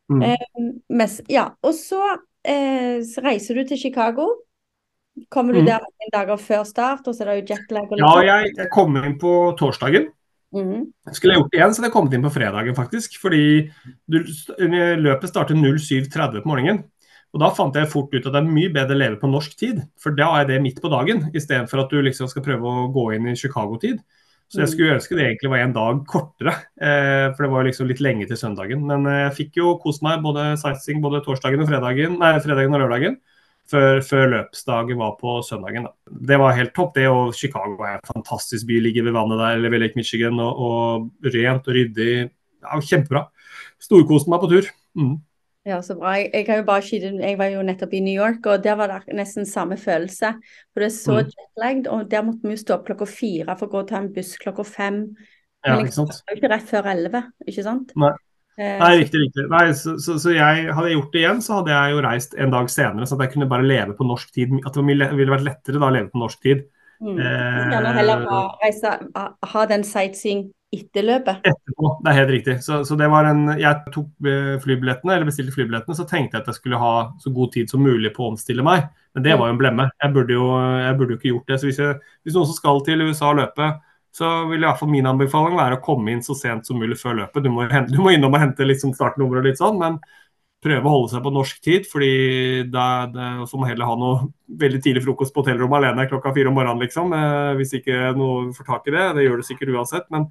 Mm. 0.10 0.22
Eh, 0.26 0.70
mest, 0.98 1.26
ja, 1.30 1.52
og 1.62 1.76
så, 1.78 2.02
eh, 2.44 3.02
så 3.06 3.24
reiser 3.26 3.60
du 3.60 3.68
til 3.70 3.82
Chicago. 3.82 4.30
Kommer 5.34 5.54
du 5.54 5.62
mm. 5.62 5.68
der 5.68 5.84
noen 5.84 6.14
dager 6.14 6.40
før 6.40 6.64
start, 6.68 7.08
og 7.08 7.16
så 7.16 7.26
er 7.26 7.32
det 7.32 7.42
jo 7.42 7.56
jetlag? 7.56 7.92
ja, 8.00 8.14
jeg, 8.24 8.54
jeg 8.58 8.72
kommer 8.74 9.06
inn 9.08 9.18
på 9.22 9.34
torsdagen. 9.60 10.10
Mm. 10.56 10.88
Skulle 11.14 11.36
jeg 11.36 11.44
gjort 11.44 11.52
det 11.52 11.60
igjen, 11.60 11.74
så 11.74 11.82
hadde 11.82 11.90
jeg 11.90 11.96
kommet 11.96 12.16
inn 12.18 12.26
på 12.26 12.34
fredagen, 12.34 12.78
faktisk. 12.78 13.18
Fordi 13.22 13.44
du, 14.10 14.22
løpet 15.04 15.32
starter 15.32 15.58
07.30 15.58 16.44
på 16.44 16.50
morgenen. 16.50 16.86
Og 17.30 17.44
da 17.44 17.52
fant 17.54 17.76
jeg 17.78 17.90
fort 17.92 18.14
ut 18.16 18.24
at 18.24 18.34
det 18.34 18.40
er 18.40 18.48
mye 18.50 18.72
bedre 18.74 18.96
å 18.98 19.00
leve 19.04 19.20
på 19.22 19.30
norsk 19.30 19.54
tid, 19.60 19.84
for 20.02 20.16
da 20.18 20.32
er 20.40 20.48
det 20.50 20.64
midt 20.64 20.80
på 20.82 20.90
dagen, 20.90 21.28
istedenfor 21.38 21.84
at 21.84 21.92
du 21.94 22.00
liksom 22.02 22.30
skal 22.32 22.42
prøve 22.46 22.66
å 22.66 22.88
gå 22.94 23.04
inn 23.14 23.28
i 23.30 23.36
Chicago-tid. 23.38 24.00
Så 24.50 24.64
jeg 24.64 24.72
skulle 24.72 24.96
ønske 24.96 25.14
det 25.14 25.28
egentlig 25.28 25.52
var 25.52 25.62
en 25.62 25.76
dag 25.76 26.00
kortere, 26.10 26.56
eh, 26.82 27.28
for 27.36 27.46
det 27.46 27.52
var 27.54 27.68
liksom 27.68 27.86
litt 27.92 28.02
lenge 28.02 28.26
til 28.26 28.40
søndagen. 28.40 28.82
Men 28.90 29.06
eh, 29.06 29.20
jeg 29.28 29.36
fikk 29.44 29.60
jo 29.62 29.76
kost 29.84 30.02
meg 30.02 30.24
både 30.26 30.56
sightseeing 30.58 31.04
både 31.04 31.22
torsdagen 31.22 31.62
og 31.62 31.70
fredagen, 31.70 32.18
nei, 32.18 32.32
fredagen 32.42 32.74
og 32.74 32.82
lørdagen 32.82 33.20
før, 33.70 34.02
før, 34.06 34.26
løpsdagen 34.34 35.00
var 35.00 35.16
på 35.20 35.40
søndagen. 35.46 35.88
Da. 35.88 36.18
Det 36.32 36.40
var 36.42 36.58
helt 36.58 36.76
topp. 36.76 36.96
det, 36.96 37.08
og 37.08 37.34
Chicago 37.38 37.78
er 37.86 37.98
en 37.98 38.12
fantastisk 38.14 38.68
by. 38.68 38.82
Ligger 38.84 39.08
ved 39.08 39.16
vannet 39.18 39.42
der, 39.42 39.56
eller 39.58 39.74
ved 39.74 39.84
Lake 39.86 40.00
Michigan. 40.00 40.40
Og, 40.44 40.60
og 40.60 41.34
rent 41.36 41.68
og 41.68 41.78
ryddig. 41.78 42.30
Ja, 42.66 42.80
kjempebra. 42.80 43.26
Storkoste 43.82 44.32
meg 44.32 44.44
på 44.44 44.52
tur. 44.52 44.70
Mm. 45.00 45.18
Ja, 45.68 45.82
så 45.86 45.96
bra. 46.00 46.16
Jeg, 46.18 46.32
jeg, 46.48 46.64
bare, 46.66 47.00
jeg, 47.04 47.38
var 47.38 47.50
jo 47.52 47.66
nettopp 47.68 47.94
i 47.94 48.02
New 48.04 48.16
York, 48.16 48.46
og 48.48 48.64
der 48.64 48.78
var 48.80 48.94
det 48.94 49.18
nesten 49.18 49.46
samme 49.46 49.78
følelse. 49.78 50.34
For 50.72 50.84
det 50.84 50.88
er 50.90 50.96
så 50.96 51.20
mm. 51.20 51.34
jetlagd, 51.36 51.92
og 51.92 52.08
der 52.12 52.24
måtte 52.26 52.48
vi 52.48 52.56
jo 52.56 52.64
stå 52.64 52.80
opp 52.80 52.88
klokka 52.88 53.10
fire 53.10 53.58
for 53.60 53.68
å 53.68 53.74
gå 53.74 53.84
og 53.84 53.92
ta 53.92 54.00
en 54.00 54.10
buss 54.16 54.34
klokka 54.42 54.66
fem. 54.68 55.04
Ja, 55.68 55.76
ikke 55.82 55.92
sant? 55.98 56.16
det 56.16 56.32
var 56.32 56.40
ikke 56.40 56.52
rett 56.54 56.70
før 56.70 56.90
elleve, 56.94 57.24
ikke 57.46 57.66
sant? 57.66 57.94
Nei. 58.00 58.14
Eh, 58.60 58.76
Nei, 58.82 58.90
riktig. 59.00 59.22
riktig. 59.24 59.46
Nei, 59.54 59.70
så, 59.78 59.96
så, 60.04 60.18
så, 60.20 60.34
jeg, 60.36 60.66
hadde 60.76 60.90
jeg 60.90 60.98
gjort 60.98 61.14
det 61.14 61.22
igjen, 61.24 61.40
så 61.46 61.62
hadde 61.62 61.72
jeg 61.72 61.94
jo 61.96 62.04
reist 62.04 62.36
en 62.36 62.52
dag 62.52 62.74
senere, 62.74 63.08
så 63.08 63.16
at 63.16 63.24
jeg 63.24 63.38
kunne 63.38 63.48
bare 63.52 63.68
leve 63.68 63.96
på 63.96 64.08
norsk 64.08 64.36
tid. 64.36 64.58
At 64.68 64.76
det 64.76 64.84
ville 64.84 65.32
vært 65.32 65.48
lettere 65.48 65.80
da 65.80 65.88
å 65.88 65.96
leve 65.96 66.12
på 66.12 66.22
norsk 66.22 66.44
tid 66.44 66.68
Mm. 67.00 67.16
Gjerne 67.16 67.92
heller 67.96 68.24
ha, 68.28 68.40
reise, 68.60 68.90
ha 69.54 69.62
den 69.72 69.86
sightseeing 69.88 70.50
etter 70.76 71.06
løpet. 71.08 71.46
Etterpå, 71.48 71.92
det 72.04 72.12
er 72.12 72.18
helt 72.18 72.34
riktig. 72.34 72.56
Så, 72.66 72.82
så, 72.86 72.98
det 73.00 73.08
var 73.10 73.30
en 73.30 73.54
Jeg 73.58 73.94
tok 73.94 74.28
eh, 74.28 74.58
flybillettene, 74.62 75.16
eller 75.16 75.30
bestilte 75.30 75.56
flybillettene, 75.56 75.98
så 75.98 76.06
tenkte 76.10 76.38
jeg 76.38 76.44
at 76.44 76.52
jeg 76.52 76.60
skulle 76.60 76.82
ha 76.82 76.94
så 77.24 77.32
god 77.34 77.54
tid 77.56 77.72
som 77.72 77.84
mulig 77.84 78.12
på 78.16 78.26
å 78.26 78.34
omstille 78.34 78.66
meg. 78.66 78.90
Men 79.16 79.26
det 79.26 79.38
var 79.40 79.50
jo 79.50 79.56
en 79.56 79.62
blemme. 79.62 79.88
Jeg 80.04 80.16
burde 80.16 80.36
jo, 80.36 80.50
jeg 80.60 80.98
burde 81.00 81.16
jo 81.16 81.22
ikke 81.22 81.32
gjort 81.32 81.54
det. 81.54 81.60
Så 81.62 81.70
hvis, 81.70 81.80
jeg, 81.82 82.02
hvis 82.28 82.36
noen 82.38 82.52
som 82.52 82.60
skal 82.60 82.84
til 82.86 83.08
USA 83.08 83.32
og 83.32 83.40
løpe, 83.42 83.72
så 84.16 84.30
vil 84.50 84.64
i 84.64 84.66
hvert 84.66 84.80
fall 84.80 84.92
min 84.92 85.08
anbefaling 85.10 85.58
være 85.58 85.78
å 85.78 85.84
komme 85.84 86.14
inn 86.14 86.24
så 86.26 86.36
sent 86.38 86.68
som 86.68 86.80
mulig 86.82 86.98
før 87.00 87.22
løpet. 87.22 87.46
Du 87.46 87.52
må, 87.54 87.68
du 87.68 88.00
må 88.02 88.14
innom 88.16 88.34
og 88.34 88.42
hente 88.42 88.66
sånn 88.82 88.96
startnummer 88.98 89.42
og 89.42 89.50
litt 89.50 89.62
sånn, 89.62 89.78
men 89.82 90.00
prøve 90.64 90.84
å 90.84 90.94
holde 90.94 91.12
seg 91.14 91.24
på 91.24 91.32
norsk 91.34 91.62
tid. 91.64 91.88
fordi 91.88 92.12
da, 92.72 92.86
så 93.48 93.60
må 93.60 93.70
heller 93.70 93.88
ha 93.88 93.96
noe 94.00 94.30
veldig 94.60 94.82
tidlig 94.84 95.06
frokost 95.06 95.34
på 95.36 95.44
hotellrommet 95.44 95.80
alene 95.80 96.08
klokka 96.12 96.34
fire 96.36 96.52
om 96.52 96.58
morgenen, 96.60 96.84
liksom. 96.84 97.14
Eh, 97.16 97.52
hvis 97.60 97.76
ikke 97.80 98.14
noe 98.18 98.50
får 98.56 98.68
tak 98.68 98.90
i 98.90 98.96
det. 98.96 99.06
Det 99.18 99.28
gjør 99.28 99.42
det 99.42 99.48
sikkert 99.48 99.74
uansett. 99.78 100.08
Men, 100.12 100.28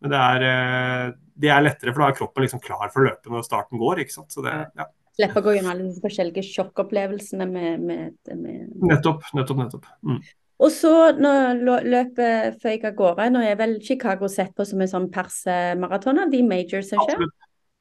men 0.00 0.12
det, 0.12 0.20
er, 0.20 0.46
eh, 0.50 1.06
det, 1.34 1.52
er, 1.52 1.64
lettere, 1.64 1.94
for 1.94 2.04
da 2.04 2.10
er 2.10 2.18
kroppen 2.18 2.46
liksom 2.46 2.64
klar 2.64 2.90
for 2.90 3.02
å 3.02 3.08
løpe 3.08 3.32
når 3.32 3.46
starten 3.46 3.80
går. 3.80 4.04
ikke 4.04 4.18
sant? 4.18 4.28
Så 4.34 4.44
det, 4.44 4.56
ja. 4.76 4.90
Slippe 5.20 5.40
å 5.40 5.44
gå 5.44 5.56
gjennom 5.56 5.72
alle 5.72 5.88
de 5.88 6.04
forskjellige 6.04 6.44
sjokkopplevelsene 6.50 7.48
med, 7.48 7.88
med, 7.88 8.36
med... 8.36 8.68
Nettopp, 8.90 9.24
nettopp, 9.36 9.64
nettopp. 9.64 9.88
Mm. 10.06 10.20
Og 10.60 10.72
så 10.74 10.92
løpet 11.16 12.58
føyk 12.60 12.88
av 12.90 12.96
gårde, 12.98 13.28
nå 13.32 13.44
er 13.44 13.56
vel 13.56 13.78
Chicago 13.84 14.28
sett 14.28 14.52
på 14.56 14.66
som 14.68 14.82
en 14.82 14.90
sånn 14.90 15.06
persemaraton 15.12 16.20
av 16.20 16.32
de 16.32 16.42
majors, 16.44 16.90
som 16.90 17.00
skjer? 17.06 17.24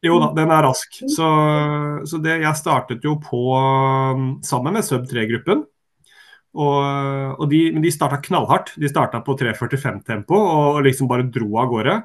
Jo 0.08 0.16
da, 0.22 0.30
den 0.38 0.54
er 0.56 0.64
rask. 0.64 1.02
Så, 1.12 1.28
så 2.08 2.22
det, 2.24 2.38
jeg 2.46 2.56
startet 2.56 3.04
jo 3.04 3.18
på 3.20 3.42
um, 3.52 4.30
sammen 4.48 4.78
med 4.78 4.88
Sub 4.88 5.04
3-gruppen. 5.10 5.66
Og, 6.56 6.80
og, 7.36 7.46
de, 7.52 7.66
men 7.76 7.84
de 7.84 7.92
starta 7.94 8.22
knallhardt. 8.24 8.74
De 8.80 8.90
starta 8.90 9.20
på 9.26 9.36
3.45-tempo 9.38 10.40
og 10.40 10.82
liksom 10.88 11.12
bare 11.12 11.28
dro 11.28 11.52
av 11.60 11.68
gårde. 11.74 12.00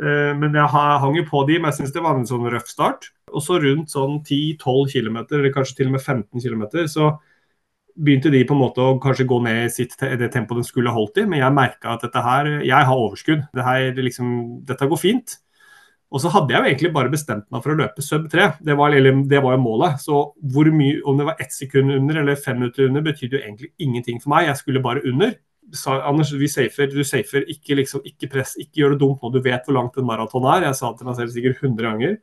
Eh, 0.00 0.32
men 0.36 0.56
jeg 0.56 0.72
hang 0.72 1.16
jo 1.18 1.24
på 1.28 1.44
de, 1.48 1.58
men 1.58 1.70
jeg 1.70 1.80
syns 1.80 1.94
det 1.94 2.04
var 2.04 2.18
en 2.18 2.28
sånn 2.28 2.50
røff 2.52 2.68
start. 2.70 3.12
Og 3.30 3.44
så 3.44 3.60
rundt 3.62 3.92
sånn 3.92 4.18
10-12 4.20 4.90
km, 4.94 5.18
eller 5.22 5.54
kanskje 5.54 5.80
til 5.80 5.90
og 5.90 5.96
med 5.96 6.04
15 6.04 6.44
km, 6.44 6.64
så 6.90 7.14
begynte 8.00 8.32
de 8.32 8.40
på 8.48 8.56
en 8.56 8.62
måte 8.62 8.82
å 8.82 8.96
kanskje 9.02 9.28
gå 9.28 9.38
ned 9.44 9.66
i 9.66 9.72
sitt, 9.72 9.94
det 10.00 10.30
tempoet 10.32 10.62
de 10.62 10.68
skulle 10.68 10.92
holdt 10.94 11.20
i. 11.20 11.26
Men 11.28 11.42
jeg 11.42 11.56
merka 11.56 11.94
at 11.94 12.04
dette 12.06 12.24
her, 12.24 12.50
jeg 12.64 12.88
har 12.88 13.04
overskudd. 13.04 13.46
Det 13.56 13.66
her, 13.66 13.92
liksom, 14.00 14.32
dette 14.68 14.88
går 14.90 15.00
fint. 15.00 15.36
Og 16.10 16.22
så 16.22 16.30
hadde 16.34 16.50
jeg 16.50 16.58
jo 16.58 16.68
egentlig 16.72 16.90
bare 16.94 17.12
bestemt 17.12 17.46
meg 17.54 17.62
for 17.62 17.72
å 17.72 17.78
løpe 17.78 18.02
sub 18.02 18.24
3. 18.32 18.48
Det 18.66 18.74
var, 18.78 18.96
det 19.30 19.42
var 19.44 19.54
jo 19.54 19.62
målet. 19.62 20.00
Så 20.02 20.22
hvor 20.54 20.70
mye, 20.74 20.98
om 21.06 21.20
det 21.20 21.28
var 21.28 21.42
ett 21.42 21.54
sekund 21.54 21.94
under 21.94 22.18
eller 22.22 22.40
fem 22.40 22.58
minutter 22.58 22.88
under, 22.88 23.04
betydde 23.06 23.38
jo 23.38 23.42
egentlig 23.44 23.70
ingenting 23.78 24.18
for 24.22 24.34
meg. 24.34 24.48
Jeg 24.48 24.58
skulle 24.62 24.82
bare 24.82 25.04
under. 25.06 25.36
Sa, 25.76 26.00
Anders, 26.08 26.32
vi 26.34 26.48
safer, 26.50 26.90
du 26.90 27.04
safer. 27.06 27.46
Ikke, 27.52 27.76
liksom, 27.78 28.02
ikke 28.08 28.30
press, 28.32 28.56
ikke 28.58 28.82
gjør 28.82 28.96
det 28.96 29.00
dumt 29.04 29.22
når 29.22 29.36
du 29.36 29.40
vet 29.44 29.68
hvor 29.68 29.78
langt 29.78 30.00
en 30.02 30.08
maraton 30.08 30.48
er. 30.50 30.66
Jeg 30.66 30.80
sa 30.80 30.90
det 30.90 30.98
til 30.98 31.10
meg 31.10 31.20
selv 31.20 31.36
sikkert 31.36 31.62
100 31.62 31.86
ganger. 31.86 32.18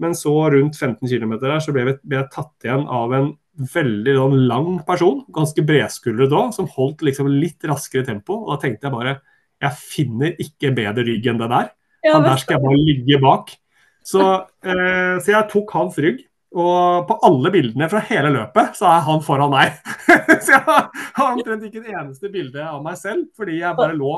Men 0.00 0.16
så 0.16 0.32
rundt 0.52 0.78
15 0.78 1.04
km 1.04 1.36
der 1.42 1.60
så 1.60 1.74
ble, 1.76 1.84
ble, 2.00 2.20
jeg 2.22 2.32
tatt 2.32 2.66
igjen 2.66 2.86
av 2.88 3.12
en 3.16 3.32
veldig 3.60 4.14
sånn, 4.16 4.36
lang 4.48 4.70
person, 4.88 5.24
ganske 5.34 5.64
bredskuldret 5.66 6.32
òg, 6.32 6.54
som 6.56 6.70
holdt 6.72 7.04
liksom 7.04 7.28
litt 7.32 7.66
raskere 7.68 8.06
tempo. 8.06 8.38
Og 8.44 8.54
da 8.54 8.62
tenkte 8.62 8.88
jeg 8.88 8.96
bare 8.96 9.18
jeg 9.60 9.76
finner 9.76 10.38
ikke 10.40 10.72
bedre 10.72 11.04
rygg 11.04 11.28
enn 11.28 11.40
det 11.42 11.50
der. 11.52 11.68
Han 12.08 12.24
der 12.24 12.40
skal 12.40 12.56
jeg 12.56 12.64
bare 12.64 12.80
ligge 12.80 13.20
bak. 13.20 13.52
Så, 14.00 14.22
eh, 14.64 15.20
så, 15.20 15.32
jeg 15.34 15.48
tok 15.52 15.74
hans 15.76 15.98
rygg. 16.00 16.24
Og 16.50 17.04
på 17.06 17.14
alle 17.28 17.52
bildene 17.54 17.86
fra 17.92 18.00
hele 18.08 18.32
løpet 18.34 18.72
så 18.74 18.88
er 18.90 19.04
han 19.06 19.20
foran 19.22 19.52
meg. 19.52 19.76
så 20.46 20.56
jeg 20.56 20.62
har 20.66 21.28
omtrent 21.28 21.68
ikke 21.68 21.84
et 21.84 21.92
eneste 21.92 22.32
bilde 22.32 22.64
av 22.64 22.80
meg 22.82 22.96
selv, 22.98 23.28
fordi 23.38 23.60
jeg 23.60 23.78
bare 23.78 23.94
lå 23.94 24.16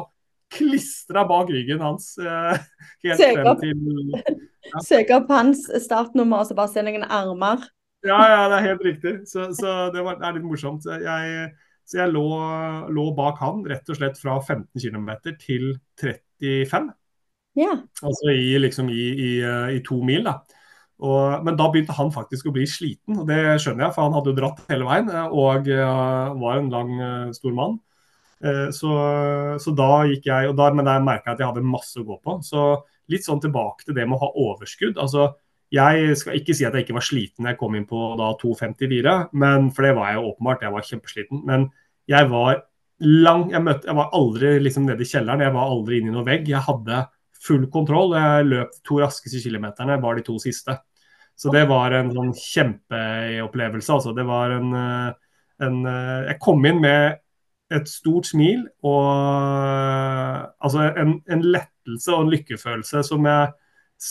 klistra 0.53 1.24
bak 1.28 1.50
ryggen 1.53 1.82
hans. 1.82 2.14
Eh, 2.20 2.62
helt 3.07 3.20
Søk 3.20 3.42
opp, 3.50 3.62
til 3.62 4.14
ja. 4.68 4.82
Søk 4.84 5.12
opp 5.16 5.32
hans 5.32 5.66
startnummer 5.84 6.42
og 6.42 6.50
så 6.50 6.57
bare 6.59 6.72
se 6.72 6.84
noen 6.84 7.07
armer. 7.09 7.66
Ja, 8.03 8.18
ja, 8.26 8.40
det 8.50 8.59
er 8.59 8.68
helt 8.72 8.86
riktig. 8.86 9.12
Så, 9.30 9.50
så 9.55 9.90
det, 9.94 10.03
var, 10.03 10.18
det, 10.18 10.26
er 10.26 10.38
litt 10.38 10.46
morsomt. 10.46 10.86
Jeg, 10.86 11.53
så 11.86 12.03
jeg 12.03 12.14
lå, 12.14 12.24
lå, 12.90 13.05
bak 13.18 13.38
han 13.42 13.62
rett 13.70 13.92
og 13.92 13.98
slett 13.98 14.18
fra 14.18 14.40
15 14.40 14.66
km 14.82 15.12
til 15.38 15.68
35. 16.03 16.90
Ja. 17.61 17.76
Altså 18.03 18.32
i, 18.32 18.57
liksom 18.59 18.90
i, 18.90 19.07
i, 19.12 19.30
i 19.76 19.80
to 19.86 20.00
mil. 20.03 20.26
da. 20.26 20.40
Og, 21.03 21.42
men 21.46 21.57
da 21.59 21.66
begynte 21.70 21.94
han 21.96 22.12
faktisk 22.14 22.46
å 22.46 22.55
bli 22.55 22.66
sliten, 22.70 23.16
og 23.18 23.26
det 23.26 23.59
skjønner 23.62 23.88
jeg, 23.88 23.94
for 23.96 24.07
han 24.07 24.14
hadde 24.14 24.30
jo 24.30 24.38
dratt 24.38 24.61
hele 24.70 24.86
veien 24.86 25.09
eh, 25.11 25.32
og 25.34 25.66
uh, 25.66 26.30
var 26.38 26.61
en 26.61 26.68
lang, 26.70 26.92
stor 27.34 27.57
mann. 27.57 27.80
Uh, 28.43 28.68
så, 28.74 28.90
så, 29.62 29.74
da 29.78 30.03
gikk 30.11 30.26
jeg, 30.26 30.51
og 30.51 30.57
da, 30.59 30.72
Men 30.74 30.88
der 30.88 31.05
merka 31.05 31.30
jeg 31.30 31.36
at 31.36 31.45
jeg 31.45 31.53
hadde 31.53 31.72
masse 31.72 32.01
å 32.01 32.07
gå 32.07 32.18
på. 32.22 32.40
Så 32.47 32.66
litt 33.12 33.26
sånn 33.26 33.43
tilbake 33.43 33.86
til 33.86 33.97
det 33.97 34.09
med 34.09 34.18
å 34.18 34.26
ha 34.26 34.34
overskudd. 34.51 34.99
altså 34.99 35.32
jeg 35.72 36.16
skal 36.20 36.36
ikke 36.36 36.53
si 36.53 36.66
at 36.68 36.74
jeg 36.76 36.84
ikke 36.84 36.99
var 36.99 37.05
sliten 37.07 37.47
da 37.47 37.55
jeg 37.55 37.59
kom 37.62 37.76
inn 37.78 37.86
på 37.88 38.11
da 38.20 38.34
2,54, 38.40 39.14
men, 39.40 39.70
for 39.72 39.86
det 39.86 39.95
var 39.97 40.11
jeg 40.12 40.26
åpenbart. 40.28 40.66
Jeg 40.66 40.74
var 40.74 40.84
kjempesliten. 40.84 41.40
Men 41.49 41.64
jeg 42.11 42.28
var 42.28 42.66
lang 43.03 43.49
Jeg, 43.51 43.62
møtte, 43.64 43.88
jeg 43.88 43.99
var 43.99 44.12
aldri 44.14 44.51
liksom 44.62 44.84
nede 44.86 45.03
i 45.03 45.09
kjelleren, 45.09 45.40
jeg 45.43 45.55
var 45.57 45.70
aldri 45.72 45.99
inne 45.99 46.12
i 46.12 46.14
noen 46.14 46.28
vegg. 46.28 46.51
Jeg 46.53 46.62
hadde 46.68 47.01
full 47.43 47.64
kontroll. 47.72 48.12
Jeg 48.14 48.47
løp 48.51 48.76
to 48.86 49.01
raskeste 49.01 49.40
kilometerne, 49.43 49.97
var 50.03 50.18
de 50.18 50.26
to 50.26 50.36
siste. 50.43 50.76
Så 51.34 51.51
det 51.51 51.64
var 51.70 51.97
en 51.97 52.12
sånn 52.14 52.30
kjempeopplevelse. 52.36 53.97
Altså. 53.97 54.12
Det 54.14 54.26
var 54.28 54.53
en, 54.59 54.74
eh, 54.76 55.12
en, 55.66 55.86
eh, 55.86 56.28
Jeg 56.28 56.38
kom 56.38 56.64
inn 56.68 56.80
med 56.80 57.18
et 57.72 57.88
stort 57.90 58.28
smil 58.28 58.64
og 58.86 59.08
altså 60.62 60.88
en, 61.00 61.16
en 61.30 61.44
lettelse 61.44 62.12
og 62.12 62.26
en 62.26 62.32
lykkefølelse 62.32 63.02
som 63.06 63.28
jeg, 63.28 63.52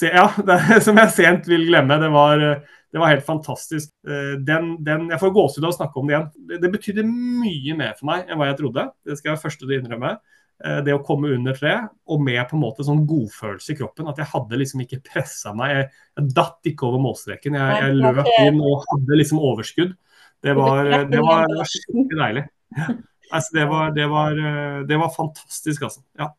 ja, 0.08 0.28
det, 0.48 0.60
som 0.86 1.00
jeg 1.02 1.16
sent 1.16 1.50
vil 1.52 1.68
glemme. 1.70 2.00
Det 2.02 2.12
var, 2.14 2.44
det 2.92 3.00
var 3.00 3.14
helt 3.14 3.26
fantastisk. 3.28 3.94
Eh, 4.08 4.36
den, 4.48 4.76
den, 4.84 5.10
jeg 5.14 5.22
får 5.22 5.34
gåsehud 5.36 5.68
av 5.68 5.74
å 5.74 5.78
snakke 5.80 6.02
om 6.02 6.10
det 6.10 6.18
igjen. 6.18 6.30
Det, 6.50 6.62
det 6.64 6.74
betydde 6.74 7.08
mye 7.08 7.80
mer 7.80 7.98
for 7.98 8.12
meg 8.12 8.28
enn 8.28 8.40
hva 8.42 8.52
jeg 8.52 8.62
trodde. 8.62 8.88
Det 9.06 9.18
skal 9.18 9.32
jeg 9.32 9.38
være 9.38 9.46
første 9.46 9.66
til 9.66 9.74
å 9.74 9.80
innrømme. 9.80 10.14
Eh, 10.62 10.80
det 10.86 10.94
å 10.94 11.02
komme 11.06 11.32
under 11.34 11.58
tre, 11.58 11.74
og 12.12 12.22
med 12.22 12.42
på 12.50 12.58
en 12.58 12.64
måte 12.64 12.86
sånn 12.86 13.06
godfølelse 13.10 13.74
i 13.74 13.78
kroppen. 13.80 14.10
At 14.12 14.20
jeg 14.22 14.32
hadde 14.34 14.60
liksom 14.62 14.84
ikke 14.86 15.02
pressa 15.08 15.56
meg. 15.58 15.76
Jeg, 15.76 15.92
jeg, 16.20 16.32
datt 16.38 16.72
ikke 16.72 16.90
over 16.90 17.04
målstreken. 17.04 17.58
Jeg, 17.58 17.78
jeg, 17.86 18.00
løp 18.02 18.34
inn 18.44 18.60
og 18.62 18.84
hadde 18.90 19.22
liksom 19.22 19.42
overskudd. 19.52 19.96
Det 20.42 20.58
var, 20.58 20.88
det 21.06 21.22
var, 21.22 21.48
det 21.48 21.58
var 21.60 21.70
skikkelig 21.70 22.18
deilig. 22.18 22.46
Altså, 23.32 23.56
det, 23.56 23.66
var, 23.70 23.92
det, 23.96 24.06
var, 24.12 24.38
eh, 24.38 24.78
det 24.88 25.00
var 25.00 25.12
fantastisk, 25.16 25.88
altså. 25.88 26.04
Ja. 26.20 26.30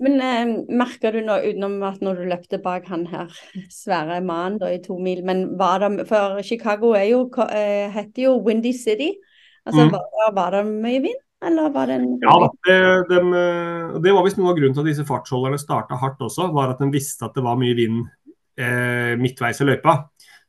Men 0.00 0.20
eh, 0.24 0.52
merker 0.80 1.14
du 1.14 1.20
nå, 1.24 1.36
utenom 1.44 1.80
at 1.86 2.02
når 2.04 2.20
du 2.20 2.28
løpte 2.30 2.60
bak 2.62 2.88
han 2.90 3.06
her 3.10 3.32
svære 3.72 4.20
mannen 4.24 4.62
i 4.70 4.80
to 4.82 4.98
mil, 4.98 5.22
men 5.26 5.44
var 5.60 5.84
det 5.84 6.06
For 6.08 6.40
Chicago 6.46 6.94
er 6.98 7.10
jo, 7.12 7.24
eh, 7.48 7.90
heter 7.92 8.28
jo 8.28 8.38
Windy 8.46 8.72
City. 8.76 9.12
Altså, 9.66 9.86
mm. 9.86 9.92
var, 9.92 10.32
var 10.36 10.56
det 10.56 10.64
mye 10.70 11.02
vind? 11.08 11.20
Eller 11.44 11.70
var 11.72 11.88
det 11.88 11.94
en 12.00 12.08
Ja 12.20 12.34
det, 12.66 12.80
de, 13.08 13.20
det 14.04 14.12
var 14.12 14.24
visst 14.26 14.36
noe 14.36 14.50
av 14.52 14.58
grunnen 14.58 14.74
til 14.76 14.82
at 14.82 14.90
disse 14.90 15.06
fartsholderne 15.08 15.60
starta 15.60 15.96
hardt 15.96 16.20
også, 16.20 16.50
var 16.52 16.74
at 16.74 16.82
de 16.82 16.90
visste 16.92 17.24
at 17.24 17.36
det 17.36 17.44
var 17.44 17.56
mye 17.60 17.76
vind 17.78 18.02
eh, 18.60 19.16
midtveis 19.20 19.62
i 19.62 19.68
løypa. 19.68 19.94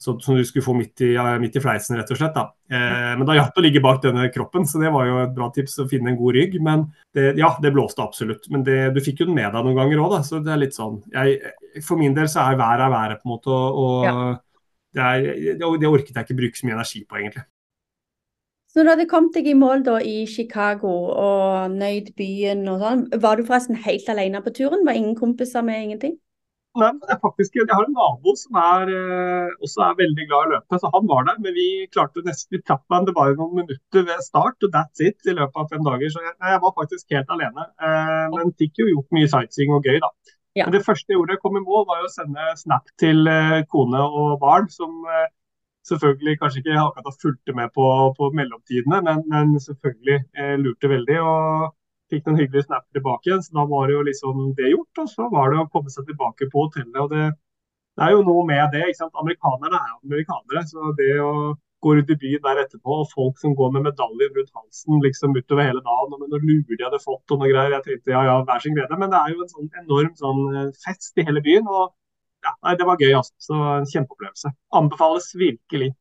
Så, 0.02 0.16
som 0.20 0.34
du 0.38 0.42
skulle 0.46 0.66
få 0.66 0.74
midt 0.74 1.04
i, 1.06 1.12
midt 1.42 1.56
i, 1.60 1.62
fleisen, 1.62 1.94
rett 2.00 2.10
og 2.10 2.18
slett. 2.18 2.34
Da. 2.34 2.48
Eh, 2.74 3.12
men 3.20 3.28
da 3.28 3.36
hjalp 3.38 3.52
det 3.54 3.62
å 3.62 3.66
ligge 3.68 3.84
bak 3.86 4.00
denne 4.02 4.24
kroppen, 4.34 4.66
så 4.66 4.82
det 4.82 4.90
var 4.94 5.06
jo 5.06 5.20
et 5.22 5.36
bra 5.36 5.52
tips 5.54 5.78
å 5.84 5.86
finne 5.92 6.10
en 6.10 6.18
god 6.18 6.38
rygg. 6.40 6.58
Men 6.66 6.88
det, 7.14 7.36
ja, 7.38 7.52
det 7.62 7.74
blåste 7.76 8.02
absolutt. 8.02 8.50
Men 8.50 8.66
det, 8.66 8.80
du 8.96 9.02
fikk 9.06 9.22
jo 9.22 9.30
den 9.30 9.38
med 9.38 9.54
deg 9.54 9.68
noen 9.68 9.78
ganger 9.78 10.02
òg, 10.02 10.18
så 10.26 10.42
det 10.42 10.56
er 10.56 10.64
litt 10.64 10.78
sånn 10.78 10.98
jeg, 11.14 11.38
For 11.86 12.02
min 12.02 12.18
del 12.18 12.32
så 12.32 12.48
er 12.48 12.58
været 12.58 12.90
været, 12.96 13.22
på 13.22 13.30
en 13.30 13.34
måte. 13.36 13.62
Og 13.84 14.08
ja. 14.08 14.16
det, 14.98 15.12
er, 15.12 15.62
det, 15.62 15.92
orket 15.92 16.16
jeg 16.16 16.26
ikke 16.26 16.40
bruke 16.42 16.58
så 16.58 16.66
mye 16.70 16.80
energi 16.80 17.04
på, 17.06 17.22
egentlig. 17.22 17.46
Så 18.72 18.80
når 18.80 18.88
du 18.88 18.92
hadde 18.96 19.10
kommet 19.12 19.36
deg 19.36 19.52
i 19.52 19.56
mål 19.60 19.82
da 19.84 20.00
i 20.00 20.18
Chicago 20.32 20.92
og 21.12 21.74
nøyd 21.76 22.14
byen 22.18 22.66
og 22.72 22.82
sånn, 22.82 23.08
var 23.22 23.38
du 23.38 23.46
forresten 23.46 23.78
helt 23.86 24.10
alene 24.10 24.42
på 24.42 24.54
turen? 24.56 24.86
Var 24.88 24.98
ingen 24.98 25.18
kompiser 25.20 25.66
med 25.68 25.86
ingenting? 25.86 26.18
Nei, 26.80 26.88
jeg, 27.04 27.18
faktisk, 27.20 27.56
jeg 27.60 27.68
har 27.68 27.84
en 27.84 27.98
nabo 27.98 28.32
som 28.40 28.58
er, 28.62 28.92
eh, 28.96 29.56
også 29.60 29.82
er 29.84 29.98
veldig 30.00 30.28
glad 30.30 30.46
i 30.46 30.52
løpet, 30.54 30.78
så 30.80 30.92
han 30.94 31.10
var 31.10 31.26
der. 31.28 31.40
Men 31.44 31.56
vi 31.58 31.66
klarte 31.92 32.24
nesten, 32.24 32.56
vi 32.56 32.62
trappen. 32.64 33.08
Det 33.08 33.16
det 33.18 33.26
jo 33.34 33.40
noen 33.42 33.58
minutter 33.60 34.06
ved 34.08 34.22
start, 34.24 34.56
og 34.64 34.72
that's 34.76 35.04
it 35.04 35.28
i 35.28 35.36
løpet 35.36 35.60
av 35.60 35.68
fem 35.74 35.84
dager. 35.84 36.14
Så 36.14 36.24
jeg, 36.24 36.32
jeg 36.40 36.62
var 36.64 36.78
faktisk 36.78 37.18
helt 37.18 37.34
alene. 37.36 37.68
Eh, 37.84 38.24
men 38.38 38.56
fikk 38.62 38.80
jo 38.84 38.88
gjort 38.94 39.18
mye 39.18 39.32
sightseeing 39.34 39.76
og 39.76 39.90
gøy, 39.90 40.00
da. 40.00 40.12
Ja. 40.56 40.64
Men 40.68 40.78
det 40.78 40.84
første 40.88 41.12
jeg 41.12 41.20
gjorde 41.20 41.34
da 41.34 41.38
jeg 41.38 41.44
kom 41.44 41.60
i 41.60 41.66
mål, 41.66 41.86
var 41.92 42.08
å 42.08 42.14
sende 42.14 42.48
snap 42.64 42.88
til 43.04 43.28
eh, 43.28 43.60
kone 43.72 44.08
og 44.08 44.40
barn. 44.40 44.72
som 44.72 45.04
selvfølgelig 45.90 46.38
kanskje 46.38 46.60
ikke 46.62 46.78
akkurat 46.78 47.22
fulgte 47.24 47.54
med 47.58 47.72
på, 47.76 47.86
på 48.16 48.28
mellomtidene, 48.38 49.00
men, 49.02 49.24
men 49.28 49.56
selvfølgelig 49.60 50.20
lurte 50.62 50.92
veldig. 50.92 51.16
og 51.26 51.72
Fikk 52.12 52.28
noen 52.28 52.42
hyggelige 52.42 52.68
snapper 52.68 52.98
tilbake 52.98 53.30
igjen. 53.30 53.44
Så 53.46 53.56
da 53.58 53.66
var 53.72 53.88
det 53.88 53.98
jo 53.98 54.04
liksom 54.08 54.46
det 54.60 54.74
gjort. 54.74 55.02
Og 55.04 55.10
så 55.16 55.30
var 55.32 55.52
det 55.52 55.62
å 55.62 55.70
komme 55.74 55.94
seg 55.94 56.08
tilbake 56.10 56.50
på 56.52 56.66
hotellet. 56.66 57.00
og 57.04 57.12
det, 57.14 57.26
det 57.98 58.08
er 58.08 58.16
jo 58.16 58.24
noe 58.28 58.46
med 58.48 58.64
det. 58.76 58.86
ikke 58.88 59.02
sant? 59.04 59.20
Amerikanerne 59.24 59.80
er 59.80 59.94
amerikanere. 60.00 60.66
så 60.72 60.96
det 61.00 61.14
å 61.24 61.34
gå 61.82 61.96
ut 61.98 62.12
i 62.14 62.18
byen 62.24 62.44
der 62.46 62.60
etterpå, 62.62 62.98
og 63.02 63.10
folk 63.10 63.40
som 63.42 63.56
går 63.58 63.72
med 63.76 63.88
medaljer 63.88 64.30
rundt 64.36 64.52
halsen 64.54 65.00
liksom 65.06 65.34
utover 65.38 65.66
hele 65.66 65.82
dagen, 65.82 66.12
og 66.14 66.20
med 66.22 66.30
noen 66.30 66.44
luer 66.46 66.78
de 66.78 66.86
hadde 66.86 67.00
fått 67.02 67.34
og 67.34 67.42
noe 67.42 67.50
greier. 67.50 67.74
Jeg 67.78 67.86
tenkte 67.88 68.14
ja, 68.14 68.22
ja, 68.28 68.36
hver 68.46 68.62
sin 68.62 68.78
glede. 68.78 69.00
Men 69.02 69.14
det 69.14 69.22
er 69.22 69.34
jo 69.34 69.42
en 69.42 69.54
sånn 69.56 69.72
enorm 69.82 70.14
sånn 70.20 70.44
eh, 70.52 70.70
fest 70.86 71.18
i 71.18 71.26
hele 71.28 71.44
byen. 71.48 71.66
og 71.66 71.90
ja, 72.46 72.54
nei, 72.66 72.76
Det 72.78 72.88
var 72.90 73.02
gøy, 73.02 73.14
altså. 73.18 73.34
Så 73.48 73.58
en 73.80 73.90
kjempeopplevelse. 73.90 74.54
Anbefales 74.82 75.32
virkelig. 75.38 75.92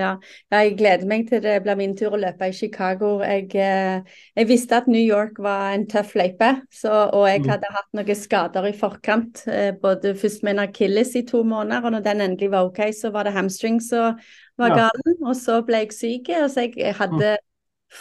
Ja, 0.00 0.10
jeg 0.54 0.76
gleder 0.78 1.08
meg 1.08 1.26
til 1.28 1.42
det 1.44 1.58
blir 1.64 1.76
min 1.78 1.92
tur 1.98 2.14
å 2.16 2.20
løpe 2.20 2.48
i 2.48 2.54
Chicago. 2.56 3.18
Jeg, 3.20 3.50
eh, 3.60 4.20
jeg 4.38 4.48
visste 4.48 4.78
at 4.80 4.88
New 4.90 5.02
York 5.02 5.38
var 5.42 5.74
en 5.74 5.86
tøff 5.90 6.14
løype, 6.18 6.50
og 6.88 7.26
jeg 7.28 7.44
mm. 7.44 7.50
hadde 7.52 7.72
hatt 7.76 7.88
noen 7.98 8.18
skader 8.18 8.68
i 8.70 8.74
forkant. 8.76 9.44
Eh, 9.50 9.70
både 9.82 10.14
først 10.18 10.44
med 10.46 10.56
en 10.56 10.64
akilles 10.64 11.14
i 11.20 11.24
to 11.28 11.42
måneder, 11.44 11.84
og 11.84 11.96
når 11.96 12.04
den 12.08 12.26
endelig 12.26 12.50
var 12.54 12.70
OK, 12.70 12.82
så 12.96 13.12
var 13.14 13.28
det 13.28 13.36
hamstring 13.36 13.80
som 13.84 14.18
var 14.60 14.76
galen. 14.84 15.16
Og 15.20 15.36
så 15.38 15.60
ble 15.66 15.84
jeg 15.84 15.96
syk, 15.96 16.34
og 16.40 16.50
så 16.52 16.66
jeg 16.68 16.96
hadde 16.98 17.36
mm. 17.36 17.48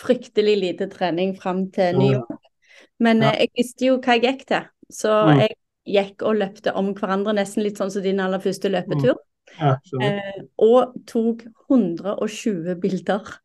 fryktelig 0.01 0.59
lite 0.63 0.89
trening 0.91 1.35
fram 1.37 1.67
til 1.75 1.99
New 1.99 2.13
York. 2.21 2.37
Men. 2.99 3.23
Eh, 3.23 3.45
jeg 3.45 3.55
visste 3.59 3.91
jo 3.91 3.99
hva 3.99 4.17
jeg 4.17 4.27
gikk 4.27 4.45
til, 4.49 4.69
så 4.91 5.23
mm. 5.29 5.41
jeg 5.43 5.57
gikk 5.89 6.23
og 6.27 6.39
løpte 6.39 6.73
om 6.77 6.93
hverandre, 6.97 7.35
nesten 7.37 7.65
litt 7.65 7.79
sånn 7.79 7.91
som 7.93 8.05
din 8.05 8.21
aller 8.23 8.41
første 8.43 8.71
løpetur. 8.71 9.17
Ja, 9.57 9.75
eh, 10.05 10.41
og 10.61 10.95
tok 11.09 11.45
120 11.69 12.75
bilder. 12.81 13.39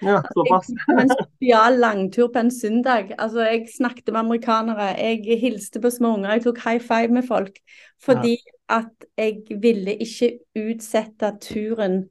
Ja, 0.00 0.22
såpass. 0.34 0.68
en 1.00 1.10
spesial 1.10 1.80
langtur 1.82 2.28
på 2.32 2.38
en 2.38 2.50
søndag. 2.50 3.10
Altså, 3.18 3.40
jeg 3.40 3.66
snakket 3.76 4.12
med 4.12 4.20
amerikanere, 4.20 4.92
jeg 4.94 5.40
hilste 5.40 5.80
på 5.82 5.90
små 5.90 6.14
unger, 6.14 6.36
jeg 6.36 6.44
tok 6.44 6.60
high 6.64 6.82
five 6.82 7.08
med 7.08 7.26
folk. 7.26 7.58
Fordi 8.02 8.36
ja. 8.36 8.78
at 8.78 9.08
jeg 9.18 9.58
ville 9.62 9.96
ikke 9.96 10.38
utsette 10.56 11.32
turen 11.42 12.04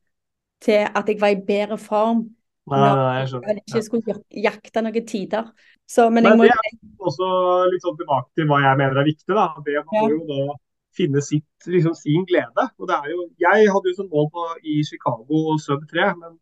til 0.62 0.84
at 0.84 1.08
jeg 1.08 1.22
var 1.22 1.28
i 1.28 1.42
bedre 1.48 1.78
form. 1.78 2.28
Nei, 2.68 2.80
nei, 2.84 3.18
jeg 3.22 3.28
skjønner. 3.32 3.60
Ikke 3.64 3.82
skulle 3.86 4.16
jakte 4.44 4.84
noen 4.84 5.08
tider. 5.08 5.52
Så, 5.88 6.10
men, 6.12 6.26
men 6.28 6.42
det 6.44 6.52
er 6.52 6.74
også 7.00 7.28
litt 7.72 7.86
sånn 7.86 7.96
tilbake 7.96 8.28
til 8.36 8.50
hva 8.50 8.60
jeg 8.66 8.80
mener 8.82 9.00
er 9.00 9.08
viktig. 9.08 9.32
da. 9.32 9.46
Det 9.64 9.78
var 9.88 10.10
jo 10.12 10.24
da 10.28 10.58
finne 10.98 11.22
sitt, 11.24 11.68
liksom, 11.76 11.94
sin 11.98 12.26
glede. 12.30 12.66
Og 12.80 12.90
det 12.90 12.98
er 12.98 13.14
jo, 13.14 13.28
jeg 13.46 13.70
hadde 13.74 13.92
jo 13.92 13.98
som 14.00 14.10
mål 14.14 14.28
på, 14.36 14.48
i 14.74 14.82
Chicago 14.90 15.58
sub 15.64 15.86
3, 15.94 16.10
men 16.22 16.36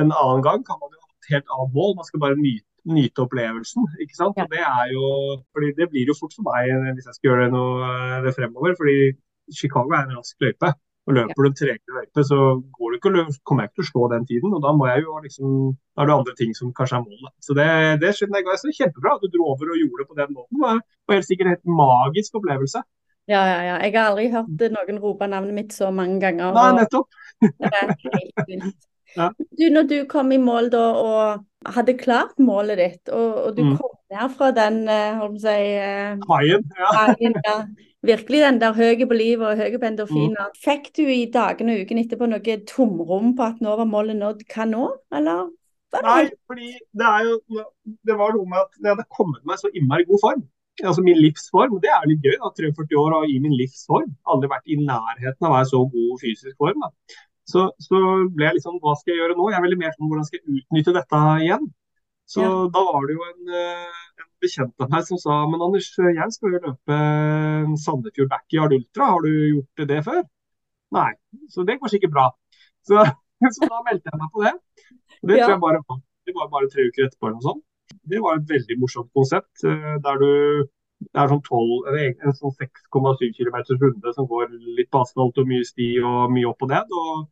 en 0.00 0.12
annen 0.22 0.44
gang 0.46 0.66
kan 0.66 0.78
man 0.82 0.92
jo 0.94 1.00
ha 1.04 1.10
et 1.14 1.32
helt 1.34 1.48
annet 1.54 1.72
mål. 1.78 1.96
Man 1.98 2.08
skal 2.08 2.22
bare 2.24 2.38
nyte, 2.38 2.68
nyte 2.96 3.24
opplevelsen. 3.24 3.88
ikke 4.02 4.18
sant? 4.18 4.38
Og 4.42 4.52
Det 4.54 4.62
er 4.66 4.92
jo, 4.96 5.06
fordi 5.54 5.72
det 5.78 5.90
blir 5.92 6.10
jo 6.10 6.18
fort 6.20 6.36
for 6.36 6.46
meg 6.50 6.70
hvis 6.94 7.08
jeg 7.08 7.16
skal 7.16 7.28
gjøre 7.30 7.48
det 7.48 7.56
noe 7.56 7.90
eh, 7.90 8.20
det 8.26 8.36
fremover. 8.38 8.78
fordi 8.78 8.96
Chicago 9.60 9.90
er 9.96 10.06
en 10.06 10.16
rask 10.18 10.46
løype. 10.46 10.70
Og 11.08 11.16
Løper 11.16 11.42
du 11.42 11.48
en 11.48 11.56
tregere 11.58 11.96
løype, 11.96 12.22
så 12.28 12.38
går 12.76 12.90
du 12.90 12.96
ikke, 12.96 13.22
kommer 13.48 13.64
jeg 13.64 13.70
ikke 13.70 13.78
til 13.80 13.86
å 13.86 13.90
slå 13.90 14.02
den 14.12 14.26
tiden. 14.28 14.52
og 14.54 14.60
Da 14.62 14.70
må 14.76 14.86
jeg 14.90 15.02
jo 15.06 15.16
liksom, 15.24 15.48
da 15.96 16.04
er 16.04 16.10
det 16.10 16.16
andre 16.18 16.34
ting 16.38 16.52
som 16.54 16.74
kanskje 16.76 17.00
er 17.00 17.06
målet. 17.06 17.32
Så 17.42 17.56
Det, 17.58 17.66
det 18.02 18.12
skjønner 18.14 18.44
jeg 18.44 18.60
Så 18.60 18.74
Kjempebra 18.78 19.16
at 19.16 19.24
du 19.24 19.32
dro 19.32 19.48
over 19.52 19.72
og 19.72 19.80
gjorde 19.80 20.02
det 20.02 20.08
på 20.10 20.18
den 20.20 20.34
måten. 20.36 20.60
Det 20.60 21.08
var 21.08 21.18
helt 21.18 21.30
sikkert 21.30 21.48
en 21.48 21.54
helt 21.56 21.72
magisk 21.82 22.36
opplevelse. 22.38 22.84
Ja, 23.28 23.42
ja, 23.46 23.58
ja. 23.62 23.76
Jeg 23.84 23.94
har 23.94 24.10
aldri 24.10 24.30
hørt 24.32 24.64
noen 24.74 25.02
rope 25.02 25.28
navnet 25.30 25.54
mitt 25.54 25.74
så 25.76 25.90
mange 25.94 26.18
ganger. 26.22 26.54
Nei, 26.56 26.70
nettopp. 26.80 27.08
ja. 29.16 29.28
Du, 29.38 29.64
når 29.70 29.86
du 29.90 29.96
kom 30.10 30.32
i 30.32 30.40
mål 30.40 30.70
da 30.72 30.82
og 30.98 31.70
hadde 31.74 31.98
klart 32.00 32.40
målet 32.40 32.80
ditt, 32.80 33.12
og, 33.12 33.36
og 33.44 33.56
du 33.56 33.62
mm. 33.66 33.76
kom 33.78 33.94
ned 34.14 34.34
fra 34.34 34.50
den 34.56 34.82
eh, 34.88 35.20
holdt 35.20 35.42
si, 35.42 35.56
uh, 35.76 36.26
Haien, 36.32 36.66
ja. 36.78 36.92
haien, 36.96 37.38
ja. 37.46 37.56
Virkelig 38.06 38.40
den 38.40 38.60
der 38.62 38.72
høye 38.72 39.04
på 39.04 39.16
livet 39.16 39.44
og 39.44 39.58
høye 39.60 39.76
på 39.76 39.88
endorfiner. 39.90 40.46
Mm. 40.48 40.60
Fikk 40.64 40.88
du 40.96 41.02
i 41.04 41.26
dagene 41.32 41.74
og 41.76 41.82
ukene 41.84 42.06
etterpå 42.06 42.28
noe 42.30 42.54
tomrom 42.64 43.34
på 43.36 43.44
at 43.44 43.60
nå 43.60 43.74
var 43.76 43.88
målet 43.90 44.16
nådd? 44.16 44.46
Hva 44.48 44.64
nå, 44.70 44.86
eller? 45.12 45.50
Nei, 46.06 46.30
fordi 46.46 46.70
det 46.94 47.06
er 47.06 47.24
jo 47.26 47.64
Det 48.06 48.14
var 48.14 48.30
noe 48.36 48.46
med 48.46 48.60
at 48.62 48.76
jeg 48.78 48.92
hadde 48.92 49.04
kommet 49.10 49.42
meg 49.42 49.58
så 49.58 49.68
innmari 49.74 50.06
god 50.06 50.20
form 50.22 50.44
altså 50.86 51.02
min 51.04 51.18
livsform. 51.20 51.78
Det 51.82 51.90
er 51.92 52.06
litt 52.08 52.24
gøy. 52.24 52.36
da, 52.40 52.52
43 52.56 52.98
år 53.00 53.16
og 53.18 53.32
i 53.32 53.40
min 53.42 53.56
livsform. 53.58 54.08
Aldri 54.32 54.50
vært 54.52 54.70
i 54.70 54.78
nærheten 54.80 55.46
av 55.46 55.50
å 55.50 55.56
være 55.56 55.68
så 55.72 55.82
god 55.92 56.22
fysisk 56.22 56.56
form. 56.60 56.86
da. 56.86 57.18
Så, 57.50 57.66
så, 57.82 58.00
ble 58.30 58.46
jeg 58.46 58.58
litt 58.58 58.66
sånn, 58.66 58.80
hva 58.82 58.94
skal 58.98 59.14
jeg 59.14 59.22
gjøre 59.22 59.36
nå? 59.38 59.48
Jeg 59.50 59.58
er 59.58 59.64
veldig 59.66 59.80
mer 59.80 59.94
sånn, 59.96 60.10
hvordan 60.10 60.26
skal 60.28 60.40
jeg 60.40 60.60
utnytte 60.60 60.94
dette 60.96 61.22
igjen? 61.44 61.70
Så 62.30 62.44
ja. 62.44 62.50
da 62.70 62.82
var 62.86 63.08
det 63.08 63.16
jo 63.16 63.24
en, 63.26 63.54
eh, 63.58 64.02
en, 64.22 64.28
bekjent 64.44 64.84
av 64.84 64.92
meg 64.92 65.06
som 65.08 65.18
sa 65.18 65.40
men 65.50 65.64
Anders, 65.66 65.88
jeg 65.98 66.34
skal 66.36 66.54
jo 66.54 66.60
løpe 66.62 66.98
Sandefjord 67.82 68.30
Backyard 68.30 68.76
Ultra, 68.76 69.08
har 69.16 69.24
du 69.26 69.32
gjort 69.32 69.82
det 69.90 69.98
før? 70.06 70.20
Nei, 70.94 71.08
så 71.50 71.64
det 71.66 71.80
går 71.80 71.90
sikkert 71.90 72.14
bra. 72.14 72.28
Så, 72.86 73.02
så 73.56 73.70
da 73.72 73.82
meldte 73.88 74.12
jeg 74.12 74.22
meg 74.22 74.30
på 74.36 74.46
det. 74.46 74.54
Det 75.26 75.40
tror 75.40 75.56
jeg 75.56 75.64
bare 75.66 75.82
var, 75.82 76.00
det 76.26 76.36
var 76.38 76.54
bare 76.54 76.70
tre 76.70 76.86
uker 76.86 77.08
etterpå 77.08 77.28
eller 77.28 77.40
noe 77.40 77.48
sånt. 77.48 77.66
Det 78.10 78.20
var 78.22 78.38
et 78.38 78.50
veldig 78.50 78.76
morsomt 78.82 79.10
konsept. 79.16 79.64
Eh, 79.64 79.96
der 80.04 80.22
du 80.22 80.30
det 81.00 81.16
er 81.16 81.30
sånn 81.30 81.40
12, 81.40 81.86
en 82.26 82.34
sånn 82.36 82.52
6,7 82.60 83.30
km 83.32 83.54
runde 83.80 84.10
som 84.12 84.26
går 84.28 84.50
litt 84.76 84.90
på 84.92 85.00
asfalt 85.00 85.38
og 85.40 85.46
mye 85.48 85.64
sti 85.64 85.94
og 86.04 86.34
mye 86.34 86.50
opp 86.50 86.66
og 86.66 86.72
ned. 86.74 86.92
og, 86.92 87.22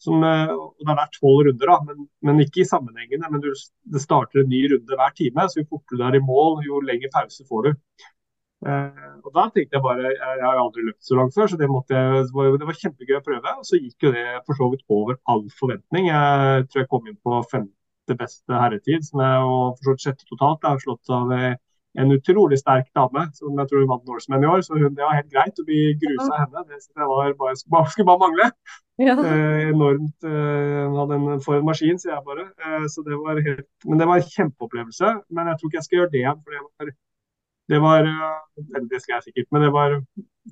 som, 0.00 0.22
eh, 0.24 0.52
og 0.54 0.78
Det 0.78 0.94
er 0.94 1.10
tolv 1.18 1.40
runder, 1.48 1.66
da, 1.72 1.78
men, 1.84 2.06
men, 2.22 2.40
ikke 2.44 2.62
i 2.62 2.70
sammenhengende. 2.72 3.30
men 3.30 3.42
du, 3.42 3.50
Det 3.84 4.00
starter 4.00 4.40
en 4.40 4.48
ny 4.48 4.62
runde 4.72 5.00
hver 5.00 5.12
time, 5.18 5.48
så 5.48 5.60
jo 5.60 5.68
fortere 5.74 5.98
du 5.98 6.04
er 6.06 6.20
i 6.20 6.24
mål, 6.24 6.62
jo 6.66 6.80
lengre 6.80 7.10
pause 7.12 7.44
får 7.48 7.66
du. 7.66 7.72
Eh, 8.66 9.16
og 9.24 9.30
Da 9.34 9.44
tenkte 9.54 9.76
jeg 9.76 9.82
bare 9.84 10.02
Jeg, 10.08 10.16
jeg 10.18 10.46
har 10.46 10.58
aldri 10.58 10.82
løpt 10.86 11.04
så 11.04 11.18
langt 11.18 11.34
før, 11.34 11.46
så 11.46 11.58
det, 11.58 11.68
jeg, 11.68 12.30
var, 12.34 12.56
det 12.58 12.70
var 12.70 12.80
kjempegøy 12.82 13.18
å 13.18 13.26
prøve. 13.26 13.56
Og 13.58 13.66
så 13.66 13.82
gikk 13.82 14.08
jo 14.08 14.14
det 14.14 14.26
for 14.46 14.54
så 14.58 14.70
vidt 14.72 14.86
over 14.88 15.18
all 15.26 15.44
forventning. 15.60 16.08
Jeg 16.08 16.68
tror 16.70 16.84
jeg 16.84 16.90
kom 16.94 17.10
inn 17.10 17.20
på 17.20 17.42
15 17.42 17.68
sjette 18.08 18.18
beste 18.18 18.60
herretid, 18.60 19.04
som 19.04 19.20
er 19.20 19.44
og 19.44 19.78
for 19.82 20.00
sjette 20.00 20.24
totalt. 20.28 20.64
Har 20.64 20.80
slått 20.80 21.10
av 21.12 21.32
en 21.98 22.12
utrolig 22.14 22.58
sterk 22.60 22.88
dame 22.94 23.24
som 23.34 23.56
jeg 23.58 23.70
tror 23.70 23.88
vant 23.88 24.04
Norseman 24.06 24.44
i 24.44 24.48
år. 24.48 24.62
Så 24.62 24.76
hun, 24.76 24.94
det 24.94 25.04
var 25.04 25.18
helt 25.18 25.32
greit 25.32 25.58
å 25.58 25.66
bli 25.66 25.94
grusa 25.98 26.28
av 26.28 26.38
henne. 26.44 26.64
Det 26.68 26.78
jeg 26.78 27.08
var 27.10 27.34
bare, 27.40 27.56
skulle, 27.58 28.06
bare 28.06 28.22
mangle. 28.22 28.50
Ja. 28.98 29.14
Eh, 29.14 29.68
enormt 29.72 30.26
eh, 30.26 30.86
hadde 30.94 31.18
en, 31.18 31.42
For 31.44 31.58
en 31.58 31.66
maskin, 31.66 32.00
sier 32.00 32.16
jeg 32.16 32.24
bare. 32.26 32.48
Eh, 32.64 32.86
så 32.92 33.04
det 33.06 33.18
var 33.18 33.42
helt, 33.42 33.68
men 33.86 34.00
det 34.00 34.08
var 34.10 34.22
en 34.22 34.32
kjempeopplevelse. 34.36 35.12
Men 35.34 35.52
jeg 35.52 35.60
tror 35.60 35.70
ikke 35.70 35.80
jeg 35.80 35.88
skal 35.88 36.02
gjøre 36.02 36.14
det 36.14 36.24
igjen. 36.24 36.42
for 36.42 36.56
det 36.56 36.64
var 36.64 36.96
det 37.68 37.78
var 37.84 38.06
Det 38.90 39.02
skal 39.02 39.18
jeg 39.18 39.28
sikkert, 39.28 39.48
men 39.52 39.66
det 39.66 39.72
var, 39.74 39.98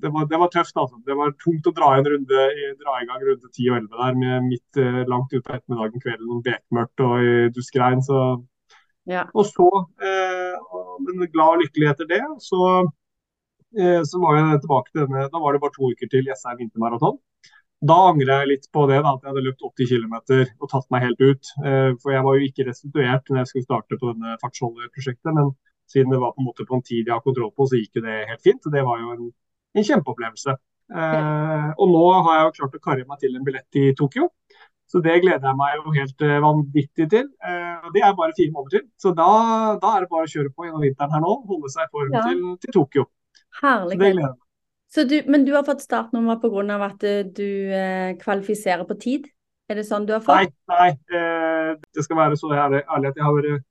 det 0.01 0.11
var, 0.13 0.27
det 0.31 0.39
var 0.41 0.51
tøft. 0.53 0.75
altså. 0.77 0.99
Det 1.05 1.15
var 1.17 1.33
tungt 1.43 1.67
å 1.69 1.73
dra, 1.75 1.93
en 1.97 2.09
runde, 2.11 2.43
dra 2.81 2.97
i 3.01 3.07
gang 3.09 3.23
runde 3.23 3.49
10 3.49 3.71
og 3.71 3.77
11 3.79 4.03
der 4.03 4.19
med 4.21 4.47
midt 4.51 4.81
eh, 4.83 5.01
langt 5.09 5.33
utpå 5.33 5.55
ettermiddagen, 5.55 6.03
kvelden, 6.03 6.43
bekmørkt 6.45 7.05
og 7.07 7.15
i 7.23 7.33
duskregn. 7.55 8.03
Så, 8.05 8.21
ja. 9.09 9.25
Og 9.33 9.47
så, 9.49 9.67
eh, 10.03 10.57
men 11.05 11.29
glad 11.33 11.57
og 11.57 11.63
lykkelig 11.63 11.91
etter 11.93 12.09
det, 12.09 12.23
så, 12.43 12.63
eh, 13.77 14.01
så 14.07 14.21
var 14.23 14.39
jeg 14.41 14.63
tilbake 14.65 14.91
til 14.91 15.05
denne 15.05 15.29
Da 15.31 15.43
var 15.43 15.55
det 15.55 15.63
bare 15.63 15.77
to 15.77 15.93
uker 15.93 16.11
til 16.11 16.27
Jessheim 16.29 16.61
vintermaraton. 16.63 17.17
Da 17.85 17.97
angrer 18.09 18.41
jeg 18.41 18.49
litt 18.49 18.67
på 18.73 18.87
det, 18.89 18.97
da, 19.05 19.13
at 19.13 19.21
jeg 19.21 19.29
hadde 19.29 19.45
løpt 19.45 19.65
80 19.67 19.89
km 19.91 20.15
og 20.63 20.69
tatt 20.71 20.87
meg 20.93 21.03
helt 21.05 21.19
ut. 21.21 21.49
Eh, 21.61 21.91
for 22.01 22.13
jeg 22.13 22.25
var 22.25 22.37
jo 22.37 22.47
ikke 22.47 22.65
restituert 22.65 23.29
når 23.29 23.43
jeg 23.43 23.49
skulle 23.51 23.67
starte 23.67 23.99
på 24.01 24.13
denne 24.15 24.37
fartsholderprosjektet. 24.41 25.29
Men 25.37 25.51
siden 25.87 26.11
det 26.11 26.19
var 26.23 26.33
på 26.33 26.41
en 26.41 26.47
måte 26.49 26.65
på 26.65 26.77
en 26.77 26.85
tid 26.85 27.05
jeg 27.05 27.13
har 27.13 27.21
kontroll 27.23 27.53
på, 27.53 27.67
så 27.69 27.77
gikk 27.77 27.99
jo 27.99 28.07
det 28.07 28.17
helt 28.31 28.43
fint. 28.43 28.71
Det 28.73 28.83
var 28.87 29.03
jo 29.03 29.13
en, 29.13 29.29
en 29.77 29.87
kjempeopplevelse. 29.87 30.57
Eh, 30.87 31.69
og 31.75 31.89
nå 31.91 32.03
har 32.23 32.37
jeg 32.37 32.47
jo 32.47 32.55
klart 32.61 32.75
å 32.77 32.83
karre 32.83 33.05
meg 33.07 33.19
til 33.21 33.35
en 33.35 33.45
billett 33.47 33.79
i 33.79 33.91
Tokyo. 33.97 34.29
Så 34.87 35.01
det 35.03 35.17
gleder 35.19 35.43
jeg 35.43 35.59
meg 35.59 35.73
jo 35.75 35.93
helt 35.97 36.23
uh, 36.23 36.37
vanvittig 36.45 37.09
til. 37.11 37.25
Uh, 37.43 37.89
det 37.91 38.05
er 38.07 38.13
bare 38.15 38.35
fire 38.37 38.53
måneder 38.55 38.77
til. 38.77 38.85
Så 38.95 39.11
da, 39.15 39.27
da, 39.81 39.93
er 39.93 40.05
det 40.05 40.11
bare 40.13 40.29
å 40.29 40.31
kjøre 40.31 40.51
på 40.55 40.63
gjennom 40.63 40.85
vinteren 40.85 41.11
her 41.11 41.23
nå. 41.25 41.33
Holde 41.49 41.71
seg 41.73 41.89
i 41.89 41.91
form 41.91 42.15
ja. 42.15 42.21
til, 42.23 42.43
til, 42.63 42.73
Tokyo. 42.77 43.03
Herlig. 43.59 43.97
Så 43.97 43.99
det 43.99 43.99
gleder 43.99 44.21
jeg 44.21 44.29
meg. 44.29 44.43
Du, 45.11 45.17
men 45.27 45.43
du 45.43 45.51
har 45.57 45.65
fått 45.67 45.83
startnummer 45.83 46.39
pga. 46.39 46.77
at 46.87 47.03
uh, 47.03 47.19
du 47.27 48.15
kvalifiserer 48.23 48.87
på 48.87 48.95
tid? 49.03 49.27
Er 49.67 49.75
det 49.75 49.83
sånn 49.83 50.07
du 50.07 50.15
har 50.15 50.23
fått? 50.23 50.55
Nei, 50.71 50.93
nei 50.95 51.81
det 51.91 52.05
skal 52.05 52.21
være 52.21 52.37
så 52.39 52.53
ærlig 52.55 52.85
at 52.87 53.17
jeg 53.19 53.25
har 53.25 53.35
vært 53.35 53.65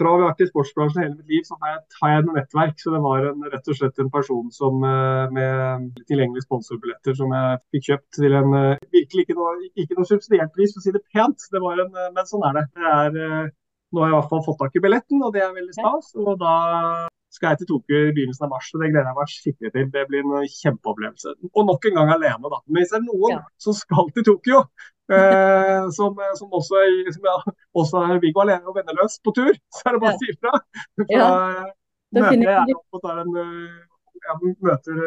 fra 0.00 0.10
å 0.10 0.18
ha 0.18 0.28
vært 0.28 0.42
i 0.44 0.48
sportsbransjen 0.48 1.02
hele 1.02 1.14
mitt 1.14 1.32
liv, 1.32 1.44
så 1.46 1.58
har 1.60 1.74
jeg, 1.74 1.82
har 2.00 2.12
jeg 2.12 2.22
et 2.22 2.30
nettverk. 2.38 2.76
Så 2.82 2.94
det 2.94 3.00
var 3.04 3.26
en, 3.30 3.44
rett 3.52 3.70
og 3.70 3.78
slett 3.78 4.02
en 4.02 4.12
person 4.14 4.50
som, 4.54 4.84
eh, 4.88 5.24
med 5.38 6.00
tilgjengelige 6.10 6.46
sponsorbilletter 6.46 7.18
som 7.18 7.34
jeg 7.36 7.60
fikk 7.74 7.88
kjøpt 7.90 8.20
til 8.20 8.38
en 8.40 8.58
eh, 8.60 8.86
virkelig 8.94 9.26
ikke 9.26 9.38
noe, 9.38 9.54
ikke 9.72 9.98
noe 9.98 10.10
subsidiert 10.10 10.54
pris, 10.56 10.74
for 10.74 10.82
å 10.82 10.86
si 10.86 10.94
det 10.96 11.04
pent. 11.14 11.48
Det 11.54 11.62
en, 11.62 11.90
eh, 11.90 12.12
men 12.16 12.30
sånn 12.30 12.46
er 12.50 12.60
det. 12.60 12.66
det 12.74 12.94
er, 12.94 13.50
nå 13.94 14.02
har 14.02 14.10
jeg 14.10 14.16
i 14.16 14.20
hvert 14.20 14.32
fall 14.32 14.46
fått 14.48 14.62
tak 14.64 14.78
i 14.78 14.82
billetten, 14.82 15.22
og 15.22 15.34
det 15.34 15.44
er 15.44 15.54
veldig 15.54 15.76
stas. 15.76 16.14
Og 16.18 16.34
da 16.40 16.54
skal 17.34 17.52
jeg 17.52 17.60
til 17.60 17.68
Tokyo 17.72 18.00
i 18.00 18.12
begynnelsen 18.14 18.46
av 18.46 18.52
mars, 18.54 18.70
og 18.74 18.82
det 18.82 18.90
gleder 18.92 19.10
jeg 19.10 19.18
meg 19.18 19.32
skikkelig 19.32 19.72
til. 19.74 19.86
Det 19.94 20.04
blir 20.10 20.24
en 20.24 20.48
kjempeopplevelse. 20.54 21.34
Og 21.50 21.68
nok 21.70 21.88
en 21.88 21.98
gang 21.98 22.12
alene, 22.14 22.50
da. 22.52 22.60
Men 22.66 22.80
hvis 22.80 22.92
det 22.94 23.00
er 23.00 23.06
noen 23.06 23.34
ja. 23.34 23.40
som 23.66 23.76
skal 23.78 24.10
til 24.14 24.26
Tokyo, 24.30 24.62
eh, 25.12 25.88
som, 25.98 26.20
som, 26.40 26.58
også, 26.60 26.82
som 27.16 27.30
ja, 27.30 27.36
også 27.82 28.04
er 28.06 28.22
Viggo 28.22 28.44
alene 28.44 28.70
og 28.70 28.78
venneløs 28.78 29.18
på 29.24 29.34
tur, 29.36 29.52
så 29.76 29.90
er 29.90 29.96
det 29.96 30.04
bare 30.06 30.16
å 30.16 30.22
si 30.22 30.34
ifra. 30.34 30.54
Ja. 31.14 31.30
møter 32.14 32.44
jeg 32.46 32.76
og 32.94 33.00
tar 33.02 33.24
en, 33.24 33.32
jeg 33.34 34.56
møter 34.62 35.00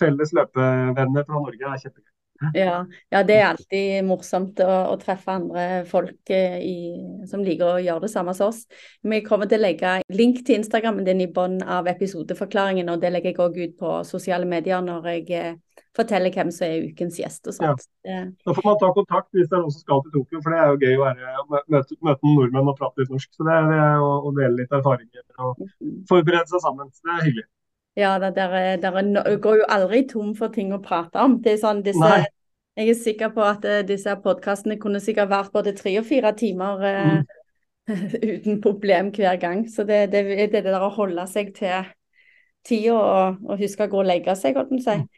felles 0.00 0.34
løpevenner 0.36 1.24
fra 1.24 1.38
Norge. 1.40 1.62
Det 1.62 1.70
er 1.70 1.86
kjempegøy. 1.86 2.13
Ja, 2.54 2.86
ja, 3.10 3.22
det 3.22 3.36
er 3.38 3.46
alltid 3.52 4.04
morsomt 4.08 4.58
å, 4.60 4.70
å 4.90 4.96
treffe 5.00 5.36
andre 5.36 5.66
folk 5.88 6.30
eh, 6.34 6.56
i, 6.66 6.76
som 7.30 7.44
liker 7.46 7.76
å 7.76 7.82
gjøre 7.82 8.04
det 8.04 8.10
samme 8.12 8.34
som 8.36 8.50
oss. 8.50 8.64
Vi 9.06 9.20
kommer 9.26 9.48
til 9.50 9.62
å 9.62 9.64
legge 9.64 9.94
link 10.12 10.42
til 10.44 10.58
Instagrammen 10.58 11.06
din 11.06 11.22
i 11.24 11.30
bunnen 11.30 11.62
av 11.62 11.88
episodeforklaringen, 11.90 12.90
og 12.90 13.00
det 13.02 13.12
legger 13.14 13.32
jeg 13.32 13.40
òg 13.44 13.60
ut 13.62 13.78
på 13.78 13.94
sosiale 14.08 14.48
medier 14.50 14.82
når 14.84 15.08
jeg 15.12 15.38
eh, 15.38 15.54
forteller 15.94 16.34
hvem 16.34 16.50
som 16.54 16.66
er 16.66 16.88
ukens 16.90 17.18
gjest 17.22 17.48
og 17.50 17.56
sånt. 17.56 17.86
Ja. 18.06 18.24
Da 18.44 18.54
får 18.56 18.66
man 18.66 18.78
ta 18.82 18.90
kontakt 18.96 19.30
hvis 19.36 19.48
det 19.50 19.58
er 19.58 19.62
noen 19.64 19.74
som 19.74 19.84
skal 19.84 20.02
til 20.04 20.14
Tokyo, 20.18 20.42
for 20.42 20.54
det 20.54 20.60
er 20.60 20.72
jo 20.72 20.80
gøy 20.82 20.98
å 20.98 21.04
være, 21.04 21.34
møte, 21.54 21.98
møte, 22.00 22.20
noen 22.26 22.40
nordmenn 22.40 22.72
og 22.72 22.78
prate 22.80 23.04
litt 23.04 23.14
norsk. 23.14 23.30
Så 23.36 23.46
det 23.46 23.54
er, 23.54 23.68
det 23.70 23.82
å, 24.02 24.12
å, 24.18 24.34
dele 24.34 24.62
litt 24.62 24.74
erfaringer 24.74 25.24
og 25.38 25.60
mm. 25.62 26.00
forberede 26.10 26.50
seg 26.50 26.64
sammen. 26.66 26.90
Så 26.90 27.06
det 27.06 27.14
er 27.14 27.28
hyggelig. 27.28 27.50
Ja, 27.96 28.18
det 28.18 28.34
der, 28.34 28.76
der 28.82 28.96
er, 28.98 29.36
går 29.38 29.60
jo 29.60 29.66
aldri 29.70 30.02
tom 30.10 30.32
for 30.34 30.50
ting 30.54 30.72
å 30.74 30.82
prate 30.82 31.22
om. 31.22 31.38
Det 31.42 31.52
er 31.54 31.60
sånn, 31.62 31.82
disse, 31.86 32.02
Nei. 32.02 32.24
jeg 32.80 32.90
er 32.90 32.98
sikker 32.98 33.34
på 33.36 33.44
at 33.46 33.66
uh, 33.70 33.80
disse 33.86 34.16
podkastene 34.22 34.80
kunne 34.82 35.02
sikkert 35.02 35.30
vært 35.30 35.52
både 35.54 35.76
tre 35.78 35.92
og 36.00 36.08
fire 36.08 36.32
timer 36.34 36.82
uh, 36.82 37.12
mm. 37.14 38.00
uten 38.32 38.62
problem 38.64 39.12
hver 39.14 39.38
gang. 39.42 39.66
Så 39.70 39.86
det, 39.86 40.08
det, 40.14 40.24
det, 40.32 40.48
det 40.56 40.64
der 40.66 40.82
å 40.82 40.90
holde 40.94 41.26
seg 41.30 41.52
til 41.54 41.92
tida 42.66 42.96
og, 42.96 43.44
og, 43.44 43.60
huske 43.60 43.86
å 43.86 43.92
gå 43.92 44.00
og 44.00 44.08
legge 44.08 44.34
seg, 44.40 44.58
holdt 44.58 44.72
jeg 44.72 44.80
på 44.80 44.82
å 44.82 44.88
si. 44.88 44.96
Mm. 45.04 45.12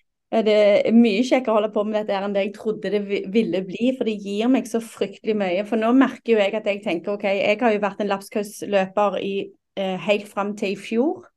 Det 0.46 0.54
er 0.58 0.92
mye 0.92 1.22
kjekkere 1.24 1.52
å 1.52 1.56
holde 1.60 1.70
på 1.72 1.84
med 1.86 2.00
dette 2.00 2.18
enn 2.18 2.34
det 2.34 2.42
jeg 2.48 2.54
trodde 2.56 2.90
det 2.92 3.00
ville 3.32 3.60
bli, 3.64 3.92
for 3.96 4.08
det 4.08 4.16
gir 4.18 4.50
meg 4.52 4.66
så 4.68 4.82
fryktelig 4.82 5.36
mye. 5.38 5.62
For 5.68 5.80
nå 5.80 5.92
merker 5.96 6.34
jo 6.34 6.40
jeg 6.42 6.56
at 6.58 6.66
jeg 6.66 6.82
tenker 6.84 7.14
OK, 7.14 7.24
jeg 7.30 7.60
har 7.62 7.72
jo 7.72 7.82
vært 7.84 8.02
en 8.02 8.10
lapskausløper 8.10 9.20
eh, 9.22 9.94
helt 10.08 10.26
fram 10.28 10.52
til 10.58 10.74
i 10.74 10.80
fjor. 10.80 11.28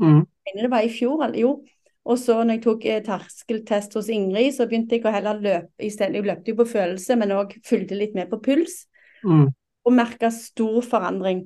Mm. 0.00 0.24
Det 0.56 0.70
var 0.72 0.86
i 0.86 0.92
fjor, 0.92 1.26
jo. 1.36 1.58
Og 2.08 2.16
så 2.16 2.38
når 2.40 2.56
jeg 2.56 2.64
tok 2.64 2.86
eh, 2.88 3.02
terskeltest 3.04 3.96
hos 3.98 4.08
Ingrid, 4.12 4.54
så 4.56 4.66
begynte 4.68 4.96
jeg 4.96 5.04
å 5.04 5.12
heller 5.12 5.40
løpe 5.44 5.84
i 5.84 5.90
stedet. 5.92 6.16
Jeg 6.16 6.28
løpte 6.28 6.52
jo 6.52 6.58
på 6.62 6.68
følelse, 6.70 7.16
men 7.20 7.34
òg 7.36 7.52
fulgte 7.68 7.98
litt 7.98 8.16
med 8.16 8.30
på 8.30 8.40
puls. 8.44 8.80
Mm. 9.26 9.48
Og 9.84 9.94
merka 9.96 10.30
stor 10.32 10.80
forandring. 10.86 11.44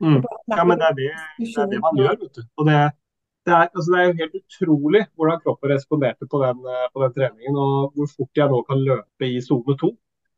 Mm. 0.00 0.20
Ja, 0.48 0.64
men 0.64 0.78
det 0.80 0.86
er 0.86 0.96
det, 0.96 1.10
det 1.42 1.50
er 1.58 1.72
det, 1.72 1.80
man 1.82 1.98
gjør, 1.98 2.20
vet 2.22 2.38
du. 2.38 2.44
Og 2.60 2.68
det, 2.68 2.76
det, 3.48 3.56
er, 3.56 3.66
altså 3.66 3.88
det 3.92 4.02
er 4.02 4.20
helt 4.20 4.38
utrolig 4.38 5.02
hvordan 5.18 5.42
kroppen 5.42 5.74
responderte 5.74 6.28
på 6.30 6.40
den, 6.44 6.62
eh, 6.70 6.86
på 6.94 7.02
den 7.04 7.16
treningen, 7.18 7.58
og 7.58 7.98
hvor 7.98 8.12
fort 8.14 8.42
jeg 8.42 8.52
nå 8.52 8.62
kan 8.70 8.86
løpe 8.86 9.28
i 9.28 9.42
sone 9.44 9.76
to. 9.80 9.90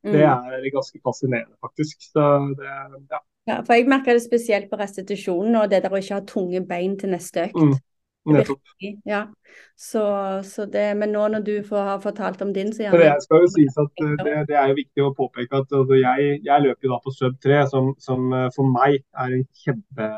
Det 0.02 0.19
mm. 0.19 0.48
er 0.56 0.73
ganske 0.74 0.98
fascinerende, 1.05 1.55
faktisk. 1.62 2.01
Så 2.09 2.24
det, 2.59 2.73
ja. 3.12 3.20
Ja, 3.51 3.60
for 3.66 3.74
jeg 3.74 3.89
merker 3.90 4.14
det 4.14 4.23
spesielt 4.23 4.69
på 4.70 4.78
restitusjonen 4.78 5.56
og 5.59 5.70
det 5.70 5.82
der 5.82 5.94
å 5.94 5.98
ikke 5.98 6.20
ha 6.20 6.27
tunge 6.27 6.62
bein 6.66 6.94
til 7.01 7.10
neste 7.14 7.48
økt. 7.48 7.59
Mm. 7.59 7.81
Nettopp. 8.24 8.60
Ja. 9.05 9.32
Så, 9.77 10.02
så 10.44 10.66
det, 10.70 10.85
men 10.94 11.10
nå 11.12 11.24
når 11.32 11.43
du 11.43 11.55
får, 11.66 11.81
har 11.89 11.98
fortalt 12.05 12.43
om 12.44 12.52
din, 12.55 12.70
så 12.73 12.85
gjerne 12.85 13.01
Det 13.02 13.24
skal 13.24 13.43
jo 13.43 13.48
sies 13.51 13.78
at 13.82 14.05
eh, 14.05 14.12
det, 14.20 14.35
det 14.51 14.59
er 14.60 14.70
jo 14.70 14.77
viktig 14.78 15.02
å 15.02 15.10
påpeke 15.16 15.59
at 15.59 15.74
altså, 15.74 15.98
jeg, 15.98 16.36
jeg, 16.47 16.64
løper 16.66 16.86
jo 16.86 16.93
da 16.93 17.01
på 17.02 17.14
sub 17.16 17.35
3, 17.43 17.59
som, 17.73 17.90
som, 17.98 18.31
eh, 18.36 18.47
for 18.55 18.70
meg 18.70 19.01
er 19.24 19.35
en 19.40 19.44
kjempe 19.64 20.09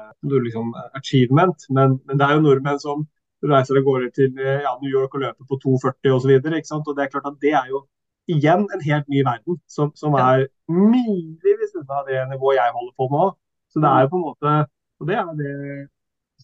liksom, 0.45 0.75
achievement. 1.01 1.67
Men, 1.71 1.97
men, 2.05 2.21
det 2.21 2.29
er 2.29 2.37
jo 2.37 2.45
nordmenn 2.45 2.83
som 2.83 3.07
reiser 3.45 3.81
av 3.81 3.89
gårde 3.89 4.13
til 4.21 4.37
eh, 4.37 4.61
ja, 4.67 4.77
New 4.83 4.93
York 4.93 5.17
og 5.17 5.25
løper 5.25 5.49
på 5.49 5.61
2,40 5.65 6.19
osv. 6.19 6.37
Og, 6.45 6.61
så 6.69 6.83
og 6.83 6.93
det 6.93 7.07
er 7.07 7.13
klart 7.17 7.33
at 7.33 7.41
det 7.41 7.57
er 7.57 7.73
jo 7.73 7.87
igjen 8.31 8.67
en 8.73 8.85
helt 8.85 9.09
ny 9.13 9.23
verden 9.27 9.59
som, 9.69 9.93
som 9.99 10.17
er 10.19 10.47
milevis 10.71 11.75
unna 11.81 12.03
det 12.09 12.23
nivået 12.33 12.61
jeg 12.61 12.77
holder 12.77 12.95
på 12.99 13.09
med 13.13 13.25
òg. 13.27 13.33
Så 13.73 13.83
det 13.83 13.91
er 13.91 14.05
jo 14.05 14.13
på 14.13 14.21
en 14.21 14.29
måte 14.29 14.53
Og 15.03 15.09
det 15.09 15.17
er 15.19 15.33
det 15.39 15.55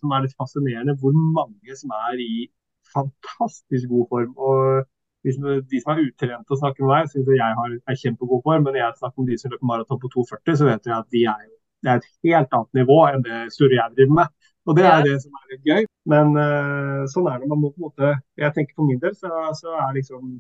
som 0.00 0.12
er 0.12 0.24
litt 0.24 0.34
fascinerende, 0.38 0.96
hvor 1.00 1.14
mange 1.14 1.76
som 1.78 1.92
er 2.08 2.18
i 2.20 2.48
fantastisk 2.94 3.88
god 3.88 4.06
form. 4.10 4.32
og 4.36 4.88
de 5.24 5.32
som, 5.34 5.92
er 5.92 6.02
utrente 6.06 6.54
og 6.54 6.60
snakker 6.60 6.84
med 6.84 6.92
meg, 6.94 7.08
syns 7.12 7.28
jeg 7.36 7.56
har, 7.60 7.72
er 7.92 7.98
kjempegod 8.02 8.42
form. 8.46 8.66
Men 8.66 8.78
jeg 8.80 8.98
snakker 8.98 9.22
om 9.22 9.28
de 9.28 9.38
som 9.38 9.52
løper 9.52 9.70
maraton 9.70 10.00
på 10.02 10.10
2,40, 10.16 10.56
så 10.56 10.68
vet 10.68 10.88
jeg 10.88 10.96
at 10.96 11.08
de 11.16 11.24
er, 11.34 11.48
det 11.84 11.92
er 11.92 12.00
et 12.00 12.10
helt 12.26 12.56
annet 12.56 12.80
nivå 12.80 12.98
enn 13.10 13.24
det 13.26 13.40
Sture 13.54 13.76
jeg 13.76 13.96
driver 13.96 14.16
med. 14.20 14.36
Og 14.68 14.76
det 14.76 14.86
er 14.86 15.04
det 15.04 15.16
som 15.22 15.36
er 15.38 15.52
litt 15.54 15.68
gøy. 15.70 15.88
Men 16.12 16.32
uh, 16.36 17.02
sånn 17.12 17.28
er 17.30 17.40
det. 17.40 17.50
Man 17.52 17.60
må 17.62 17.72
på 17.72 17.80
en 17.80 17.88
måte 17.88 18.14
Jeg 18.40 18.56
tenker 18.56 18.76
for 18.76 18.88
min 18.88 19.00
del 19.02 19.14
så, 19.16 19.30
så 19.56 19.76
er 19.76 19.96
liksom 19.98 20.38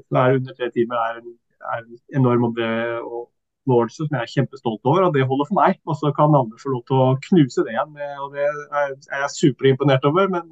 så 0.00 0.22
er 0.22 0.38
under 0.38 0.56
tre 0.56 0.70
timer 0.74 1.00
er, 1.00 1.20
er 1.74 1.82
en 1.82 1.98
enorm 2.20 2.48
oppnåelse 2.48 4.04
som 4.04 4.16
jeg 4.16 4.22
er 4.22 4.32
kjempestolt 4.34 4.88
over, 4.88 5.08
og 5.08 5.14
det 5.14 5.26
holder 5.28 5.50
for 5.50 5.58
meg. 5.60 5.78
Og 5.86 5.98
så 6.00 6.12
kan 6.16 6.38
andre 6.38 6.62
få 6.62 6.72
lov 6.74 6.82
til 6.88 7.02
å 7.02 7.10
knuse 7.28 7.66
det 7.66 7.76
igjen, 7.76 8.00
og 8.24 8.34
det 8.36 8.48
er, 8.48 8.96
er 9.12 9.24
jeg 9.26 9.36
superimponert 9.36 10.08
over. 10.08 10.30
men 10.32 10.50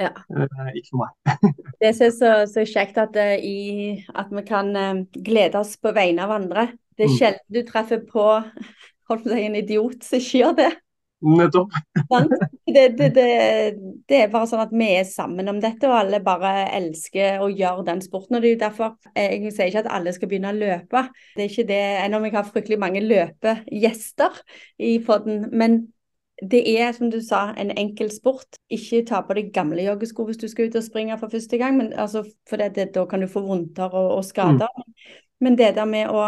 ja. 0.00 0.08
Uh, 0.32 0.70
ikke 0.72 0.88
for 0.94 1.02
meg. 1.02 1.42
det 1.82 1.90
som 1.96 2.06
er 2.06 2.14
så, 2.16 2.30
så 2.48 2.64
kjekt 2.66 2.96
at, 3.00 3.16
uh, 3.18 3.34
i, 3.36 3.98
at, 4.14 4.32
vi 4.32 4.44
kan 4.48 4.72
glede 5.12 5.60
oss 5.60 5.76
på 5.76 5.92
vegne 5.96 6.24
av 6.24 6.32
andre. 6.38 6.70
Det 6.96 7.06
er 7.06 7.12
mm. 7.12 7.18
sjelden 7.18 7.56
du 7.56 7.60
treffer 7.68 8.00
på 8.08 8.26
holdt 9.12 9.28
på 9.28 9.36
en 9.36 9.58
idiot 9.60 10.06
som 10.06 10.20
ikke 10.20 10.42
gjør 10.42 10.56
det. 10.62 10.72
Nettopp. 11.22 11.70
det, 12.66 12.88
det, 12.98 13.08
det, 13.14 13.26
det, 14.08 14.18
er 14.18 14.30
bare 14.32 14.48
sånn 14.50 14.64
at 14.64 14.74
vi 14.74 14.88
er 14.96 15.06
sammen 15.08 15.48
om 15.52 15.60
dette, 15.62 15.86
og 15.88 15.96
alle 16.00 16.22
bare 16.24 16.66
elsker 16.78 17.42
å 17.44 17.48
gjøre 17.52 17.86
den 17.86 18.02
sporten. 18.04 18.36
og 18.36 18.42
det 18.42 18.50
er 18.50 18.56
jo 18.56 18.60
derfor 18.64 18.94
Jeg 19.14 19.54
sier 19.54 19.70
ikke 19.70 19.84
at 19.84 19.92
alle 19.98 20.14
skal 20.16 20.30
begynne 20.30 20.52
å 20.52 20.58
løpe. 20.58 21.06
Det 21.36 21.44
er 21.44 21.50
ikke 21.50 21.68
det, 21.70 21.82
Enn 22.02 22.18
om 22.18 22.26
jeg 22.26 22.36
har 22.36 22.48
fryktelig 22.48 22.80
mange 22.82 23.02
løpegjester 23.06 24.42
i 24.82 24.96
poden. 25.06 25.46
Men 25.52 25.84
det 26.42 26.62
er, 26.80 26.90
som 26.96 27.10
du 27.10 27.20
sa, 27.22 27.52
en 27.58 27.70
enkel 27.78 28.10
sport. 28.10 28.58
Ikke 28.72 29.04
ta 29.06 29.22
på 29.22 29.36
deg 29.38 29.52
gamle 29.54 29.84
joggesko 29.84 30.26
hvis 30.26 30.40
du 30.40 30.48
skal 30.50 30.70
ut 30.70 30.78
og 30.80 30.86
springe 30.86 31.18
for 31.20 31.30
første 31.30 31.58
gang, 31.60 31.76
men, 31.78 31.92
altså, 31.92 32.24
for 32.50 32.58
det, 32.58 32.90
da 32.96 33.06
kan 33.06 33.22
du 33.22 33.30
få 33.30 33.44
vondter 33.46 33.92
og, 33.92 34.16
og 34.18 34.24
skader. 34.26 34.70
Mm. 34.74 35.12
Men 35.42 35.58
det 35.58 35.74
der 35.78 35.86
med 35.90 36.10
å 36.10 36.26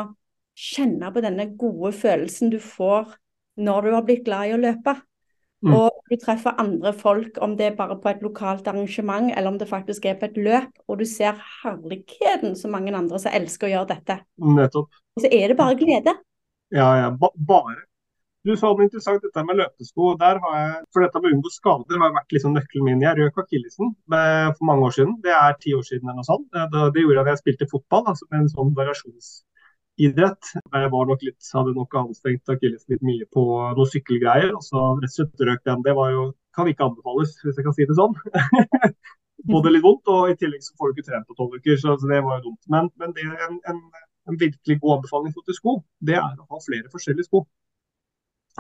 kjenne 0.55 1.11
på 1.11 1.23
denne 1.25 1.49
gode 1.59 1.91
følelsen 1.97 2.53
du 2.53 2.61
får 2.63 3.17
når 3.57 3.87
du 3.87 3.95
har 3.95 4.07
blitt 4.07 4.25
glad 4.27 4.51
i 4.51 4.55
å 4.57 4.61
løpe. 4.61 4.97
Mm. 5.65 5.73
Og 5.79 6.03
du 6.11 6.19
treffer 6.21 6.59
andre 6.61 6.93
folk, 6.93 7.39
om 7.45 7.55
det 7.57 7.71
er 7.71 7.79
bare 7.79 7.97
på 7.97 8.11
et 8.11 8.21
lokalt 8.25 8.67
arrangement 8.69 9.31
eller 9.33 9.49
om 9.49 9.57
det 9.61 9.71
faktisk 9.71 10.05
er 10.11 10.19
på 10.21 10.29
et 10.29 10.37
løp, 10.37 10.69
og 10.89 11.01
du 11.01 11.07
ser 11.09 11.39
herligheten 11.63 12.53
som 12.59 12.75
mange 12.77 12.93
andre 12.93 13.21
som 13.23 13.33
elsker 13.33 13.71
å 13.71 13.73
gjøre 13.73 13.91
dette. 13.95 14.19
Nettopp. 14.45 14.93
Og 15.17 15.25
så 15.25 15.31
er 15.33 15.49
det 15.49 15.57
bare 15.57 15.79
glede. 15.81 16.17
Ja, 16.75 16.91
ja, 17.01 17.09
ba 17.17 17.31
bare. 17.39 17.87
Du 18.45 18.53
sa 18.61 18.75
noe 18.75 18.85
interessant 18.85 19.23
dette 19.25 19.41
med 19.49 19.57
løpesko. 19.57 20.11
der 20.21 20.37
har 20.43 20.57
jeg, 20.59 20.73
For 20.93 21.01
dette 21.01 21.21
med 21.23 21.31
å 21.31 21.37
unngå 21.39 21.53
skader 21.55 22.03
har 22.03 22.13
vært 22.13 22.35
liksom 22.37 22.53
nøkkelen 22.53 22.85
min. 22.91 23.01
Jeg 23.01 23.17
røk 23.17 23.41
akillesen 23.41 23.95
for 24.13 24.65
mange 24.69 24.91
år 24.91 24.97
siden. 24.99 25.15
Det 25.25 25.33
er 25.33 25.57
ti 25.63 25.73
år 25.73 25.87
siden 25.89 26.11
eller 26.11 26.21
noe 26.21 26.29
sånt. 26.29 26.51
Det, 26.53 26.83
det 26.93 27.07
gjorde 27.07 27.25
da 27.25 27.33
jeg 27.33 27.41
spilte 27.41 27.71
fotball, 27.71 28.05
altså 28.13 28.29
med 28.29 28.43
en 28.43 28.53
sånn 28.53 28.75
variasjons 28.77 29.31
idrett. 30.01 30.53
Jeg 30.73 30.91
var 30.93 31.09
nok 31.09 31.23
litt, 31.23 31.51
hadde 31.55 31.75
nok 31.77 31.97
anstrengt 32.01 32.51
akilles 32.51 32.87
litt 32.91 33.03
mye 33.07 33.27
på 33.35 33.45
noen 33.77 33.91
sykkelgreier. 33.91 34.55
og 34.57 34.63
så 34.67 34.95
rett 35.03 35.45
røk 35.49 35.63
den. 35.69 35.85
Det 35.87 35.95
var 35.99 36.11
jo, 36.15 36.25
kan 36.57 36.71
ikke 36.71 36.89
anbefales, 36.89 37.37
hvis 37.43 37.59
jeg 37.59 37.67
kan 37.67 37.77
si 37.77 37.87
det 37.89 37.99
sånn. 37.99 38.17
Både 39.53 39.75
litt 39.75 39.85
vondt, 39.85 40.09
og 40.09 40.33
i 40.33 40.39
tillegg 40.41 40.65
så 40.65 40.75
får 40.79 40.91
du 40.91 40.99
ikke 40.99 41.11
trent 41.11 41.29
på 41.29 41.37
tolv 41.39 41.59
uker. 41.59 41.79
Så, 41.81 41.97
det 42.09 42.23
var 42.25 42.41
jo 42.41 42.51
dumt. 42.51 42.63
Men, 42.73 42.91
men 43.01 43.15
det 43.17 43.27
er 43.27 43.47
en, 43.49 43.59
en, 43.71 43.83
en, 44.31 44.41
virkelig 44.41 44.81
god 44.81 44.99
anbefaling 44.99 45.35
til 45.37 45.59
sko, 45.59 45.77
det 46.01 46.17
er 46.19 46.39
å 46.41 46.49
ha 46.49 46.63
flere 46.65 46.91
forskjellige 46.93 47.29
sko. 47.29 47.45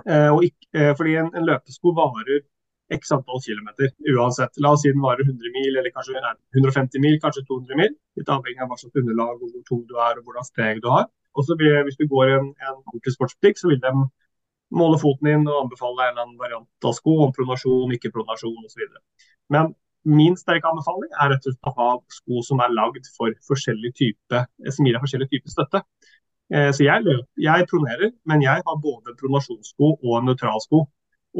Eh, 0.04 0.32
ikke, 0.50 0.68
eh, 0.74 0.92
fordi 0.98 1.14
en, 1.22 1.30
en 1.38 1.46
løpesko 1.48 1.94
varer 1.96 2.42
x 2.92 3.12
antall 3.16 3.40
kilometer 3.40 3.90
uansett. 4.12 4.58
La 4.60 4.74
oss 4.74 4.84
si 4.84 4.92
den 4.92 5.02
varer 5.02 5.24
100 5.24 5.54
mil, 5.54 5.70
eller 5.72 5.90
kanskje 5.94 6.20
150 6.58 7.00
mil, 7.00 7.16
kanskje 7.22 7.46
200 7.48 7.80
mil. 7.80 7.94
Litt 8.20 8.30
avhengig 8.30 8.60
av 8.60 8.70
hva 8.70 8.78
slags 8.78 9.00
underlag, 9.00 9.38
hvor 9.40 9.62
tung 9.70 9.84
du 9.88 9.96
er 9.96 10.20
og 10.20 10.26
hvordan 10.28 10.50
steg 10.50 10.82
du 10.84 10.90
har. 10.92 11.08
Og 11.34 11.46
så 11.46 11.56
Hvis 11.58 11.96
du 12.00 12.06
går 12.08 12.24
en, 12.36 12.50
en 12.66 12.76
ordentlig 12.86 13.14
sportsbutikk, 13.14 13.58
så 13.58 13.68
vil 13.68 13.80
de 13.82 13.92
måle 14.74 14.98
foten 14.98 15.28
din 15.28 15.48
og 15.48 15.64
anbefale 15.64 16.02
en 16.02 16.12
eller 16.12 16.24
annen 16.24 16.38
variant 16.38 16.88
av 16.88 16.94
sko 16.96 17.16
om 17.26 17.32
pronasjon, 17.34 17.92
ikke 17.94 18.12
pronasjon 18.14 18.66
osv. 18.66 18.82
Men 19.54 19.74
min 20.04 20.36
sterke 20.36 20.68
anbefaling 20.68 21.12
er 21.20 21.32
rett 21.32 21.46
og 21.46 21.54
slett 21.54 21.70
å 21.70 21.74
ha 21.78 21.90
sko 22.18 22.42
som 22.44 22.60
er 22.60 22.74
lagd 22.74 23.06
for 23.16 23.32
forskjellig 23.48 23.92
type, 24.00 24.42
som 24.70 24.86
gir 24.86 24.96
deg 24.96 25.04
forskjellig 25.04 25.30
type 25.32 25.52
støtte. 25.52 25.82
Eh, 26.52 26.70
så 26.76 26.84
jeg, 26.84 27.20
jeg 27.40 27.68
pronerer, 27.70 28.10
men 28.28 28.44
jeg 28.44 28.64
har 28.66 28.82
både 28.82 29.16
pronasjonssko 29.20 29.94
og 29.96 30.18
en 30.18 30.28
nøytralsko. 30.30 30.84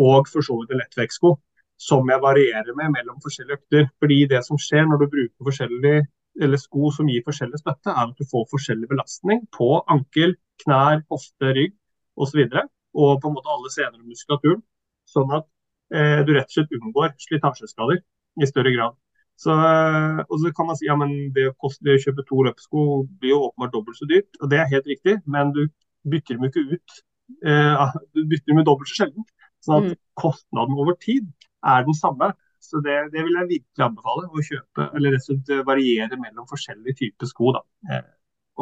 Og 0.05 0.27
for 0.27 0.43
så 0.43 0.57
vidt 0.59 0.73
en 0.75 0.81
lettvektsko 0.81 1.37
som 1.79 2.09
jeg 2.11 2.23
varierer 2.23 2.75
med 2.79 2.95
mellom 2.97 3.21
forskjellige 3.23 3.61
økter. 3.61 3.89
Fordi 4.03 4.19
det 4.33 4.41
som 4.47 4.59
skjer 4.59 4.89
når 4.89 5.05
du 5.05 5.11
bruker 5.13 5.51
forskjellige 5.51 6.07
eller 6.43 6.61
sko 6.61 6.91
som 6.95 7.09
gir 7.11 7.25
forskjellig 7.27 7.61
støtte, 7.61 7.93
er 7.93 8.11
at 8.11 8.19
du 8.19 8.27
får 8.31 8.49
forskjellig 8.51 8.89
belastning 8.91 9.45
på 9.55 9.69
ankel, 9.93 10.35
knær, 10.65 11.03
hofte, 11.13 11.53
rygg 11.57 11.75
osv. 12.17 12.41
Og, 12.43 12.51
så 12.51 12.65
og 12.95 13.21
på 13.23 13.31
en 13.31 13.37
måte 13.37 13.51
alle 13.51 13.71
senere 13.75 14.03
muskulaturen. 14.03 14.63
Sånn 15.11 15.33
at 15.37 15.47
eh, 15.95 16.21
du 16.27 16.35
rett 16.35 16.51
og 16.51 16.57
slett 16.57 16.77
unngår 16.79 17.15
slitasjeskader 17.27 18.03
i 18.43 18.49
større 18.51 18.73
grad. 18.75 18.99
Så, 19.41 19.55
eh, 19.55 20.21
og 20.29 20.37
så 20.41 20.53
kan 20.55 20.69
man 20.71 20.79
si 20.79 20.87
ja, 20.87 20.97
men 20.99 21.15
det, 21.35 21.49
koste, 21.63 21.83
det 21.87 21.99
å 21.99 22.05
kjøpe 22.07 22.27
to 22.29 22.45
løpesko 22.47 22.85
blir 23.19 23.35
jo 23.35 23.41
åpenbart 23.49 23.75
dobbelt 23.75 23.99
så 23.99 24.09
dyrt. 24.11 24.31
og 24.41 24.51
Det 24.53 24.61
er 24.61 24.71
helt 24.71 24.91
riktig, 24.91 25.19
men 25.27 25.51
du 25.57 25.67
bytter 26.11 26.39
dem 26.39 26.49
ikke 26.49 26.67
ut. 26.75 27.01
Eh, 27.47 27.99
du 28.15 28.23
bytter 28.31 28.53
dem 28.53 28.65
dobbelt 28.67 28.93
så 28.93 29.03
sjelden. 29.03 29.27
Sånn 29.65 29.81
at 29.81 29.95
mm. 29.95 30.01
kostnaden 30.21 30.81
over 30.81 30.97
tid 31.03 31.27
er 31.65 31.87
den 31.87 31.97
samme. 31.99 32.35
Så 32.65 32.81
det, 32.85 32.97
det, 33.13 33.23
vil 33.27 33.39
jeg 33.39 33.51
virkelig 33.51 33.87
anbefale. 33.87 34.27
Å 34.29 34.45
kjøpe, 34.49 34.89
eller 34.97 35.15
rett 35.15 35.29
og 35.29 35.31
slett 35.31 35.69
variere 35.69 36.19
mellom 36.21 36.49
forskjellige 36.51 36.99
typer 37.03 37.31
sko. 37.31 37.55
Da. 37.57 37.63
Eh, 37.93 38.05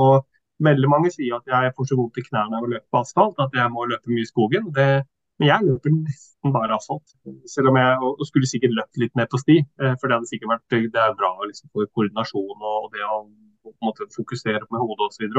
og 0.02 0.26
veldig 0.62 0.90
mange 0.90 1.10
sier 1.14 1.38
at 1.38 1.48
jeg 1.50 1.74
får 1.76 1.90
så 1.90 1.98
vondt 1.98 2.20
i 2.20 2.26
knærne 2.26 2.58
av 2.58 2.66
å 2.66 2.70
løpe 2.70 2.86
på 2.90 3.00
asfalt 3.02 3.40
at 3.42 3.54
jeg 3.56 3.72
må 3.74 3.86
løpe 3.90 4.12
mye 4.12 4.24
i 4.24 4.30
skogen. 4.30 4.68
Det, 4.76 4.88
men 5.40 5.50
jeg 5.50 5.68
løper 5.68 5.94
nesten 5.94 6.54
bare 6.54 6.76
asfalt. 6.78 7.14
Selv 7.50 7.72
om 7.72 7.78
jeg 7.80 8.12
skulle 8.30 8.50
sikkert 8.50 8.76
løpt 8.78 9.00
litt 9.02 9.14
mer 9.18 9.30
på 9.30 9.40
sti. 9.42 9.62
Eh, 9.62 9.94
for 9.98 10.08
det 10.08 10.18
hadde 10.18 10.30
sikkert 10.30 10.56
vært 10.56 10.78
det 10.96 11.06
er 11.06 11.16
bra 11.18 11.32
liksom, 11.46 11.70
for 11.72 11.90
koordinasjon 11.94 12.68
og 12.72 12.92
det 12.96 13.06
å 13.06 13.22
på 13.62 13.70
en 13.70 13.86
måte, 13.86 14.08
fokusere 14.16 14.66
med 14.70 14.82
hodet 14.82 15.06
osv. 15.06 15.36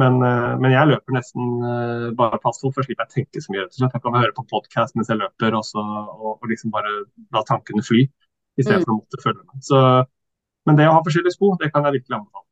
Men, 0.00 0.20
eh, 0.24 0.52
men 0.62 0.74
jeg 0.74 0.88
løper 0.90 1.16
nesten 1.16 1.64
eh, 1.66 2.06
bare 2.16 2.38
asfalt, 2.40 2.74
for 2.76 2.86
slipper 2.86 3.06
jeg 3.06 3.24
tenke 3.24 3.42
så 3.44 3.54
mye. 3.54 3.66
Så 3.72 3.84
jeg 3.84 4.02
kan 4.04 4.16
høre 4.16 4.36
på 4.36 4.46
podkast 4.52 4.96
mens 4.96 5.10
jeg 5.12 5.20
løper, 5.20 5.56
og, 5.58 5.64
så, 5.66 5.82
og, 5.82 6.36
og 6.38 6.52
liksom 6.52 6.72
bare 6.74 6.92
la 7.34 7.44
tankene 7.48 7.84
fly. 7.84 8.04
I 8.58 8.66
stedet 8.66 8.84
mm. 8.84 8.92
å 8.92 9.00
måtte 9.00 9.20
følge 9.22 9.42
med. 9.42 9.64
Så, 9.64 9.80
men 10.68 10.78
det 10.78 10.88
å 10.88 10.94
ha 10.96 11.02
forskjellige 11.06 11.36
sko, 11.36 11.52
det 11.60 11.70
kan 11.74 11.86
jeg 11.86 12.00
virkelig 12.00 12.18
anbefale. 12.18 12.46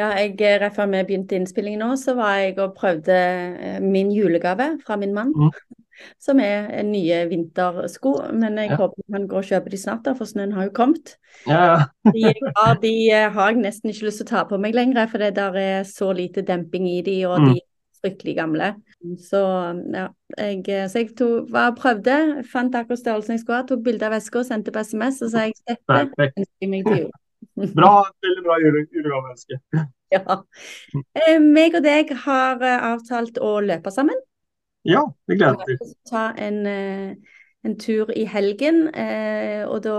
Ja, 0.00 0.08
jeg, 0.18 0.34
eh, 0.42 0.58
Rett 0.58 0.76
før 0.76 0.90
vi 0.90 1.04
begynte 1.06 1.38
innspillingen 1.38 1.84
nå, 1.84 1.94
så 2.00 2.16
var 2.18 2.40
jeg 2.42 2.58
og 2.58 2.76
prøvde 2.76 3.18
min 3.84 4.12
julegave 4.14 4.74
fra 4.84 4.98
min 5.00 5.14
mann. 5.16 5.32
Mm. 5.32 5.80
Som 6.22 6.40
er 6.42 6.70
nye 6.86 7.20
vintersko. 7.30 8.14
Men 8.32 8.58
jeg 8.60 8.72
ja. 8.72 8.78
håper 8.80 9.16
han 9.16 9.28
går 9.30 9.42
og 9.42 9.50
kjøper 9.50 9.74
de 9.74 9.80
snart, 9.80 10.02
da, 10.06 10.14
for 10.18 10.30
snøen 10.30 10.54
har 10.56 10.68
jo 10.68 10.74
kommet. 10.76 11.16
Ja, 11.48 11.84
de, 12.14 12.32
har, 12.56 12.74
de, 12.82 12.94
eh, 13.10 13.28
har 13.34 13.52
jeg 13.52 13.62
nesten 13.62 13.92
ikke 13.92 14.08
lyst 14.08 14.22
til 14.22 14.28
å 14.28 14.32
ta 14.32 14.44
på 14.50 14.60
meg 14.62 14.76
lenger, 14.76 15.06
for 15.12 15.22
det 15.22 15.34
der 15.38 15.60
er 15.60 15.86
så 15.88 16.12
lite 16.16 16.46
demping 16.46 16.88
i 16.90 17.00
de, 17.06 17.18
og 17.30 17.40
mm. 17.40 17.48
de 17.50 17.62
er 17.62 17.70
fryktelig 18.04 18.36
gamle. 18.38 18.74
Så 19.20 19.40
ja, 19.92 20.06
jeg, 20.38 20.62
eh, 20.68 20.86
så 20.88 21.02
jeg 21.02 21.12
tog, 21.18 21.50
var, 21.52 21.74
prøvde, 21.78 22.44
fant 22.52 22.74
akkurat 22.76 23.00
størrelsen 23.00 23.36
jeg 23.36 23.44
skulle 23.44 23.60
ha, 23.60 23.68
tok 23.68 23.84
bilde 23.84 24.08
av 24.08 24.16
veska 24.16 24.40
og 24.40 24.48
sendte 24.48 24.72
på 24.74 24.84
SMS, 24.84 25.20
og 25.24 25.34
sa 25.34 25.46
jeg 25.48 25.58
dette 25.68 26.30
ønsker 26.30 26.72
meg 26.72 26.88
til 26.88 27.04
jul. 27.04 27.12
Bra, 27.78 28.00
veldig 28.24 28.42
bra 28.42 28.54
julegaveønske. 28.58 29.58
Ja. 30.14 30.38
Eh, 30.94 31.36
meg 31.42 31.76
og 31.78 31.84
deg 31.84 32.10
har 32.24 32.62
eh, 32.64 32.86
avtalt 32.92 33.38
å 33.42 33.58
løpe 33.62 33.92
sammen. 33.94 34.16
Ja, 34.84 35.04
det 35.28 35.38
gleder 35.38 35.64
jeg 35.64 35.78
meg 35.78 35.84
til. 35.84 35.94
Ta 36.10 36.24
en, 36.44 36.58
en 37.64 37.78
tur 37.80 38.12
i 38.12 38.26
helgen, 38.28 38.86
og 39.68 39.78
da 39.84 39.98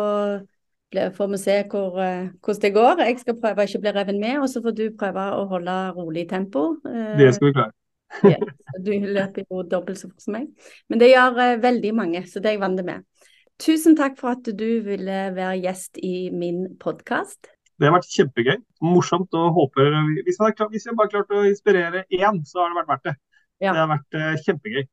får 1.15 1.27
vi 1.27 1.37
se 1.37 1.55
hvor, 1.69 1.99
eh, 2.01 2.29
hvordan 2.43 2.61
det 2.61 2.73
går. 2.73 3.01
Jeg 3.01 3.19
skal 3.19 3.39
prøve 3.41 3.63
å 3.63 3.67
ikke 3.67 3.81
bli 3.81 3.91
revet 3.95 4.19
med, 4.19 4.37
og 4.39 4.49
så 4.49 4.61
får 4.63 4.75
du 4.75 4.85
prøve 4.99 5.23
å 5.39 5.47
holde 5.49 5.75
rolig 5.95 6.27
tempo. 6.29 6.77
Eh, 6.85 7.17
det 7.19 7.33
skal 7.35 7.49
vi 7.49 7.55
klare. 7.57 7.71
ja, 8.31 8.37
du 8.79 8.91
løper 9.01 9.43
jo 9.49 9.63
dobbelt 9.67 9.99
så 9.99 10.07
fort 10.07 10.23
som 10.23 10.37
meg. 10.37 10.47
Men 10.89 11.01
det 11.01 11.11
gjør 11.11 11.59
veldig 11.63 11.91
mange, 11.97 12.23
så 12.29 12.39
det 12.39 12.51
er 12.51 12.57
jeg 12.57 12.63
vant 12.63 12.85
med. 12.85 13.03
Tusen 13.59 13.95
takk 13.95 14.17
for 14.19 14.35
at 14.35 14.45
du 14.45 14.69
ville 14.85 15.19
være 15.35 15.59
gjest 15.63 15.99
i 16.03 16.29
min 16.31 16.75
podkast. 16.79 17.49
Det 17.75 17.89
har 17.89 17.95
vært 17.95 18.07
kjempegøy, 18.07 18.57
morsomt 18.87 19.33
og 19.35 19.49
håper 19.57 19.89
Hvis 20.23 20.37
vi, 20.39 20.45
har, 20.45 20.69
hvis 20.71 20.85
vi 20.87 20.93
bare 20.95 21.11
klarte 21.11 21.35
å 21.35 21.47
inspirere 21.47 22.05
én, 22.07 22.39
så 22.47 22.61
har 22.61 22.71
det 22.71 22.77
vært 22.79 22.91
verdt 22.93 23.09
det. 23.09 23.15
Ja. 23.64 23.72
Det 23.72 23.82
har 23.82 23.91
vært 23.94 24.19
uh, 24.19 24.34
kjempegøy. 24.45 24.86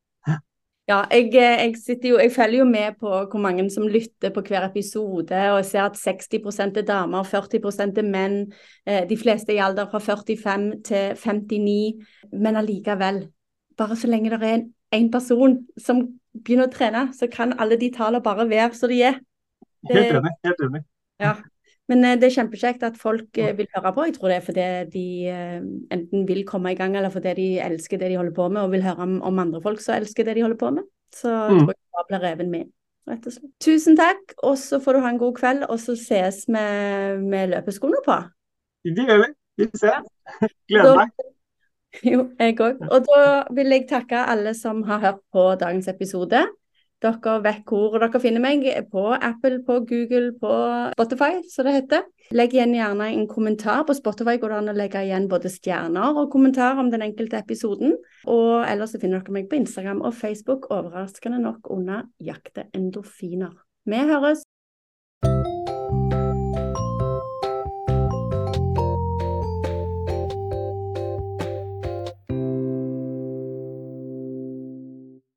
Ja, 0.88 1.04
jeg, 1.10 1.28
eh, 1.38 1.72
jeg, 1.88 1.98
jo, 2.04 2.18
jeg, 2.18 2.32
følger 2.34 2.58
jo 2.58 2.64
med 2.64 2.96
på 3.00 3.08
hvor 3.08 3.38
mange 3.38 3.70
som 3.70 3.86
lytter 3.86 4.32
på 4.34 4.42
hver 4.42 4.66
episode, 4.66 5.36
og 5.52 5.60
jeg 5.60 5.64
ser 5.64 5.82
at 5.84 5.96
60 5.96 6.58
er 6.76 6.82
damer, 6.82 7.22
40 7.22 7.96
er 7.98 8.02
menn. 8.02 8.52
Eh, 8.86 9.08
de 9.08 9.16
fleste 9.16 9.54
i 9.54 9.60
alder 9.62 9.86
fra 9.90 9.98
45 9.98 10.82
til 10.82 11.14
59. 11.16 12.02
Men 12.32 12.56
allikevel, 12.56 13.28
bare 13.78 13.96
så 13.96 14.10
lenge 14.10 14.30
det 14.30 14.42
er 14.42 14.64
en 14.92 15.10
person 15.10 15.56
som 15.78 16.02
begynner 16.34 16.66
å 16.66 16.74
trene, 16.74 17.06
så 17.14 17.30
kan 17.30 17.54
alle 17.60 17.78
de 17.78 17.92
tallene 17.94 18.22
bare 18.22 18.48
være 18.50 18.74
som 18.74 18.90
de 18.90 19.02
er. 19.02 19.20
Helt 19.88 20.18
enig. 20.18 20.34
Helt 20.44 20.66
enig. 20.66 20.82
Ja. 21.20 21.36
Men 21.90 22.04
eh, 22.06 22.18
det 22.20 22.28
er 22.28 22.36
kjempekjekt 22.36 22.84
at 22.86 22.98
folk 23.00 23.38
eh, 23.40 23.54
vil 23.58 23.70
høre 23.74 23.94
på. 23.94 24.04
Jeg 24.08 24.16
tror 24.16 24.30
det 24.30 24.36
er 24.38 24.44
fordi 24.46 24.66
de 24.92 25.06
eh, 25.32 25.56
enten 25.94 26.28
vil 26.28 26.44
komme 26.48 26.72
i 26.72 26.78
gang, 26.78 26.94
eller 26.96 27.12
fordi 27.14 27.34
de 27.38 27.48
elsker 27.64 28.00
det 28.00 28.12
de 28.12 28.20
holder 28.20 28.36
på 28.36 28.48
med, 28.52 28.62
og 28.62 28.74
vil 28.74 28.86
høre 28.86 29.06
om, 29.06 29.18
om 29.26 29.42
andre 29.42 29.62
folk 29.64 29.82
som 29.82 29.96
elsker 29.98 30.28
det 30.28 30.36
de 30.38 30.46
holder 30.46 30.60
på 30.60 30.70
med. 30.78 30.86
Så 31.14 31.32
jeg 31.32 31.58
mm. 31.58 31.64
tror 31.64 31.74
jeg 31.74 31.98
bare 31.98 32.08
blir 32.10 32.24
reven 32.28 32.54
med. 32.54 32.70
Rett 33.10 33.26
og 33.26 33.34
slett. 33.34 33.50
Tusen 33.64 33.98
takk, 33.98 34.36
og 34.46 34.54
så 34.60 34.78
får 34.82 34.94
du 34.94 35.02
ha 35.02 35.10
en 35.10 35.20
god 35.20 35.34
kveld, 35.40 35.66
og 35.66 35.80
så 35.82 35.96
ses 35.98 36.44
vi 36.46 36.64
med 37.26 37.50
løpeskoene 37.50 38.02
på. 38.06 38.18
Det 38.86 39.06
gjør 39.08 39.24
vi. 39.24 39.30
Vi 39.60 39.68
ses. 39.74 40.08
Gleder 40.70 41.04
meg. 41.04 41.12
Jo, 42.08 42.22
jeg 42.40 42.54
òg. 42.56 42.78
Og 42.88 43.02
da 43.04 43.16
vil 43.52 43.68
jeg 43.74 43.82
takke 43.90 44.22
alle 44.32 44.54
som 44.56 44.78
har 44.88 45.02
hørt 45.02 45.18
på 45.28 45.42
dagens 45.60 45.90
episode. 45.92 46.40
Dere 47.02 47.38
vet 47.42 47.64
hvor 47.66 47.96
dere 47.98 48.20
finner 48.22 48.42
meg. 48.44 48.66
På 48.92 49.08
Apple, 49.16 49.58
på 49.66 49.80
Google, 49.88 50.32
på 50.38 50.52
Spotify, 50.94 51.40
som 51.50 51.66
det 51.66 51.74
heter. 51.80 52.06
Legg 52.32 52.54
igjen 52.54 52.76
gjerne 52.76 53.10
en 53.10 53.26
kommentar. 53.30 53.82
På 53.88 53.96
Spotify 53.98 54.38
går 54.38 54.54
det 54.54 54.60
an 54.60 54.72
å 54.72 54.76
legge 54.76 55.02
igjen 55.08 55.26
både 55.30 55.50
stjerner 55.52 56.22
og 56.22 56.30
kommentar 56.34 56.78
om 56.80 56.92
den 56.92 57.04
enkelte 57.08 57.42
episoden. 57.42 57.98
Og 58.30 58.62
ellers 58.68 58.94
så 58.94 59.02
finner 59.02 59.20
dere 59.20 59.34
meg 59.40 59.50
på 59.50 59.58
Instagram 59.58 60.04
og 60.06 60.14
Facebook, 60.14 60.70
overraskende 60.70 61.42
nok 61.42 61.70
under 61.74 62.06
Jakte 62.22 62.68
endorfiner. 62.76 63.54
Vi 63.88 64.06
høres! 64.06 64.46